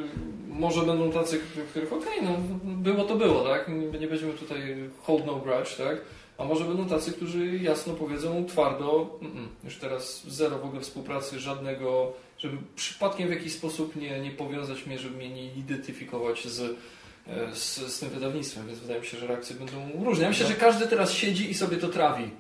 może 0.49 0.83
będą 0.83 1.13
tacy, 1.13 1.41
których 1.71 1.93
okej, 1.93 2.23
no 2.23 2.31
było 2.65 3.05
to 3.05 3.15
było, 3.17 3.45
tak? 3.45 3.69
Nie, 3.69 3.75
nie 3.99 4.07
będziemy 4.07 4.33
tutaj 4.33 4.91
hold 5.03 5.27
no 5.27 5.37
grudge, 5.37 5.77
tak? 5.77 5.97
A 6.39 6.45
może 6.45 6.65
będą 6.65 6.89
tacy, 6.89 7.13
którzy 7.13 7.47
jasno 7.57 7.93
powiedzą 7.95 8.45
twardo, 8.49 9.19
"Mm, 9.23 9.49
już 9.65 9.77
teraz 9.79 10.23
zero 10.29 10.59
w 10.59 10.65
ogóle 10.65 10.81
współpracy, 10.83 11.41
żadnego, 11.41 12.13
żeby 12.47 12.59
przypadkiem 12.77 13.29
w 13.29 13.31
jakiś 13.31 13.53
sposób 13.53 13.97
nie, 13.97 14.21
nie 14.21 14.31
powiązać 14.31 14.87
mnie, 14.87 14.99
żeby 14.99 15.17
mnie 15.17 15.29
nie 15.31 15.55
identyfikować 15.55 16.45
z, 16.49 16.61
e, 16.61 17.55
z, 17.55 17.77
z 17.77 17.99
tym 17.99 18.09
wydawnictwem, 18.11 18.67
więc 18.67 18.79
wydaje 18.79 19.01
mi 19.01 19.07
się, 19.07 19.19
że 19.19 19.27
reakcje 19.27 19.57
będą 19.57 20.05
różne. 20.05 20.23
Ja 20.25 20.29
myślę, 20.31 20.47
że 20.47 20.55
każdy 20.55 20.87
teraz 20.87 21.13
siedzi 21.13 21.51
i 21.51 21.55
sobie 21.55 21.77
to 21.77 21.89
trawi. 21.89 22.31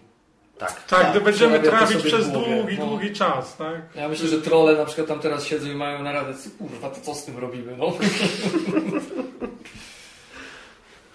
Tak. 0.58 0.84
Tak, 0.84 1.10
gdy 1.10 1.20
będziemy 1.20 1.60
trawić 1.60 2.02
przez 2.02 2.30
długi, 2.30 2.78
No. 2.78 2.86
długi 2.86 3.12
czas, 3.12 3.56
tak? 3.56 3.80
Ja 3.94 4.08
myślę, 4.08 4.28
że 4.28 4.42
trole 4.42 4.76
na 4.76 4.84
przykład 4.84 5.08
tam 5.08 5.20
teraz 5.20 5.44
siedzą 5.46 5.66
i 5.70 5.74
mają 5.74 6.02
naradę, 6.02 6.34
kurwa, 6.58 6.90
to 6.90 7.00
co 7.00 7.14
z 7.14 7.24
tym 7.24 7.38
robimy, 7.38 7.76
no? 7.76 7.92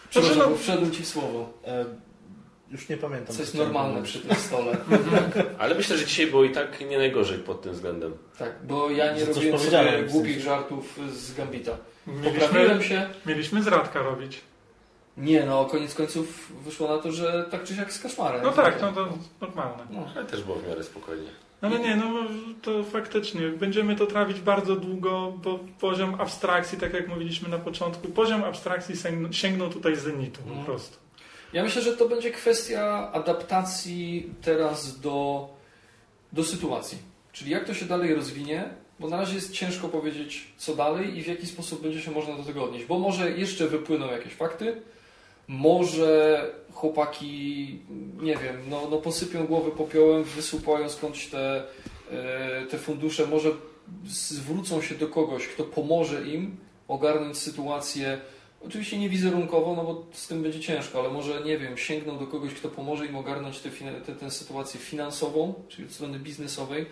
Przepraszam, 0.09 0.35
Znaczy, 0.35 0.49
no- 0.49 0.55
bo 0.55 0.57
wszedłem 0.57 0.91
Ci 0.91 1.03
w 1.03 1.07
słowo. 1.07 1.53
E, 1.65 1.85
już 2.71 2.89
nie 2.89 2.97
pamiętam. 2.97 3.35
Co 3.35 3.41
jest 3.41 3.55
normalne 3.55 4.03
przy 4.03 4.19
tym 4.19 4.35
stole. 4.37 4.77
Ale 5.59 5.75
myślę, 5.75 5.97
że 5.97 6.05
dzisiaj 6.05 6.27
było 6.27 6.43
i 6.43 6.49
tak 6.51 6.89
nie 6.89 6.97
najgorzej 6.97 7.37
pod 7.39 7.61
tym 7.61 7.73
względem. 7.73 8.13
Tak, 8.39 8.51
bo 8.67 8.89
ja 8.91 9.13
nie 9.13 9.19
Że 9.19 9.25
robiłem 9.33 9.59
sobie 9.59 10.03
głupich 10.09 10.31
sensie. 10.31 10.45
żartów 10.45 10.99
z 11.13 11.33
Gambita. 11.33 11.71
Mieliśmy, 12.07 12.31
Poprawiłem 12.41 12.83
się. 12.83 13.09
mieliśmy 13.25 13.63
zradka 13.63 14.01
robić. 14.01 14.41
Nie, 15.17 15.45
no, 15.45 15.65
koniec 15.65 15.95
końców 15.95 16.51
wyszło 16.65 16.87
na 16.87 16.97
to, 16.97 17.11
że 17.11 17.45
tak 17.51 17.63
czy 17.63 17.75
siak 17.75 17.93
z 17.93 17.99
kaszmarem. 17.99 18.41
No 18.43 18.51
tak, 18.51 18.81
no 18.81 18.91
to 18.91 19.07
normalne. 19.41 19.83
No. 19.89 20.07
Ale 20.15 20.25
też 20.25 20.43
było 20.43 20.57
w 20.57 20.67
miarę 20.67 20.83
spokojnie. 20.83 21.29
Ale 21.61 21.79
nie, 21.79 21.95
no 21.95 22.13
to 22.61 22.83
faktycznie 22.83 23.41
będziemy 23.49 23.95
to 23.95 24.05
trawić 24.07 24.39
bardzo 24.39 24.75
długo, 24.75 25.33
bo 25.43 25.59
poziom 25.79 26.15
abstrakcji, 26.21 26.77
tak 26.77 26.93
jak 26.93 27.07
mówiliśmy 27.07 27.49
na 27.49 27.57
początku, 27.57 28.07
poziom 28.07 28.43
abstrakcji 28.43 28.95
sięgnął, 29.31 29.69
tutaj 29.69 29.95
zenitu 29.95 30.41
po 30.41 30.55
No. 30.55 30.63
prostu. 30.63 30.97
Ja 31.53 31.63
myślę, 31.63 31.81
że 31.81 31.97
to 31.97 32.09
będzie 32.09 32.31
kwestia 32.31 33.11
adaptacji 33.13 34.29
teraz 34.41 34.99
do, 34.99 35.49
do 36.31 36.43
sytuacji. 36.43 36.97
Czyli 37.31 37.51
jak 37.51 37.65
to 37.65 37.73
się 37.73 37.85
dalej 37.85 38.15
rozwinie, 38.15 38.69
bo 38.99 39.09
na 39.09 39.17
razie 39.17 39.35
jest 39.35 39.51
ciężko 39.51 39.87
powiedzieć, 39.87 40.47
co 40.57 40.75
dalej 40.75 41.17
i 41.17 41.23
w 41.23 41.27
jaki 41.27 41.47
sposób 41.47 41.81
będzie 41.81 42.01
się 42.01 42.11
można 42.11 42.37
do 42.37 42.43
tego 42.43 42.63
odnieść. 42.63 42.85
Bo 42.85 42.99
może 42.99 43.31
jeszcze 43.31 43.67
wypłyną 43.67 44.11
jakieś 44.11 44.33
fakty, 44.33 44.81
może 45.47 46.45
chłopaki, 46.73 47.79
nie 48.21 48.37
wiem, 48.37 48.55
no, 48.69 48.87
no 48.91 48.97
posypią 48.97 49.47
głowy 49.47 49.71
popiołem, 49.71 50.23
wysłupają 50.23 50.89
skądś 50.89 51.27
te, 51.27 51.63
e, 52.11 52.65
te 52.65 52.77
fundusze, 52.77 53.27
może 53.27 53.51
zwrócą 54.07 54.81
się 54.81 54.95
do 54.95 55.07
kogoś, 55.07 55.47
kto 55.47 55.63
pomoże 55.63 56.27
im 56.27 56.57
ogarnąć 56.87 57.37
sytuację 57.37 58.21
Oczywiście 58.65 58.97
nie 58.99 59.09
wizerunkowo, 59.09 59.75
no 59.75 59.83
bo 59.83 60.05
z 60.13 60.27
tym 60.27 60.43
będzie 60.43 60.59
ciężko, 60.59 60.99
ale 60.99 61.09
może, 61.09 61.41
nie 61.41 61.57
wiem, 61.57 61.77
sięgną 61.77 62.17
do 62.17 62.27
kogoś, 62.27 62.53
kto 62.53 62.69
pomoże 62.69 63.05
im 63.05 63.15
ogarnąć 63.15 63.59
tę 63.59 63.69
te, 64.05 64.15
te, 64.15 64.31
sytuację 64.31 64.79
finansową, 64.79 65.53
czyli 65.67 65.87
od 65.87 65.93
strony 65.93 66.19
biznesowej. 66.19 66.85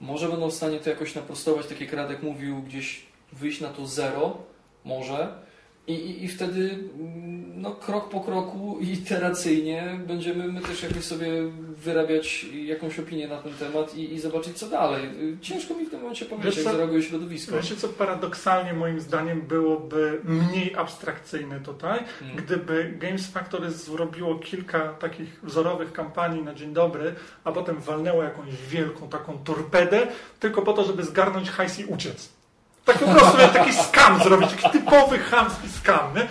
Może 0.00 0.28
będą 0.28 0.50
w 0.50 0.54
stanie 0.54 0.80
to 0.80 0.90
jakoś 0.90 1.14
naprostować, 1.14 1.66
tak 1.66 1.80
jak 1.80 1.92
Radek 1.92 2.22
mówił, 2.22 2.62
gdzieś 2.62 3.06
wyjść 3.32 3.60
na 3.60 3.68
to 3.68 3.86
zero, 3.86 4.36
może. 4.84 5.42
I, 5.86 5.92
i, 5.92 6.24
I 6.24 6.28
wtedy 6.28 6.78
mm, 6.98 7.62
no, 7.62 7.70
krok 7.70 8.08
po 8.08 8.20
kroku 8.20 8.78
i 8.80 8.92
iteracyjnie 8.92 9.98
będziemy 10.06 10.48
my 10.52 10.60
też 10.60 10.82
jakoś 10.82 11.04
sobie 11.04 11.28
wyrabiać 11.76 12.44
jakąś 12.44 12.98
opinię 12.98 13.28
na 13.28 13.38
ten 13.42 13.52
temat 13.52 13.96
i, 13.96 14.14
i 14.14 14.20
zobaczyć 14.20 14.58
co 14.58 14.68
dalej. 14.68 15.02
Ciężko 15.40 15.74
mi 15.74 15.86
w 15.86 15.90
tym 15.90 16.00
momencie 16.00 16.24
powiedzieć, 16.24 16.56
Wiesz 16.56 16.64
jak 16.64 16.74
zareaguje 16.74 17.02
środowisko. 17.02 17.56
Wiecie 17.56 17.76
co 17.76 17.88
paradoksalnie 17.88 18.72
moim 18.72 19.00
zdaniem 19.00 19.40
byłoby 19.42 20.20
mniej 20.24 20.74
abstrakcyjne 20.76 21.60
tutaj, 21.60 21.98
Mm. 22.22 22.36
gdyby 22.36 22.94
Games 22.98 23.26
Factory 23.26 23.70
zrobiło 23.70 24.38
kilka 24.38 24.88
takich 24.92 25.40
wzorowych 25.42 25.92
kampanii 25.92 26.42
na 26.42 26.54
dzień 26.54 26.72
dobry, 26.72 27.14
a 27.44 27.52
potem 27.52 27.80
walnęło 27.80 28.22
jakąś 28.22 28.48
wielką 28.70 29.08
taką 29.08 29.38
torpedę, 29.38 30.06
tylko 30.40 30.62
po 30.62 30.72
to, 30.72 30.84
żeby 30.84 31.02
zgarnąć 31.04 31.50
hajs 31.50 31.78
i 31.78 31.84
uciec. 31.84 32.41
Tak 32.84 32.98
po 32.98 33.06
prostu 33.10 33.38
jak 33.40 33.52
taki 33.52 33.72
skam 33.74 34.22
zrobić, 34.22 34.50
taki 34.50 34.70
typowy 34.70 35.18
chamski 35.18 35.68
skam, 35.68 36.14
nie? 36.16 36.26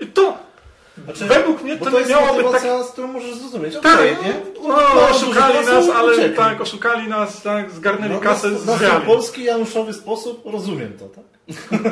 I 0.00 0.10
to 0.10 0.38
Znaczy, 1.04 1.24
według 1.24 1.62
mnie 1.62 1.76
to, 1.76 1.90
to 1.90 2.00
nie 2.00 2.06
miałoby 2.06 2.44
tak... 2.52 2.62
z 2.62 2.90
którą 2.92 3.08
możesz 3.08 3.34
zrozumieć. 3.34 3.74
Tak, 3.82 3.94
Okej, 3.94 4.16
nie? 4.24 4.34
no, 4.68 4.68
No, 4.94 5.08
oszukali 5.10 5.66
nas, 5.66 5.88
ale 5.96 6.12
uciekli. 6.12 6.36
tak, 6.36 6.60
oszukali 6.60 7.08
nas, 7.08 7.42
tak, 7.42 7.70
zgarnęli 7.70 8.12
No, 8.14 8.20
kasę 8.20 8.50
na, 8.50 8.58
z 8.58 8.66
na 8.66 8.76
wiary. 8.76 9.06
polski 9.06 9.44
januszowy 9.44 9.92
sposób 9.92 10.42
rozumiem 10.52 10.92
to, 10.98 11.06
tak? 11.08 11.24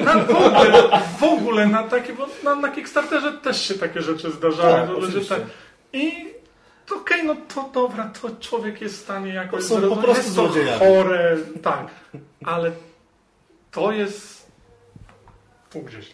Na, 0.05 0.15
w, 0.25 0.31
ogóle, 0.31 0.83
w 1.21 1.23
ogóle 1.25 1.67
na 1.67 1.83
takie, 1.83 2.13
bo 2.13 2.27
na, 2.45 2.55
na 2.55 2.69
Kickstarterze 2.69 3.33
też 3.33 3.69
się 3.69 3.75
takie 3.75 4.03
rzeczy 4.03 4.31
zdarzały. 4.31 4.73
Tak, 4.73 4.89
ludzie 4.91 5.21
tak- 5.21 5.41
I 5.93 6.27
to 6.87 6.97
okej, 6.97 7.25
no 7.27 7.37
to 7.55 7.71
dobra, 7.75 8.11
to 8.23 8.31
człowiek 8.41 8.81
jest 8.81 8.97
w 8.97 9.01
stanie 9.03 9.35
jakoś 9.35 9.69
To 9.69 9.81
są 9.81 9.89
po 9.89 9.97
prostu 9.97 10.23
jest 10.25 10.37
to 10.37 10.43
złodziejami. 10.49 10.79
chore, 10.79 11.37
tak, 11.63 11.87
ale 12.47 12.71
to 13.71 13.93
jest 13.93 14.51
tu 15.71 15.81
gdzieś. 15.81 16.11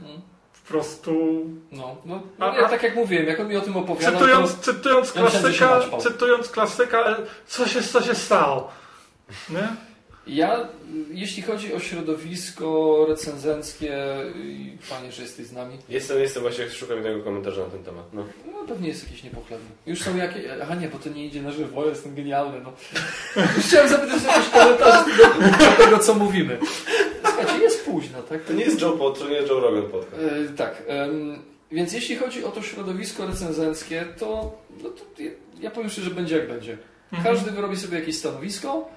Mm. 0.00 0.20
Po 0.62 0.68
prostu 0.68 1.44
No, 1.72 1.96
no 2.04 2.22
A- 2.38 2.56
ja 2.56 2.68
tak 2.68 2.82
jak 2.82 2.94
mówiłem, 2.94 3.26
jak 3.26 3.40
on 3.40 3.48
mi 3.48 3.56
o 3.56 3.60
tym 3.60 3.76
opowiadał, 3.76 4.20
cytując, 4.20 4.56
to... 4.56 4.62
cytując 4.62 5.14
ja 5.14 5.20
klasyka, 5.20 5.78
naćpał. 5.78 6.00
cytując 6.00 6.48
klasyka, 6.48 6.98
e, 7.00 7.16
co 7.46 7.68
się, 7.68 7.82
co 7.82 8.02
się 8.02 8.14
stało? 8.14 8.70
Nie? 9.50 9.68
Ja, 10.26 10.68
jeśli 11.10 11.42
chodzi 11.42 11.74
o 11.74 11.80
środowisko 11.80 13.06
recenzenckie, 13.08 13.96
i 14.36 14.76
fajnie, 14.80 15.12
że 15.12 15.22
jesteś 15.22 15.46
z 15.46 15.52
nami, 15.52 15.78
Jestem, 15.88 16.20
jestem 16.20 16.42
właśnie, 16.42 16.70
szukam 16.70 17.02
tego 17.02 17.22
komentarza 17.22 17.64
na 17.64 17.70
ten 17.70 17.84
temat. 17.84 18.04
No. 18.12 18.24
no 18.46 18.68
pewnie 18.68 18.88
jest 18.88 19.04
jakiś 19.04 19.24
niepochlebny. 19.24 19.66
Już 19.86 20.02
są 20.02 20.16
jakieś... 20.16 20.42
Aha 20.62 20.74
nie, 20.74 20.88
bo 20.88 20.98
to 20.98 21.08
nie 21.08 21.26
idzie 21.26 21.42
na 21.42 21.50
żywo, 21.50 21.88
jestem 21.88 22.14
genialny, 22.14 22.60
no. 22.60 22.72
Chciałem 23.66 23.88
zapytać 23.88 24.24
o 24.24 24.28
jakiś 24.28 24.48
komentarz 24.50 25.06
do, 25.16 25.58
do 25.58 25.84
tego, 25.84 25.98
co 25.98 26.14
mówimy. 26.14 26.58
Słuchajcie, 27.24 27.64
jest 27.64 27.84
późno, 27.84 28.22
tak? 28.22 28.42
To 28.42 28.52
nie 28.52 28.64
jest 28.64 28.80
Joe 28.80 28.92
Pod, 28.92 29.18
to 29.18 29.28
nie 29.28 29.34
jest 29.34 29.48
Joe 29.48 29.60
Rogan 29.60 29.90
podcast. 29.90 30.22
E, 30.22 30.56
tak. 30.56 30.82
więc 31.72 31.92
jeśli 31.92 32.16
chodzi 32.16 32.44
o 32.44 32.50
to 32.50 32.62
środowisko 32.62 33.26
recenzenckie, 33.26 34.04
to, 34.18 34.58
no 34.82 34.88
to 34.90 35.22
ja, 35.22 35.30
ja 35.60 35.70
powiem 35.70 35.90
szczerze, 35.90 36.08
że 36.08 36.14
będzie 36.14 36.36
jak 36.36 36.48
będzie. 36.48 36.78
Mhm. 37.12 37.34
Każdy 37.34 37.50
wyrobi 37.50 37.76
sobie 37.76 37.98
jakieś 37.98 38.18
stanowisko 38.18 38.88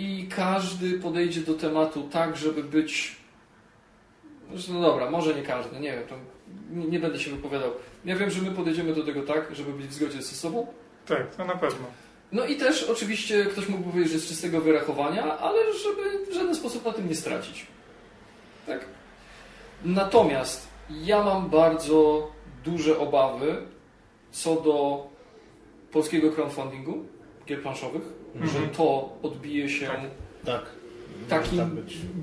i 0.00 0.26
każdy 0.36 0.98
podejdzie 0.98 1.40
do 1.40 1.54
tematu 1.54 2.08
tak, 2.12 2.36
żeby 2.36 2.64
być. 2.64 3.16
No 4.68 4.80
dobra, 4.80 5.10
może 5.10 5.34
nie 5.34 5.42
każdy, 5.42 5.80
nie 5.80 5.92
wiem, 5.92 6.02
to 6.08 6.14
nie, 6.70 6.86
nie 6.86 6.98
będę 6.98 7.18
się 7.18 7.30
wypowiadał. 7.30 7.70
Ja 8.04 8.16
wiem, 8.16 8.30
że 8.30 8.42
my 8.42 8.50
podejdziemy 8.50 8.94
do 8.94 9.04
tego 9.04 9.22
tak, 9.22 9.54
żeby 9.56 9.72
być 9.72 9.86
w 9.86 9.92
zgodzie 9.92 10.22
ze 10.22 10.34
sobą. 10.34 10.66
Tak, 11.06 11.34
to 11.34 11.44
na 11.44 11.56
pewno. 11.56 11.86
No 12.32 12.46
i 12.46 12.56
też 12.56 12.82
oczywiście 12.82 13.44
ktoś 13.44 13.68
mógłby 13.68 13.90
powiedzieć, 13.90 14.12
że 14.12 14.18
z 14.18 14.28
czystego 14.28 14.60
wyrachowania, 14.60 15.38
ale 15.38 15.58
żeby 15.72 16.26
w 16.30 16.34
żaden 16.34 16.54
sposób 16.54 16.84
na 16.84 16.92
tym 16.92 17.08
nie 17.08 17.14
stracić. 17.14 17.66
Tak? 18.66 18.84
Natomiast 19.84 20.68
ja 20.90 21.24
mam 21.24 21.50
bardzo 21.50 22.30
duże 22.64 22.98
obawy 22.98 23.56
co 24.30 24.54
do 24.60 25.06
polskiego 25.92 26.30
crowdfundingu 26.32 27.04
gier 27.46 27.62
planszowych, 27.62 28.02
Mhm. 28.34 28.50
że 28.52 28.68
to 28.76 29.12
odbije 29.22 29.68
się 29.68 29.86
Tak. 29.86 30.00
Tak. 30.46 30.62
takim 31.28 31.58
tak 31.58 31.68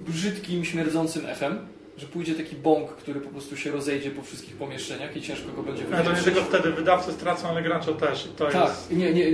brzydkim, 0.07 0.65
śmierdzącym 0.65 1.25
echem, 1.25 1.59
że 1.97 2.07
pójdzie 2.07 2.35
taki 2.35 2.55
bąk, 2.55 2.89
który 2.89 3.21
po 3.21 3.29
prostu 3.29 3.57
się 3.57 3.71
rozejdzie 3.71 4.11
po 4.11 4.21
wszystkich 4.21 4.55
pomieszczeniach 4.55 5.17
i 5.17 5.21
ciężko 5.21 5.51
go 5.51 5.63
będzie 5.63 5.83
Ale 5.93 6.03
to 6.03 6.11
nie 6.11 6.17
tylko 6.21 6.41
wtedy 6.41 6.71
wydawcy 6.71 7.11
stracą, 7.11 7.49
ale 7.49 7.61
gracze 7.61 7.93
też. 7.93 8.29
Tak, 8.37 8.53
jest... 8.53 8.91
nie, 8.91 9.13
nie, 9.13 9.31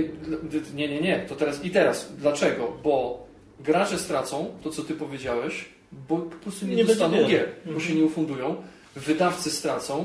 nie, 0.74 0.88
nie, 0.88 1.00
nie, 1.00 1.24
to 1.28 1.34
teraz 1.36 1.64
i 1.64 1.70
teraz. 1.70 2.12
Dlaczego? 2.18 2.72
Bo 2.84 3.26
gracze 3.60 3.98
stracą 3.98 4.46
to, 4.62 4.70
co 4.70 4.82
ty 4.82 4.94
powiedziałeś, 4.94 5.64
bo 6.08 6.16
po 6.16 6.36
prostu 6.36 6.66
nie, 6.66 6.74
Nie 6.74 6.84
dostaną 6.84 7.16
gier, 7.16 7.28
gier. 7.28 7.48
bo 7.64 7.70
Mhm. 7.72 7.88
się 7.88 7.94
nie 7.94 8.04
ufundują. 8.04 8.56
Wydawcy 8.96 9.50
stracą. 9.50 10.04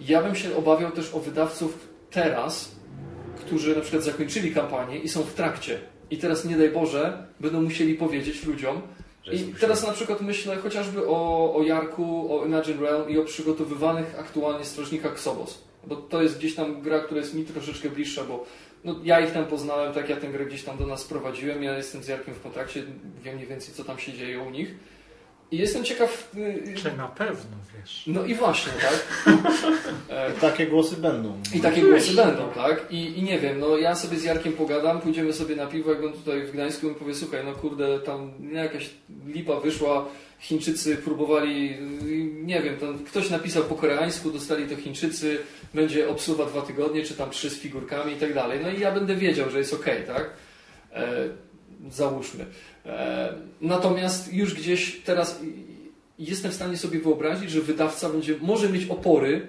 Ja 0.00 0.22
bym 0.22 0.34
się 0.34 0.56
obawiał 0.56 0.90
też 0.92 1.14
o 1.14 1.20
wydawców 1.20 1.78
teraz, 2.10 2.74
którzy 3.36 3.74
na 3.76 3.80
przykład 3.82 4.02
zakończyli 4.04 4.54
kampanię 4.54 4.98
i 4.98 5.08
są 5.08 5.22
w 5.22 5.34
trakcie. 5.34 5.78
I 6.10 6.18
teraz, 6.18 6.44
nie 6.44 6.56
daj 6.56 6.70
Boże, 6.70 7.26
będą 7.40 7.62
musieli 7.62 7.94
powiedzieć 7.94 8.44
ludziom. 8.46 8.82
I 9.32 9.38
teraz 9.60 9.86
na 9.86 9.92
przykład 9.92 10.20
myślę 10.20 10.56
chociażby 10.56 11.06
o, 11.06 11.54
o 11.54 11.62
Jarku, 11.62 12.34
o 12.34 12.46
Imagine 12.46 12.80
Realm 12.80 13.08
i 13.08 13.18
o 13.18 13.24
przygotowywanych 13.24 14.18
aktualnie 14.18 14.64
strażnikach 14.64 15.12
Xobos. 15.12 15.64
Bo 15.86 15.96
to 15.96 16.22
jest 16.22 16.38
gdzieś 16.38 16.54
tam 16.54 16.82
gra, 16.82 17.00
która 17.00 17.20
jest 17.20 17.34
mi 17.34 17.44
troszeczkę 17.44 17.90
bliższa, 17.90 18.24
bo 18.24 18.44
no, 18.84 18.96
ja 19.04 19.20
ich 19.20 19.32
tam 19.32 19.46
poznałem, 19.46 19.94
tak 19.94 20.08
ja 20.08 20.16
tę 20.16 20.28
grę 20.28 20.46
gdzieś 20.46 20.62
tam 20.62 20.78
do 20.78 20.86
nas 20.86 21.04
prowadziłem, 21.04 21.62
ja 21.62 21.76
jestem 21.76 22.02
z 22.02 22.08
Jarkiem 22.08 22.34
w 22.34 22.42
kontakcie, 22.42 22.82
wiem 23.22 23.34
mniej 23.34 23.48
więcej 23.48 23.74
co 23.74 23.84
tam 23.84 23.98
się 23.98 24.12
dzieje 24.12 24.38
u 24.38 24.50
nich. 24.50 24.74
I 25.54 25.58
jestem 25.58 25.84
ciekaw... 25.84 26.30
y, 26.36 26.74
Czy 26.76 26.92
na 26.96 27.08
pewno 27.08 27.56
wiesz? 27.78 28.04
No 28.06 28.24
i 28.24 28.34
właśnie, 28.34 28.72
tak? 28.72 29.06
E, 30.08 30.30
Takie 30.32 30.66
głosy 30.66 30.96
będą. 30.96 31.38
i 31.54 31.60
takie 31.60 31.82
głosy 31.82 32.12
będą, 32.14 32.48
tak? 32.54 32.86
I, 32.90 33.18
I 33.18 33.22
nie 33.22 33.38
wiem, 33.38 33.60
no 33.60 33.78
ja 33.78 33.94
sobie 33.94 34.18
z 34.18 34.24
Jarkiem 34.24 34.52
pogadam, 34.52 35.00
pójdziemy 35.00 35.32
sobie 35.32 35.56
na 35.56 35.66
piwo, 35.66 35.90
jak 35.90 36.04
on 36.04 36.12
tutaj 36.12 36.42
w 36.42 36.52
Gdańsku 36.52 36.88
mi 36.88 36.94
powie, 36.94 37.14
słuchaj, 37.14 37.40
no 37.44 37.52
kurde, 37.52 37.98
tam 38.00 38.32
jakaś 38.52 38.90
lipa 39.26 39.60
wyszła, 39.60 40.06
Chińczycy 40.40 40.96
próbowali, 40.96 41.76
nie 42.44 42.62
wiem, 42.62 42.76
tam 42.76 42.98
ktoś 42.98 43.30
napisał 43.30 43.64
po 43.64 43.74
koreańsku, 43.74 44.30
dostali 44.30 44.66
to 44.66 44.76
Chińczycy, 44.76 45.38
będzie 45.74 46.08
obsuwa 46.08 46.44
dwa 46.46 46.62
tygodnie, 46.62 47.02
czy 47.04 47.14
tam 47.14 47.30
trzy 47.30 47.50
z 47.50 47.58
figurkami 47.58 48.12
i 48.12 48.16
tak 48.16 48.34
dalej. 48.34 48.58
No 48.62 48.70
i 48.70 48.80
ja 48.80 48.92
będę 48.92 49.14
wiedział, 49.16 49.50
że 49.50 49.58
jest 49.58 49.74
okej, 49.74 50.02
tak? 50.06 50.30
Załóżmy. 51.90 52.46
E, 52.86 53.32
natomiast 53.60 54.32
już 54.32 54.54
gdzieś 54.54 55.00
teraz 55.04 55.40
jestem 56.18 56.50
w 56.50 56.54
stanie 56.54 56.76
sobie 56.76 57.00
wyobrazić, 57.00 57.50
że 57.50 57.60
wydawca 57.60 58.08
będzie, 58.08 58.34
może 58.40 58.68
mieć 58.68 58.90
opory, 58.90 59.46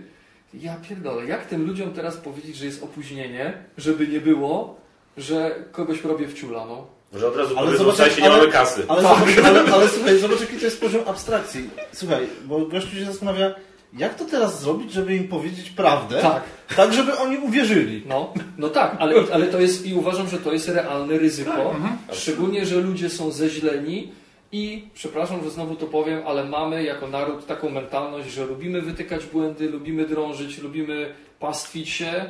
ja 0.54 0.76
pierdolę, 0.90 1.26
jak 1.26 1.46
tym 1.46 1.68
ludziom 1.68 1.94
teraz 1.94 2.18
powiedzieć, 2.18 2.56
że 2.56 2.66
jest 2.66 2.84
opóźnienie, 2.84 3.54
żeby 3.78 4.08
nie 4.08 4.22
było, 4.22 4.80
że 5.18 5.56
kogoś 5.72 6.04
robię 6.04 6.28
w 6.28 6.34
ciula, 6.34 6.66
no. 6.66 6.88
Może 7.14 7.28
od 7.28 7.36
razu 7.38 7.58
Ale 7.58 7.66
powiedzą, 7.66 7.84
zobacz, 7.84 7.96
słuchajcie, 7.96 8.22
nie 8.22 8.28
ale- 8.30 8.38
mamy 8.38 8.52
kasy. 8.52 8.84
Ale, 8.88 9.04
Tak. 9.04 9.20
zobacz, 9.20 9.46
ale, 9.46 9.74
ale 9.74 9.90
słuchaj, 9.90 10.20
zobacz 10.20 10.40
jaki 10.42 10.58
to 10.58 10.66
jest 10.66 10.82
poziom 10.82 11.02
abstrakcji. 11.08 11.70
Słuchaj, 11.94 12.28
bo 12.46 12.66
gościu 12.66 12.96
się 12.96 13.06
zastanawia, 13.06 13.56
jak 13.98 14.16
to 14.16 14.26
teraz 14.26 14.62
zrobić, 14.62 14.92
żeby 14.92 15.16
im 15.16 15.28
powiedzieć 15.28 15.70
prawdę, 15.70 16.22
Tak, 16.22 16.44
tak 16.76 16.94
żeby 16.94 17.18
oni 17.18 17.38
uwierzyli. 17.38 18.04
no, 18.08 18.34
no 18.58 18.70
tak, 18.70 18.96
ale, 19.00 19.16
ale 19.34 19.48
to 19.48 19.60
jest 19.60 19.86
i 19.86 19.94
uważam, 19.94 20.28
że 20.28 20.38
to 20.38 20.54
jest 20.54 20.70
realne 20.70 21.18
ryzyko, 21.18 21.76
szczególnie, 22.12 22.66
że 22.66 22.76
ludzie 22.76 23.10
są 23.10 23.32
zeźleni 23.32 24.12
i 24.52 24.88
przepraszam, 24.94 25.44
że 25.44 25.50
znowu 25.50 25.76
to 25.76 25.86
powiem, 25.88 26.22
ale 26.28 26.46
mamy 26.46 26.84
jako 26.84 27.08
naród 27.08 27.46
taką 27.46 27.70
mentalność, 27.70 28.32
że 28.32 28.46
lubimy 28.46 28.82
wytykać 28.82 29.26
błędy, 29.26 29.70
lubimy 29.70 30.06
drążyć, 30.06 30.58
lubimy 30.58 31.14
pastwić 31.40 31.90
się, 31.90 32.26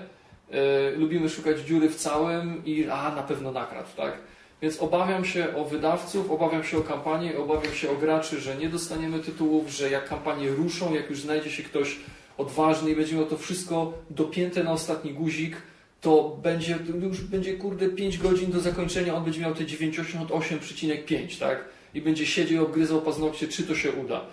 yy, 0.52 0.58
lubimy 0.98 1.30
szukać 1.30 1.60
dziury 1.60 1.90
w 1.90 1.96
całym 1.96 2.66
i 2.66 2.88
a 2.90 3.16
na 3.16 3.24
pewno 3.24 3.52
nakradł, 3.52 3.90
tak? 3.98 4.14
Więc 4.62 4.82
obawiam 4.82 5.26
się 5.26 5.56
o 5.56 5.66
wydawców, 5.66 6.32
obawiam 6.32 6.64
się 6.64 6.78
o 6.78 6.82
kampanię, 6.82 7.38
obawiam 7.38 7.74
się 7.74 7.92
o 7.92 7.96
graczy, 7.96 8.42
że 8.42 8.56
nie 8.56 8.70
dostaniemy 8.70 9.20
tytułów, 9.20 9.70
że 9.70 9.90
jak 9.90 10.10
kampanie 10.10 10.50
ruszą, 10.50 10.94
jak 10.94 11.10
już 11.10 11.22
znajdzie 11.22 11.52
się 11.52 11.64
ktoś 11.64 12.00
odważny 12.38 12.92
i 12.92 12.96
będzie 12.96 13.16
miał 13.16 13.26
to 13.26 13.38
wszystko 13.38 13.94
dopięte 14.10 14.64
na 14.64 14.72
ostatni 14.72 15.14
guzik, 15.14 15.58
to 16.02 16.38
będzie, 16.44 16.78
już 17.02 17.22
będzie 17.22 17.54
kurde 17.54 17.90
5 17.90 18.18
godzin 18.18 18.52
do 18.52 18.60
zakończenia, 18.60 19.16
on 19.16 19.24
będzie 19.24 19.42
miał 19.42 19.56
te 19.56 19.64
98,5, 19.64 21.40
tak? 21.40 21.66
I 21.94 22.02
będzie 22.02 22.26
siedział, 22.26 22.66
obgryzał 22.66 23.02
paznokcie, 23.02 23.48
czy 23.48 23.64
to 23.64 23.76
się 23.76 23.92
uda. 23.92 24.26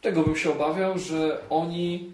Tego 0.00 0.22
bym 0.22 0.36
się 0.36 0.52
obawiał, 0.52 0.98
że 0.98 1.40
oni 1.50 2.12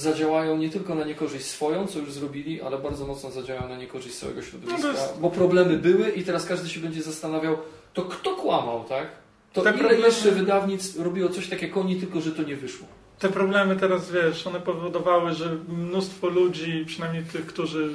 zadziałają 0.00 0.56
nie 0.56 0.70
tylko 0.70 0.94
na 0.94 1.04
niekorzyść 1.04 1.44
swoją, 1.46 1.86
co 1.86 1.98
już 1.98 2.12
zrobili, 2.12 2.62
ale 2.62 2.78
bardzo 2.78 3.06
mocno 3.06 3.30
zadziałają 3.30 3.68
na 3.68 3.76
niekorzyść 3.76 4.14
całego 4.18 4.42
środowiska, 4.42 4.82
No 4.82 4.92
jest- 4.92 5.20
bo 5.20 5.30
problemy 5.30 5.78
były 5.78 6.10
i 6.10 6.24
teraz 6.24 6.46
każdy 6.46 6.68
się 6.68 6.80
będzie 6.80 7.02
zastanawiał, 7.02 7.58
to 7.94 8.02
kto 8.02 8.36
kłamał, 8.36 8.84
tak? 8.84 9.06
To 9.52 9.62
Te 9.62 9.70
ile 9.70 9.78
problemy- 9.78 10.06
jeszcze 10.06 10.30
wydawnictw 10.30 11.00
robiło 11.00 11.28
coś 11.28 11.48
tak 11.48 11.62
jak 11.62 11.76
oni, 11.76 11.96
tylko 11.96 12.20
że 12.20 12.32
to 12.32 12.42
nie 12.42 12.56
wyszło. 12.56 12.86
Te 13.18 13.28
problemy 13.28 13.76
teraz, 13.76 14.10
wiesz, 14.10 14.46
one 14.46 14.60
powodowały, 14.60 15.32
że 15.34 15.56
mnóstwo 15.68 16.26
ludzi, 16.28 16.84
przynajmniej 16.86 17.24
tych, 17.24 17.46
którzy, 17.46 17.90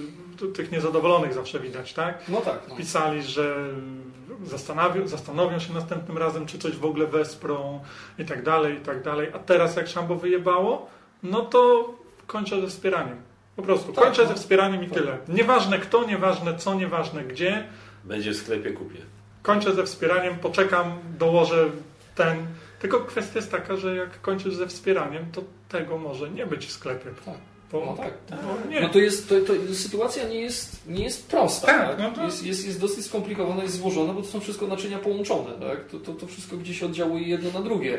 tych 0.56 0.72
niezadowolonych 0.72 1.34
zawsze 1.34 1.60
widać, 1.60 1.94
tak? 1.94 2.24
No 2.30 2.42
tak. 2.42 2.60
No. 2.70 2.76
Pisali, 2.76 3.24
że 3.24 3.68
zastanowią, 4.46 5.08
zastanowią 5.08 5.60
się 5.60 5.74
następnym 5.74 6.18
razem, 6.18 6.46
czy 6.46 6.60
coś 6.60 6.76
w 6.78 6.86
ogóle 6.86 7.08
wesprą 7.08 7.80
i 8.20 8.26
tak 8.26 8.44
dalej, 8.44 8.78
i 8.78 8.80
tak 8.82 9.04
dalej. 9.04 9.28
A 9.34 9.40
teraz 9.40 9.76
jak 9.76 9.88
Szambo 9.88 10.16
wyjebało, 10.16 10.90
no 11.24 11.42
to 11.42 11.90
kończę 12.28 12.62
ze 12.62 12.68
wspieraniem. 12.68 13.18
Po 13.56 13.62
prostu, 13.62 13.94
Tak, 13.94 14.04
kończę 14.04 14.22
no. 14.22 14.28
ze 14.28 14.36
wspieraniem 14.36 14.84
i 14.84 14.88
Tak. 14.88 14.98
tyle. 14.98 15.18
Nieważne 15.28 15.80
kto, 15.80 16.04
nieważne 16.08 16.58
co, 16.58 16.74
nieważne 16.76 17.24
gdzie. 17.24 17.64
Będzie 18.04 18.32
w 18.32 18.38
sklepie, 18.38 18.72
kupię. 18.72 19.00
Kończę 19.42 19.76
ze 19.76 19.84
wspieraniem, 19.84 20.36
poczekam, 20.36 20.94
dołożę 21.20 21.70
ten. 22.16 22.38
Tylko 22.80 23.00
kwestia 23.00 23.40
jest 23.40 23.52
taka, 23.52 23.78
że 23.78 23.96
jak 23.96 24.22
kończysz 24.22 24.56
ze 24.56 24.68
wspieraniem, 24.68 25.26
to 25.32 25.42
tego 25.70 25.98
może 25.98 26.30
nie 26.30 26.46
być 26.46 26.66
w 26.66 26.72
sklepie. 26.72 27.10
Tak. 27.26 27.36
Bo, 27.72 27.86
No 27.86 27.94
tak. 28.04 28.14
bo 28.30 28.70
nie. 28.70 28.82
No 28.82 28.90
to 28.90 29.00
jest, 29.00 29.30
to, 29.30 29.36
to 29.40 29.76
sytuacja 29.76 30.28
nie 30.28 30.42
jest, 30.42 30.88
nie 30.88 31.04
jest 31.04 31.28
prosta. 31.30 31.68
Tak, 31.68 31.88
Tak, 31.90 32.00
no 32.00 32.12
to- 32.12 32.24
jest, 32.24 32.46
jest, 32.46 32.66
jest 32.66 32.82
dosyć 32.82 33.06
skomplikowana, 33.06 33.64
jest 33.64 33.78
złożona, 33.78 34.14
bo 34.14 34.22
to 34.22 34.28
są 34.28 34.40
wszystko 34.40 34.68
naczynia 34.68 35.00
połączone. 35.00 35.52
Tak? 35.70 35.86
To, 35.86 36.00
to, 36.00 36.14
to 36.14 36.28
wszystko 36.28 36.58
gdzieś 36.58 36.84
oddziałuje 36.84 37.28
jedno 37.28 37.52
na 37.52 37.62
drugie. 37.62 37.98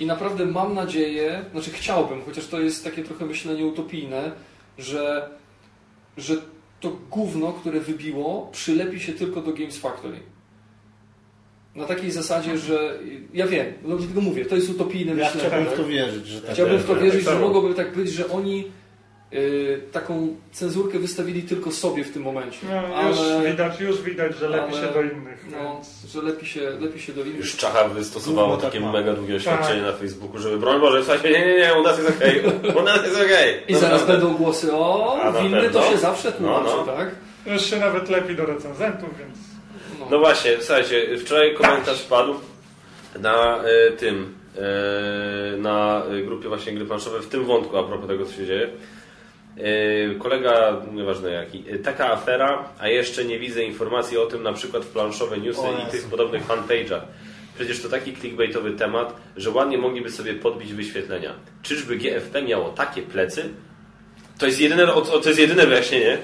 I 0.00 0.06
naprawdę 0.06 0.46
mam 0.46 0.74
nadzieję, 0.74 1.44
znaczy 1.52 1.70
chciałbym, 1.70 2.22
chociaż 2.22 2.46
to 2.46 2.60
jest 2.60 2.84
takie 2.84 3.02
trochę 3.04 3.26
myślenie 3.26 3.66
utopijne, 3.66 4.32
że, 4.78 5.28
że 6.16 6.34
to 6.80 6.96
gówno, 7.10 7.52
które 7.52 7.80
wybiło, 7.80 8.48
przylepi 8.52 9.00
się 9.00 9.12
tylko 9.12 9.42
do 9.42 9.52
Games 9.52 9.78
Factory. 9.78 10.16
Na 11.74 11.84
takiej 11.84 12.10
zasadzie, 12.10 12.58
że 12.58 12.98
ja 13.34 13.46
wiem, 13.46 13.66
no 13.84 13.96
tylko 13.96 14.20
mówię, 14.20 14.44
to 14.46 14.56
jest 14.56 14.70
utopijne 14.70 15.10
Ja 15.10 15.16
myślenie. 15.16 15.48
chciałbym 15.48 15.64
w 15.64 15.68
tak? 15.68 15.76
to 15.76 15.84
wierzyć, 15.84 16.26
że 16.26 16.40
tak 16.40 16.50
Chciałbym 16.54 16.78
w 16.78 16.86
to 16.86 16.94
tak, 16.94 17.02
wierzyć, 17.02 17.24
tak. 17.24 17.34
że 17.34 17.40
mogłoby 17.40 17.74
tak 17.74 17.94
być, 17.96 18.10
że 18.10 18.28
oni 18.28 18.64
taką 19.92 20.36
cenzurkę 20.52 20.98
wystawili 20.98 21.42
tylko 21.42 21.70
sobie 21.70 22.04
w 22.04 22.12
tym 22.12 22.22
momencie. 22.22 22.58
No, 22.70 23.08
już, 23.08 23.18
ale 23.18 23.50
widać, 23.50 23.80
już 23.80 24.02
widać, 24.02 24.36
że 24.36 24.48
lepi 24.48 24.74
ale- 24.76 24.86
się 24.88 24.92
do 24.94 25.02
innych. 25.02 25.46
no, 25.52 25.72
więc- 25.74 26.12
że 26.12 26.22
lepi 26.22 26.46
się, 26.46 26.60
lepi 26.80 27.00
się 27.00 27.12
do 27.12 27.20
innych. 27.24 27.36
Już 27.38 27.56
Czacha 27.56 27.88
wystosowało 27.88 28.56
tak 28.56 28.64
takie 28.64 28.80
ma. 28.80 28.92
mega 28.92 29.12
długie 29.12 29.40
Tak. 29.40 29.54
oświadczenie 29.54 29.82
na 29.82 29.92
Facebooku, 29.92 30.38
żeby 30.38 30.58
broń 30.58 30.80
Boże, 30.80 31.04
słuchajcie, 31.04 31.30
nie, 31.30 31.46
nie, 31.46 31.54
nie, 31.58 31.74
u 31.74 31.82
nas 31.82 31.98
jest 31.98 32.10
okej, 32.10 32.42
u 32.80 32.82
nas 32.82 33.02
jest 33.04 33.16
okej. 33.16 33.62
I 33.68 33.74
zaraz 33.74 34.06
będą 34.06 34.34
głosy, 34.34 34.72
o, 34.72 35.18
A 35.22 35.32
winny 35.42 35.70
to 35.70 35.82
się 35.90 35.98
zawsze 35.98 36.32
tłumaczy, 36.32 36.64
No, 36.76 36.84
no. 36.86 36.92
tak? 36.92 37.10
Już 37.46 37.62
się 37.64 37.76
nawet 37.76 38.08
lepi 38.08 38.34
do 38.34 38.46
recenzentów, 38.46 39.08
więc 39.18 39.38
No 40.10 40.18
właśnie, 40.18 40.50
słuchajcie, 40.60 41.18
wczoraj 41.18 41.54
komentarz 41.54 42.02
padł 42.02 42.34
na 43.20 43.56
e, 43.64 43.90
tym, 43.92 44.34
e, 44.58 45.56
na 45.56 46.02
e, 46.18 46.22
grupie 46.22 46.48
właśnie 46.48 46.72
gry 46.72 46.84
planszowe, 46.86 47.20
w 47.20 47.28
tym 47.28 47.44
wątku 47.44 47.76
a 47.78 47.82
propos 47.84 48.08
tego, 48.08 48.26
co 48.26 48.32
się 48.32 48.46
dzieje. 48.46 48.68
E, 49.56 50.14
kolega, 50.14 50.82
nieważne 50.92 51.30
jaki, 51.30 51.64
e, 51.70 51.78
taka 51.78 52.12
afera, 52.12 52.68
a 52.78 52.88
jeszcze 52.88 53.24
nie 53.24 53.38
widzę 53.38 53.64
informacji 53.64 54.18
o 54.18 54.26
tym 54.26 54.42
na 54.42 54.52
przykład 54.52 54.84
w 54.84 54.88
planszowe 54.88 55.38
newsy 55.38 55.62
O 55.62 55.88
i 55.88 55.90
tych 55.90 56.04
podobnych 56.04 56.46
fanpage'ach. 56.46 57.00
Przecież 57.54 57.82
to 57.82 57.88
taki 57.88 58.16
clickbaitowy 58.16 58.72
temat, 58.72 59.16
że 59.36 59.50
ładnie 59.50 59.78
mogliby 59.78 60.10
sobie 60.10 60.34
podbić 60.34 60.72
wyświetlenia. 60.72 61.34
Czyżby 61.62 61.96
GFP 61.96 62.42
miało 62.42 62.68
takie 62.68 63.02
plecy? 63.02 63.48
To 64.38 64.46
jest 64.46 64.60
jedyne, 64.60 64.86
to 65.22 65.28
jest 65.28 65.40
jedyne 65.40 65.66
wyjaśnienie. 65.66 66.18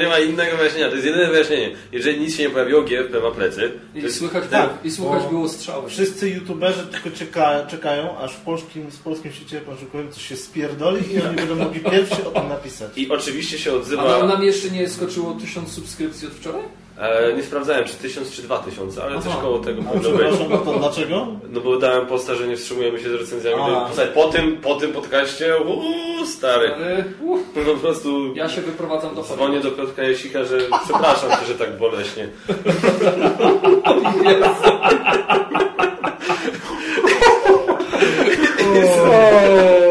Nie 0.00 0.08
ma 0.08 0.18
innego 0.18 0.56
wyjaśnienia. 0.56 0.88
To 0.88 0.94
jest 0.94 1.06
jedyne 1.06 1.30
wyjaśnienie. 1.30 1.76
Jeżeli 1.92 2.20
nic 2.20 2.36
się 2.36 2.42
nie 2.42 2.50
pojawiło, 2.50 2.82
GFP 2.82 3.20
ma 3.20 3.30
plecy. 3.30 3.72
I 3.94 4.02
jest, 4.02 4.18
słychać, 4.18 4.44
tak, 4.50 4.68
było, 4.68 4.78
i 4.84 4.90
słychać 4.90 5.22
było 5.30 5.48
strzały. 5.48 5.90
Wszyscy 5.90 6.30
youtuberzy 6.30 6.86
tylko 6.86 7.18
czeka, 7.18 7.66
czekają, 7.66 8.18
aż 8.18 8.32
w 8.34 8.40
polskim, 8.40 8.90
z 8.90 8.96
polskim 8.96 9.32
świecie 9.32 9.60
planszówkowym 9.60 10.12
coś 10.12 10.28
się 10.28 10.36
spierdoli 10.36 11.14
i 11.14 11.22
oni 11.22 11.36
będą 11.36 11.56
mogli 11.56 11.80
pierwsi 11.80 12.22
o 12.22 12.30
tym 12.30 12.48
napisać. 12.48 12.90
I 12.96 13.10
oczywiście 13.10 13.58
się 13.58 13.70
A 13.70 13.74
odzywa... 13.74 14.18
nam, 14.18 14.28
nam 14.28 14.44
jeszcze 14.44 14.70
nie 14.70 14.88
skoczyło 14.88 15.32
tysiąc 15.34 15.72
subskrypcji 15.72 16.28
od 16.28 16.34
wczoraj? 16.34 16.62
E, 17.00 17.32
nie 17.34 17.42
sprawdzałem, 17.42 17.84
czy 17.84 17.94
1000 17.94 18.32
czy 18.32 18.42
2000, 18.42 19.02
ale 19.02 19.22
coś 19.22 19.32
Aha. 19.32 19.38
koło 19.42 19.58
tego 19.58 19.82
powinno 19.82 20.10
być. 20.10 20.38
no 20.50 20.58
to 20.58 20.78
dlaczego? 20.78 21.26
No 21.48 21.60
bo 21.60 21.78
dałem 21.78 22.06
posta, 22.06 22.34
że 22.34 22.48
nie 22.48 22.56
wstrzymujemy 22.56 23.00
się 23.00 23.10
z 23.10 23.14
recenzjami. 23.14 23.62
A. 23.62 23.86
Słuchaj, 23.86 24.06
Po 24.14 24.28
tym, 24.28 24.56
po 24.56 24.74
tym 24.74 24.92
podcaście, 24.92 25.58
uuu, 25.58 26.26
stary. 26.26 26.74
Ale 26.74 27.04
uff, 27.20 27.40
No 27.56 27.62
po 27.74 27.78
prostu 27.78 28.34
ja 28.34 28.48
się 28.48 28.60
wyprowadzam 28.60 29.14
do 29.14 29.22
dzwonię 29.22 29.60
do 29.60 29.70
Piotrka 29.70 30.02
Jesika, 30.02 30.44
że 30.44 30.58
przepraszam 30.84 31.30
cię, 31.30 31.46
że 31.46 31.54
tak 31.54 31.78
boleśnie. 31.78 32.28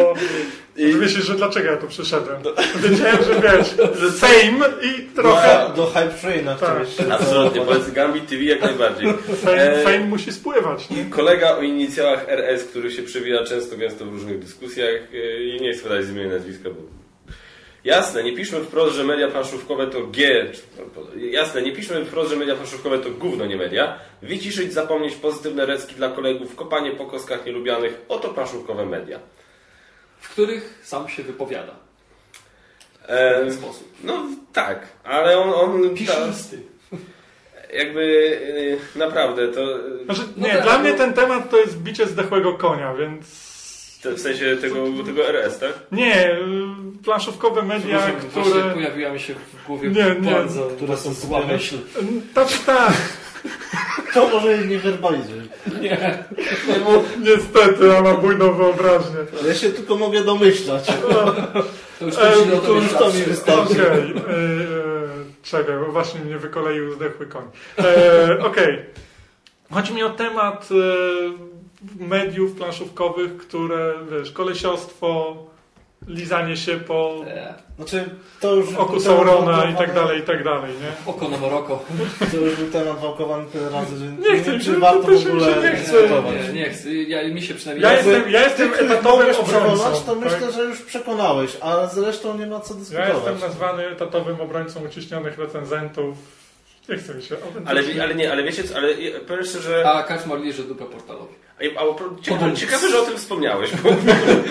I 0.79 0.95
Myślisz, 0.95 1.25
że 1.25 1.35
dlaczego 1.35 1.71
ja 1.71 1.77
tu 1.77 1.87
przyszedłem? 1.87 2.41
Wiedziałem, 2.75 3.17
że 3.23 3.41
wiesz, 3.41 3.67
fame 4.21 4.65
i 4.81 5.03
trochę... 5.15 5.67
Do, 5.67 5.73
do 5.73 5.85
Hype 5.85 6.09
Traina 6.21 6.55
Tak. 6.55 6.77
absolutnie, 7.11 7.61
powiedz 7.61 7.91
Gambit 7.91 8.27
TV 8.29 8.43
jak 8.43 8.61
najbardziej. 8.61 9.13
Fame, 9.43 9.73
E, 9.73 9.83
fame 9.83 9.99
musi 9.99 10.31
spływać, 10.31 10.89
nie? 10.89 11.05
Kolega 11.05 11.57
o 11.57 11.61
inicjałach 11.61 12.29
RS, 12.29 12.63
który 12.63 12.91
się 12.91 13.03
przewija 13.03 13.43
często, 13.43 13.77
gęsto 13.77 14.05
w 14.05 14.09
różnych 14.09 14.39
dyskusjach 14.39 14.95
e, 15.13 15.43
i 15.43 15.61
nie 15.61 15.73
chcę 15.73 15.83
podać 15.83 16.05
z 16.05 16.11
imienia 16.11 16.29
nazwiska, 16.29 16.69
bo... 16.69 16.99
Jasne, 17.83 18.23
nie 18.23 18.35
piszmy 18.35 18.59
wprost, 18.59 18.95
że 18.95 19.03
media 19.03 19.27
planszówkowe 19.27 19.87
to 19.87 20.07
G. 20.07 20.45
Jasne, 21.15 21.61
nie 21.61 21.71
piszmy 21.71 22.05
wprost, 22.05 22.29
że 22.29 22.35
media 22.35 22.55
planszówkowe 22.55 22.99
to 22.99 23.09
gówno, 23.09 23.45
nie 23.45 23.57
media. 23.57 23.99
Wyciszyć, 24.21 24.73
zapomnieć 24.73 25.15
pozytywne 25.15 25.65
recki 25.65 25.95
dla 25.95 26.09
kolegów, 26.09 26.55
kopanie 26.55 26.91
po 26.91 27.05
kostkach 27.05 27.45
nielubianych. 27.45 28.01
Oto 28.09 28.29
planszówkowe 28.29 28.85
media. 28.85 29.19
W 30.19 30.29
których 30.29 30.79
sam 30.83 31.09
się 31.09 31.23
wypowiada. 31.23 31.73
W 33.07 33.11
E, 33.11 33.39
ten 33.39 33.53
sposób. 33.53 33.93
no 34.03 34.25
tak, 34.53 34.87
ale 35.03 35.37
on... 35.39 35.49
on 35.53 35.95
Pisze 35.95 36.13
ta, 36.13 36.25
listy. 36.27 36.61
jakby 37.73 38.37
e, 38.95 38.99
naprawdę 38.99 39.47
to... 39.47 39.79
Znaczy, 40.05 40.21
No 40.37 40.47
nie, 40.47 40.53
tak, 40.53 40.63
dla 40.63 40.73
no- 40.73 40.79
mnie 40.79 40.93
ten 40.93 41.13
temat 41.13 41.49
to 41.49 41.57
jest 41.57 41.77
bicie 41.77 42.05
zdechłego 42.07 42.53
konia, 42.53 42.93
więc... 42.93 43.49
to 44.03 44.11
W 44.11 44.19
sensie 44.19 44.57
tego, 44.61 44.85
tego 45.05 45.29
RS, 45.29 45.59
tak? 45.59 45.73
Nie, 45.91 46.31
y, 46.31 46.37
planszówkowe 47.03 47.61
media, 47.61 47.99
Przepraszam, 47.99 48.29
które... 48.51 48.73
pojawiła 48.73 49.11
mi 49.11 49.19
się 49.19 49.33
w 49.35 49.67
głowie 49.67 49.89
Nie, 49.89 50.15
nie. 50.21 50.31
bardzo, 50.31 50.67
Które 50.67 50.97
są 50.97 51.13
zła 51.13 51.45
myśl. 51.45 51.77
Tak, 52.33 52.47
tak, 52.65 52.93
To 54.13 54.27
może 54.29 54.57
nie 54.57 54.79
werbalizuj. 54.79 55.39
Nie. 55.81 56.23
niestety, 57.19 57.87
ja 57.87 58.01
mam 58.01 58.17
bujną 58.17 58.53
wyobraźnię. 58.53 59.15
Ja 59.47 59.53
się 59.55 59.69
tylko 59.69 59.95
mogę 59.95 60.23
domyślać. 60.23 60.85
To 61.99 62.05
już 62.05 62.15
E, 62.17 62.31
to, 62.65 62.71
już 62.73 62.93
to 62.93 63.05
mi 63.07 63.13
starczy. 63.13 63.23
wystarczy. 63.23 63.71
Okej, 63.91 64.11
e, 64.11 64.19
e, 64.19 64.23
czekaj, 65.43 65.75
bo 65.85 65.91
właśnie 65.91 66.19
mnie 66.19 66.37
wykoleił 66.37 66.93
zdechły 66.93 67.25
koń. 67.25 67.43
E, 67.79 68.39
Okej. 68.45 68.79
Chodzi 69.71 69.93
mi 69.93 70.03
o 70.03 70.09
temat 70.09 70.69
e, 70.71 72.05
mediów 72.05 72.51
planszówkowych, 72.55 73.37
które, 73.37 73.93
wiesz, 74.11 74.31
kolesiostwo, 74.31 75.37
lizanie 76.09 76.57
się 76.57 76.77
po 76.77 77.25
Znaczy, 77.75 78.09
to 78.39 78.55
już 78.55 78.73
oku 78.75 78.99
Saurona 78.99 79.69
i 79.69 79.75
tak 79.75 79.93
dalej, 79.93 80.19
i 80.19 80.23
tak 80.23 80.43
dalej, 80.43 80.71
nie? 80.81 81.11
Oko 81.11 81.29
na 81.29 81.37
Maroko. 81.37 81.83
To 82.31 82.37
już 82.37 82.55
był 82.55 82.67
temat 82.71 82.99
wałkowany 82.99 83.45
tyle 83.45 83.69
razy, 83.69 83.97
że 83.97 84.05
Nie 84.05 84.29
nie 84.33 84.39
chcę 84.41 84.51
wiem, 84.51 84.61
czy 84.61 84.79
warto 84.79 85.01
to 85.01 85.07
też 85.07 85.23
w 85.25 85.27
ogóle 85.27 85.47
nie 85.55 85.71
dyskutować. 85.77 86.33
Nie, 86.47 86.53
nie 86.53 86.69
chcę. 86.69 86.93
Ja, 86.93 87.27
mi 87.29 87.41
się 87.41 87.53
przynajmniej... 87.53 87.83
Ja 87.83 87.93
jestem, 87.97 88.31
ja 88.31 88.43
jestem 88.43 88.69
Ty, 88.69 88.79
etatowym 88.79 89.35
obrońcą. 89.35 89.93
to 90.05 90.15
tak? 90.15 90.23
myślę, 90.23 90.51
że 90.51 90.63
już 90.63 90.81
przekonałeś, 90.81 91.57
a 91.61 91.87
zresztą 91.87 92.37
nie 92.37 92.45
ma 92.47 92.59
co 92.59 92.73
Ja 92.73 92.79
dyskutować. 92.79 93.13
jestem 93.15 93.39
nazwany 93.39 93.87
etatowym 93.87 94.41
obrońcą 94.41 94.79
uciśnionych 94.85 95.37
recenzentów. 95.37 96.17
Nie 96.89 96.97
chcę 96.97 97.15
mi 97.15 97.23
się. 97.23 97.35
Ale, 97.65 97.81
ale 98.03 98.15
nie, 98.15 98.31
ale 98.31 98.43
wiecie 98.43 98.63
co, 98.63 98.75
ale 98.75 98.93
ja- 98.93 99.19
powiem 99.27 99.43
szczerze, 99.45 99.89
A 99.89 100.03
Kaczmar 100.03 100.39
liże 100.39 100.63
dupę 100.63 100.85
portalowi. 100.85 101.33
A, 101.59 101.79
a, 101.79 101.83
a, 101.83 102.21
ciekawe, 102.21 102.55
ciekawe, 102.55 102.89
że 102.89 102.99
o 102.99 103.05
tym 103.05 103.17
wspomniałeś, 103.17 103.71
bo, 103.75 103.89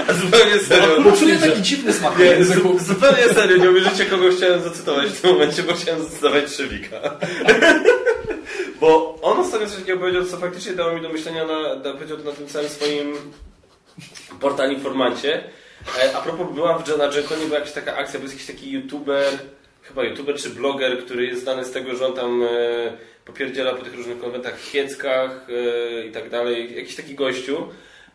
a 0.09 0.13
zupełnie 0.23 0.59
serio. 0.59 1.01
Bo 1.01 1.13
czuję 1.13 1.37
taki 1.37 1.63
dziwny 1.63 1.93
smak 1.93 2.19
Nie, 2.19 2.45
zu, 2.45 2.79
zupełnie 2.79 3.35
serio, 3.35 3.57
nie 3.57 3.71
uwierzycie, 3.71 4.07
kogo 4.07 4.25
chciałem 4.37 4.63
zacytować 4.63 5.09
w 5.09 5.21
tym 5.21 5.33
momencie, 5.33 5.63
bo 5.63 5.75
chciałem 5.75 6.03
zacytować 6.03 6.53
Szewika. 6.53 6.97
Bo 8.81 9.19
on 9.23 9.39
ostatnio 9.41 9.67
coś 9.67 9.79
takiego 9.79 10.01
powiedział, 10.01 10.25
co 10.25 10.37
faktycznie 10.37 10.73
dało 10.73 10.93
mi 10.93 11.03
do 11.03 11.09
myślenia, 11.09 11.47
na, 11.47 11.75
na, 11.75 11.93
powiedział 11.93 12.17
to 12.17 12.25
na 12.25 12.33
tym 12.33 12.47
całym 12.47 12.69
swoim 12.69 13.15
portal 14.41 14.73
informancie. 14.73 15.45
E, 16.03 16.17
A 16.17 16.21
propos, 16.21 16.55
była 16.55 16.79
w, 16.79 16.99
na 16.99 17.09
Genconie 17.09 17.45
była 17.45 17.59
jakaś 17.59 17.73
taka 17.73 17.97
akcja, 17.97 18.21
był 18.21 18.29
jakiś 18.29 18.47
taki 18.47 18.71
youtuber, 18.71 19.39
chyba 19.83 20.05
youtuber 20.05 20.37
czy 20.37 20.51
bloger, 20.51 21.05
który 21.05 21.27
jest 21.27 21.43
znany 21.43 21.65
z 21.65 21.71
tego, 21.71 21.97
że 21.97 22.07
on 22.07 22.13
tam 22.13 22.43
e, 22.43 22.47
popierdziela 23.29 23.75
po 23.75 23.85
tych 23.85 23.95
różnych 23.95 24.21
konwentach, 24.21 24.61
chieckach 24.61 25.47
e, 25.49 26.07
i 26.07 26.13
tak 26.13 26.31
dalej. 26.31 26.77
Jakiś 26.77 26.97
taki 26.97 27.15
gościu. 27.15 27.69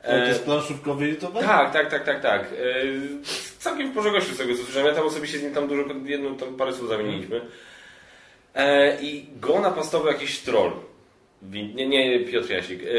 To 0.04 0.16
jest 0.16 0.44
planszówkowy 0.44 1.08
youtuber? 1.08 1.44
Tak, 1.44 1.74
tak, 1.74 1.90
tak, 1.90 2.04
tak, 2.06 2.22
tak. 2.22 2.42
E, 2.42 2.48
całkiem 3.60 3.92
w 3.92 3.94
porządku 3.94 4.34
z 4.34 4.38
tego 4.38 4.56
co 4.56 4.64
słyszałem. 4.64 4.88
Ja 4.88 4.94
tam 4.94 5.06
osobiście 5.08 5.40
z 5.40 5.44
nim 5.44 5.54
tam 5.54 5.68
dużo, 5.68 5.84
jedną 6.06 6.36
tam 6.36 6.56
parę 6.56 6.74
słów 6.74 6.90
zamieniliśmy. 6.90 7.42
E, 8.56 9.02
I 9.02 9.28
go 9.40 9.60
napastował 9.60 10.08
jakiś 10.08 10.40
troll. 10.40 10.72
Wi- 11.50 11.76
Nie, 11.76 11.88
nie, 11.88 12.20
Piotr 12.20 12.50
Jasik. 12.52 12.80
E, 12.84 12.86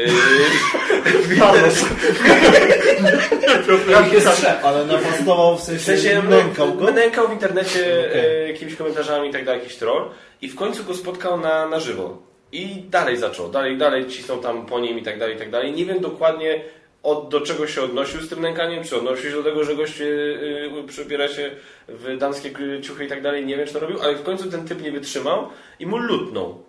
Jak 3.91 4.13
jest 4.13 4.41
szef. 4.41 4.65
Ale 4.65 4.85
napastował 4.85 5.57
w 5.57 5.61
w 5.61 5.63
sensie, 5.63 5.85
sensie 5.85 6.21
nękał 6.29 6.73
go? 6.73 6.91
nękał 6.91 7.27
w 7.27 7.31
internecie 7.33 7.79
Okej. 8.09 8.21
e, 8.43 8.47
jakimiś 8.47 8.75
komentarzami 8.75 9.29
i 9.29 9.31
tak 9.31 9.45
dalej, 9.45 9.61
jakiś 9.61 9.77
troll. 9.77 10.09
I 10.41 10.49
w 10.49 10.55
końcu 10.55 10.83
go 10.83 10.93
spotkał 10.93 11.39
na, 11.39 11.67
na 11.67 11.79
żywo. 11.79 12.17
I 12.51 12.67
dalej 12.89 13.17
zaczął, 13.17 13.49
dalej, 13.49 13.77
dalej 13.77 14.05
cisnął 14.07 14.37
tam 14.37 14.65
po 14.65 14.79
nim 14.79 14.99
i 14.99 15.03
tak 15.03 15.19
dalej, 15.19 15.35
i 15.35 15.39
tak 15.39 15.51
dalej. 15.51 15.71
Nie 15.71 15.85
wiem 15.85 15.99
dokładnie 15.99 16.61
od, 17.03 17.29
do 17.29 17.41
czego 17.41 17.67
się 17.67 17.81
odnosił 17.81 18.21
z 18.21 18.29
tym 18.29 18.41
nękaniem, 18.41 18.83
czy 18.83 18.95
odnosił 18.97 19.29
się 19.29 19.35
do 19.35 19.43
tego, 19.43 19.63
że 19.63 19.75
gość 19.75 19.99
yy, 19.99 20.83
przebiera 20.87 21.27
się 21.27 21.51
w 21.87 22.17
damskie 22.17 22.51
ciuchy 22.81 23.05
i 23.05 23.07
tak 23.07 23.21
dalej. 23.21 23.45
Nie 23.45 23.57
wiem, 23.57 23.67
czy 23.67 23.73
to 23.73 23.79
robił, 23.79 24.01
ale 24.01 24.15
w 24.15 24.23
końcu 24.23 24.51
ten 24.51 24.67
typ 24.67 24.81
nie 24.81 24.91
wytrzymał 24.91 25.49
i 25.79 25.85
mu 25.85 25.97
lutnął. 25.97 26.64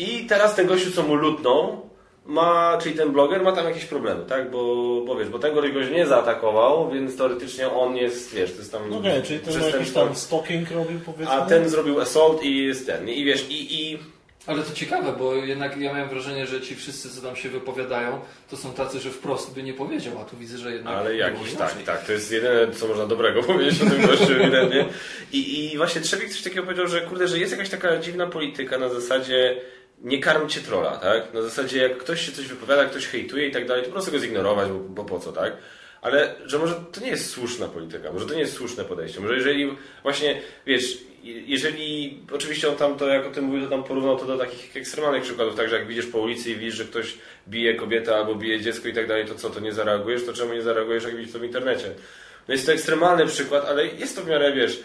I 0.00 0.26
teraz 0.26 0.54
ten 0.54 0.66
gościu, 0.66 0.90
co 0.90 1.02
mu 1.02 1.14
lutnął, 1.14 1.90
ma, 2.26 2.78
czyli 2.82 2.94
ten 2.94 3.12
bloger 3.12 3.42
ma 3.42 3.52
tam 3.52 3.64
jakieś 3.64 3.84
problemy, 3.84 4.24
tak? 4.24 4.50
Bo, 4.50 4.64
bo 5.06 5.16
wiesz, 5.16 5.28
bo 5.28 5.38
ten 5.38 5.54
gość 5.54 5.72
go 5.72 5.80
nie 5.80 6.06
zaatakował, 6.06 6.90
więc 6.90 7.16
teoretycznie 7.16 7.70
on 7.70 7.96
jest, 7.96 8.34
wiesz, 8.34 8.52
to 8.52 8.58
jest 8.58 8.72
tam... 8.72 8.92
Okej, 8.92 9.22
czyli 9.22 9.40
ten 9.40 9.62
jakiś 9.62 9.92
tam 9.92 10.16
stalking 10.16 10.70
robił 10.70 11.00
powiedzmy? 11.00 11.34
A 11.34 11.46
ten 11.46 11.68
zrobił 11.68 12.00
assault 12.00 12.42
i 12.42 12.66
jest 12.66 12.86
ten. 12.86 13.08
I 13.08 13.24
wiesz, 13.24 13.46
i, 13.50 13.82
i 13.82 13.98
Ale 14.46 14.62
to 14.62 14.72
ciekawe, 14.74 15.12
bo 15.18 15.34
jednak 15.34 15.76
ja 15.76 15.92
miałem 15.92 16.08
wrażenie, 16.08 16.46
że 16.46 16.60
ci 16.60 16.76
wszyscy, 16.76 17.10
co 17.10 17.22
tam 17.22 17.36
się 17.36 17.48
wypowiadają, 17.48 18.20
to 18.50 18.56
są 18.56 18.72
tacy, 18.72 19.00
że 19.00 19.10
wprost 19.10 19.54
by 19.54 19.62
nie 19.62 19.74
powiedział, 19.74 20.18
a 20.20 20.24
tu 20.24 20.36
widzę, 20.36 20.58
że 20.58 20.72
jednak... 20.72 20.94
Ale 20.94 21.16
jakiś, 21.16 21.54
tak, 21.54 21.82
tak. 21.82 22.06
To 22.06 22.12
jest 22.12 22.32
jedyne, 22.32 22.72
co 22.74 22.88
można 22.88 23.06
dobrego 23.06 23.42
powiedzieć 23.52 23.82
o 23.82 23.90
tym 23.90 24.06
gościu 24.06 24.32
ewidentnie. 24.32 24.84
I, 25.32 25.72
I 25.72 25.76
właśnie 25.76 26.00
Trzewik 26.00 26.28
coś 26.28 26.42
takiego 26.42 26.62
powiedział, 26.62 26.86
że 26.86 27.00
kurde, 27.00 27.28
że 27.28 27.38
jest 27.38 27.52
jakaś 27.52 27.68
taka 27.68 27.96
dziwna 27.96 28.26
polityka 28.26 28.78
na 28.78 28.88
zasadzie 28.88 29.60
nie 30.00 30.20
karmcie 30.20 30.60
trolla, 30.60 30.96
tak? 30.96 31.34
Na 31.34 31.42
zasadzie 31.42 31.82
jak 31.82 31.98
ktoś 31.98 32.26
się 32.26 32.32
coś 32.32 32.46
wypowiada, 32.46 32.84
ktoś 32.84 33.06
hejtuje 33.06 33.48
i 33.48 33.50
tak 33.50 33.66
dalej, 33.66 33.82
to 33.82 33.88
po 33.88 33.92
prostu 33.92 34.12
go 34.12 34.18
zignorować, 34.18 34.68
bo, 34.68 34.78
bo 34.78 35.04
po 35.04 35.18
co, 35.18 35.32
tak? 35.32 35.56
Ale 36.02 36.34
że 36.46 36.58
może 36.58 36.74
to 36.92 37.00
nie 37.00 37.10
jest 37.10 37.30
słuszna 37.30 37.68
polityka, 37.68 38.12
może 38.12 38.26
to 38.26 38.34
nie 38.34 38.40
jest 38.40 38.52
słuszne 38.52 38.84
podejście. 38.84 39.20
Może 39.20 39.34
jeżeli 39.34 39.76
właśnie, 40.02 40.40
wiesz, 40.66 40.98
jeżeli 41.22 42.18
oczywiście 42.32 42.68
on 42.68 42.76
tam 42.76 42.96
to, 42.96 43.08
jak 43.08 43.26
o 43.26 43.30
tym 43.30 43.44
mówił, 43.44 43.64
to 43.64 43.70
tam 43.70 43.84
porównał 43.84 44.18
to 44.18 44.26
do 44.26 44.38
takich 44.38 44.76
ekstremalnych 44.76 45.22
przykładów, 45.22 45.56
tak, 45.56 45.68
że 45.68 45.78
jak 45.78 45.86
widzisz 45.86 46.06
po 46.06 46.18
ulicy 46.18 46.50
i 46.50 46.56
widzisz, 46.56 46.74
że 46.74 46.84
ktoś 46.84 47.18
bije 47.48 47.74
kobietę 47.74 48.16
albo 48.16 48.34
bije 48.34 48.60
dziecko 48.60 48.88
i 48.88 48.92
tak 48.92 49.08
dalej, 49.08 49.26
to 49.26 49.34
co, 49.34 49.50
to 49.50 49.60
nie 49.60 49.72
zareagujesz? 49.72 50.26
To 50.26 50.32
czemu 50.32 50.52
nie 50.52 50.62
zareagujesz, 50.62 51.04
jak 51.04 51.16
widzisz 51.16 51.32
to 51.32 51.38
w 51.38 51.44
internecie? 51.44 51.94
No 52.48 52.54
jest 52.54 52.66
to 52.66 52.72
ekstremalny 52.72 53.26
przykład, 53.26 53.64
ale 53.64 53.86
jest 53.86 54.16
to 54.16 54.22
w 54.22 54.26
miarę, 54.26 54.52
wiesz, 54.52 54.80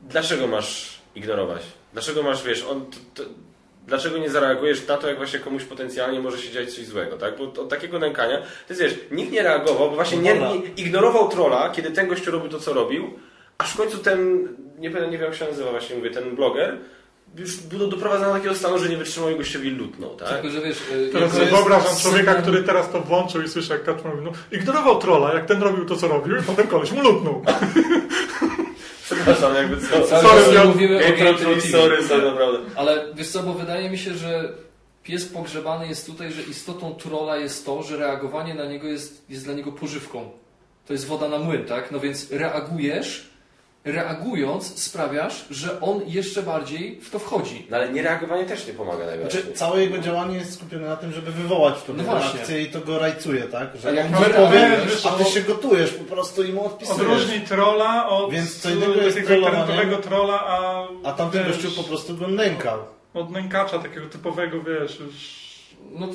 dlaczego 0.00 0.46
masz 0.46 0.98
ignorować? 1.14 1.62
Dlaczego 1.92 2.22
masz, 2.22 2.44
wiesz, 2.44 2.64
on, 2.64 2.86
to, 2.86 2.96
to, 3.14 3.30
dlaczego 3.86 4.18
nie 4.18 4.30
zareagujesz 4.30 4.86
na 4.86 4.96
to, 4.96 5.08
jak 5.08 5.16
właśnie 5.16 5.38
komuś 5.38 5.64
potencjalnie 5.64 6.20
może 6.20 6.38
się 6.38 6.52
dziać 6.52 6.74
coś 6.74 6.86
złego, 6.86 7.16
tak? 7.16 7.38
Bo 7.38 7.44
od 7.44 7.68
takiego 7.68 7.98
nękania, 7.98 8.38
to 8.38 8.46
jest, 8.74 8.82
wiesz, 8.82 8.94
nikt 9.10 9.32
nie 9.32 9.42
reagował, 9.42 9.88
bo 9.90 9.94
właśnie 9.94 10.18
nie, 10.18 10.34
nie, 10.34 10.56
ignorował 10.76 11.28
trolla, 11.28 11.70
kiedy 11.70 11.90
ten 11.90 12.08
gościu 12.08 12.30
robił 12.30 12.48
to, 12.50 12.58
co 12.58 12.72
robił, 12.72 13.10
aż 13.58 13.72
w 13.72 13.76
końcu 13.76 13.98
ten, 13.98 14.48
nie, 14.78 14.90
pamiętam- 14.90 15.10
nie 15.10 15.18
wiem 15.18 15.26
jak 15.26 15.34
się 15.34 15.44
nazywa 15.44 15.70
właśnie, 15.70 15.96
mówię, 15.96 16.10
ten 16.10 16.36
bloger, 16.36 16.78
już 17.38 17.56
było 17.56 17.86
doprowadzone 17.86 18.28
do 18.28 18.34
takiego 18.34 18.54
stanu, 18.54 18.78
że 18.78 18.88
nie 18.88 18.96
wytrzymał 18.96 19.30
i 19.30 19.36
gościowi 19.36 19.70
lutnął, 19.70 20.14
tak? 20.16 20.28
Tylko, 20.28 20.48
że 20.48 20.60
wiesz... 20.60 20.78
y, 20.92 21.10
Teraz 21.12 21.30
sobie 21.32 21.42
jest 21.44 21.56
wyobrażam 21.56 21.96
człowieka, 22.02 22.34
który 22.34 22.62
teraz 22.62 22.90
to 22.92 23.00
włączył 23.00 23.42
i 23.42 23.48
słyszy, 23.48 23.72
jak 23.72 23.84
Kaczmar 23.84 24.14
mówi, 24.14 24.24
no, 24.24 24.32
ignorował 24.58 24.98
trolla, 24.98 25.34
jak 25.34 25.46
ten 25.46 25.62
robił 25.62 25.84
to, 25.84 25.96
co 25.96 26.08
robił, 26.08 26.36
i 26.36 26.42
potem 26.42 26.66
koleś 26.66 26.92
mu 26.92 27.02
lutnął. 27.02 27.42
Przepraszam, 29.14 29.54
jakby 29.54 29.76
co. 29.80 30.06
Sorry, 30.06 30.54
ja- 30.54 30.64
mówimy 30.64 30.96
o 30.96 31.00
Game 31.00 31.16
Game 31.16 31.34
Pro 31.34 31.48
TV, 31.54 31.60
sorry, 31.60 32.04
sorry, 32.08 32.30
naprawdę. 32.30 32.58
Ale 32.76 33.04
wiesz 33.14 33.28
co, 33.28 33.42
bo 33.42 33.52
wydaje 33.52 33.90
mi 33.90 33.98
się, 33.98 34.14
że 34.14 34.52
pies 35.02 35.24
pogrzebany 35.26 35.86
jest 35.88 36.06
tutaj, 36.06 36.32
że 36.32 36.42
istotą 36.42 36.94
trolla 36.94 37.36
jest 37.36 37.66
to, 37.66 37.82
że 37.82 37.96
reagowanie 37.96 38.54
na 38.54 38.64
niego 38.66 38.86
jest, 38.88 39.24
jest 39.30 39.44
dla 39.44 39.54
niego 39.54 39.72
pożywką. 39.72 40.30
To 40.86 40.92
jest 40.92 41.06
woda 41.06 41.28
na 41.28 41.38
młyn, 41.38 41.64
tak? 41.64 41.90
No 41.92 42.00
więc 42.00 42.30
reagujesz, 42.30 43.30
reagując 43.84 44.82
sprawiasz, 44.82 45.44
że 45.50 45.80
on 45.80 46.00
jeszcze 46.06 46.42
bardziej 46.42 47.00
w 47.00 47.10
to 47.10 47.18
wchodzi. 47.18 47.66
No 47.70 47.76
ale 47.76 47.92
niereagowanie 47.92 48.44
też 48.44 48.66
nie 48.66 48.72
pomaga 48.72 49.06
najbardziej. 49.06 49.42
Znaczy, 49.42 49.56
całe 49.56 49.80
jego 49.82 49.98
działanie 49.98 50.36
jest 50.38 50.54
skupione 50.54 50.88
na 50.88 50.96
tym, 50.96 51.12
żeby 51.12 51.32
wywołać 51.32 51.74
tą 51.82 51.92
No 51.94 52.02
no 52.02 52.14
reakcję 52.18 52.62
i 52.62 52.66
to 52.66 52.80
go 52.80 52.98
rajcuje, 52.98 53.42
tak? 53.42 53.68
A 53.74 53.78
Że 53.78 53.94
jak 53.94 54.06
on 54.06 54.12
powie, 54.24 54.58
reagujesz, 54.58 55.06
a 55.06 55.10
ty 55.10 55.24
to- 55.24 55.30
się 55.30 55.40
gotujesz 55.40 55.90
po 55.92 56.04
prostu 56.14 56.42
i 56.42 56.52
mu 56.52 56.66
odpisujesz. 56.66 57.02
Odróżnij 57.02 57.40
trolla 57.40 58.08
od 58.08 58.30
Więc 58.32 58.60
co 58.60 58.70
innego 58.70 58.94
jest 59.02 59.16
internetowego 59.18 59.96
trolla, 59.96 60.40
a, 60.46 60.86
A 61.04 61.12
tamten 61.12 61.44
wiesz, 61.46 61.62
gościu 61.62 61.82
po 61.82 61.88
prostu 61.88 62.16
go 62.16 62.28
nękał. 62.28 62.78
od 63.14 63.30
nękacza 63.30 63.78
takiego 63.78 64.06
typowego, 64.06 64.62
wiesz, 64.62 65.00
już... 65.00 65.42
No, 65.90 66.06
to, 66.06 66.14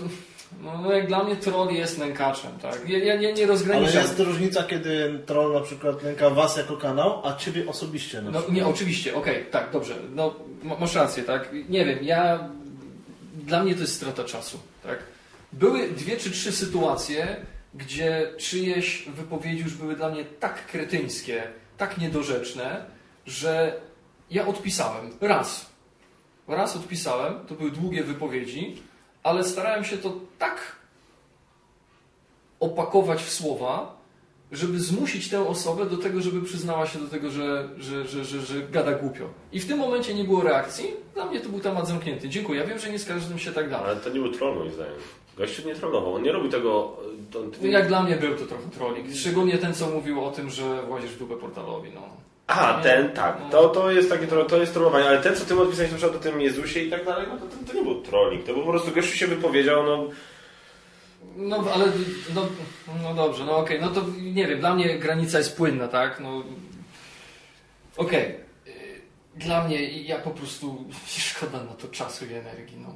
no, 0.63 0.81
no 0.81 0.91
jak 0.91 1.07
dla 1.07 1.23
mnie 1.23 1.35
troll 1.35 1.73
jest 1.73 1.97
nękaczem, 1.97 2.51
tak? 2.61 2.89
Ja, 2.89 2.97
ja, 2.97 3.13
ja 3.13 3.31
nie 3.31 3.43
Ale 3.43 3.45
rozgraniczam. 3.45 4.01
jest 4.01 4.19
różnica, 4.19 4.63
kiedy 4.63 5.19
troll 5.25 5.53
na 5.53 5.59
przykład 5.61 6.03
nęka 6.03 6.29
was 6.29 6.57
jako 6.57 6.77
kanał, 6.77 7.21
a 7.27 7.35
ciebie 7.35 7.69
osobiście 7.69 8.21
No 8.21 8.41
nie, 8.51 8.67
oczywiście, 8.67 9.15
okej, 9.15 9.45
tak, 9.51 9.71
dobrze. 9.71 9.95
No, 10.15 10.35
ma- 10.63 10.77
masz 10.77 10.95
rację, 10.95 11.23
tak. 11.23 11.49
Nie 11.69 11.85
wiem, 11.85 11.99
ja. 12.01 12.49
Dla 13.35 13.63
mnie 13.63 13.75
to 13.75 13.81
jest 13.81 13.95
strata 13.95 14.23
czasu, 14.23 14.59
tak. 14.83 14.99
Były 15.53 15.87
dwie 15.87 16.17
czy 16.17 16.31
trzy 16.31 16.51
sytuacje, 16.51 17.35
gdzie 17.73 18.31
czyjeś 18.37 19.05
wypowiedzi 19.15 19.63
już 19.63 19.73
były 19.73 19.95
dla 19.95 20.09
mnie 20.09 20.25
tak 20.39 20.65
kretyńskie, 20.67 21.43
tak 21.77 21.97
niedorzeczne, 21.97 22.85
że 23.25 23.81
ja 24.31 24.47
odpisałem. 24.47 25.11
Raz. 25.21 25.65
Raz 26.47 26.75
odpisałem, 26.75 27.33
to 27.47 27.55
były 27.55 27.71
długie 27.71 28.03
wypowiedzi, 28.03 28.81
ale 29.27 29.43
starałem 29.43 29.83
się 29.83 29.97
to 29.97 30.13
tak 30.39 30.75
opakować 32.59 33.23
w 33.23 33.29
słowa, 33.29 33.97
żeby 34.51 34.79
zmusić 34.79 35.29
tę 35.29 35.47
osobę 35.47 35.85
do 35.85 35.97
tego, 35.97 36.21
żeby 36.21 36.41
przyznała 36.41 36.87
się 36.87 36.99
do 36.99 37.07
tego, 37.07 37.29
że, 37.29 37.69
że, 37.77 38.07
że, 38.07 38.25
że, 38.25 38.41
że 38.41 38.61
gada 38.71 38.91
głupio. 38.91 39.25
I 39.51 39.59
w 39.59 39.67
tym 39.67 39.77
momencie 39.77 40.13
nie 40.13 40.23
było 40.23 40.41
reakcji. 40.41 40.93
Dla 41.13 41.25
mnie 41.25 41.39
to 41.39 41.49
był 41.49 41.59
temat 41.59 41.87
zamknięty. 41.87 42.29
Dziękuję. 42.29 42.59
Ja 42.59 42.67
wiem, 42.67 42.79
że 42.79 42.89
nie 42.89 42.99
z 42.99 43.05
każdym 43.05 43.39
się 43.39 43.51
tak 43.51 43.69
da. 43.69 43.79
Ale 43.79 43.95
to 43.95 44.09
nie 44.09 44.19
był 44.19 44.31
troll 44.31 44.55
moim 44.55 44.71
zdaniem. 44.71 44.93
Gościu 45.37 45.67
nie 45.67 45.75
trollował, 45.75 46.15
on 46.15 46.23
nie 46.23 46.31
robi 46.31 46.49
tego... 46.49 46.97
On, 47.35 47.51
No 47.61 47.67
Jak 47.67 47.87
dla 47.87 48.03
mnie 48.03 48.15
był 48.15 48.35
to 48.35 48.45
trochę 48.45 48.69
trolling. 48.69 49.07
Szczególnie 49.15 49.57
ten, 49.57 49.73
co 49.73 49.89
mówił 49.89 50.23
o 50.25 50.31
tym, 50.31 50.49
że 50.49 50.83
włazisz 50.87 51.11
w 51.11 51.19
dupę 51.19 51.35
portalowi. 51.35 51.89
No. 51.95 52.01
A, 52.47 52.79
ten, 52.83 53.11
tak. 53.11 53.37
To, 53.51 53.69
to 53.69 53.91
jest 53.91 54.09
takie, 54.09 54.27
to 54.27 54.57
jest 54.57 54.73
trollowanie, 54.73 55.07
ale 55.07 55.21
ten, 55.21 55.35
co 55.35 55.45
ty 55.45 55.59
odpisałeś 55.61 55.91
na 55.91 55.97
przykład 55.97 56.21
o 56.21 56.23
tym 56.23 56.41
Jezusie 56.41 56.79
i 56.79 56.89
tak 56.89 57.05
dalej, 57.05 57.27
no 57.29 57.37
to, 57.37 57.45
to, 57.45 57.55
to 57.67 57.73
nie 57.73 57.83
był 57.83 58.01
trolling. 58.01 58.45
To 58.45 58.53
był 58.53 58.63
po 58.63 58.69
prostu 58.71 58.91
gościu 58.91 59.17
się 59.17 59.27
wypowiedział, 59.27 59.83
no... 59.83 60.07
No 61.35 61.63
ale 61.73 61.85
no, 62.35 62.45
no 63.03 63.13
dobrze, 63.13 63.45
no 63.45 63.57
okej, 63.57 63.81
no 63.81 63.89
to 63.89 64.05
nie 64.21 64.47
wiem, 64.47 64.59
dla 64.59 64.75
mnie 64.75 64.99
granica 64.99 65.37
jest 65.37 65.57
płynna, 65.57 65.87
tak? 65.87 66.19
No 66.19 66.43
okej. 67.97 68.35
Y, 68.67 69.01
Dla 69.35 69.63
mnie 69.63 70.01
ja 70.01 70.17
po 70.19 70.31
prostu 70.31 70.85
szkoda 71.07 71.63
na 71.63 71.73
to 71.73 71.87
czasu 71.87 72.25
i 72.25 72.33
energii, 72.33 72.77
no. 72.77 72.95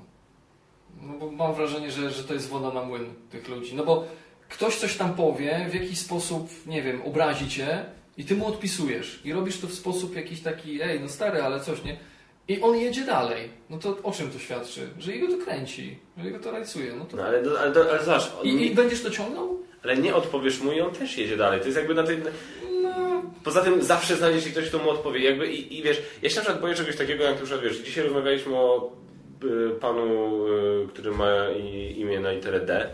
No 1.02 1.14
bo 1.14 1.32
mam 1.32 1.54
wrażenie, 1.54 1.92
że, 1.92 2.12
że 2.12 2.24
to 2.24 2.34
jest 2.34 2.50
woda 2.50 2.72
na 2.72 2.84
młyn 2.84 3.14
tych 3.32 3.48
ludzi. 3.50 3.76
No 3.76 3.84
bo 3.86 4.04
ktoś 4.50 4.76
coś 4.76 4.98
tam 4.98 5.14
powie, 5.14 5.68
w 5.70 5.74
jakiś 5.74 6.00
sposób, 6.00 6.50
nie 6.66 6.82
wiem, 6.82 7.02
obrazi 7.02 7.50
cię 7.50 7.86
i 8.22 8.26
ty 8.26 8.36
mu 8.36 8.48
odpisujesz. 8.48 9.20
I 9.26 9.34
robisz 9.34 9.60
to 9.60 9.68
w 9.68 9.74
sposób 9.74 10.16
jakiś 10.16 10.42
taki, 10.42 10.82
ej, 10.82 11.00
no 11.00 11.10
stary, 11.10 11.42
ale 11.42 11.60
coś, 11.60 11.84
nie? 11.84 11.98
I 12.48 12.62
on 12.62 12.78
jedzie 12.78 13.06
dalej. 13.06 13.50
No 13.70 13.78
to 13.78 13.98
o 14.04 14.12
czym 14.12 14.32
to 14.32 14.40
świadczy? 14.40 14.90
Że 15.00 15.12
jego 15.16 15.38
to 15.38 15.46
kręci, 15.46 15.98
że 16.18 16.26
jego 16.26 16.40
to 16.40 16.52
rajcuje. 16.52 16.94
No 16.96 17.06
to 17.06 17.18
no 17.18 17.24
ale, 17.24 17.38
ale, 17.38 17.60
ale, 17.60 18.00
ale 18.00 18.22
i, 18.44 18.72
I 18.72 18.76
będziesz 18.76 19.04
to 19.04 19.10
ciągnął? 19.10 19.60
ale 19.84 19.98
nie 19.98 20.16
odpowiesz 20.16 20.62
mu 20.62 20.72
i 20.72 20.82
on 20.82 20.92
też 20.92 21.18
jedzie 21.18 21.38
dalej. 21.38 21.60
To 21.60 21.66
jest 21.66 21.78
jakby 21.78 21.94
na 21.94 22.04
tej... 22.04 22.18
No, 22.82 23.22
Poza 23.44 23.62
tym 23.62 23.84
zawsze 23.84 24.16
znajdzie 24.16 24.42
się 24.42 24.50
ktoś, 24.50 24.70
kto 24.70 24.78
mu 24.78 24.90
odpowie. 24.90 25.20
Jakby 25.20 25.52
i, 25.52 25.80
I 25.80 25.84
wiesz, 25.84 26.02
ja 26.22 26.30
się 26.30 26.36
na 26.36 26.42
przykład 26.42 26.62
boję 26.62 26.76
czegoś 26.76 26.98
takiego, 26.98 27.24
jak 27.24 27.36
przykład, 27.36 27.62
wiesz, 27.62 27.78
dzisiaj 27.78 28.04
rozmawialiśmy 28.04 28.56
o 28.56 28.92
y, 29.44 29.80
panu, 29.80 30.48
y, 30.48 30.88
który 30.88 31.12
ma 31.12 31.50
imię 31.96 32.20
na 32.20 32.32
literę 32.32 32.60
D, 32.60 32.90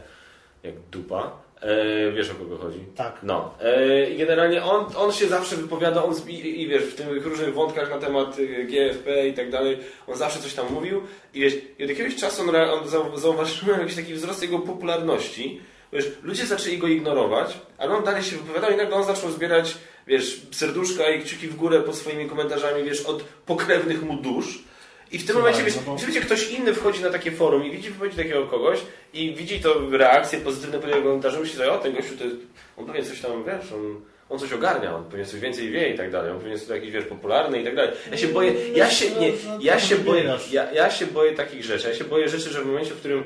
jak 0.64 0.80
dupa. 0.92 1.47
E, 1.62 2.12
wiesz 2.12 2.30
o 2.30 2.36
kogo 2.36 2.58
chodzi? 2.58 2.80
Tak. 2.96 3.20
No. 3.24 3.54
E, 3.60 4.12
generalnie 4.16 4.64
on, 4.64 4.86
on 4.98 5.12
się 5.12 5.28
zawsze 5.28 5.56
wypowiada, 5.56 6.04
on 6.04 6.16
i, 6.28 6.62
i 6.62 6.68
wiesz, 6.68 6.84
w 6.84 6.96
tych 6.96 7.26
różnych 7.26 7.54
wątkach 7.54 7.90
na 7.90 7.98
temat 7.98 8.40
y, 8.40 8.66
GFP 8.66 9.28
i 9.28 9.34
tak 9.34 9.52
dalej, 9.52 9.78
on 10.08 10.16
zawsze 10.16 10.40
coś 10.40 10.54
tam 10.54 10.74
mówił 10.74 11.02
i 11.34 11.42
wiesz, 11.42 11.54
i 11.80 11.84
od 11.84 11.90
jakiegoś 11.90 12.16
czasu 12.16 12.42
on, 12.42 12.56
on 12.56 13.20
zauważyłem 13.20 13.80
jakiś 13.80 13.96
taki 13.96 14.14
wzrost 14.14 14.42
jego 14.42 14.60
popularności, 14.60 15.62
wiesz, 15.94 16.12
ludzie 16.24 16.46
zaczęli 16.46 16.78
go 16.78 16.88
ignorować, 16.88 17.58
ale 17.78 17.96
on 17.96 18.04
dalej 18.04 18.24
się 18.24 18.38
wypowiadał 18.38 18.72
i 18.72 18.76
nagle 18.76 18.96
on 18.96 19.04
zaczął 19.04 19.32
zbierać, 19.32 19.78
wiesz, 20.08 20.42
serduszka 20.52 21.10
i 21.10 21.24
kciuki 21.24 21.48
w 21.48 21.56
górę 21.56 21.82
pod 21.82 21.96
swoimi 21.96 22.30
komentarzami, 22.30 22.84
wiesz, 22.84 23.02
od 23.02 23.24
pokrewnych 23.24 24.04
mu 24.04 24.18
dusz. 24.18 24.64
I 25.12 25.18
w 25.18 25.26
tym 25.26 25.36
Słuchaj, 25.36 25.52
momencie, 25.52 25.64
wiesz, 25.64 25.86
no 25.88 25.96
bo- 26.16 26.26
ktoś 26.26 26.52
inny 26.52 26.74
wchodzi 26.74 27.04
na 27.04 27.10
takie 27.10 27.32
forum 27.32 27.66
i 27.66 27.72
widzi 27.72 27.90
wypowiedź 27.90 28.16
takiego 28.16 28.46
kogoś 28.46 28.80
i 29.14 29.36
widzi 29.36 29.60
to 29.60 29.76
reakcje 29.92 30.40
pozytywne 30.40 30.80
pod 30.80 30.90
jego 30.90 31.02
komentarzem, 31.02 31.42
myśli 31.42 31.58
sobie, 31.58 31.72
o 31.72 31.78
ten 31.78 31.94
gościu 31.96 32.18
to 32.18 32.24
jest, 32.24 32.36
on 32.78 32.86
pewnie 32.86 33.04
coś 33.04 33.22
tam, 33.22 33.44
wiesz, 33.44 33.72
on, 33.72 34.02
on 34.30 34.40
coś 34.40 34.54
ogarnia, 34.54 34.96
on 34.96 35.04
pewnie 35.04 35.26
coś 35.26 35.40
więcej 35.40 35.72
wie 35.72 35.90
i 35.90 35.98
tak 35.98 36.12
dalej, 36.12 36.32
on 36.32 36.38
pewnie 36.38 36.52
jest 36.54 36.70
jakiś, 36.70 36.92
wiesz, 36.92 37.06
popularny 37.06 37.62
i 37.62 37.64
tak 37.66 37.76
dalej. 37.76 37.92
Ja 38.12 38.18
się 38.18 38.28
boję, 38.28 38.54
ja 38.76 38.90
się, 38.90 39.12
nie, 39.12 39.32
ja 39.60 39.80
się 39.80 39.96
boję, 39.96 40.38
ja, 40.52 40.72
ja 40.72 40.92
się 40.92 41.06
boję 41.06 41.32
takich 41.32 41.64
rzeczy, 41.64 41.90
ja 41.90 41.96
się 41.96 42.04
boję 42.04 42.30
rzeczy, 42.30 42.50
że 42.50 42.62
w 42.62 42.66
momencie, 42.66 42.92
w 42.92 43.00
którym 43.00 43.24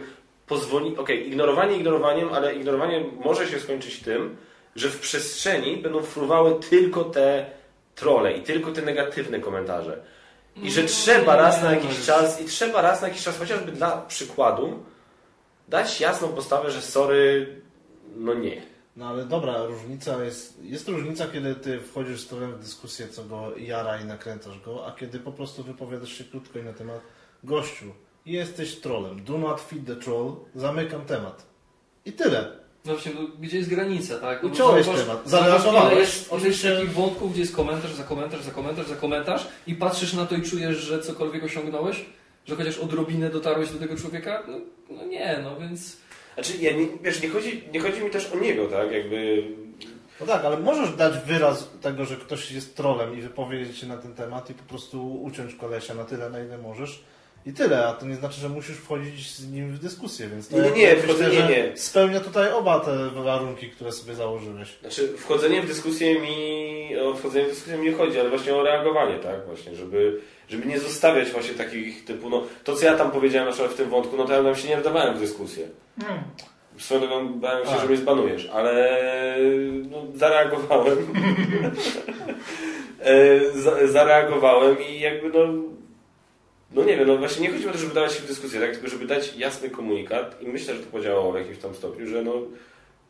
pozwoli, 0.47 0.97
okej, 0.97 1.27
ignorowanie 1.27 1.77
ignorowaniem, 1.77 2.33
ale 2.33 2.55
ignorowanie 2.55 3.05
może 3.25 3.47
się 3.47 3.59
skończyć 3.59 3.99
tym, 3.99 4.35
że 4.75 4.89
w 4.89 4.99
przestrzeni 4.99 5.77
będą 5.77 6.01
fruwały 6.01 6.55
tylko 6.69 7.03
te 7.03 7.45
trole 7.95 8.33
i 8.33 8.41
tylko 8.41 8.71
te 8.71 8.81
negatywne 8.81 9.39
komentarze. 9.39 10.01
I 10.55 10.71
że 10.71 10.83
trzeba 10.83 11.35
raz 11.35 11.63
na 11.63 11.71
jakiś 11.71 12.05
czas, 12.05 12.41
i 12.41 12.45
trzeba 12.45 12.81
raz 12.81 13.01
na 13.01 13.07
jakiś 13.07 13.23
czas, 13.23 13.37
chociażby 13.37 13.71
dla 13.71 13.97
przykładu, 13.97 14.83
dać 15.67 16.01
jasną 16.01 16.27
postawę, 16.27 16.71
że 16.71 16.81
sorry, 16.81 17.61
no 18.15 18.33
nie. 18.33 18.61
No 18.95 19.09
ale 19.09 19.25
dobra, 19.25 19.65
różnica 19.65 20.23
jest. 20.23 20.63
Jest 20.63 20.87
różnica, 20.87 21.27
kiedy 21.27 21.55
ty 21.55 21.79
wchodzisz 21.79 22.21
z 22.21 22.27
trolem 22.27 22.53
w 22.53 22.59
dyskusję, 22.59 23.07
co 23.07 23.23
go 23.23 23.57
jara 23.57 24.01
i 24.01 24.05
nakręcasz 24.05 24.59
go, 24.59 24.87
a 24.87 24.91
kiedy 24.91 25.19
po 25.19 25.31
prostu 25.31 25.63
wypowiadasz 25.63 26.13
się 26.13 26.23
krótko 26.23 26.59
i 26.59 26.63
na 26.63 26.73
temat 26.73 27.01
gościu. 27.43 27.85
Jesteś 28.25 28.79
trolem. 28.79 29.23
Do 29.23 29.37
not 29.37 29.61
feed 29.61 29.85
the 29.87 29.95
troll. 29.95 30.35
Zamykam 30.55 31.05
temat. 31.05 31.45
I 32.05 32.13
tyle. 32.13 32.60
No 32.85 32.93
właśnie, 32.93 33.11
no, 33.15 33.27
gdzie 33.39 33.57
jest 33.57 33.69
granica, 33.69 34.19
tak? 34.19 34.43
No, 34.43 34.49
Uciąłeś 34.49 34.85
zobacz- 34.85 34.99
temat. 35.01 35.29
zobacz, 35.29 35.29
Zareagowałeś. 35.29 35.97
jest, 35.99 36.13
ile 36.13 36.21
jest 36.21 36.31
Oczywiście- 36.33 36.75
takich 36.75 36.91
wątków, 36.93 37.31
gdzie 37.31 37.41
jest 37.41 37.55
komentarz 37.55 37.93
za 37.93 38.03
komentarz, 38.03 38.41
za 38.43 38.51
komentarz, 38.51 38.87
za 38.87 38.95
komentarz 38.95 39.47
i 39.67 39.75
patrzysz 39.75 40.13
na 40.13 40.25
to 40.25 40.35
i 40.35 40.41
czujesz, 40.41 40.77
że 40.77 40.99
cokolwiek 41.01 41.43
osiągnąłeś? 41.43 42.05
Że 42.45 42.55
chociaż 42.55 42.77
odrobinę 42.77 43.29
dotarłeś 43.29 43.69
do 43.69 43.79
tego 43.79 43.95
człowieka? 43.97 44.43
No, 44.47 44.57
no 44.89 45.05
nie, 45.05 45.39
no 45.43 45.59
więc... 45.59 45.97
Znaczy, 46.33 46.53
ja 46.61 46.71
nie, 46.73 46.87
wiesz, 47.03 47.21
nie 47.23 47.29
chodzi, 47.29 47.63
nie 47.73 47.79
chodzi 47.79 48.01
mi 48.03 48.09
też 48.09 48.31
o 48.31 48.35
niego, 48.35 48.65
tak, 48.67 48.91
jakby... 48.91 49.43
No 50.19 50.27
tak, 50.27 50.45
ale 50.45 50.59
możesz 50.59 50.95
dać 50.95 51.13
wyraz 51.25 51.69
tego, 51.81 52.05
że 52.05 52.15
ktoś 52.15 52.51
jest 52.51 52.75
trolem 52.75 53.17
i 53.17 53.21
wypowiedzieć 53.21 53.77
się 53.77 53.87
na 53.87 53.97
ten 53.97 54.13
temat 54.13 54.49
i 54.49 54.53
po 54.53 54.63
prostu 54.63 55.23
uciąć 55.23 55.55
kolesia 55.55 55.93
na 55.93 56.03
tyle, 56.03 56.29
na 56.29 56.39
ile 56.39 56.57
możesz. 56.57 57.03
I 57.45 57.53
tyle, 57.53 57.87
a 57.87 57.93
to 57.93 58.05
nie 58.05 58.15
znaczy, 58.15 58.41
że 58.41 58.49
musisz 58.49 58.77
wchodzić 58.77 59.31
z 59.35 59.51
nim 59.51 59.71
w 59.71 59.79
dyskusję, 59.79 60.27
więc 60.27 60.47
to 60.47 60.55
Nie, 60.57 60.71
nie, 60.71 60.81
ja 60.81 60.89
nie, 60.89 60.95
myślę, 60.95 61.13
wchodzenie 61.13 61.41
że 61.41 61.47
nie. 61.49 61.77
spełnia 61.77 62.19
tutaj 62.19 62.51
oba 62.53 62.79
te 62.79 63.09
warunki, 63.09 63.69
które 63.69 63.91
sobie 63.91 64.15
założyłeś. 64.15 64.77
Znaczy, 64.81 65.13
wchodzenie 65.17 65.61
w 65.61 65.67
dyskusję 65.67 66.19
mi, 66.19 66.97
o 66.99 67.13
wchodzenie 67.13 67.45
w 67.45 67.49
dyskusję 67.49 67.77
mi 67.77 67.85
nie 67.85 67.93
chodzi, 67.93 68.19
ale 68.19 68.29
właśnie 68.29 68.55
o 68.55 68.63
reagowanie, 68.63 69.19
tak, 69.19 69.45
właśnie, 69.45 69.75
żeby, 69.75 70.19
żeby 70.49 70.65
nie 70.65 70.79
zostawiać 70.79 71.29
właśnie 71.31 71.53
takich 71.53 72.05
typu, 72.05 72.29
no, 72.29 72.43
to 72.63 72.75
co 72.75 72.85
ja 72.85 72.97
tam 72.97 73.11
powiedziałem 73.11 73.47
na 73.47 73.53
przykład 73.53 73.73
w 73.73 73.77
tym 73.77 73.89
wątku, 73.89 74.17
no 74.17 74.25
to 74.25 74.33
ja 74.33 74.43
tam 74.43 74.55
się 74.55 74.67
nie 74.69 74.77
wdawałem 74.77 75.17
w 75.17 75.19
dyskusję. 75.19 75.67
Hmm. 76.01 76.23
Swoją 76.77 76.99
drogą 77.01 77.33
bałem 77.33 77.65
się, 77.65 77.71
Tak. 77.71 77.81
że 77.81 77.87
mnie 77.87 77.97
zbanujesz, 77.97 78.49
ale 78.53 78.99
no, 79.91 79.97
zareagowałem. 80.15 80.97
E, 83.03 83.51
za, 83.53 83.87
zareagowałem 83.87 84.75
i 84.89 84.99
jakby 84.99 85.29
no, 85.29 85.53
no 86.73 86.83
nie 86.83 86.97
wiem, 86.97 87.07
no 87.07 87.17
właśnie 87.17 87.47
nie 87.47 87.53
chodzi 87.53 87.67
o 87.67 87.71
to, 87.71 87.77
żeby 87.77 87.93
dawać 87.93 88.13
się 88.13 88.19
w 88.21 88.27
dyskusję, 88.27 88.59
tak? 88.59 88.71
tylko 88.71 88.87
żeby 88.87 89.05
dać 89.05 89.35
jasny 89.35 89.69
komunikat 89.69 90.41
i 90.41 90.47
myślę, 90.47 90.75
że 90.75 90.79
to 90.79 90.91
podziałało 90.91 91.31
w 91.31 91.35
jakimś 91.35 91.57
tam 91.57 91.75
stopniu, 91.75 92.07
że 92.07 92.23
no, 92.23 92.33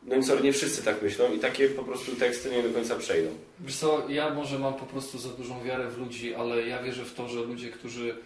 no 0.02 0.16
i 0.16 0.22
sorry, 0.22 0.42
nie 0.42 0.52
wszyscy 0.52 0.84
tak 0.84 1.02
myślą 1.02 1.32
i 1.32 1.38
takie 1.38 1.68
po 1.68 1.82
prostu 1.82 2.16
teksty 2.16 2.50
nie 2.50 2.62
do 2.62 2.70
końca 2.70 2.96
przejdą. 2.96 3.30
Wiesz 3.60 3.76
co, 3.76 4.08
ja 4.08 4.34
może 4.34 4.58
mam 4.58 4.74
po 4.74 4.86
prostu 4.86 5.18
za 5.18 5.28
dużą 5.28 5.64
wiarę 5.64 5.88
w 5.88 5.98
ludzi, 5.98 6.34
ale 6.34 6.68
ja 6.68 6.82
wierzę 6.82 7.04
w 7.04 7.14
to, 7.14 7.28
że 7.28 7.40
ludzie, 7.40 7.70
którzy 7.70 8.16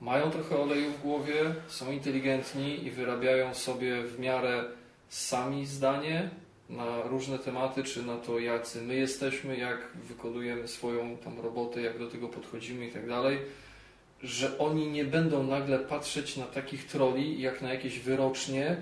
mają 0.00 0.30
trochę 0.30 0.58
oleju 0.58 0.90
w 0.90 1.02
głowie, 1.02 1.34
są 1.68 1.92
inteligentni 1.92 2.86
i 2.86 2.90
wyrabiają 2.90 3.54
sobie 3.54 4.02
w 4.02 4.20
miarę 4.20 4.64
sami 5.08 5.66
zdanie 5.66 6.30
na 6.68 7.02
różne 7.02 7.38
tematy, 7.38 7.84
czy 7.84 8.02
na 8.02 8.16
to, 8.16 8.38
jacy 8.38 8.82
my 8.82 8.94
jesteśmy, 8.94 9.56
jak 9.56 9.78
wykonujemy 10.08 10.68
swoją 10.68 11.16
tam 11.16 11.40
robotę, 11.40 11.82
jak 11.82 11.98
do 11.98 12.10
tego 12.10 12.28
podchodzimy 12.28 12.86
i 12.86 12.92
tak 12.92 13.08
dalej, 13.08 13.38
że 14.24 14.58
oni 14.58 14.86
nie 14.86 15.04
będą 15.04 15.42
nagle 15.42 15.78
patrzeć 15.78 16.36
na 16.36 16.44
takich 16.44 16.86
troli 16.86 17.40
jak 17.40 17.62
na 17.62 17.72
jakieś 17.72 17.98
wyrocznie 17.98 18.76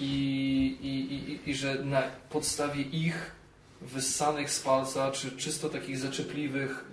i, 0.00 0.76
i, 0.82 1.14
i, 1.14 1.50
i 1.50 1.54
że 1.54 1.84
na 1.84 2.02
podstawie 2.30 2.82
ich 2.82 3.30
wyssanych 3.82 4.50
z 4.50 4.60
palca, 4.60 5.10
czy 5.10 5.36
czysto 5.36 5.68
takich 5.68 5.98
zaczepliwych 5.98 6.84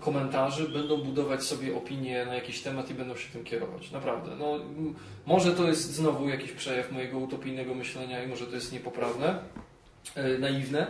komentarzy 0.00 0.68
będą 0.68 0.96
budować 0.96 1.44
sobie 1.44 1.76
opinie 1.76 2.26
na 2.26 2.34
jakiś 2.34 2.62
temat 2.62 2.90
i 2.90 2.94
będą 2.94 3.16
się 3.16 3.32
tym 3.32 3.44
kierować. 3.44 3.90
Naprawdę. 3.90 4.36
No, 4.36 4.58
może 5.26 5.52
to 5.52 5.68
jest 5.68 5.94
znowu 5.94 6.28
jakiś 6.28 6.52
przejaw 6.52 6.92
mojego 6.92 7.18
utopijnego 7.18 7.74
myślenia 7.74 8.24
i 8.24 8.26
może 8.26 8.46
to 8.46 8.54
jest 8.54 8.72
niepoprawne, 8.72 9.38
e, 10.14 10.38
naiwne, 10.38 10.86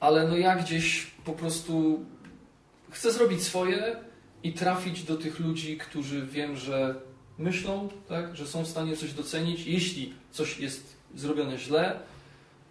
ale 0.00 0.28
no 0.28 0.36
ja 0.36 0.56
gdzieś 0.56 1.06
po 1.24 1.32
prostu 1.32 2.04
chcę 2.90 3.12
zrobić 3.12 3.42
swoje 3.42 3.96
i 4.44 4.52
trafić 4.52 5.02
do 5.02 5.16
tych 5.16 5.40
ludzi, 5.40 5.78
którzy 5.78 6.26
wiem, 6.26 6.56
że 6.56 6.94
myślą, 7.38 7.88
tak, 8.08 8.36
że 8.36 8.46
są 8.46 8.64
w 8.64 8.68
stanie 8.68 8.96
coś 8.96 9.12
docenić. 9.12 9.66
Jeśli 9.66 10.14
coś 10.32 10.58
jest 10.58 10.96
zrobione 11.14 11.58
źle, 11.58 12.00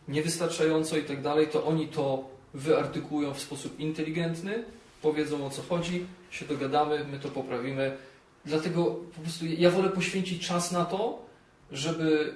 niewystarczająco 0.08 0.98
i 0.98 1.04
tak 1.04 1.22
dalej, 1.22 1.48
to 1.48 1.66
oni 1.66 1.88
to 1.88 2.30
wyartykułują 2.54 3.34
w 3.34 3.40
sposób 3.40 3.80
inteligentny, 3.80 4.64
powiedzą 5.02 5.46
o 5.46 5.50
co 5.50 5.62
chodzi, 5.62 6.06
się 6.32 6.46
dogadamy, 6.46 7.06
my 7.12 7.20
to 7.20 7.30
poprawimy. 7.30 7.98
Dlatego 8.46 8.86
po 8.86 9.22
prostu 9.22 9.46
ja 9.46 9.72
wolę 9.72 9.90
poświęcić 9.90 10.48
czas 10.48 10.72
na 10.72 10.86
to, 10.86 11.26
żeby 11.72 12.34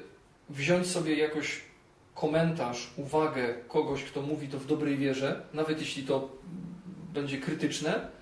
wziąć 0.49 0.88
sobie 0.88 1.15
jakoś 1.15 1.61
komentarz, 2.15 2.93
uwagę 2.95 3.55
kogoś, 3.68 4.03
kto 4.03 4.22
mówi 4.22 4.47
to 4.47 4.59
w 4.59 4.65
dobrej 4.65 4.97
wierze, 4.97 5.41
nawet 5.53 5.80
jeśli 5.80 6.03
to 6.03 6.30
będzie 7.14 7.38
krytyczne, 7.38 8.16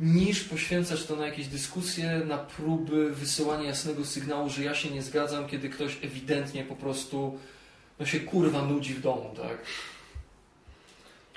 niż 0.00 0.44
poświęcać 0.44 1.04
to 1.04 1.16
na 1.16 1.26
jakieś 1.26 1.46
dyskusje, 1.46 2.22
na 2.26 2.38
próby 2.38 3.10
wysyłania 3.10 3.64
jasnego 3.64 4.04
sygnału, 4.04 4.50
że 4.50 4.64
ja 4.64 4.74
się 4.74 4.90
nie 4.90 5.02
zgadzam, 5.02 5.46
kiedy 5.46 5.68
ktoś 5.68 5.98
ewidentnie 6.04 6.64
po 6.64 6.76
prostu 6.76 7.38
no 7.98 8.06
się 8.06 8.20
kurwa 8.20 8.62
nudzi 8.62 8.94
w 8.94 9.00
domu, 9.00 9.34
tak? 9.36 9.58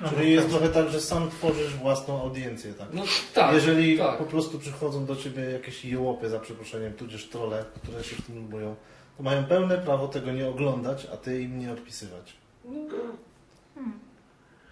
Czyli 0.10 0.32
jest 0.32 0.50
trochę 0.50 0.70
tak, 0.70 0.90
że 0.90 1.02
sam 1.02 1.30
tworzysz 1.30 1.74
własną 1.76 2.22
audiencję, 2.22 2.74
tak? 2.74 2.88
No 2.94 3.04
tak, 3.34 3.54
Jeżeli 3.54 3.98
tak. 3.98 4.18
po 4.18 4.24
prostu 4.24 4.60
przychodzą 4.60 5.06
do 5.06 5.16
ciebie 5.16 5.44
jakieś 5.44 5.86
jełopy, 5.86 6.30
za 6.30 6.40
przeproszeniem, 6.40 6.94
tudzież 6.94 7.30
trole, 7.30 7.66
które 7.84 8.04
się 8.04 8.16
w 8.16 8.22
tym 8.22 8.36
lubują, 8.36 8.76
to 9.18 9.24
mają 9.24 9.46
pełne 9.46 9.78
prawo 9.78 10.08
tego 10.08 10.32
nie 10.32 10.48
oglądać, 10.48 11.08
a 11.14 11.18
ty 11.18 11.42
im 11.42 11.60
nie 11.60 11.72
odpisywać. 11.72 12.34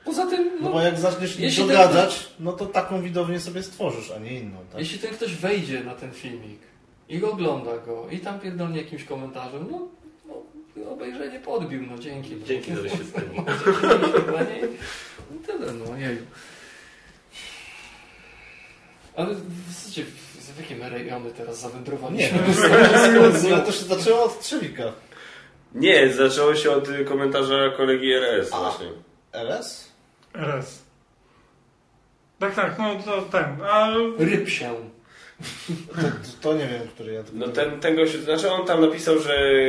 Poza 0.10 0.26
tym, 0.26 0.52
No 0.62 0.68
no, 0.68 0.74
bo 0.74 0.82
jak 0.82 1.00
zaczniesz 1.00 1.40
jeśli 1.40 1.68
dogadzać, 1.68 2.30
no 2.40 2.54
to 2.54 2.66
taką 2.66 3.02
widownię 3.02 3.40
sobie 3.40 3.64
stworzysz, 3.64 4.12
a 4.12 4.20
nie 4.20 4.40
inną, 4.40 4.58
tak? 4.72 4.80
jeśli 4.80 5.00
ten 5.00 5.14
ktoś 5.14 5.36
wejdzie 5.36 5.84
na 5.84 5.96
ten 5.96 6.12
filmik 6.12 6.60
i 7.10 7.24
ogląda 7.24 7.78
go 7.78 8.08
i 8.12 8.20
tam 8.20 8.40
pierdolnie 8.40 8.78
jakimś 8.78 9.04
komentarzem, 9.04 9.68
no, 9.72 9.88
no 10.76 10.92
obejrzenie 10.92 11.40
podbił, 11.40 11.82
no 11.86 11.98
dzięki. 11.98 12.44
Dzięki 12.46 12.76
za 12.76 12.82
wyświetlenie. 12.82 13.30
No, 13.38 13.44
dzięki 13.66 13.88
za 13.88 13.98
wyświetlenie. 13.98 14.62
No 15.32 15.48
tyle, 15.48 15.74
no 15.74 15.98
jeju. 15.98 16.22
Ale 19.16 19.36
w 19.36 19.72
zasadzie 19.74 20.04
w, 20.04 20.54
w 20.56 20.60
jakie 20.60 20.76
my 20.76 20.90
rejony 20.90 21.32
teraz 21.32 21.56
Nie, 21.56 21.62
zawędrowaliśmy? 21.62 22.40
no, 23.50 23.60
to 23.60 23.72
się 23.72 23.86
zaczęło 23.86 24.24
od 24.24 24.40
Trzewika. 24.40 24.84
Nie, 25.76 26.14
zaczęło 26.14 26.56
się 26.56 26.72
od 26.72 26.88
komentarza 27.08 27.70
kolegi 27.78 28.14
RS 28.14 28.54
A. 28.54 28.60
właśnie. 28.60 28.88
RS? 29.34 29.89
RS. 30.34 30.84
Tak, 32.40 32.56
tak, 32.56 32.80
no 32.80 32.96
to 33.06 33.22
ten. 33.22 33.46
A 33.70 33.90
Ryb 34.18 34.50
się. 34.50 34.76
To, 35.96 36.02
to, 36.02 36.08
to 36.42 36.54
nie 36.54 36.68
wiem, 36.68 36.88
który 36.88 37.14
ja. 37.14 37.24
No 37.34 37.48
ten, 37.48 37.80
ten 37.80 37.96
gościu, 37.96 38.22
znaczy 38.22 38.52
on 38.52 38.68
tam 38.68 38.82
napisał, 38.82 39.20
że 39.20 39.60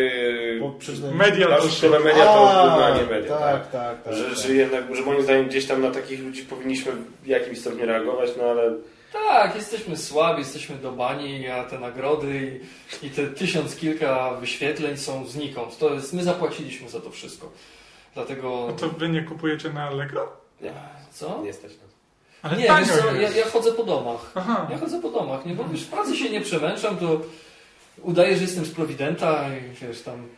media 1.13 1.47
toLaszczykowe 1.47 2.01
media 2.01 2.25
to 2.25 2.51
A, 2.51 2.69
wyznanie 2.69 3.11
media. 3.11 3.39
Tak, 3.39 3.71
tak, 3.71 4.03
tak. 4.03 4.15
Że, 4.15 4.25
tak. 4.25 4.39
że 4.39 4.55
jednak, 4.55 4.97
że 4.97 5.03
moim 5.03 5.23
zdaniem 5.23 5.49
gdzieś 5.49 5.67
tam 5.67 5.83
na 5.83 5.91
takich 5.91 6.21
ludzi 6.21 6.43
powinniśmy 6.43 6.93
w 7.23 7.27
jakimś 7.27 7.59
stopniu 7.59 7.87
reagować, 7.87 8.31
no 8.39 8.45
ale 8.45 8.75
Tak, 9.13 9.55
jesteśmy 9.55 9.97
słabi, 9.97 10.39
jesteśmy 10.39 10.77
do 10.77 10.93
bani, 10.93 11.49
a 11.49 11.65
te 11.65 11.79
nagrody 11.79 12.61
i, 13.03 13.07
i 13.07 13.11
te 13.11 13.27
tysiąc 13.27 13.77
kilka 13.77 14.35
wyświetleń 14.35 14.97
są 14.97 15.27
znikąd. 15.27 15.79
To 15.79 15.95
jest, 15.95 16.13
my 16.13 16.25
zapłaciliśmy 16.25 16.89
za 16.89 17.01
to 17.01 17.11
wszystko. 17.11 17.53
Dlatego... 18.15 18.67
no 18.71 18.77
to 18.77 18.89
wy 18.89 19.09
nie 19.09 19.23
kupujecie 19.23 19.71
na 19.71 19.85
Allegro? 19.85 20.40
Co? 21.13 21.43
nie 21.43 21.53
stać 21.53 21.71
nas. 21.71 21.91
Ale 22.43 22.57
Nie, 22.57 22.63
wiesz 22.63 22.89
co, 22.89 23.15
ja, 23.15 23.31
ja 23.31 23.47
chodzę 23.47 23.73
po 23.73 23.85
domach. 23.85 24.31
Aha. 24.35 24.67
Ja 24.71 24.79
chodzę 24.79 25.01
po 25.03 25.11
domach, 25.11 25.47
nie? 25.47 25.55
Bo 25.55 25.65
wiesz, 25.65 25.83
w 25.83 25.89
pracy 25.89 26.17
się 26.17 26.31
nie 26.31 26.41
przemęczam, 26.41 26.97
to 26.97 27.21
udaję, 28.03 28.37
że 28.37 28.43
jestem 28.43 28.65
z 28.65 28.71
Prowidenta 28.71 29.45
i 29.49 29.87
wiesz 29.87 30.03
tam... 30.03 30.29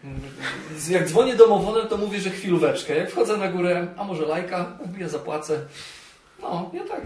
Jak 0.88 1.08
dzwonię 1.08 1.36
domowonem, 1.36 1.88
to 1.88 1.96
mówię, 1.96 2.20
że 2.20 2.30
chwilóweczkę. 2.30 2.96
Jak 2.96 3.10
wchodzę 3.10 3.36
na 3.36 3.48
górę, 3.48 3.86
a 3.96 4.04
może 4.04 4.26
lajka, 4.26 4.78
ja 4.98 5.08
zapłacę. 5.08 5.60
No, 6.42 6.70
ja 6.72 6.84
tak, 6.84 7.00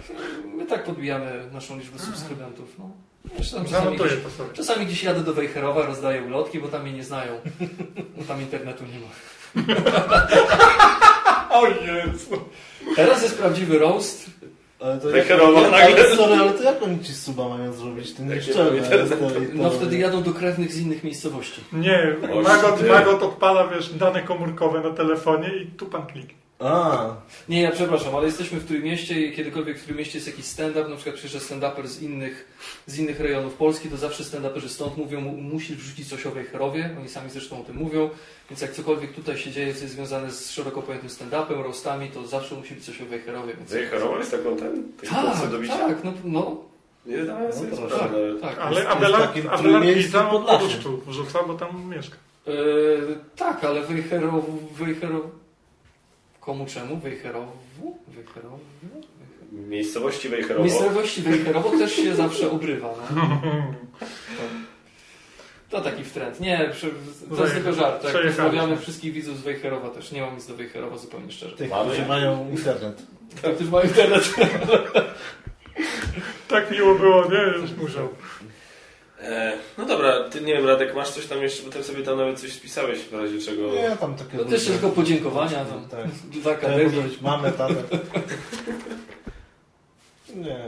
my 0.57 0.67
tak 0.67 0.85
podbijamy 0.85 1.51
naszą 1.53 1.79
liczbę 1.79 1.99
subskrybentów. 1.99 2.79
No. 2.79 2.91
Wiesz, 3.39 3.53
tam 3.53 3.65
czasami, 3.65 3.97
gdzieś, 3.97 4.13
czasami 4.53 4.87
gdzieś 4.87 5.03
jadę 5.03 5.21
do 5.21 5.35
Wejherowa, 5.35 5.87
rozdaję 5.87 6.23
ulotki, 6.23 6.61
bo 6.61 6.69
tam 6.69 6.83
mnie 6.83 6.93
nie 6.93 7.05
znają. 7.05 7.41
Bo 8.17 8.25
tam 8.25 8.41
internetu 8.41 8.85
nie 8.85 8.99
ma. 9.01 9.09
O 11.51 11.67
Jezu. 11.67 12.37
Teraz 12.97 13.23
jest 13.23 13.39
prawdziwy 13.39 13.79
roast. 13.79 14.27
Ale 14.81 15.01
to 15.01 15.09
Wejherowa 15.09 15.61
jak, 15.61 15.71
nagle. 15.71 15.87
ale, 16.05 16.17
sorry, 16.17 16.35
ale 16.35 16.53
to 16.53 16.63
jak 16.63 16.83
oni 16.83 17.01
ci 17.05 17.13
suba 17.15 17.49
mają 17.49 17.73
zrobić? 17.73 18.13
Te- 18.13 18.23
No 19.55 19.71
wtedy 19.71 19.99
jadą 19.99 20.23
do 20.23 20.33
krewnych 20.35 20.73
z 20.73 20.79
innych 20.81 21.05
miejscowości. 21.05 21.61
Nie, 21.73 22.17
Magot. 22.43 22.89
Magot 22.89 23.23
odpala, 23.23 23.67
wiesz, 23.69 23.89
dane 23.93 24.23
komórkowe 24.23 24.81
na 24.81 24.91
telefonie 24.91 25.49
i 25.63 25.67
tu 25.67 25.87
pan 25.87 26.07
kliknie. 26.07 26.46
A, 26.59 27.07
Nie, 27.49 27.63
ja 27.63 27.71
przepraszam, 27.71 28.17
ale 28.17 28.27
jesteśmy 28.27 28.61
w 28.61 28.67
Trójmieście 28.67 29.21
i 29.21 29.33
kiedykolwiek 29.37 29.79
w 29.79 29.85
Trójmieście 29.85 30.19
jest 30.19 30.27
jakiś 30.27 30.45
stand-up, 30.45 30.89
na 30.89 30.97
przykład 30.97 31.17
przyjeżdża 31.17 31.39
stand-uper 31.39 31.87
z 31.87 32.03
innych, 32.03 32.49
z 32.87 32.99
innych 32.99 33.21
rejonów 33.21 33.55
Polski, 33.55 33.89
to 33.89 33.97
zawsze 33.97 34.23
stand-uperzy 34.25 34.69
stąd 34.69 34.97
mówią, 34.97 35.21
mu- 35.21 35.33
musisz 35.37 35.77
wrzucić 35.77 36.09
coś 36.09 36.27
o 36.27 36.31
Wejherowie, 36.31 36.91
oni 37.01 37.09
sami 37.09 37.31
zresztą 37.31 37.61
o 37.61 37.65
tym 37.65 37.77
mówią, 37.77 38.11
więc 38.51 38.61
jak 38.63 38.73
cokolwiek 38.73 39.13
tutaj 39.13 39.39
się 39.39 39.51
dzieje, 39.51 39.75
co 39.75 39.81
jest 39.83 39.95
związane 39.95 40.31
z 40.31 40.51
szeroko 40.51 40.83
pojętym 40.83 41.11
stand-upem, 41.11 41.63
roastami, 41.63 42.09
to 42.11 42.27
zawsze 42.27 42.55
musi 42.55 42.75
być 42.75 42.85
coś 42.85 43.03
o 43.03 43.05
Wejherowie. 43.05 43.55
Więc... 43.57 43.71
Zajechał 43.71 44.19
jest 44.19 44.31
taką 44.31 44.57
ten? 44.57 44.83
Tak, 45.11 45.39
tak, 45.79 46.05
no, 46.05 46.13
no 46.25 46.57
Nie 47.07 47.17
sobie 47.53 47.71
No 47.71 47.77
sprawy 47.89 48.35
tak, 48.41 48.55
tak. 48.57 48.67
Ale 48.67 48.77
jest- 48.81 48.93
Abelard, 48.93 49.37
od 50.27 50.31
Podlasiem. 50.31 50.67
Ruszczu 50.69 51.03
wrzuca, 51.07 51.43
bo 51.43 51.55
tam 51.55 51.91
mieszka. 51.97 52.17
Yy, 52.47 53.19
tak, 53.37 53.65
ale 53.65 53.83
Wejherow... 53.83 54.45
Wejherow... 54.79 55.23
Komu 56.47 56.67
czemu? 56.67 56.97
Wejherowu? 56.97 57.99
Wejherowu? 58.09 58.59
Miejscowości 59.53 60.29
Wejherowo. 60.29 60.65
Miejscowości 60.65 61.23
Wejherowo 61.23 61.71
też 61.71 61.93
się 61.97 62.15
zawsze 62.15 62.51
obrywa. 62.51 62.95
No. 63.17 63.43
To 65.71 65.81
taki 65.81 66.05
wtręt. 66.05 66.41
Nie, 66.41 66.71
to 67.37 67.43
jest 67.43 67.55
tylko 67.55 67.73
żart. 67.73 68.03
Tak? 68.03 68.13
Pozdrawiamy 68.27 68.77
wszystkich 68.77 69.13
widzów 69.13 69.39
z 69.39 69.43
Wejherowa 69.43 69.89
też. 69.91 70.13
Nie 70.13 70.21
mam 70.21 70.35
nic 70.35 70.47
do 70.47 70.55
Wejherowa 70.57 70.99
zupełnie 70.99 71.33
szczerze. 71.33 71.57
tych, 71.57 71.71
Mamy? 71.71 71.91
którzy 71.93 72.09
mają 72.09 72.51
internet. 72.51 73.03
Tak, 73.43 73.55
którzy 73.55 73.71
mają 73.71 73.85
internet. 73.87 74.35
Tak 76.49 76.71
miło 76.71 76.95
było, 76.95 77.25
nie? 77.31 77.61
Już 77.63 77.71
musiał. 77.73 78.09
E, 79.27 79.59
no 79.79 79.85
dobra, 79.87 80.29
ty 80.31 80.41
nie 80.41 80.53
wiem 80.55 80.67
Radek, 80.67 80.95
masz 80.95 81.11
coś 81.11 81.27
tam 81.27 81.39
jeszcze, 81.43 81.63
bo 81.63 81.71
ty 81.71 81.85
sobie 81.85 82.03
tam 82.03 82.19
nawet 82.19 82.41
coś 82.41 82.53
spisałeś 82.53 82.99
w 82.99 83.15
razie 83.15 83.39
czego... 83.41 83.63
Nie, 83.73 83.97
tam 84.01 84.15
takie 84.15 84.39
To 84.39 84.45
też 84.45 84.65
tylko 84.67 84.89
podziękowania 84.89 85.65
tam 85.65 85.89
Tak. 85.89 86.07
dla 86.31 86.53
ja 86.53 86.59
Akademii. 86.59 86.97
mogę 86.97 87.09
być 87.09 87.21
mamę, 87.21 87.53
tatę. 87.53 87.75
Nie. 90.35 90.59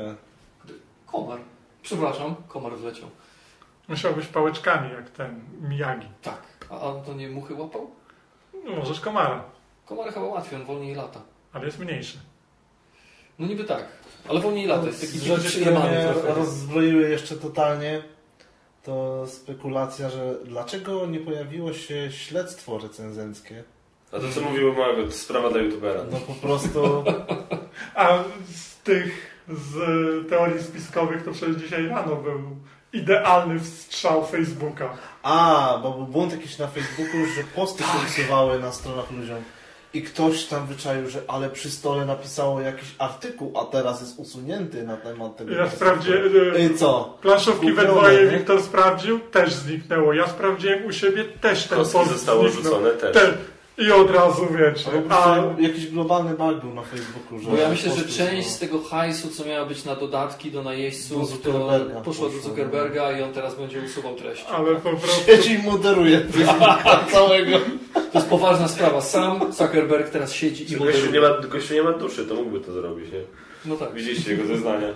Komar. 1.07 1.39
Przepraszam, 1.83 2.35
komar 2.49 2.73
wleciał. 2.77 3.09
Musiał 3.89 4.15
być 4.15 4.27
pałeczkami, 4.27 4.91
jak 4.93 5.11
ten 5.11 5.41
Miyagi. 5.61 6.07
Tak. 6.23 6.43
A 6.71 6.81
on 6.81 7.03
to 7.05 7.15
nie 7.15 7.29
muchy 7.29 7.55
łapał? 7.55 7.91
No, 8.65 8.73
możesz 8.77 9.01
komara, 9.01 9.45
Komar 9.87 10.13
chyba 10.13 10.27
łatwiej, 10.27 10.61
on 10.61 10.67
wolniej 10.67 10.95
lata. 10.95 11.21
ale 11.53 11.67
jest 11.67 11.79
mniejszy. 11.79 12.19
No 13.39 13.47
niby 13.47 13.65
tak, 13.65 13.85
ale 14.29 14.41
wolniej 14.41 14.67
lata. 14.67 14.87
Jest 14.87 15.01
taki 15.01 15.19
Rzeczy, 15.19 15.61
które 15.61 15.81
mnie 15.81 16.07
rozbroiły 16.35 17.09
jeszcze 17.11 17.37
totalnie, 17.37 18.03
to 18.89 19.27
spekulacja, 19.27 20.11
że 20.11 20.35
dlaczego 20.45 21.07
nie 21.07 21.21
pojawiło 21.21 21.73
się 21.73 22.13
śledztwo 22.13 22.79
recenzenckie? 22.79 23.65
A 24.13 24.19
to 24.19 24.29
co 24.35 24.41
mówił 24.41 24.75
Magot, 24.75 25.15
sprawa 25.15 25.51
dla 25.51 25.61
youtubera. 25.61 26.01
No 26.13 26.19
po 26.19 26.33
prostu... 26.33 27.05
A 27.95 28.19
z 28.55 28.77
tych, 28.77 29.43
z 29.49 29.77
teorii 30.29 30.63
spiskowych, 30.63 31.25
to 31.25 31.33
przecież 31.33 31.57
dzisiaj 31.57 31.87
rano 31.87 32.17
był 32.17 32.41
idealny 32.93 33.61
strzał 33.61 34.27
Facebooka. 34.27 34.97
A, 35.23 35.79
bo 35.83 35.93
był 35.93 36.07
błąd 36.07 36.33
jakiś 36.33 36.59
na 36.59 36.67
Facebooku, 36.67 37.27
że 37.37 37.45
posty 37.55 37.83
się 37.83 37.99
usuwały 38.07 38.59
na 38.59 38.73
stronach 38.73 39.11
ludziom. 39.11 39.43
I 39.99 40.03
ktoś 40.03 40.45
tam 40.45 40.67
wyczaił, 40.67 41.09
że 41.11 41.21
ale 41.29 41.51
przy 41.51 41.71
stole 41.71 42.07
napisało 42.07 42.61
jakiś 42.61 42.89
artykuł, 42.99 43.53
a 43.61 43.65
teraz 43.65 44.01
jest 44.01 44.19
usunięty 44.19 44.83
na 44.83 44.97
temat 44.97 45.37
tego. 45.37 45.53
Ja 45.55 45.71
sprawdziłem, 45.71 46.23
e, 46.57 46.61
I 46.65 46.75
co? 46.75 47.19
planszówki 47.23 47.73
we 47.73 47.85
dwoje? 47.87 48.27
Wiktor 48.27 48.63
sprawdził, 48.63 49.21
też 49.21 49.53
zniknęło. 49.55 50.13
Ja 50.13 50.29
sprawdziłem 50.29 50.85
u 50.87 50.93
siebie, 50.93 51.25
też 51.25 51.67
ten 51.67 51.79
Kostki 51.79 51.99
post 51.99 52.11
zostało 52.11 52.43
zniknął. 52.43 52.65
rzucone 52.65 52.91
też. 52.91 53.15
Ten. 53.15 53.33
I 53.79 53.93
od 53.93 54.11
razu 54.11 54.47
wiecie. 54.59 54.91
A, 55.11 55.37
jakiś 55.61 55.87
globalny 55.87 56.31
bug 56.31 56.61
był 56.61 56.75
na 56.75 56.83
Facebooku, 56.83 57.39
że 57.39 57.51
Bo 57.51 57.57
ja 57.57 57.69
myślę, 57.69 57.93
że 57.93 58.05
część 58.05 58.49
z 58.49 58.59
tego 58.59 58.83
hajsu, 58.83 59.29
co 59.29 59.45
miała 59.45 59.67
być 59.67 59.85
na 59.85 59.97
dodatki 59.97 60.51
do 60.51 60.59
Do 60.59 60.65
najeźdźców, 60.65 61.43
to 61.43 61.81
poszła 62.05 62.29
do. 62.29 62.39
Zuckerberga 62.39 63.19
i 63.19 63.23
on 63.23 63.33
teraz 63.33 63.55
będzie 63.55 63.81
usuwał 63.81 64.15
treści. 64.15 64.45
ale 64.53 64.75
po 64.75 64.91
prostu... 64.97 65.27
Siedzi 65.27 65.53
i 65.53 65.59
moderuje 65.63 66.21
Facebooka 66.21 67.05
całego. 67.13 67.59
To 67.95 68.19
jest 68.19 68.29
poważna 68.29 68.69
sprawa. 68.69 69.01
Sam 69.01 69.53
Zuckerberg 69.53 70.11
teraz 70.11 70.33
siedzi 70.33 70.73
i 70.73 70.77
Gościu 70.77 70.85
nie, 71.13 71.21
moderuje. 71.21 71.21
ma, 71.43 71.47
gościu 71.49 71.75
nie 71.75 71.83
ma 71.83 71.93
duszy, 71.93 72.27
to 72.27 72.35
mógłby 72.35 72.61
to 72.61 72.73
zrobić, 72.73 73.13
nie? 73.13 73.21
No 73.65 73.77
tak. 73.77 73.95
Widzieliście 73.95 74.31
jego 74.31 74.47
zeznania 74.47 74.89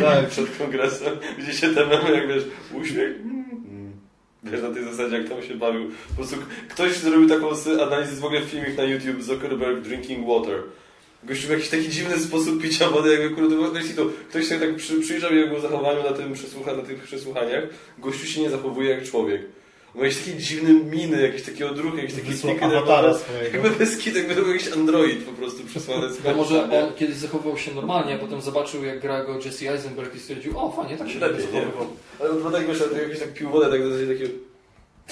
Tak. 0.00 0.26
przed 0.30 0.58
kongresem? 0.58 1.16
Widzieliście 1.38 1.74
te 1.74 1.86
memy, 1.86 2.10
jak 2.12 2.28
wiesz, 2.28 2.44
uśmiech? 2.74 3.12
Wiesz, 4.52 4.62
na 4.62 4.70
tej 4.70 4.84
zasadzie, 4.84 5.16
jak 5.16 5.28
tam 5.28 5.42
się 5.42 5.54
bawił. 5.54 5.90
Po 6.08 6.14
prostu 6.14 6.36
ktoś 6.68 6.92
zrobił 6.92 7.28
taką 7.28 7.48
analizę, 7.86 8.20
w 8.20 8.24
ogóle 8.24 8.42
filmik 8.42 8.76
na 8.76 8.84
YouTube, 8.84 9.22
Zuckerberg 9.22 9.80
drinking 9.80 10.26
water. 10.26 10.62
Gościu 11.24 11.46
w 11.46 11.50
jakiś 11.50 11.68
taki 11.68 11.88
dziwny 11.88 12.18
sposób 12.18 12.62
picia 12.62 12.90
wody, 12.90 13.12
jakby 13.12 13.30
kurde, 13.30 13.78
jeśli 13.80 13.94
to 13.94 14.06
ktoś 14.28 14.48
się 14.48 14.60
tak 14.60 14.76
przy, 14.76 15.00
przyjrzał 15.00 15.34
jego 15.34 15.60
zachowaniu 15.60 16.02
na, 16.02 16.12
tym 16.12 16.32
przesłucha, 16.32 16.72
na 16.72 16.82
tych 16.82 17.02
przesłuchaniach, 17.02 17.64
gościu 17.98 18.26
się 18.26 18.40
nie 18.40 18.50
zachowuje 18.50 18.90
jak 18.90 19.04
człowiek. 19.04 19.42
Ma 19.96 20.04
jakieś 20.04 20.18
takie 20.18 20.36
dziwne 20.36 20.70
miny, 20.72 21.22
jakieś 21.22 21.42
takie 21.42 21.70
odruchy, 21.70 21.96
jakieś 21.96 22.14
takie 22.14 22.26
Wysłał 22.26 22.56
kliki 22.56 22.74
awatara 22.74 23.14
swojego. 23.14 23.68
Jakby 23.68 23.86
jakby 24.14 24.34
to 24.34 24.42
był 24.42 24.52
jakiś 24.52 24.72
android 24.72 25.24
po 25.24 25.32
prostu 25.32 25.64
przysłany 25.64 26.12
z 26.12 26.18
Bo 26.18 26.34
może 26.34 26.62
on 26.62 26.94
kiedyś 26.94 27.16
zachowywał 27.16 27.58
się 27.58 27.74
normalnie, 27.74 28.14
a 28.14 28.18
potem 28.18 28.40
zobaczył 28.40 28.84
jak 28.84 29.00
gra 29.00 29.24
go 29.24 29.38
Jesse 29.44 29.70
Eisenberg 29.70 30.14
i 30.14 30.18
stwierdził, 30.18 30.58
o 30.58 30.72
fajnie, 30.72 30.96
tak 30.96 31.08
się 31.08 31.14
nie? 31.14 31.20
zachowywał. 31.20 31.86
Ale 32.20 32.30
on 32.30 32.52
tak 32.52 32.66
wiesz, 32.66 32.82
ale 32.90 33.02
jakiś 33.02 33.18
tak 33.18 33.32
pił 33.32 33.50
wodę, 33.50 33.70
tak 33.70 33.82
do 33.82 33.90
takiego... 33.90 34.30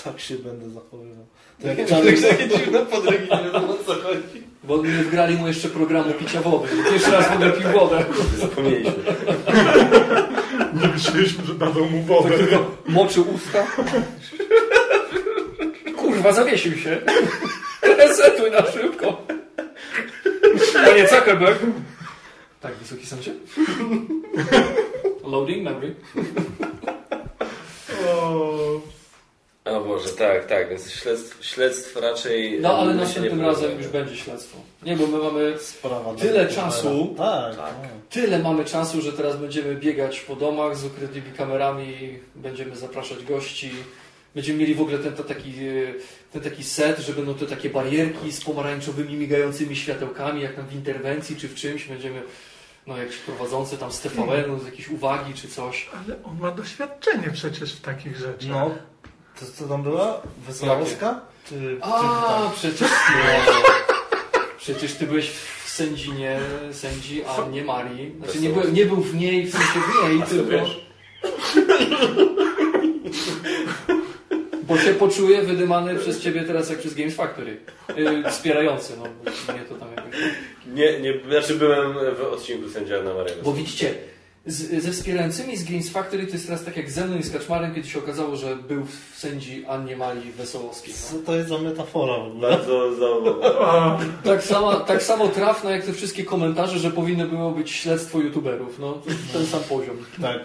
Tak 0.04 0.20
się 0.20 0.34
będę 0.34 0.70
zachowywał. 0.70 1.26
To 1.62 1.68
jak 1.68 1.88
Charlie, 1.88 2.22
takie 2.22 2.48
dziwne 2.48 2.86
podrygi, 2.86 3.28
nie 3.30 3.44
wiadomo 3.44 3.74
o 3.74 3.84
co 3.86 3.94
chodzi. 3.94 4.42
Bo 4.64 4.76
nie 4.76 4.90
wgrali 4.90 5.36
mu 5.36 5.46
jeszcze 5.46 5.68
programu 5.68 6.12
picia 6.12 6.40
wody. 6.40 6.68
Pierwszy 6.90 7.10
raz 7.10 7.28
w 7.28 7.32
ogóle 7.32 7.52
pił 7.52 7.68
wodę. 7.70 8.04
Zapomnieliśmy. 8.40 8.92
Nie 10.82 10.88
myśleliśmy, 10.88 11.44
że 11.44 11.54
dadzą 11.54 11.88
mu 11.88 12.02
wodę. 12.02 12.28
Tak 12.28 12.38
tylko 12.38 12.70
moczył 12.86 13.24
usta. 13.34 13.66
Kurwa, 16.14 16.32
zawiesił 16.32 16.78
się. 16.78 17.00
Resetuj 17.98 18.50
na 18.50 18.62
szybko. 18.72 19.22
Panie 20.84 21.08
Zuckerberg. 21.08 21.58
Tak, 22.60 22.74
wysoki 22.74 23.06
sądzie? 23.06 23.32
Loading 25.24 25.62
memory. 25.64 25.94
O, 28.08 28.80
O 29.64 29.80
Boże, 29.80 30.08
tak, 30.08 30.46
tak, 30.46 30.68
więc 30.68 30.90
śledztw, 30.90 31.44
śledztw 31.44 31.96
raczej... 31.96 32.60
No 32.60 32.78
ale 32.78 32.92
się 32.92 32.98
następnym 32.98 33.40
razem 33.40 33.78
już 33.78 33.86
będzie 33.86 34.16
śledztwo. 34.16 34.58
Nie, 34.82 34.96
bo 34.96 35.06
my 35.06 35.18
mamy 35.18 35.58
sprawa 35.58 36.14
Tyle 36.14 36.48
czasu. 36.48 37.14
Tak, 37.18 37.56
Tak. 37.56 37.66
tak. 37.66 37.74
Tyle 38.10 38.38
mamy 38.38 38.64
czasu, 38.64 39.00
że 39.00 39.12
teraz 39.12 39.36
będziemy 39.36 39.74
biegać 39.74 40.20
po 40.20 40.36
domach 40.36 40.76
z 40.76 40.84
ukrytymi 40.84 41.32
kamerami, 41.36 42.18
będziemy 42.34 42.76
zapraszać 42.76 43.24
gości. 43.24 43.70
Będziemy 44.34 44.58
mieli 44.58 44.74
w 44.74 44.80
ogóle 44.80 44.98
ten, 44.98 45.12
to 45.12 45.24
taki, 45.24 45.50
e, 45.50 45.94
ten 46.32 46.42
taki 46.42 46.64
set, 46.64 46.98
że 46.98 47.12
będą 47.12 47.34
te 47.34 47.46
takie 47.46 47.70
barierki 47.70 48.32
z 48.32 48.44
pomarańczowymi, 48.44 49.16
migającymi 49.16 49.76
światełkami, 49.76 50.42
jak 50.42 50.54
tam 50.56 50.66
w 50.66 50.74
interwencji 50.74 51.36
czy 51.36 51.48
w 51.48 51.54
czymś. 51.54 51.84
Będziemy, 51.84 52.22
no 52.86 52.98
jakiś 52.98 53.16
prowadzący 53.16 53.78
tam 53.78 53.92
z 53.92 54.00
TVN-u, 54.00 54.58
z 54.58 54.64
jakiejś 54.66 54.88
uwagi 54.88 55.34
czy 55.34 55.48
coś. 55.48 55.88
ale 55.92 56.22
on 56.22 56.38
ma 56.40 56.50
doświadczenie 56.50 57.30
przecież 57.32 57.74
w 57.74 57.80
takich 57.80 58.16
rzeczach. 58.16 58.50
No, 58.50 58.70
to 59.40 59.46
co 59.46 59.68
tam 59.68 59.82
była? 59.82 60.22
Wesołowska? 60.46 61.20
Czy, 61.48 61.54
czy 61.54 61.78
A, 61.82 62.42
tak? 62.46 62.54
przecież 62.54 62.78
ty, 62.78 63.14
przecież 64.58 64.94
ty 64.94 65.06
byłeś 65.06 65.30
w 65.64 65.68
sędzinie, 65.68 66.40
sędzi 66.72 67.24
Annie 67.24 67.64
Marii. 67.64 68.14
Znaczy 68.18 68.40
nie, 68.40 68.50
byłem, 68.50 68.74
nie 68.74 68.86
był 68.86 68.96
w 68.96 69.14
niej, 69.14 69.46
w 69.46 69.52
sensie 69.52 69.80
w 69.80 70.08
niej, 70.08 70.22
tylko... 70.22 70.50
wiesz? 70.50 70.84
Bo 74.68 74.78
się 74.78 74.94
poczuję 74.94 75.42
wydymany 75.42 75.94
przez 75.94 76.20
ciebie 76.20 76.42
teraz 76.42 76.70
jak 76.70 76.78
przez 76.78 76.94
Games 76.94 77.14
Factory. 77.14 77.56
Yy, 77.96 78.30
wspierający, 78.30 78.92
no 78.96 79.02
bo 79.02 79.52
mnie 79.52 79.62
to 79.68 79.74
tam 79.74 79.88
jakoś... 79.96 80.14
Nie, 80.66 81.00
nie, 81.00 81.14
znaczy 81.28 81.54
byłem 81.54 81.92
w 81.92 82.20
odcinku 82.20 82.68
sędzia 82.68 83.02
na 83.02 83.14
Mariego. 83.14 83.42
Bo 83.42 83.52
widzicie, 83.52 83.94
z, 84.46 84.82
ze 84.82 84.92
wspierającymi 84.92 85.56
z 85.56 85.64
Games 85.64 85.90
Factory 85.90 86.26
to 86.26 86.32
jest 86.32 86.46
teraz 86.46 86.64
tak 86.64 86.76
jak 86.76 86.90
ze 86.90 87.06
mną 87.06 87.18
i 87.18 87.22
z 87.22 87.32
Kaczmarem, 87.32 87.74
kiedy 87.74 87.88
się 87.88 87.98
okazało, 87.98 88.36
że 88.36 88.56
był 88.56 88.84
w 88.84 89.18
sędzi 89.18 89.64
Annie 89.68 89.96
Marii 89.96 90.32
Wesołowskiej. 90.32 90.94
No. 91.12 91.18
Co 91.18 91.26
to 91.26 91.36
jest 91.36 91.48
za 91.48 91.58
metafora? 91.58 92.14
Bardzo 92.40 92.94
za... 92.94 93.06
Tak, 94.24 94.42
samo, 94.42 94.74
tak 94.74 95.02
samo 95.02 95.28
trafne 95.28 95.70
jak 95.70 95.84
te 95.84 95.92
wszystkie 95.92 96.24
komentarze, 96.24 96.78
że 96.78 96.90
powinno 96.90 97.26
było 97.26 97.50
być 97.50 97.70
śledztwo 97.70 98.20
youtuberów. 98.20 98.78
No, 98.78 98.92
to 98.92 99.10
jest 99.10 99.32
ten 99.32 99.46
sam 99.46 99.60
poziom. 99.60 99.96
Tak. 100.22 100.38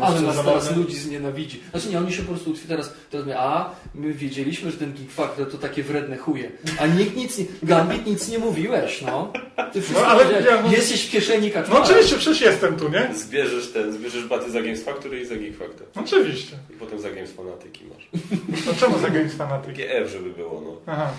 Ale 0.00 0.20
nas 0.20 0.36
zabawne? 0.36 0.60
teraz 0.60 0.76
ludzi 0.76 0.96
znienawidzi. 0.96 1.60
Znaczy 1.70 1.88
nie, 1.88 1.98
oni 1.98 2.12
się 2.12 2.22
po 2.22 2.32
prostu 2.32 2.54
teraz, 2.68 2.92
teraz 3.10 3.26
mówią, 3.26 3.38
a 3.38 3.70
my 3.94 4.14
wiedzieliśmy, 4.14 4.70
że 4.70 4.76
ten 4.76 4.92
Geek 4.92 5.10
Factor 5.10 5.50
to 5.50 5.58
takie 5.58 5.82
wredne 5.82 6.16
chuje. 6.16 6.50
A 6.78 6.86
nikt 6.86 7.16
nic 7.16 7.38
nie, 7.38 7.44
Gambit 7.62 8.06
nic 8.06 8.28
nie 8.28 8.38
mówiłeś, 8.38 9.02
no. 9.02 9.32
Ty 9.72 9.80
wszystko 9.82 10.00
No, 10.06 10.10
ale 10.10 10.42
ja, 10.42 10.62
no- 10.62 10.70
Jesteś 10.72 11.06
w 11.06 11.10
kieszeni 11.10 11.48
no 11.48 11.54
kaczmara. 11.54 11.84
oczywiście, 11.84 12.16
przecież 12.16 12.40
jestem 12.40 12.73
tu, 12.74 12.88
nie? 12.88 13.14
Zbierzesz 13.14 13.72
ten, 13.72 13.92
zbierzesz 13.92 14.24
baty 14.24 14.50
za 14.50 14.62
Games 14.62 14.84
Factory 14.84 15.20
i 15.20 15.26
za 15.26 15.36
Geek 15.36 15.56
Factor. 15.56 15.86
Oczywiście. 15.94 16.56
I 16.70 16.72
potem 16.72 17.00
za 17.00 17.10
Games 17.10 17.32
Fanatyki 17.32 17.84
masz. 17.84 18.08
No 18.66 18.72
czemu 18.74 18.98
za 18.98 19.10
Games 19.10 19.34
Fanatic? 19.34 19.76
GF, 19.76 20.10
żeby 20.12 20.30
było, 20.30 20.60
no. 20.60 20.92
Aha. 20.92 21.12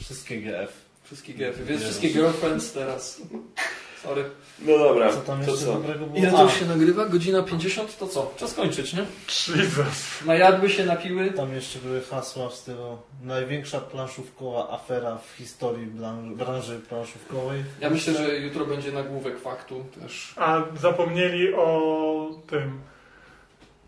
Wszystkie 0.00 0.40
GF. 0.40 0.72
Wszystkie 1.04 1.34
gefy, 1.34 1.64
więc 1.64 1.82
wszystkie 1.82 2.08
girlfriends 2.08 2.72
teraz. 2.72 3.22
Sorry. 4.02 4.24
No 4.58 4.78
dobra, 4.78 5.12
Co 5.12 5.20
tam 5.20 5.44
to 5.44 5.50
jeszcze 5.50 5.66
co? 5.66 5.72
dobrego 5.72 6.06
było? 6.06 6.18
Ile 6.18 6.30
to 6.30 6.42
już 6.42 6.54
się 6.54 6.66
nagrywa? 6.66 7.04
Godzina 7.06 7.42
50? 7.42 7.98
To 7.98 8.06
co? 8.06 8.32
Czas 8.36 8.54
kończyć, 8.54 8.92
nie? 8.94 9.06
Jesus. 9.56 10.24
Najadły 10.26 10.70
się, 10.70 10.84
napiły. 10.86 11.30
Tam 11.30 11.54
jeszcze 11.54 11.78
były 11.78 12.00
hasła 12.02 12.48
w 12.48 12.54
stylu 12.54 12.98
największa 13.22 13.80
planszówkowa 13.80 14.70
afera 14.70 15.18
w 15.18 15.36
historii 15.36 15.86
branży, 15.86 16.36
branży 16.36 16.80
planszówkowej. 16.88 17.64
Ja 17.80 17.90
myślę, 17.90 18.14
że 18.14 18.36
jutro 18.38 18.66
będzie 18.66 18.92
nagłówek 18.92 19.40
faktu 19.40 19.84
też. 20.00 20.32
A 20.36 20.62
zapomnieli 20.80 21.54
o 21.54 22.30
tym, 22.46 22.80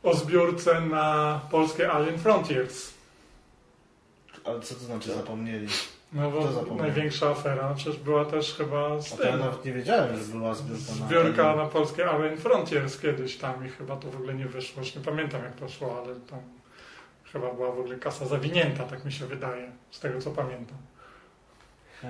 o 0.02 0.14
zbiórce 0.14 0.80
na 0.80 1.40
polskie 1.50 1.92
Alien 1.92 2.18
Frontiers. 2.18 2.90
Ale 4.44 4.60
co 4.60 4.74
to 4.74 4.80
znaczy 4.80 5.14
zapomnieli? 5.14 5.66
No 6.12 6.30
bo 6.30 6.74
największa 6.74 7.30
afera, 7.30 7.74
przecież 7.76 8.00
była 8.00 8.24
też 8.24 8.54
chyba 8.54 9.00
z 9.00 9.12
A 9.12 9.16
to 9.16 9.22
ja 9.24 9.30
tym. 9.30 9.40
nawet 9.40 9.64
nie 9.64 9.72
wiedziałem, 9.72 10.16
że 10.16 10.24
była 10.24 10.54
zbiórka 10.54 10.92
na... 11.00 11.06
Zbiórka 11.06 11.56
na 11.56 11.66
polskie 11.66 12.10
Alien 12.10 12.36
Frontiers 12.36 13.00
kiedyś 13.00 13.36
tam 13.36 13.66
i 13.66 13.68
chyba 13.68 13.96
to 13.96 14.10
w 14.10 14.16
ogóle 14.16 14.34
nie 14.34 14.46
wyszło. 14.46 14.82
Już 14.82 14.94
nie 14.94 15.00
pamiętam 15.02 15.42
jak 15.44 15.54
to 15.54 15.68
szło, 15.68 16.02
ale 16.04 16.16
tam 16.16 16.40
chyba 17.32 17.54
była 17.54 17.72
w 17.72 17.80
ogóle 17.80 17.96
kasa 17.96 18.26
zawinięta, 18.26 18.84
tak 18.84 19.04
mi 19.04 19.12
się 19.12 19.26
wydaje, 19.26 19.72
z 19.90 20.00
tego 20.00 20.20
co 20.20 20.30
pamiętam. 20.30 20.78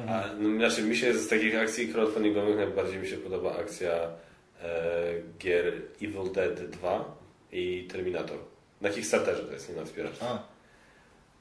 A, 0.09 0.25
no, 0.39 0.57
znaczy, 0.57 0.83
mi 0.83 0.97
się 0.97 1.15
z 1.15 1.29
takich 1.29 1.59
akcji 1.59 1.89
crowdfundingowych 1.89 2.57
najbardziej 2.57 2.99
mi 2.99 3.09
się 3.09 3.17
podoba 3.17 3.57
akcja 3.57 3.93
e, 3.93 4.09
gier 5.39 5.73
Evil 6.03 6.33
Dead 6.33 6.71
2 6.71 7.05
i 7.53 7.89
Terminator. 7.93 8.39
Na 8.81 8.91
Kickstarterze 8.91 9.43
to 9.45 9.53
jest, 9.53 9.69
nie 9.69 9.75
na 9.75 9.85
wspieraczce. 9.85 10.25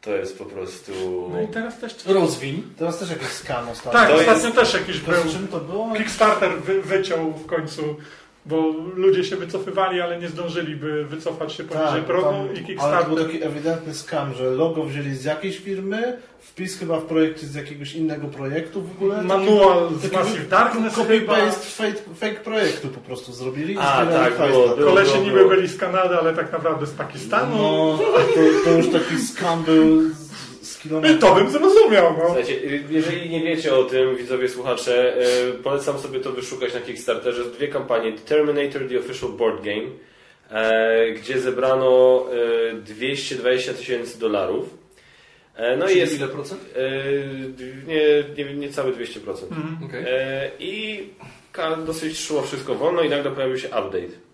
To 0.02 0.11
jest 0.15 0.38
po 0.38 0.45
prostu... 0.45 0.91
No 1.34 1.41
i 1.41 1.48
teraz 1.48 1.80
też... 1.80 2.06
Rozwiń. 2.06 2.64
teraz 2.80 2.99
też 2.99 3.10
jakiś 3.10 3.28
skam 3.28 3.69
ostatnio. 3.69 3.99
Tak, 3.99 4.10
To 4.10 4.15
ostatnio 4.15 4.44
jest- 4.45 4.56
też 4.56 4.73
jakiś 4.73 5.02
To 5.03 5.11
był. 5.11 5.30
z 5.30 5.34
czym 5.34 5.48
to 5.48 5.60
było? 5.60 5.95
Kickstarter 5.95 6.61
wy, 6.61 6.82
wyciął 6.82 7.32
w 7.34 7.45
końcu, 7.45 7.95
bo 8.45 8.73
ludzie 8.95 9.23
się 9.23 9.35
wycofywali, 9.35 10.01
ale 10.01 10.19
nie 10.19 10.27
zdążyli 10.27 10.76
by 10.76 11.05
wycofać 11.05 11.53
się 11.53 11.63
poniżej 11.63 12.01
Tak, 12.01 12.05
progu 12.05 12.30
tam, 12.30 12.45
i 12.45 12.49
ale 12.49 12.59
to 12.59 12.68
Kickstarter... 12.68 13.15
był 13.15 13.26
taki 13.26 13.43
ewidentny 13.43 13.93
skam, 13.93 14.34
że 14.34 14.51
logo 14.51 14.84
wzięli 14.84 15.15
z 15.15 15.23
jakiejś 15.23 15.57
firmy, 15.57 16.18
wpis 16.39 16.80
chyba 16.80 16.99
w 16.99 17.03
projekcie 17.03 17.47
z 17.47 17.55
jakiegoś 17.55 17.93
innego 17.93 18.27
projektu 18.27 18.81
w 18.81 18.91
ogóle. 18.91 19.22
Manual 19.23 19.89
z 20.01 20.11
Massive 20.11 20.49
Darkness 20.49 20.95
chyba. 20.95 21.07
Copy-paste 21.07 21.65
fake, 21.65 22.01
fake 22.15 22.39
projektu 22.43 22.88
po 22.88 22.99
prostu 22.99 23.34
zrobili 23.34 23.73
i 23.73 23.77
A, 23.77 24.05
tak, 24.05 24.38
było, 24.38 24.68
było. 24.68 24.89
Kolesie 24.89 25.19
niby 25.19 25.47
byli 25.47 25.68
z 25.68 25.77
Kanady, 25.77 26.15
ale 26.15 26.34
tak 26.34 26.51
naprawdę 26.51 26.85
z 26.85 26.91
Pakistanu. 26.91 27.55
No, 27.57 27.99
a 28.18 28.19
to, 28.19 28.39
to 28.65 28.77
już 28.77 28.89
taki 28.89 29.18
skam 29.18 29.63
był 29.63 30.01
I 30.86 30.88
kilometra. 30.88 31.30
to 31.30 31.36
bym 31.36 31.49
zrozumiał, 31.49 32.14
no. 32.18 32.26
Słuchajcie, 32.26 32.60
jeżeli 32.90 33.30
nie 33.30 33.44
wiecie 33.44 33.76
o 33.76 33.84
tym, 33.84 34.16
widzowie, 34.16 34.49
słuchacze, 34.49 35.16
e, 35.18 35.52
polecam 35.64 35.99
sobie 35.99 36.20
to 36.20 36.32
wyszukać 36.32 36.74
na 36.74 36.80
Kickstarterze. 36.80 37.45
Dwie 37.45 37.68
kampanie. 37.68 38.14
Terminator, 38.18 38.90
The 38.90 38.99
Official 38.99 39.30
Board 39.30 39.64
Game 39.64 39.88
e, 40.52 41.12
gdzie 41.12 41.40
zebrano 41.40 42.26
e, 42.72 42.74
220 42.74 43.74
tysięcy 43.74 44.20
dolarów. 44.20 44.70
E, 45.56 45.78
no 45.78 45.86
i 45.86 45.88
Czyli 45.88 45.99
jest 45.99 46.16
ile 46.18 46.28
procent? 46.28 46.62
e, 46.76 46.91
nie, 47.88 48.45
nie, 48.45 48.53
niecałe 48.53 48.91
200%. 48.91 49.44
Mhm. 49.52 49.78
Okej. 49.86 50.03
E, 50.08 50.52
I 50.60 51.03
dosyć 51.86 52.20
szło 52.20 52.41
wszystko 52.41 52.76
wolno 52.76 53.02
i 53.02 53.10
nagle 53.10 53.32
pojawił 53.32 53.58
się 53.58 53.68
update. 53.68 54.31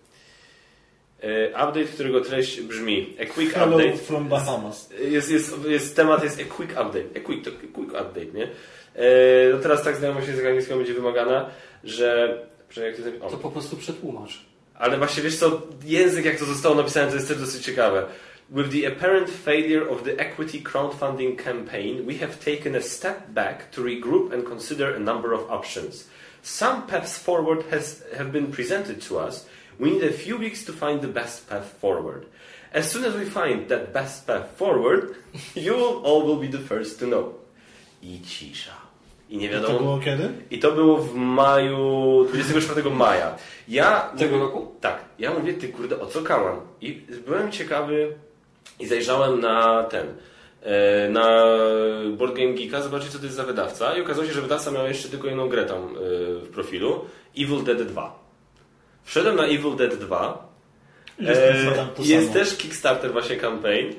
E, 1.22 1.48
update, 1.48 1.84
którego 1.84 2.20
treść 2.20 2.60
brzmi 2.60 3.16
A 3.22 3.34
quick 3.34 3.54
Hello 3.54 3.76
update. 3.76 3.96
from 3.98 4.28
Bahamas. 4.28 4.90
Jest, 5.08 5.30
jest, 5.30 5.64
jest, 5.64 5.96
temat 5.96 6.24
jest 6.24 6.40
a 6.40 6.54
quick 6.54 6.72
update. 6.72 7.04
A 7.16 7.20
quick, 7.20 7.44
to 7.44 7.50
quick 7.72 7.90
update, 7.92 8.32
nie? 8.34 8.44
E, 8.44 9.52
no 9.52 9.58
teraz 9.58 9.84
tak 9.84 9.96
znajomość 9.96 10.28
języka 10.28 10.48
angielskiego 10.48 10.78
będzie 10.78 10.94
wymagana, 10.94 11.50
że... 11.84 12.38
Czekaj, 12.70 12.90
jak 12.90 13.20
to 13.20 13.26
o. 13.26 13.30
To 13.30 13.36
po 13.36 13.50
prostu 13.50 13.76
przetłumacz. 13.76 14.44
Ale 14.74 14.98
właśnie 14.98 15.22
wiesz 15.22 15.36
co, 15.36 15.62
język 15.84 16.24
jak 16.24 16.38
to 16.38 16.44
zostało 16.44 16.74
napisane 16.74 17.08
to 17.08 17.14
jest 17.14 17.28
też 17.28 17.38
dosyć 17.38 17.64
ciekawe. 17.64 18.06
With 18.50 18.70
the 18.70 18.88
apparent 18.88 19.30
failure 19.30 19.90
of 19.90 20.02
the 20.02 20.18
equity 20.18 20.58
crowdfunding 20.58 21.36
campaign, 21.44 22.06
we 22.06 22.14
have 22.14 22.36
taken 22.44 22.76
a 22.76 22.80
step 22.80 23.28
back 23.28 23.70
to 23.70 23.82
regroup 23.82 24.32
and 24.32 24.48
consider 24.48 24.96
a 24.96 24.98
number 24.98 25.32
of 25.34 25.50
options. 25.50 26.08
Some 26.42 26.82
paths 26.86 27.18
forward 27.18 27.64
has, 27.70 28.04
have 28.16 28.30
been 28.30 28.50
presented 28.50 29.02
to 29.08 29.18
us. 29.18 29.46
We 29.80 29.90
need 29.90 30.02
a 30.04 30.12
few 30.12 30.38
weeks 30.38 30.64
to 30.64 30.72
find 30.72 31.00
the 31.00 31.08
best 31.08 31.48
path 31.48 31.64
forward. 31.80 32.26
As 32.72 32.90
soon 32.90 33.04
as 33.04 33.14
we 33.14 33.24
find 33.24 33.68
that 33.68 33.92
best 33.92 34.26
path 34.26 34.46
forward, 34.56 35.14
you 35.56 35.74
all 36.04 36.22
will 36.26 36.36
be 36.40 36.48
the 36.48 36.58
first 36.58 36.98
to 37.00 37.06
know. 37.06 37.34
I 38.02 38.20
cisza. 38.20 38.72
I 39.30 39.36
nie 39.36 39.46
I 39.46 39.50
wiadomo. 39.50 39.74
to 39.78 39.84
było 39.84 39.98
kiedy? 39.98 40.28
I 40.50 40.58
to 40.58 40.72
było 40.72 40.98
w 40.98 41.14
maju, 41.14 42.24
24 42.32 42.90
maja. 42.90 43.34
Ja 43.68 44.12
Tego 44.18 44.38
roku? 44.38 44.74
tak, 44.80 44.98
ja 45.18 45.34
mówię, 45.34 45.54
ty 45.54 45.68
kurde, 45.68 46.00
o 46.00 46.06
co 46.06 46.22
kałam? 46.22 46.60
I 46.80 46.92
byłem 47.26 47.52
ciekawy 47.52 48.12
i 48.80 48.86
zajrzałem 48.86 49.40
na 49.40 49.84
ten, 49.84 50.06
e, 50.62 51.08
na 51.08 51.44
Board 52.16 52.34
Game 52.36 52.52
Geeka, 52.54 52.82
zobaczyć 52.82 53.10
co 53.10 53.18
to 53.18 53.24
jest 53.24 53.36
za 53.36 53.44
wydawca 53.44 53.96
i 53.96 54.00
okazało 54.00 54.26
się, 54.26 54.32
że 54.32 54.42
wydawca 54.42 54.70
miał 54.70 54.86
jeszcze 54.86 55.08
tylko 55.08 55.26
jedną 55.26 55.48
grę 55.48 55.64
tam 55.64 55.78
e, 55.78 55.98
w 56.40 56.48
profilu, 56.52 57.04
Evil 57.38 57.62
Dead 57.64 57.82
2. 57.82 58.17
Wszedłem 59.08 59.36
na 59.36 59.44
Evil 59.44 59.76
Dead 59.76 59.94
2, 59.94 60.48
Jest 61.18 61.40
e, 61.40 61.64
to 61.70 61.74
samo. 61.76 61.92
jest 62.04 62.32
też 62.32 62.56
Kickstarter 62.56 63.12
właśnie 63.12 63.36
campaign 63.36 63.92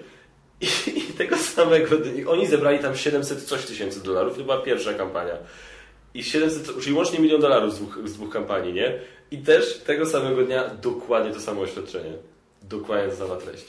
i, 0.61 0.65
i 0.95 1.02
tego 1.02 1.38
samego, 1.38 1.95
oni 2.27 2.48
zebrali 2.48 2.80
tam 2.80 2.95
700 2.95 3.44
coś 3.44 3.65
tysięcy 3.65 4.03
dolarów, 4.03 4.38
to 4.38 4.44
była 4.44 4.57
pierwsza 4.61 4.94
kampania. 4.94 5.34
I 6.14 6.23
700, 6.23 6.80
czyli 6.84 6.95
łącznie 6.95 7.19
milion 7.19 7.41
dolarów 7.41 7.73
z 7.73 7.77
dwóch, 7.80 7.99
z 8.06 8.14
dwóch 8.14 8.30
kampanii, 8.34 8.73
nie? 8.73 8.99
I 9.31 9.38
też 9.38 9.77
tego 9.77 10.06
samego 10.06 10.41
dnia 10.44 10.68
dokładnie 10.81 11.34
to 11.34 11.40
samo 11.41 11.61
oświadczenie. 11.61 12.14
Dokładnie 12.64 13.10
ta 13.11 13.15
sama 13.15 13.36
treść. 13.36 13.65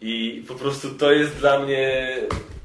I 0.00 0.44
po 0.48 0.54
prostu 0.54 0.90
to 0.90 1.12
jest 1.12 1.36
dla 1.36 1.58
mnie 1.60 2.16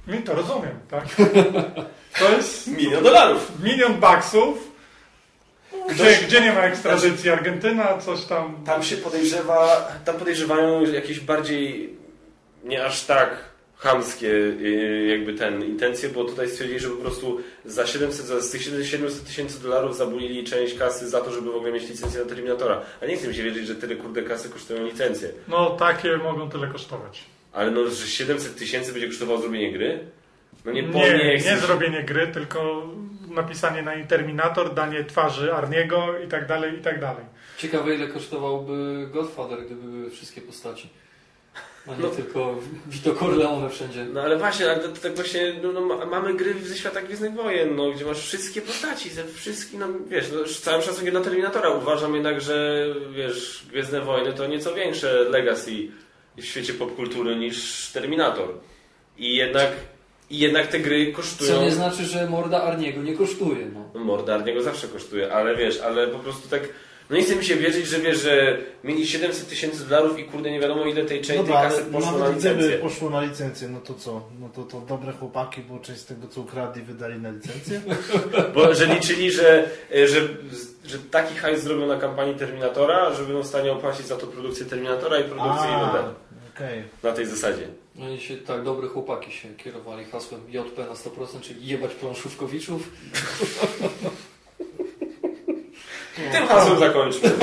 Mi 0.07 0.18
to 0.23 0.34
rozumiem, 0.35 0.80
tak? 0.89 1.06
To 2.19 2.30
jest 2.31 2.68
milion 2.68 3.03
dolarów. 3.03 3.52
milion 3.64 3.94
baksów, 3.99 4.72
gdzie, 5.89 6.18
gdzie 6.27 6.41
nie 6.41 6.53
ma 6.53 6.61
ekstradycji 6.61 7.30
Argentyna, 7.30 7.98
coś 7.98 8.26
tam. 8.26 8.64
Tam 8.65 8.84
się 8.84 8.98
podejrzewa, 8.98 9.91
tam 10.06 10.15
podejrzewają 10.15 10.81
jakieś 10.81 11.19
bardziej 11.19 11.98
nie 12.64 12.85
aż 12.85 13.06
tak 13.06 13.57
chamskie 13.77 14.27
yy, 14.27 15.07
jakby 15.07 15.34
ten 15.34 15.64
intencje, 15.64 16.10
bo 16.10 16.23
tutaj 16.23 16.49
stwierdzili, 16.49 16.80
że 16.80 16.89
po 16.89 16.95
prostu 16.95 17.39
za 17.65 17.88
700, 17.88 18.26
za 18.26 18.41
z 18.41 18.49
tych 18.49 18.61
700 18.61 19.26
tysięcy 19.26 19.64
dolarów 19.64 19.98
zabulili 19.98 20.44
część 20.44 20.77
kasy 20.77 21.10
za 21.10 21.22
to, 21.22 21.31
żeby 21.31 21.52
w 21.52 21.56
ogóle 21.56 21.72
mieć 21.72 21.89
licencję 21.89 22.19
na 22.19 22.26
Terminatora. 22.26 22.81
A 23.02 23.06
nie 23.06 23.18
chcę 23.18 23.27
mi 23.27 23.35
się 23.35 23.44
wierzyć, 23.44 23.68
że 23.68 23.76
tyle 23.76 23.95
kurde 23.95 24.23
kasy 24.23 24.49
kosztują 24.49 24.85
licencje. 24.85 25.30
No 25.48 25.69
takie 25.69 26.18
mogą 26.18 26.49
tyle 26.49 26.68
kosztować. 26.68 27.23
Ale 27.53 27.72
no, 27.72 27.88
że 27.88 28.07
700 28.07 28.56
tysięcy 28.56 28.91
będzie 28.91 29.07
kosztowało 29.07 29.41
zrobienie 29.41 29.72
gry? 29.73 29.99
No 30.66 30.72
nie, 30.72 30.84
po, 30.84 30.98
Nie, 30.98 31.14
nie 31.26 31.40
się- 31.40 31.58
zrobienie 31.58 32.04
gry, 32.04 32.28
tylko 32.28 32.88
napisanie 33.30 33.82
na 33.82 33.96
niej 33.96 34.08
Terminator, 34.08 34.74
danie 34.74 35.04
twarzy 35.04 35.54
Arniego 35.54 36.20
i 36.26 36.28
tak 36.28 36.48
dalej, 36.48 36.74
i 36.80 36.82
tak 36.82 37.00
dalej. 37.00 37.26
Ciekawe 37.58 37.96
ile 37.96 38.08
kosztowałby 38.08 39.08
Godfather, 39.14 39.66
gdyby 39.66 39.88
były 39.92 40.10
wszystkie 40.10 40.42
postaci. 40.42 40.90
A 41.88 41.92
nie 41.96 41.98
No. 42.04 42.10
tylko 42.10 42.56
Vito 42.88 43.14
Corleone 43.16 43.70
wszędzie. 43.70 44.06
No 44.14 44.22
ale 44.22 44.38
właśnie, 44.38 44.66
ale 44.72 44.80
to, 44.80 44.88
to 44.90 45.02
tak 45.02 45.16
właśnie, 45.16 45.54
no, 45.64 45.72
no, 45.72 45.82
ma- 45.82 46.06
mamy 46.06 46.34
gry 46.34 46.54
ze 46.64 46.78
świata 46.78 47.02
Gwiezdnych 47.02 47.34
Wojen, 47.34 47.76
no, 47.76 47.92
gdzie 47.92 48.06
masz 48.06 48.20
wszystkie 48.20 48.62
postaci, 48.62 49.10
ze 49.10 49.24
wszystkich, 49.26 49.80
no 49.80 49.88
wiesz, 50.08 50.26
no, 50.34 50.48
z 50.48 50.62
całym 50.62 50.82
szacunkiem 50.82 51.12
dla 51.12 51.22
Terminatora 51.22 51.70
uważam 51.70 52.14
jednak, 52.14 52.42
że 52.42 52.86
wiesz, 53.16 53.66
Gwiezdne 53.70 54.02
Wojny 54.02 54.34
to 54.34 54.48
nieco 54.48 54.74
większe 54.74 55.24
legacy 55.24 55.72
w 56.38 56.46
świecie 56.46 56.74
popkultury 56.74 57.36
niż 57.36 57.90
Terminator. 57.94 58.50
I 59.18 59.36
jednak, 59.36 59.72
i 60.30 60.40
jednak 60.40 60.68
te 60.68 60.80
gry 60.80 61.12
kosztują... 61.12 61.54
Co 61.54 61.62
nie 61.62 61.72
znaczy, 61.72 62.06
że 62.06 62.30
morda 62.30 62.64
Arniego 62.64 63.02
nie 63.04 63.14
kosztuje. 63.14 63.66
No. 63.74 63.84
No, 63.94 63.99
Morda 63.99 64.38
niego 64.38 64.62
zawsze 64.62 64.88
kosztuje, 64.88 65.34
ale 65.34 65.56
wiesz, 65.56 65.82
ale 65.82 66.08
po 66.08 66.20
prostu 66.20 66.49
tak... 66.49 66.62
No 67.10 67.16
nie 67.16 67.24
chce 67.24 67.36
mi 67.36 67.45
się 67.45 67.56
wierzyć, 67.56 67.88
że 67.88 67.99
wiesz, 67.99 68.22
że 68.22 68.58
mieli 68.84 69.08
700 69.08 69.49
tysięcy 69.49 69.86
dolarów 69.90 70.20
i 70.20 70.24
kurde 70.24 70.52
nie 70.52 70.60
wiadomo 70.60 70.86
ile 70.86 71.06
tej, 71.06 71.20
tej, 71.20 71.22
tej 71.22 71.38
Dobra, 71.38 71.58
ale 71.58 71.78
poszło 71.78 72.12
na 72.12 72.18
nawet 72.18 72.38
gdyby 72.38 72.56
licencję. 72.56 72.78
poszło 72.78 73.10
na 73.10 73.22
licencję, 73.22 73.68
no 73.70 73.80
to 73.80 73.94
co? 73.94 74.22
No 74.40 74.49
to, 74.49 74.64
to 74.64 74.82
dobre 74.82 75.14
chłopaki, 75.14 75.62
bo 75.62 75.80
część 75.80 75.99
z 75.99 76.06
tego 76.06 76.28
co 76.28 76.41
ukradli 76.41 76.82
wydali 76.82 77.20
na 77.20 77.32
licencję? 77.32 77.82
Bo 78.56 78.74
że 78.74 78.86
liczyli, 78.86 79.32
że, 79.32 79.70
że, 79.91 80.28
że 80.86 80.99
taki 81.12 81.36
hajs 81.36 81.64
zrobią 81.64 81.88
na 81.88 81.98
kampanii 81.98 82.36
Terminatora, 82.36 83.14
że 83.14 83.24
będą 83.24 83.44
w 83.44 83.48
stanie 83.48 83.72
opłacić 83.72 84.06
za 84.06 84.16
to 84.16 84.28
produkcję 84.28 84.66
Terminatora 84.66 85.20
i 85.20 85.24
produkcję 85.24 85.68
Evil 85.70 85.91
Dead. 85.94 86.06
Okej. 86.56 86.84
Na 87.04 87.12
tej 87.12 87.26
zasadzie. 87.26 87.68
Oni 88.02 88.19
się, 88.19 88.38
tak, 88.38 88.64
dobre 88.64 88.88
chłopaki 88.88 89.32
się 89.32 89.49
kierowali 89.56 90.06
hasłem 90.06 90.41
JP 90.49 90.78
na 90.78 90.94
100%, 90.94 91.41
czyli 91.41 91.68
jebać 91.68 91.91
planszówkowiczów. 91.94 92.90
Tym 96.32 96.48
hasłem 96.48 96.80
zakończmy. 96.80 97.30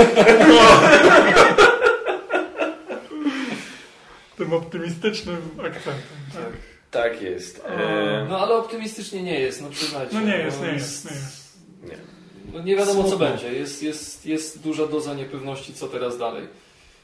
Tym 4.36 4.52
optymistycznym 4.52 5.36
akcentem. 5.59 5.94
Tak. 6.32 6.52
Tak 6.90 7.22
jest. 7.22 7.62
E, 7.66 8.26
No 8.28 8.39
ale 8.39 8.55
optymistycznie 8.56 9.22
nie 9.22 9.40
jest, 9.40 9.62
no 9.62 9.68
przyznajcie. 9.70 10.14
No 10.14 10.20
nie 10.20 10.36
jest, 10.36 10.62
nie 10.62 10.66
jest, 10.68 11.05
nie 11.10 11.16
jest. 11.16 11.59
nie. 11.82 11.97
No, 12.52 12.62
nie 12.62 12.76
wiadomo 12.76 13.02
co 13.02 13.09
Smutno. 13.09 13.26
będzie. 13.28 13.52
Jest, 13.52 13.82
jest, 13.82 14.26
jest 14.26 14.62
duża 14.62 14.86
doza 14.86 15.14
niepewności, 15.14 15.74
co 15.74 15.89
teraz 15.89 16.18
dalej. 16.18 16.48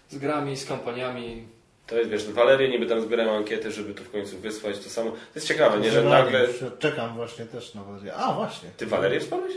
Z 0.09 0.18
grami, 0.18 0.56
z 0.56 0.64
kampaniami. 0.66 1.47
To 1.90 1.96
jest, 1.96 2.10
wiesz, 2.10 2.24
Walerie 2.28 2.68
niby 2.68 2.86
tam 2.86 3.00
zbierają 3.00 3.36
ankiety, 3.36 3.72
żeby 3.72 3.94
to 3.94 4.02
w 4.02 4.10
końcu 4.10 4.38
wysłać. 4.38 4.78
To 4.78 4.90
samo. 4.90 5.10
To 5.10 5.16
jest 5.34 5.48
ciekawe, 5.48 5.80
nie, 5.80 5.90
że 5.90 6.02
nagle... 6.04 6.48
Czekam 6.78 7.14
właśnie 7.14 7.44
też 7.44 7.74
na 7.74 7.84
Walerię. 7.84 8.14
A, 8.14 8.32
właśnie. 8.34 8.68
Ty 8.76 8.86
Walerię 8.86 9.20
wspomniałeś? 9.20 9.54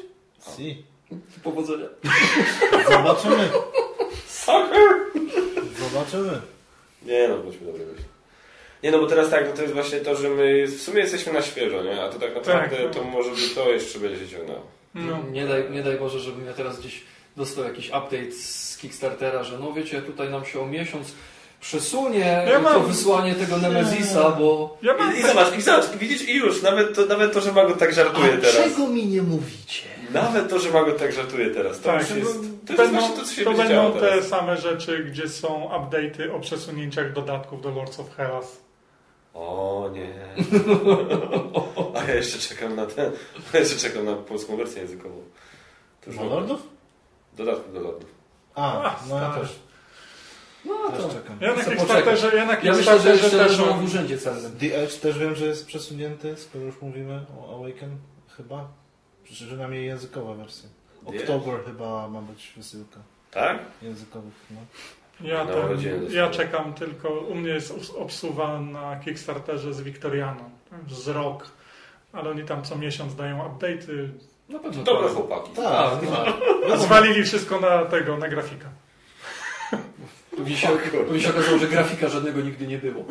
Si. 0.58 0.84
Powodzenia. 1.44 1.86
Zobaczymy. 2.90 3.50
Soccer! 4.28 4.90
Zobaczymy. 5.80 6.42
Nie 7.06 7.28
no, 7.28 7.38
bądźmy 7.38 7.66
dobry 7.68 7.86
gość. 7.86 8.02
Nie 8.84 8.92
no, 8.92 9.00
bo 9.00 9.08
teraz 9.08 9.30
tak, 9.30 9.46
no 9.50 9.56
to 9.56 9.62
jest 9.62 9.74
właśnie 9.74 10.00
to, 10.00 10.16
że 10.16 10.30
my 10.30 10.68
w 10.68 10.82
sumie 10.82 11.00
jesteśmy 11.00 11.34
na 11.34 11.42
świeżo, 11.42 11.84
nie? 11.84 12.02
A 12.02 12.10
to 12.10 12.20
tak 12.20 12.36
naprawdę 12.36 12.70
Tak, 12.78 12.86
no. 12.86 12.90
to 12.90 13.04
może 13.04 13.30
by 13.30 13.56
to 13.56 13.72
jeszcze 13.72 14.00
będzie 14.00 14.20
się 14.26 14.32
ciągnęło. 14.38 14.62
No. 14.96 15.20
Nie, 15.32 15.46
daj, 15.48 15.72
nie 15.72 15.84
daj 15.84 15.98
Boże, 15.98 16.20
żebym 16.20 16.46
ja 16.46 16.54
teraz 16.54 16.80
gdzieś 16.80 17.04
dostał 17.38 17.64
jakiś 17.64 17.88
update 17.88 18.32
z 18.32 18.78
Kickstartera, 18.78 19.44
że 19.44 19.60
no 19.60 19.74
wiecie, 19.74 20.02
tutaj 20.02 20.30
nam 20.30 20.46
się 20.46 20.62
o 20.62 20.66
miesiąc 20.66 21.14
przesunie 21.64 22.46
Ja 22.52 22.60
mam- 22.60 22.74
to 22.74 22.80
wysłanie 22.80 23.36
tego 23.36 23.58
Nemezisa, 23.58 24.30
bo... 24.32 24.78
Ja 24.82 24.94
mam 24.98 25.16
I, 25.16 25.20
I 25.20 25.22
zobacz, 25.22 25.58
i 25.58 25.62
zobacz, 25.62 25.86
widzisz, 25.90 26.30
i 26.30 26.36
już, 26.38 26.62
nawet 26.62 26.96
to, 26.96 27.06
nawet 27.06 27.34
to 27.34 27.42
że 27.42 27.52
Mago 27.52 27.74
tak 27.76 27.94
żartuje 27.94 28.38
teraz. 28.38 28.78
mi 28.78 29.06
nie 29.08 29.22
mówicie? 29.22 29.84
Nawet 30.12 30.50
to, 30.50 30.60
że 30.60 30.72
Mago 30.72 30.92
tak 30.92 31.12
żartuje 31.14 31.50
teraz. 31.50 31.80
To 31.80 31.86
Tak, 31.86 32.10
już 32.10 32.18
jest, 32.18 32.40
to 32.68 32.74
jest 32.74 32.84
będą, 32.84 33.00
właśnie 33.00 33.18
to, 33.18 33.26
co 33.26 33.34
się 33.34 33.44
to 33.44 33.54
będą 33.54 33.92
te 33.94 34.00
teraz. 34.00 34.28
same 34.28 34.58
rzeczy, 34.58 35.04
gdzie 35.04 35.30
są 35.30 35.70
update'y 35.70 36.36
o 36.36 36.40
przesunięciach 36.40 37.14
dodatków 37.14 37.62
do 37.62 37.70
Lords 37.70 38.00
of 38.00 38.16
Hellas. 38.16 38.58
O 39.34 39.90
nie. 39.94 40.14
A 42.00 42.04
ja 42.08 42.14
jeszcze 42.16 42.40
czekam 42.56 42.76
na 42.76 42.86
ten. 42.86 43.12
Ja 43.54 43.60
jeszcze 43.60 43.90
czekam 43.90 44.06
na 44.06 44.16
polską 44.16 44.58
wersję 44.58 44.82
językową. 44.82 45.16
Mam 46.08 46.30
lordów? 46.30 46.62
Dodatków 47.38 47.74
do 47.74 47.80
lordów. 47.80 48.10
A, 48.56 48.84
A, 48.84 48.96
no 49.10 49.20
ja 49.22 49.30
też. 49.30 49.50
No 50.66 50.92
Też 50.92 51.02
to... 51.02 51.10
czekam. 51.10 51.38
Ja 51.42 51.56
na 51.56 51.64
Kickstarterze, 51.64 52.36
ja 52.36 52.46
na 52.46 52.58
Ja 52.60 52.74
myślę, 52.74 53.00
że 53.00 53.30
też 53.30 53.60
mam... 53.60 53.80
w 53.80 53.84
urzędzie 53.84 54.18
celnym. 54.18 54.52
The 54.60 54.78
Edge 54.84 54.94
też 54.96 55.20
wiem, 55.20 55.36
że 55.36 55.46
jest 55.46 55.66
przesunięty, 55.68 56.38
skoro 56.38 56.66
już 56.66 56.82
mówimy 56.82 57.26
o 57.40 57.56
Awaken 57.56 57.98
chyba. 58.38 58.68
Przynajmniej 59.24 59.86
językowa 59.86 60.34
wersja. 60.34 60.70
Oktober 61.06 61.66
chyba 61.66 62.08
ma 62.08 62.22
być 62.22 62.54
wysyłka 62.58 63.00
Tak? 63.32 63.60
językowych. 63.82 64.34
No. 64.52 64.58
Ja, 65.28 65.46
Na 65.46 65.54
ten, 65.54 65.78
ja 66.12 66.30
czekam 66.30 66.74
tylko, 66.74 67.10
u 67.10 67.36
mnie 67.36 67.50
jest 67.50 67.74
obs- 67.78 67.98
obsuwa 67.98 68.60
na 68.60 68.96
Kickstarterze 69.00 69.74
z 69.74 69.82
Wiktorianą, 69.82 70.50
z 70.90 71.08
rok, 71.08 71.48
ale 72.14 72.30
oni 72.30 72.44
tam 72.44 72.64
co 72.64 72.76
miesiąc 72.76 73.16
dają 73.16 73.50
update'y. 73.50 74.10
Na 74.50 74.60
pewno 74.60 74.84
Dobre 74.84 75.10
chłopaki. 75.10 75.52
Tak, 75.52 76.00
Tak, 76.02 76.34
no. 76.70 76.78
Zwalili 76.78 77.24
wszystko 77.24 77.60
na 77.60 77.86
tego, 77.86 78.18
na 78.18 78.28
grafika. 78.30 78.70
Później 80.38 80.58
się, 80.58 80.68
później 81.08 81.22
się 81.22 81.30
okazało, 81.30 81.58
że 81.58 81.68
grafika 81.68 82.08
żadnego 82.10 82.42
nigdy 82.42 82.68
nie 82.68 82.78
było. 82.78 83.06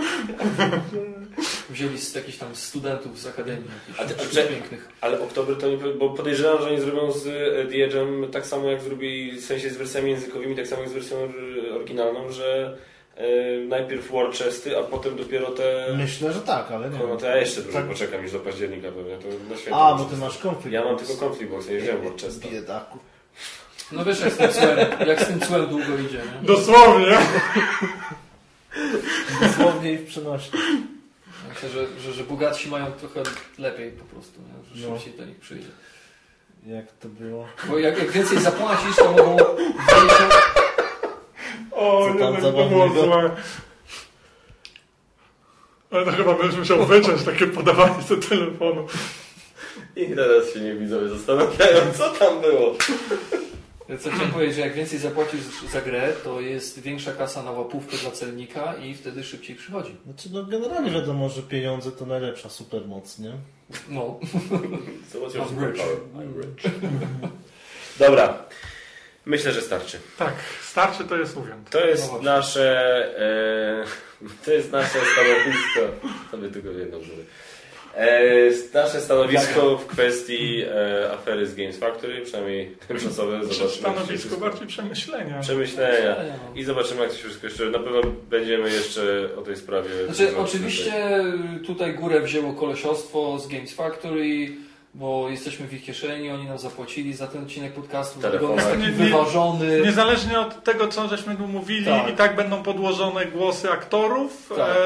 Wzięli 1.70 1.98
z 1.98 2.14
jakichś 2.14 2.38
tam 2.38 2.56
studentów 2.56 3.18
z 3.20 3.26
akademii, 3.26 3.70
A 3.98 4.04
ty- 4.04 4.14
a 4.44 4.48
pięknych. 4.48 4.88
Ale 5.00 5.20
Oktober 5.20 5.56
to 5.58 5.68
nie... 5.68 5.76
Bo 5.76 6.10
podejrzewam, 6.10 6.62
że 6.62 6.68
oni 6.68 6.80
zrobią 6.80 7.12
z 7.12 7.26
e, 7.26 7.30
The 7.66 7.74
Edge'em 7.88 8.30
tak 8.30 8.46
samo 8.46 8.70
jak 8.70 8.80
zrobili 8.82 9.32
w 9.40 9.44
sensie 9.44 9.70
z 9.70 9.76
wersjami 9.76 10.10
językowymi, 10.10 10.56
tak 10.56 10.66
samo 10.66 10.80
jak 10.82 10.90
z 10.90 10.94
wersją 10.94 11.16
or- 11.18 11.74
oryginalną, 11.76 12.30
że 12.32 12.76
e, 13.16 13.26
najpierw 13.68 14.12
war 14.12 14.32
chesty, 14.32 14.78
a 14.78 14.82
potem 14.82 15.16
dopiero 15.16 15.50
te... 15.50 15.86
Myślę, 15.98 16.32
że 16.32 16.40
tak, 16.40 16.70
ale 16.70 16.90
nie 16.90 16.98
No 16.98 17.16
to 17.16 17.26
ja 17.26 17.36
jeszcze 17.36 17.62
dłużej 17.62 17.80
Tak. 17.80 17.90
poczekam 17.90 18.22
niż 18.22 18.32
do 18.32 18.40
października 18.40 18.88
pewnie. 18.92 19.16
To 19.16 19.28
na 19.54 19.56
święta 19.60 19.78
A, 19.80 19.94
bo 19.94 20.04
ty 20.04 20.16
masz 20.16 20.38
konflikt. 20.38 20.72
Ja 20.74 20.84
mam 20.84 20.96
tylko 20.98 21.14
konflikt, 21.14 21.52
bo 21.52 21.58
nie 21.72 21.80
wziąłem 21.80 22.02
war 22.04 22.12
chesta. 22.20 22.48
Biedaku. 22.48 22.98
No 23.92 24.04
wiesz, 24.04 24.20
jak 24.20 24.32
z 24.32 24.36
tym 24.36 24.52
cłem, 24.52 24.78
jak 25.08 25.20
z 25.22 25.26
tym 25.26 25.40
cłem 25.40 25.66
długo 25.66 25.98
idzie, 25.98 26.18
nie? 26.18 26.46
Dosłownie. 26.46 27.18
Dosłownie 29.40 29.92
i 29.92 29.96
w 29.98 30.06
przenośni. 30.06 30.58
Myślę, 31.48 31.68
że, 31.68 32.00
że, 32.00 32.12
że 32.12 32.24
bogatsi 32.24 32.68
mają 32.68 32.92
trochę 32.92 33.22
lepiej 33.58 33.90
po 33.90 34.04
prostu, 34.04 34.40
nie? 34.40 34.80
że 34.80 34.88
No. 34.88 34.96
szybciej 34.96 35.12
do 35.14 35.24
nich 35.24 35.38
przyjdzie. 35.40 35.68
Jak 36.66 36.92
to 36.92 37.08
było? 37.08 37.48
Bo 37.68 37.78
jak, 37.78 37.98
jak 37.98 38.10
więcej 38.10 38.38
zapłacisz, 38.38 38.96
to 38.96 39.12
mogą 39.12 39.36
większą... 39.56 40.24
O, 41.72 42.08
Co 42.12 42.18
tam 42.18 42.34
jednak 42.34 42.42
to 42.42 42.52
było 42.52 42.88
zabawnego? 42.88 43.02
złe. 43.04 43.30
Ale 45.90 46.04
to 46.04 46.12
chyba 46.12 46.34
będziesz 46.34 46.58
musiał 46.58 46.86
wyciąć 46.86 47.22
takie 47.22 47.46
podawanie 47.46 47.94
do 48.08 48.16
telefonu. 48.16 48.86
I 49.96 50.06
teraz 50.06 50.54
się 50.54 50.60
nie 50.60 50.74
widzowie 50.74 51.08
zastanawiają, 51.08 51.80
co 51.98 52.10
tam 52.10 52.40
było. 52.40 52.74
Co 54.00 54.10
chciałem 54.10 54.30
powiedzieć, 54.32 54.54
że 54.54 54.60
jak 54.60 54.74
więcej 54.74 54.98
zapłacisz 54.98 55.40
za 55.72 55.80
grę, 55.80 56.12
to 56.24 56.40
jest 56.40 56.78
większa 56.80 57.12
kasa 57.12 57.42
na 57.42 57.50
łapówkę 57.50 57.96
dla 57.96 58.10
celnika 58.10 58.74
i 58.76 58.94
wtedy 58.94 59.24
szybciej 59.24 59.56
przychodzi. 59.56 59.96
Znaczy, 60.04 60.28
no 60.32 60.44
generalnie 60.44 60.90
wiadomo, 60.90 61.28
że 61.28 61.42
pieniądze 61.42 61.92
to 61.92 62.06
najlepsza 62.06 62.48
supermoc, 62.48 63.18
nie? 63.18 63.32
No, 63.88 64.20
So 65.12 65.18
what's 65.18 65.34
your 65.34 65.46
I'm 65.46 65.48
superpower? 65.48 65.72
rich. 65.74 66.14
I'm 66.14 66.42
rich. 66.42 66.72
Dobra. 67.98 68.44
Myślę, 69.26 69.52
że 69.52 69.60
starczy. 69.62 69.98
Tak, 70.18 70.34
starczy 70.62 71.04
to 71.04 71.16
jest 71.16 71.36
uwięt. 71.36 71.70
To 71.70 71.80
No 71.80 71.86
jest 71.86 72.06
właśnie. 72.08 72.24
nasze 72.26 73.06
e, 73.18 73.84
to 74.44 74.52
jest 74.52 74.72
nasze 74.72 74.98
stanowisko. 75.12 76.08
Sobie 76.30 76.48
tylko 76.48 76.72
w 76.72 76.76
jedną. 76.78 76.98
E, 77.96 78.50
nasze 78.74 79.00
stanowisko 79.00 79.76
w 79.76 79.86
kwestii 79.86 80.62
e, 80.62 81.12
afery 81.12 81.46
z 81.46 81.54
Games 81.54 81.78
Factory, 81.78 82.20
przynajmniej 82.20 82.76
tymczasowe. 82.88 83.40
Zobaczymy, 83.44 83.70
Stanowisko 83.70 84.36
bardziej 84.36 84.66
przemyślenia. 84.66 85.40
Przemyślenia. 85.40 86.16
no. 86.18 86.60
I 86.60 86.64
zobaczymy, 86.64 87.00
jak 87.00 87.10
to 87.10 87.16
się 87.16 87.22
wszystko 87.24 87.46
jeszcze. 87.46 87.64
Na 87.64 87.78
pewno 87.78 88.00
będziemy 88.30 88.70
jeszcze 88.70 89.28
o 89.38 89.42
tej 89.42 89.56
sprawie. 89.56 89.88
Znaczy, 90.06 90.36
oczywiście 90.36 90.92
tutaj 91.66 91.94
górę 91.94 92.20
wzięło 92.20 92.52
kolesiostwo 92.52 93.38
z 93.38 93.48
Games 93.48 93.74
Factory, 93.74 94.48
bo 94.94 95.28
jesteśmy 95.28 95.66
w 95.66 95.74
ich 95.74 95.84
kieszeni, 95.84 96.30
oni 96.30 96.44
nam 96.48 96.58
zapłacili 96.58 97.14
za 97.14 97.26
ten 97.26 97.42
odcinek 97.42 97.72
podcastu, 97.72 98.20
dlatego 98.20 98.50
on 98.50 98.54
jest 98.56 98.68
taki 98.70 98.82
Nie, 98.82 98.90
wyważony. 98.90 99.80
Niezależnie 99.80 100.40
od 100.40 100.64
tego, 100.64 100.88
co 100.88 101.08
żeśmy 101.08 101.36
tu 101.36 101.48
mówili, 101.48 101.84
Tak. 101.86 102.08
i 102.08 102.12
tak 102.12 102.36
będą 102.36 102.62
podłożone 102.62 103.26
głosy 103.26 103.70
aktorów 103.70 104.52
Tak. 104.56 104.76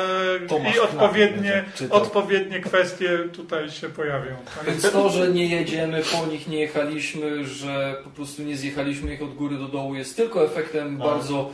e, 0.64 0.74
i 0.74 0.78
odpowiednie, 0.78 1.64
odpowiednie 1.90 2.60
kwestie 2.60 3.18
tutaj 3.32 3.70
się 3.70 3.88
pojawią. 3.88 4.36
Tak? 4.56 4.64
Więc 4.66 4.90
to, 4.92 5.08
że 5.10 5.28
nie 5.28 5.46
jedziemy, 5.46 6.02
po 6.20 6.26
nich 6.26 6.48
nie 6.48 6.58
jechaliśmy, 6.60 7.44
że 7.44 7.96
po 8.04 8.10
prostu 8.10 8.42
nie 8.42 8.56
zjechaliśmy 8.56 9.14
ich 9.14 9.22
od 9.22 9.34
góry 9.34 9.58
do 9.58 9.68
dołu 9.68 9.94
jest 9.94 10.16
tylko 10.16 10.44
efektem 10.44 10.98
No. 10.98 11.04
bardzo 11.04 11.50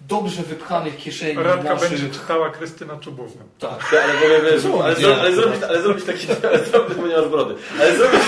dobrze 0.00 0.42
wypchanych 0.42 0.96
kieszeni 0.96 1.42
Radka 1.42 1.74
naszych... 1.74 1.90
będzie 1.90 2.10
czytała 2.10 2.50
Krystyna 2.50 2.96
Czubówna. 2.96 3.42
Tak. 3.58 3.92
Ale, 3.92 4.02
ale, 4.02 5.18
ale, 5.20 5.32
zrobić, 5.34 5.62
ale 5.62 5.82
zrobić 5.82 6.04
taki. 6.04 6.26
Ale 6.48 6.64
zrobić, 6.64 6.98
bo 6.98 7.06
nie 7.06 7.16
masz 7.16 7.28
brody. 7.28 7.54
Ale 7.80 7.96
zrobić. 7.96 8.20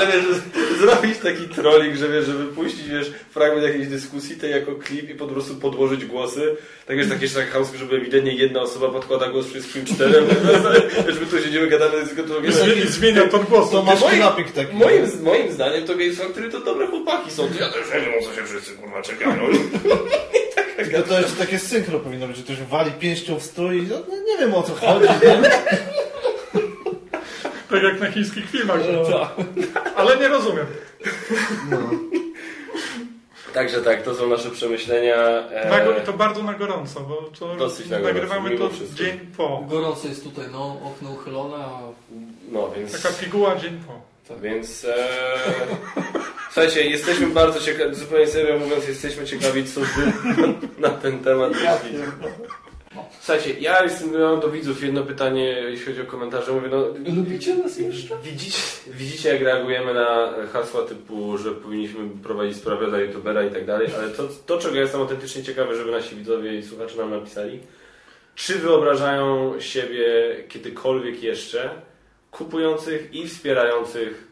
Ale 0.00 0.12
wiesz, 0.12 0.24
zrobić 0.78 1.18
taki 1.18 1.48
trolling, 1.48 1.96
że 1.96 2.08
wiesz, 2.08 2.26
żeby 2.26 2.46
puścić 2.46 2.88
wiesz, 2.88 3.10
fragment 3.30 3.66
jakiejś 3.66 3.86
dyskusji, 3.88 4.36
tej 4.36 4.50
jako 4.50 4.74
klip 4.74 5.10
i 5.10 5.14
po 5.14 5.26
prostu 5.26 5.54
podłożyć 5.54 6.04
głosy. 6.04 6.56
Tak 6.86 6.96
wiesz, 6.96 7.08
takie 7.08 7.28
tak 7.28 7.50
chamskie, 7.50 7.78
żeby 7.78 7.96
ewidentnie 7.96 8.34
jedna 8.34 8.60
osoba 8.60 8.88
podkłada 8.88 9.28
głos 9.28 9.46
wszystkim 9.46 9.84
czterem. 9.84 10.24
Wiesz, 11.06 11.20
my 11.20 11.26
tu 11.26 11.44
siedzimy, 11.44 11.66
gadamy 11.66 11.96
językiem, 11.96 12.24
to 12.28 12.40
I 12.40 12.88
zmienia, 12.88 13.28
ton 13.28 13.44
głosu. 13.44 13.72
Tomasz 13.72 14.00
moim- 14.00 14.16
Knapik 14.16 14.52
taki. 14.52 14.76
Moim, 14.76 15.06
moim 15.22 15.52
zdaniem 15.52 15.86
to 15.86 15.94
Games 15.94 16.18
Factory 16.18 16.50
to 16.50 16.60
dobre 16.60 16.86
chłopaki 16.86 17.30
są. 17.30 17.42
Ja 17.60 17.68
też 17.68 17.94
nie 17.94 18.00
wiem, 18.00 18.12
co 18.22 18.34
się 18.34 18.46
wszyscy 18.46 18.72
kurwa 18.72 19.02
czekają. 19.02 19.36
No 20.92 21.02
to 21.02 21.20
jeszcze 21.20 21.36
takie 21.36 21.58
synchro 21.58 22.00
powinno 22.00 22.26
być, 22.26 22.36
że 22.36 22.42
ktoś 22.42 22.56
wali 22.56 22.90
pięścią 22.90 23.38
w 23.38 23.42
stój 23.42 23.78
i 23.78 23.82
no, 23.82 23.96
no, 24.08 24.14
nie 24.26 24.38
wiem 24.38 24.54
o 24.54 24.62
co 24.62 24.74
chodzi. 24.74 25.06
Tak 27.70 27.82
jak 27.82 28.00
na 28.00 28.10
chińskich 28.10 28.50
filmach. 28.50 28.80
Tak. 29.10 29.46
Ale 29.96 30.16
nie 30.16 30.28
rozumiem. 30.28 30.66
Także 33.54 33.82
tak, 33.82 34.02
to 34.02 34.14
są 34.14 34.28
nasze 34.28 34.50
przemyślenia. 34.50 35.16
e, 35.16 36.00
to 36.00 36.12
bardzo 36.12 36.42
na 36.42 36.54
gorąco, 36.54 37.00
bo 37.00 37.30
to 37.38 37.56
Dosyć 37.56 37.88
na 37.88 38.00
gorąco, 38.00 38.14
nagrywamy 38.14 38.58
to 38.58 38.70
wszystko. 38.70 38.96
dzień 38.98 39.18
po. 39.36 39.64
Gorąco 39.68 40.08
jest 40.08 40.24
tutaj, 40.24 40.44
no, 40.52 40.80
okno 40.84 41.10
uchylone, 41.10 41.56
a... 41.56 41.80
No, 42.52 42.70
więc... 42.76 43.02
Taka 43.02 43.14
piguła 43.14 43.56
dzień 43.56 43.80
po. 43.86 44.10
Więc 44.36 44.84
e... 44.84 44.94
słuchajcie, 46.52 46.90
jesteśmy 46.90 47.26
bardzo 47.26 47.60
ciekawi, 47.60 47.94
zupełnie 47.94 48.26
serio 48.26 48.58
mówiąc, 48.58 48.88
jesteśmy 48.88 49.26
ciekawi, 49.26 49.64
co 49.64 49.80
wy 49.80 50.12
na 50.88 50.90
ten 50.90 51.18
temat 51.18 51.50
myślicie. 51.50 52.06
Słuchajcie, 53.20 53.60
ja 53.60 53.82
jestem, 53.82 54.20
mam 54.20 54.40
do 54.40 54.50
widzów 54.50 54.82
jedno 54.82 55.02
pytanie, 55.02 55.44
jeśli 55.44 55.86
chodzi 55.86 56.00
o 56.02 56.04
komentarze. 56.04 56.52
Mówię, 56.52 56.68
no, 56.70 56.86
Lubicie 57.16 57.54
nas 57.54 57.78
jeszcze? 57.78 58.16
widzicie, 58.24 58.58
widzicie, 58.86 59.28
jak 59.28 59.42
reagujemy 59.42 59.94
na 59.94 60.32
hasła 60.52 60.82
typu, 60.82 61.38
że 61.38 61.50
powinniśmy 61.50 62.00
prowadzić 62.22 62.56
sprawę 62.56 62.86
dla 62.86 62.98
youtubera 62.98 63.42
i 63.44 63.50
tak 63.50 63.64
dalej, 63.66 63.88
ale 63.98 64.08
to, 64.10 64.28
to, 64.46 64.58
czego 64.58 64.74
ja 64.74 64.80
jestem 64.82 65.00
autentycznie 65.00 65.42
ciekawy, 65.42 65.76
żeby 65.76 65.90
nasi 65.90 66.16
widzowie 66.16 66.54
i 66.58 66.62
słuchacze 66.62 66.96
nam 66.96 67.10
napisali, 67.10 67.60
czy 68.34 68.58
wyobrażają 68.58 69.54
siebie 69.60 70.04
kiedykolwiek 70.48 71.22
jeszcze 71.22 71.70
kupujących 72.30 73.14
i 73.14 73.28
wspierających 73.28 74.30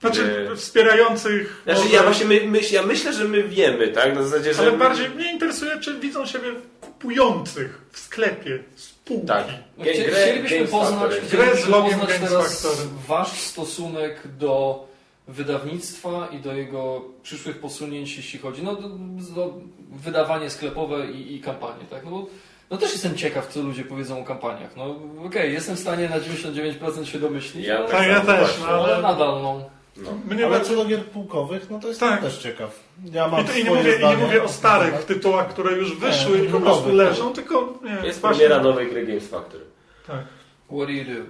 Znaczy 0.00 0.46
Nie. 0.50 0.56
wspierających. 0.56 1.60
Znaczy, 1.64 1.80
może- 1.80 1.94
ja 1.94 2.02
właśnie 2.02 2.26
my, 2.26 2.40
myśl, 2.46 2.74
ja 2.74 2.82
myślę, 2.82 3.12
że 3.12 3.24
my 3.24 3.42
wiemy, 3.42 3.88
tak? 3.88 4.14
Na 4.14 4.22
zasadzie, 4.22 4.54
że. 4.54 4.62
Ale 4.62 4.72
bardziej 4.72 5.10
mnie 5.10 5.32
interesuje, 5.32 5.80
czy 5.80 5.94
widzą 6.00 6.26
siebie 6.26 6.52
kupujących 6.98 7.80
w 7.92 7.98
sklepie 7.98 8.58
spółki. 8.76 9.26
Tak. 9.26 9.46
No, 9.78 9.84
chcielibyśmy 9.84 10.66
poznać. 10.66 11.10
Grę 11.10 11.20
z 11.20 11.26
chcielibyśmy 11.26 11.70
logiem 11.70 12.00
poznać 12.00 12.20
teraz. 12.20 12.86
Wasz 13.08 13.32
stosunek 13.32 14.22
do 14.38 14.84
wydawnictwa 15.28 16.28
i 16.32 16.38
do 16.38 16.52
jego 16.54 17.04
przyszłych 17.22 17.60
posunięć, 17.60 18.16
jeśli 18.16 18.38
chodzi 18.38 18.62
no, 18.62 18.76
do, 18.76 18.88
do 19.34 19.54
wydawanie 19.92 20.50
sklepowe 20.50 21.06
i, 21.06 21.36
i 21.36 21.40
kampanie, 21.40 21.84
tak? 21.90 22.04
No, 22.04 22.10
bo, 22.10 22.26
no 22.70 22.76
też 22.76 22.92
jestem 22.92 23.16
ciekaw, 23.16 23.46
co 23.48 23.62
ludzie 23.62 23.84
powiedzą 23.84 24.20
o 24.20 24.24
kampaniach. 24.24 24.76
No 24.76 24.96
okej, 25.26 25.52
jestem 25.52 25.76
w 25.76 25.80
stanie 25.80 26.08
na 26.08 26.20
99% 26.20 27.04
się 27.04 27.18
domyślić, 27.18 27.66
Ja 27.66 27.78
ale, 27.78 27.88
Tak, 27.88 28.08
ja 28.08 28.24
samo 28.24 28.32
też, 28.32 28.58
no, 28.60 28.66
ale 28.66 28.94
ale- 28.94 29.02
nadal, 29.02 29.42
no. 29.42 29.70
No. 30.02 30.10
Mnie 30.34 30.46
Ale 30.46 30.56
bardzo... 30.56 30.70
co 30.70 30.76
do 30.76 30.84
gier 30.84 31.04
pułkowych, 31.04 31.70
no 31.70 31.78
to 31.80 31.88
jestem 31.88 32.08
Tak. 32.08 32.20
też 32.20 32.38
ciekaw. 32.38 32.80
Ja 33.12 33.28
mam 33.28 33.40
I, 33.40 33.44
to, 33.44 33.52
I 33.52 33.64
nie 33.64 33.70
mówię, 33.70 33.96
i 33.96 34.04
nie 34.06 34.16
mówię 34.16 34.42
o 34.42 34.48
starych 34.48 35.04
tytułach, 35.04 35.48
które 35.48 35.72
już 35.76 35.96
wyszły 35.96 36.38
Nie, 36.38 36.44
i 36.44 36.48
po 36.48 36.60
prostu 36.60 36.84
tak. 36.84 36.92
leżą, 36.94 37.32
tylko 37.32 37.78
nie, 37.82 38.06
Jest 38.06 38.20
właśnie- 38.20 38.38
premiera 38.38 38.62
nowej 38.62 38.90
gry 38.90 39.06
Games 39.06 39.28
Factory. 39.28 39.64
Tak. 40.06 40.24
What 40.66 40.86
do 40.86 40.90
you 40.90 41.04
do? 41.04 41.24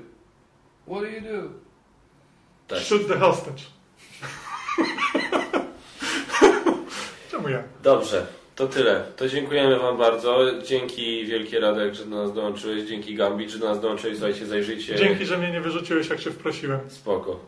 What 0.94 1.02
do 1.02 1.06
you 1.08 1.20
do? 1.20 1.48
Tak. 2.68 2.78
Shoot 2.78 3.08
the 3.08 3.18
hostage. 3.18 3.62
Czemu 7.30 7.48
ja? 7.48 7.62
Dobrze, 7.82 8.26
to 8.58 8.66
tyle. 8.66 9.04
To 9.16 9.28
dziękujemy 9.28 9.78
Wam 9.78 9.98
bardzo. 9.98 10.38
Dzięki 10.62 11.26
wielkie 11.26 11.60
Radek, 11.60 11.94
że 11.94 12.04
do 12.04 12.16
nas 12.16 12.34
dołączyłeś. 12.34 12.82
Dzięki 12.82 13.14
Gambit, 13.14 13.50
że 13.50 13.58
do 13.58 13.68
nas 13.68 13.80
dołączyłeś. 13.80 14.16
Słuchajcie, 14.18 14.46
zajrzyjcie. 14.46 14.94
Dzięki, 14.96 15.26
że 15.26 15.38
mnie 15.38 15.50
nie 15.50 15.60
wyrzuciłeś, 15.60 16.08
jak 16.08 16.20
się 16.20 16.30
wprosiłem. 16.30 16.80
Spoko. 16.88 17.40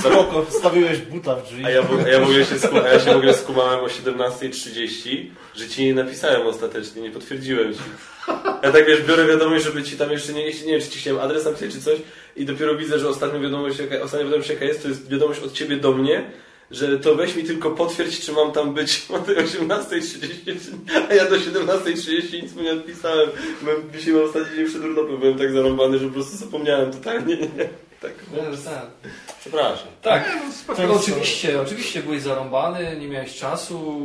Spoko, 0.00 0.44
wstawiłeś 0.44 0.98
buta 0.98 1.36
w 1.36 1.42
drzwi. 1.46 1.64
A 1.64 1.70
ja, 1.70 1.82
w- 1.82 2.04
a 2.06 2.08
ja, 2.08 2.20
w 2.20 2.22
ogóle 2.22 2.44
się 2.44 2.58
sku, 2.58 2.76
a 2.78 2.88
ja 2.88 3.00
się 3.00 3.12
w 3.12 3.16
ogóle 3.16 3.34
skumałem 3.34 3.80
o 3.80 3.86
17.30, 3.86 5.26
że 5.54 5.68
ci 5.68 5.84
nie 5.84 5.94
napisałem 5.94 6.46
ostatecznie, 6.46 7.02
nie 7.02 7.10
potwierdziłem 7.10 7.74
ci. 7.74 7.80
Ja 8.62 8.72
tak 8.72 8.86
wiesz, 8.86 9.02
biorę 9.02 9.26
wiadomość, 9.26 9.64
żeby 9.64 9.82
ci 9.82 9.96
tam 9.96 10.10
jeszcze 10.10 10.32
nie, 10.32 10.44
nie 10.44 10.52
wiem, 10.72 10.80
czy 10.80 10.88
ci 10.88 10.98
chciałem 10.98 11.20
adres 11.20 11.44
napisać 11.44 11.72
czy 11.72 11.80
coś 11.80 11.98
i 12.36 12.44
dopiero 12.44 12.74
widzę, 12.76 12.98
że 12.98 13.08
ostatnia 13.08 13.40
wiadomość, 13.40 13.78
jaka, 13.78 14.00
ostatnia 14.04 14.24
wiadomość 14.26 14.50
jaka 14.50 14.64
jest, 14.64 14.82
to 14.82 14.88
jest 14.88 15.10
wiadomość 15.10 15.40
od 15.40 15.52
ciebie 15.52 15.76
do 15.76 15.92
mnie, 15.92 16.30
że 16.72 16.98
to 16.98 17.14
weź 17.14 17.36
mi 17.36 17.44
tylko 17.44 17.70
potwierdź, 17.70 18.20
czy 18.20 18.32
mam 18.32 18.52
tam 18.52 18.74
być 18.74 19.06
o 19.08 19.18
tej 19.18 19.36
18.30, 19.36 20.58
a 21.10 21.14
ja 21.14 21.30
do 21.30 21.36
17.30 21.36 22.42
nic 22.42 22.54
mu 22.54 22.62
nie 22.62 22.72
odpisałem. 22.72 23.30
Byłem 23.62 23.82
dzisiaj 23.98 24.14
ostatni 24.22 24.56
dzień 24.56 24.66
przed 24.66 24.84
urlopem, 24.84 25.18
byłem 25.18 25.38
tak 25.38 25.52
zarąbany, 25.52 25.98
że 25.98 26.06
po 26.06 26.12
prostu 26.12 26.36
zapomniałem 26.36 26.92
totalnie, 26.92 27.36
nie, 27.36 27.42
nie. 27.42 27.68
Tak. 28.00 28.12
Understand. 28.44 28.90
Przepraszam. 29.40 29.88
Tak, 30.02 30.28
Nie, 30.28 30.46
no, 30.46 30.52
spoko. 30.52 30.94
oczywiście, 30.94 31.60
oczywiście 31.60 32.02
byłeś 32.02 32.22
zarąbany, 32.22 32.96
nie 33.00 33.08
miałeś 33.08 33.34
czasu, 33.34 34.02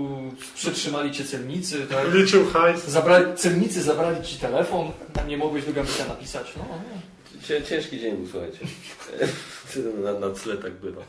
przetrzymali 0.56 1.12
cię 1.12 1.24
celnicy, 1.26 1.88
tak? 1.90 2.14
Liczył 2.14 2.46
hajs. 2.46 2.86
Zabrali, 2.86 3.26
celnicy 3.36 3.84
zabrali 3.84 4.26
ci 4.26 4.38
telefon, 4.38 4.92
nie 5.28 5.38
mogłeś 5.38 5.66
do 5.66 5.74
Gambita 5.74 6.06
napisać. 6.08 6.54
No, 6.58 6.66
no. 6.70 7.02
Cię, 7.44 7.64
ciężki 7.64 8.00
dzień 8.00 8.18
był, 8.18 8.28
słuchajcie. 8.28 8.60
na, 10.04 10.20
na 10.20 10.30
tle 10.30 10.58
tak 10.58 10.74
bywa. 10.74 11.02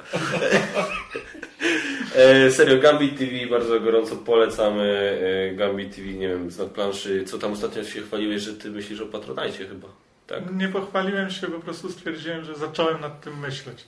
e, 2.16 2.50
serio, 2.50 2.80
Gambit 2.80 3.18
TV 3.18 3.46
bardzo 3.50 3.80
gorąco 3.80 4.16
polecamy. 4.16 5.18
E, 5.52 5.54
Gambit 5.54 5.96
TV, 5.96 6.08
nie 6.08 6.28
wiem, 6.28 6.50
znak 6.50 6.68
planszy. 6.68 7.24
Co 7.24 7.38
tam 7.38 7.52
ostatnio 7.52 7.84
się 7.84 8.00
chwaliłeś, 8.00 8.42
że 8.42 8.54
ty 8.54 8.70
myślisz 8.70 9.00
o 9.00 9.06
Patronajcie 9.06 9.66
chyba? 9.66 9.88
Tak? 10.26 10.54
Nie 10.54 10.68
pochwaliłem 10.68 11.30
się, 11.30 11.46
po 11.46 11.60
prostu 11.60 11.92
stwierdziłem, 11.92 12.44
że 12.44 12.54
zacząłem 12.54 13.00
nad 13.00 13.20
tym 13.20 13.38
myśleć. 13.38 13.84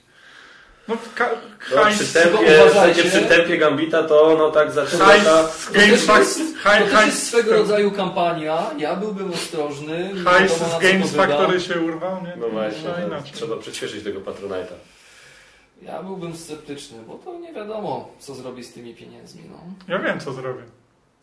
No, 0.87 0.97
ka- 1.15 1.29
No, 1.75 1.81
przy 1.91 2.13
tempie, 2.13 2.69
wszędzie 2.71 3.03
przy 3.03 3.21
tempie 3.21 3.57
Gambita 3.57 4.03
to 4.03 4.35
no 4.37 4.51
tak 4.51 4.71
zaczyna 4.71 5.05
hajs 5.05 5.23
ta... 5.23 5.43
To 5.73 5.81
jest, 5.81 6.07
to 6.93 7.01
jest 7.05 7.27
swego 7.27 7.53
rodzaju 7.53 7.91
kampania, 7.91 8.61
ja 8.77 8.95
byłbym 8.95 9.31
ostrożny, 9.33 10.11
hajs 10.25 10.51
z 10.51 10.79
Games. 10.81 11.15
Factory 11.15 11.59
się 11.61 11.81
urwał, 11.81 12.23
nie? 12.23 12.33
No 12.37 12.49
właśnie, 12.49 12.79
Trzeba 12.81 12.95
to 12.95 13.07
inaczej. 13.07 13.31
trzeba 13.33 13.57
przyspieszyć 13.57 14.03
tego 14.03 14.19
Patronite'a. 14.19 14.75
Ja 15.81 16.03
byłbym 16.03 16.37
sceptyczny, 16.37 16.97
bo 17.07 17.13
to 17.13 17.39
nie 17.39 17.53
wiadomo, 17.53 18.11
co 18.19 18.35
zrobi 18.35 18.63
z 18.63 18.73
tymi 18.73 18.95
pieniędzmi. 18.95 19.41
No. 19.51 19.57
Ja 19.95 19.99
wiem, 19.99 20.19
co 20.19 20.33
zrobię. 20.33 20.61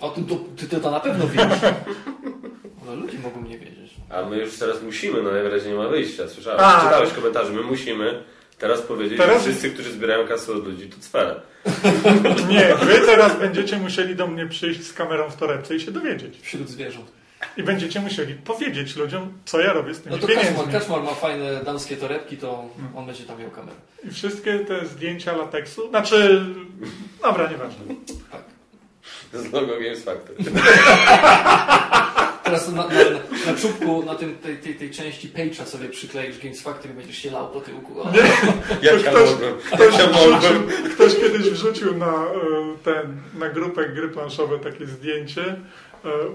A 0.01 0.09
ty, 0.09 0.22
to, 0.22 0.35
ty, 0.56 0.66
ty 0.68 0.80
to 0.80 0.90
na 0.90 1.01
pewno 1.01 1.26
wiesz. 1.28 1.44
Ale 2.86 2.97
ludzie 2.97 3.18
mogą 3.18 3.43
nie 3.43 3.59
wiedzieć. 3.59 3.94
A 4.10 4.22
my 4.22 4.36
już 4.39 4.59
teraz 4.59 4.82
musimy, 4.82 5.22
no 5.22 5.30
najwyraźniej 5.30 5.72
nie 5.72 5.78
ma 5.78 5.89
wyjścia. 5.89 6.28
Słyszałeś, 6.28 6.60
A. 6.64 6.80
czytałeś 6.85 7.12
komentarze, 7.12 7.52
my 7.52 7.62
musimy 7.62 8.24
teraz 8.59 8.82
powiedzieć, 8.82 9.18
Teraz- 9.18 9.44
że 9.44 9.51
wszyscy, 9.51 9.70
którzy 9.70 9.93
zbierają 9.93 10.28
kasę 10.28 10.52
od 10.52 10.66
ludzi, 10.66 10.89
to 10.89 10.97
cwele. 11.01 11.40
Nie, 12.51 12.74
wy 12.86 13.01
teraz 13.06 13.39
będziecie 13.39 13.76
musieli 13.76 14.16
do 14.16 14.26
mnie 14.26 14.47
przyjść 14.47 14.86
z 14.86 14.93
kamerą 14.93 15.30
w 15.30 15.36
torebce 15.36 15.76
i 15.76 15.80
się 15.80 15.90
dowiedzieć. 15.90 16.39
Wśród 16.43 16.68
zwierząt. 16.68 17.12
I 17.56 17.62
będziecie 17.62 18.01
musieli 18.01 18.35
powiedzieć 18.35 18.97
ludziom, 18.97 19.32
co 19.44 19.60
ja 19.60 19.72
robię 19.72 19.94
z 19.94 20.01
tymi 20.01 20.14
No 20.16 20.20
to 20.22 20.26
pieniędzmi. 20.28 20.56
Kaczmar, 20.56 20.72
Kaczmar 20.80 21.02
ma 21.02 21.14
fajne 21.14 21.64
damskie 21.64 21.97
torebki, 21.97 22.36
to 22.36 22.64
on 22.97 23.06
będzie 23.06 23.24
tam 23.24 23.40
miał 23.40 23.51
kamerę. 23.51 23.76
I 24.05 24.10
wszystkie 24.10 24.59
te 24.59 24.86
zdjęcia 24.86 25.36
lateksu, 25.36 25.89
znaczy... 25.89 26.44
Dobra, 27.22 27.51
nieważne. 27.51 27.85
Tak. 28.32 28.43
Z 29.32 29.52
logo 29.52 29.72
Games 29.80 30.05
Factory. 30.05 30.39
Teraz 32.48 32.68
na, 32.68 32.86
na, 32.86 33.52
na 33.52 33.58
czubku, 33.60 34.04
na 34.04 34.14
tym, 34.14 34.38
tej, 34.38 34.56
tej, 34.56 34.74
tej 34.74 34.90
części 34.90 35.28
page'a 35.28 35.64
sobie 35.66 35.88
przykleisz 35.88 36.38
Games 36.38 36.60
Factory 36.62 36.94
i 36.94 36.96
będziesz 36.96 37.18
się 37.18 37.30
lał 37.30 37.48
po 37.48 37.60
tyłku. 37.60 37.94
Jak 38.82 39.04
ja 39.04 39.10
ktoś- 39.10 39.30
mogłem? 39.30 39.54
Ktoś, 39.72 39.98
ja 39.98 40.06
wrzucił, 40.06 40.90
ktoś 40.94 41.16
kiedyś 41.16 41.50
wrzucił 41.50 41.96
na, 41.96 42.06
e, 42.06 42.28
ten, 42.84 43.16
na 43.38 43.48
grupę 43.48 43.88
gry 43.88 44.08
planszowe 44.08 44.58
takie 44.58 44.86
zdjęcie 44.86 45.42
e, 45.42 45.56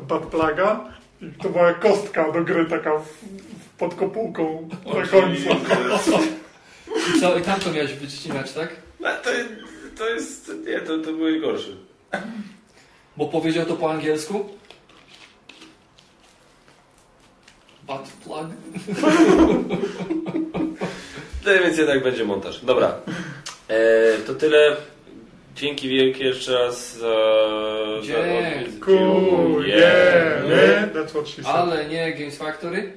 Bad 0.08 0.26
Plaga 0.26 0.86
i 1.22 1.26
to 1.44 1.50
była 1.50 1.74
kostka 1.74 2.32
do 2.32 2.44
gry 2.44 2.66
taka 2.66 2.92
pod 3.78 3.96
kopułką 3.96 4.70
na 4.86 5.08
końcu. 5.08 5.50
I 7.16 7.20
co, 7.22 7.38
i 7.38 7.42
tam 7.42 7.60
to 7.60 7.72
miałeś 7.72 7.94
wycinać, 7.94 8.52
tak? 8.54 8.70
No, 9.00 9.10
to, 9.24 9.30
to 9.98 10.10
jest... 10.10 10.52
Nie, 10.68 10.80
to, 10.80 10.98
to 10.98 11.14
byłeś 11.14 11.42
gorszy. 11.42 11.78
Bo 13.18 13.26
powiedział 13.28 13.66
to 13.66 13.76
po 13.76 13.92
angielsku? 13.92 14.50
Bad 17.88 18.10
plug? 18.24 18.48
No, 21.46 21.52
więc 21.64 21.78
jednak 21.78 22.04
będzie 22.04 22.26
montaż. 22.26 22.60
Dobra. 22.66 22.96
E, 23.68 24.18
to 24.28 24.34
tyle. 24.36 24.76
Dzięki 25.56 25.90
wielkie 25.90 26.24
jeszcze 26.26 26.54
raz 26.54 26.98
za... 26.98 27.16
Dziękujemy. 28.04 28.70
Kujemy. 28.86 30.90
That's 30.94 31.10
what 31.10 31.28
she 31.30 31.44
said. 31.44 31.56
Ale 31.56 31.86
nie 31.86 32.14
Games 32.14 32.38
Factory? 32.38 32.92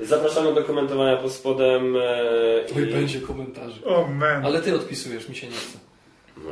Zapraszamy 0.00 0.54
do 0.54 0.64
komentowania 0.64 1.16
pod 1.16 1.32
spodem. 1.32 1.96
E, 1.96 2.00
Oj, 2.76 2.82
i- 2.82 2.86
będzie 2.92 3.20
komentarzy. 3.20 3.84
O 3.84 4.06
man. 4.08 4.44
Ale 4.46 4.62
ty 4.62 4.74
odpisujesz, 4.74 5.28
mi 5.28 5.36
się 5.36 5.46
nie 5.46 5.56
chce. 5.56 5.78
No, 6.36 6.50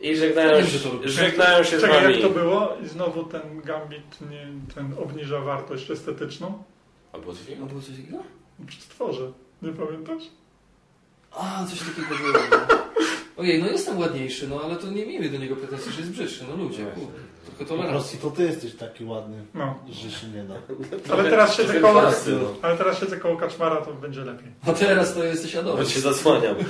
I 0.00 0.16
żegnają, 0.16 0.56
Wiem, 0.56 0.66
to 1.02 1.08
żegnają 1.08 1.62
się 1.64 1.78
z 1.80 1.84
wami. 1.84 2.12
jak 2.12 2.22
to 2.22 2.30
było? 2.30 2.76
I 2.84 2.88
znowu 2.88 3.24
ten 3.24 3.60
gambit 3.64 4.20
nie, 4.30 4.48
ten 4.74 4.94
obniża 5.02 5.40
wartość 5.40 5.90
estetyczną? 5.90 6.62
Albo 7.12 7.32
coś 7.32 7.40
No 7.60 7.66
było 7.66 7.80
coś 7.80 7.90
takiego? 7.96 8.18
Przy 8.66 8.80
stworze. 8.80 9.32
Nie 9.62 9.72
pamiętasz? 9.72 10.22
A, 11.32 11.66
coś 11.66 11.78
takiego 11.78 12.08
było. 12.08 12.32
No. 12.50 12.58
Ojej, 13.36 13.62
no 13.62 13.68
jestem 13.68 13.98
ładniejszy, 13.98 14.48
no 14.48 14.60
ale 14.64 14.76
to 14.76 14.90
nie 14.90 15.06
miejmy 15.06 15.28
do 15.28 15.38
niego 15.38 15.56
pretensji, 15.56 15.92
że 15.92 15.98
jest 16.00 16.12
brzydszy. 16.12 16.44
No 16.50 16.56
ludzie, 16.64 16.84
kurde, 16.84 17.12
Po 17.46 17.50
prostu 17.52 17.64
tolerancji. 17.76 18.18
to 18.18 18.30
ty 18.30 18.42
jesteś 18.42 18.74
taki 18.74 19.04
ładny, 19.04 19.44
No. 19.54 19.78
że 19.90 20.10
się 20.10 20.26
nie 20.26 20.44
da. 20.44 20.54
Ale 21.14 21.30
teraz 21.30 21.56
siedzę 21.56 21.80
koło, 21.80 22.02
no. 22.02 22.10
ale 22.62 22.76
teraz 22.76 23.00
siedzę 23.00 23.16
koło 23.16 23.36
kaczmara, 23.36 23.76
to 23.76 23.92
będzie 23.94 24.20
lepiej. 24.20 24.48
A 24.66 24.72
teraz 24.72 25.14
to 25.14 25.24
jesteś 25.24 25.54
Bo 25.54 25.60
Adolf. 25.60 25.90
się 25.90 26.00
zasłaniam. 26.00 26.56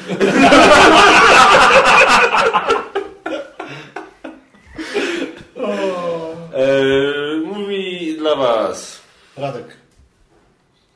O, 6.61 6.63
E, 6.63 7.37
mówi 7.45 8.15
dla 8.19 8.35
was. 8.37 9.01
Radek. 9.37 9.77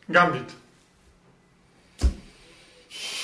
Gambit. 0.09 0.53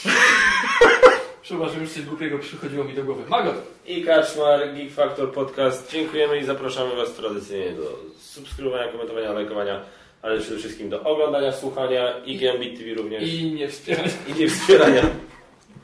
Przepraszam, 1.43 1.81
już 1.81 1.91
coś 1.91 2.03
głupiego 2.03 2.39
przychodziło 2.39 2.85
mi 2.85 2.95
do 2.95 3.05
głowy. 3.05 3.23
Magot! 3.29 3.55
I 3.87 4.05
Kaczmar, 4.05 4.75
Geek 4.75 4.93
Factor 4.93 5.33
Podcast. 5.33 5.93
Dziękujemy 5.93 6.39
i 6.39 6.45
zapraszamy 6.45 6.97
Was 6.97 7.13
tradycyjnie 7.13 7.71
do 7.73 7.99
subskrybowania, 8.19 8.93
komentowania, 8.93 9.33
lajkowania, 9.33 9.81
ale 10.23 10.41
przede 10.41 10.57
wszystkim 10.59 10.91
do 10.91 11.03
oglądania, 11.03 11.53
słuchania 11.53 12.19
i 12.25 12.39
Gambit 12.39 12.79
TV 12.79 12.95
również. 12.95 13.23
I, 13.33 13.53
nie 13.53 13.69
wspierać. 13.69 14.11
i 14.29 14.33
nie 14.41 14.49
wspierania. 14.49 15.03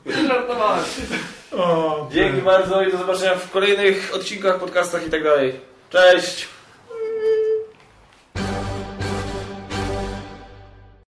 Żartowałem. 0.27 0.83
O, 1.51 2.09
Dzięki 2.13 2.41
bardzo 2.41 2.83
i 2.83 2.91
do 2.91 2.97
zobaczenia 2.97 3.35
w 3.35 3.51
kolejnych 3.51 4.11
odcinkach, 4.15 4.59
podcastach 4.59 5.07
i 5.07 5.09
tak 5.09 5.23
dalej. 5.23 5.53
Cześć! 5.89 6.56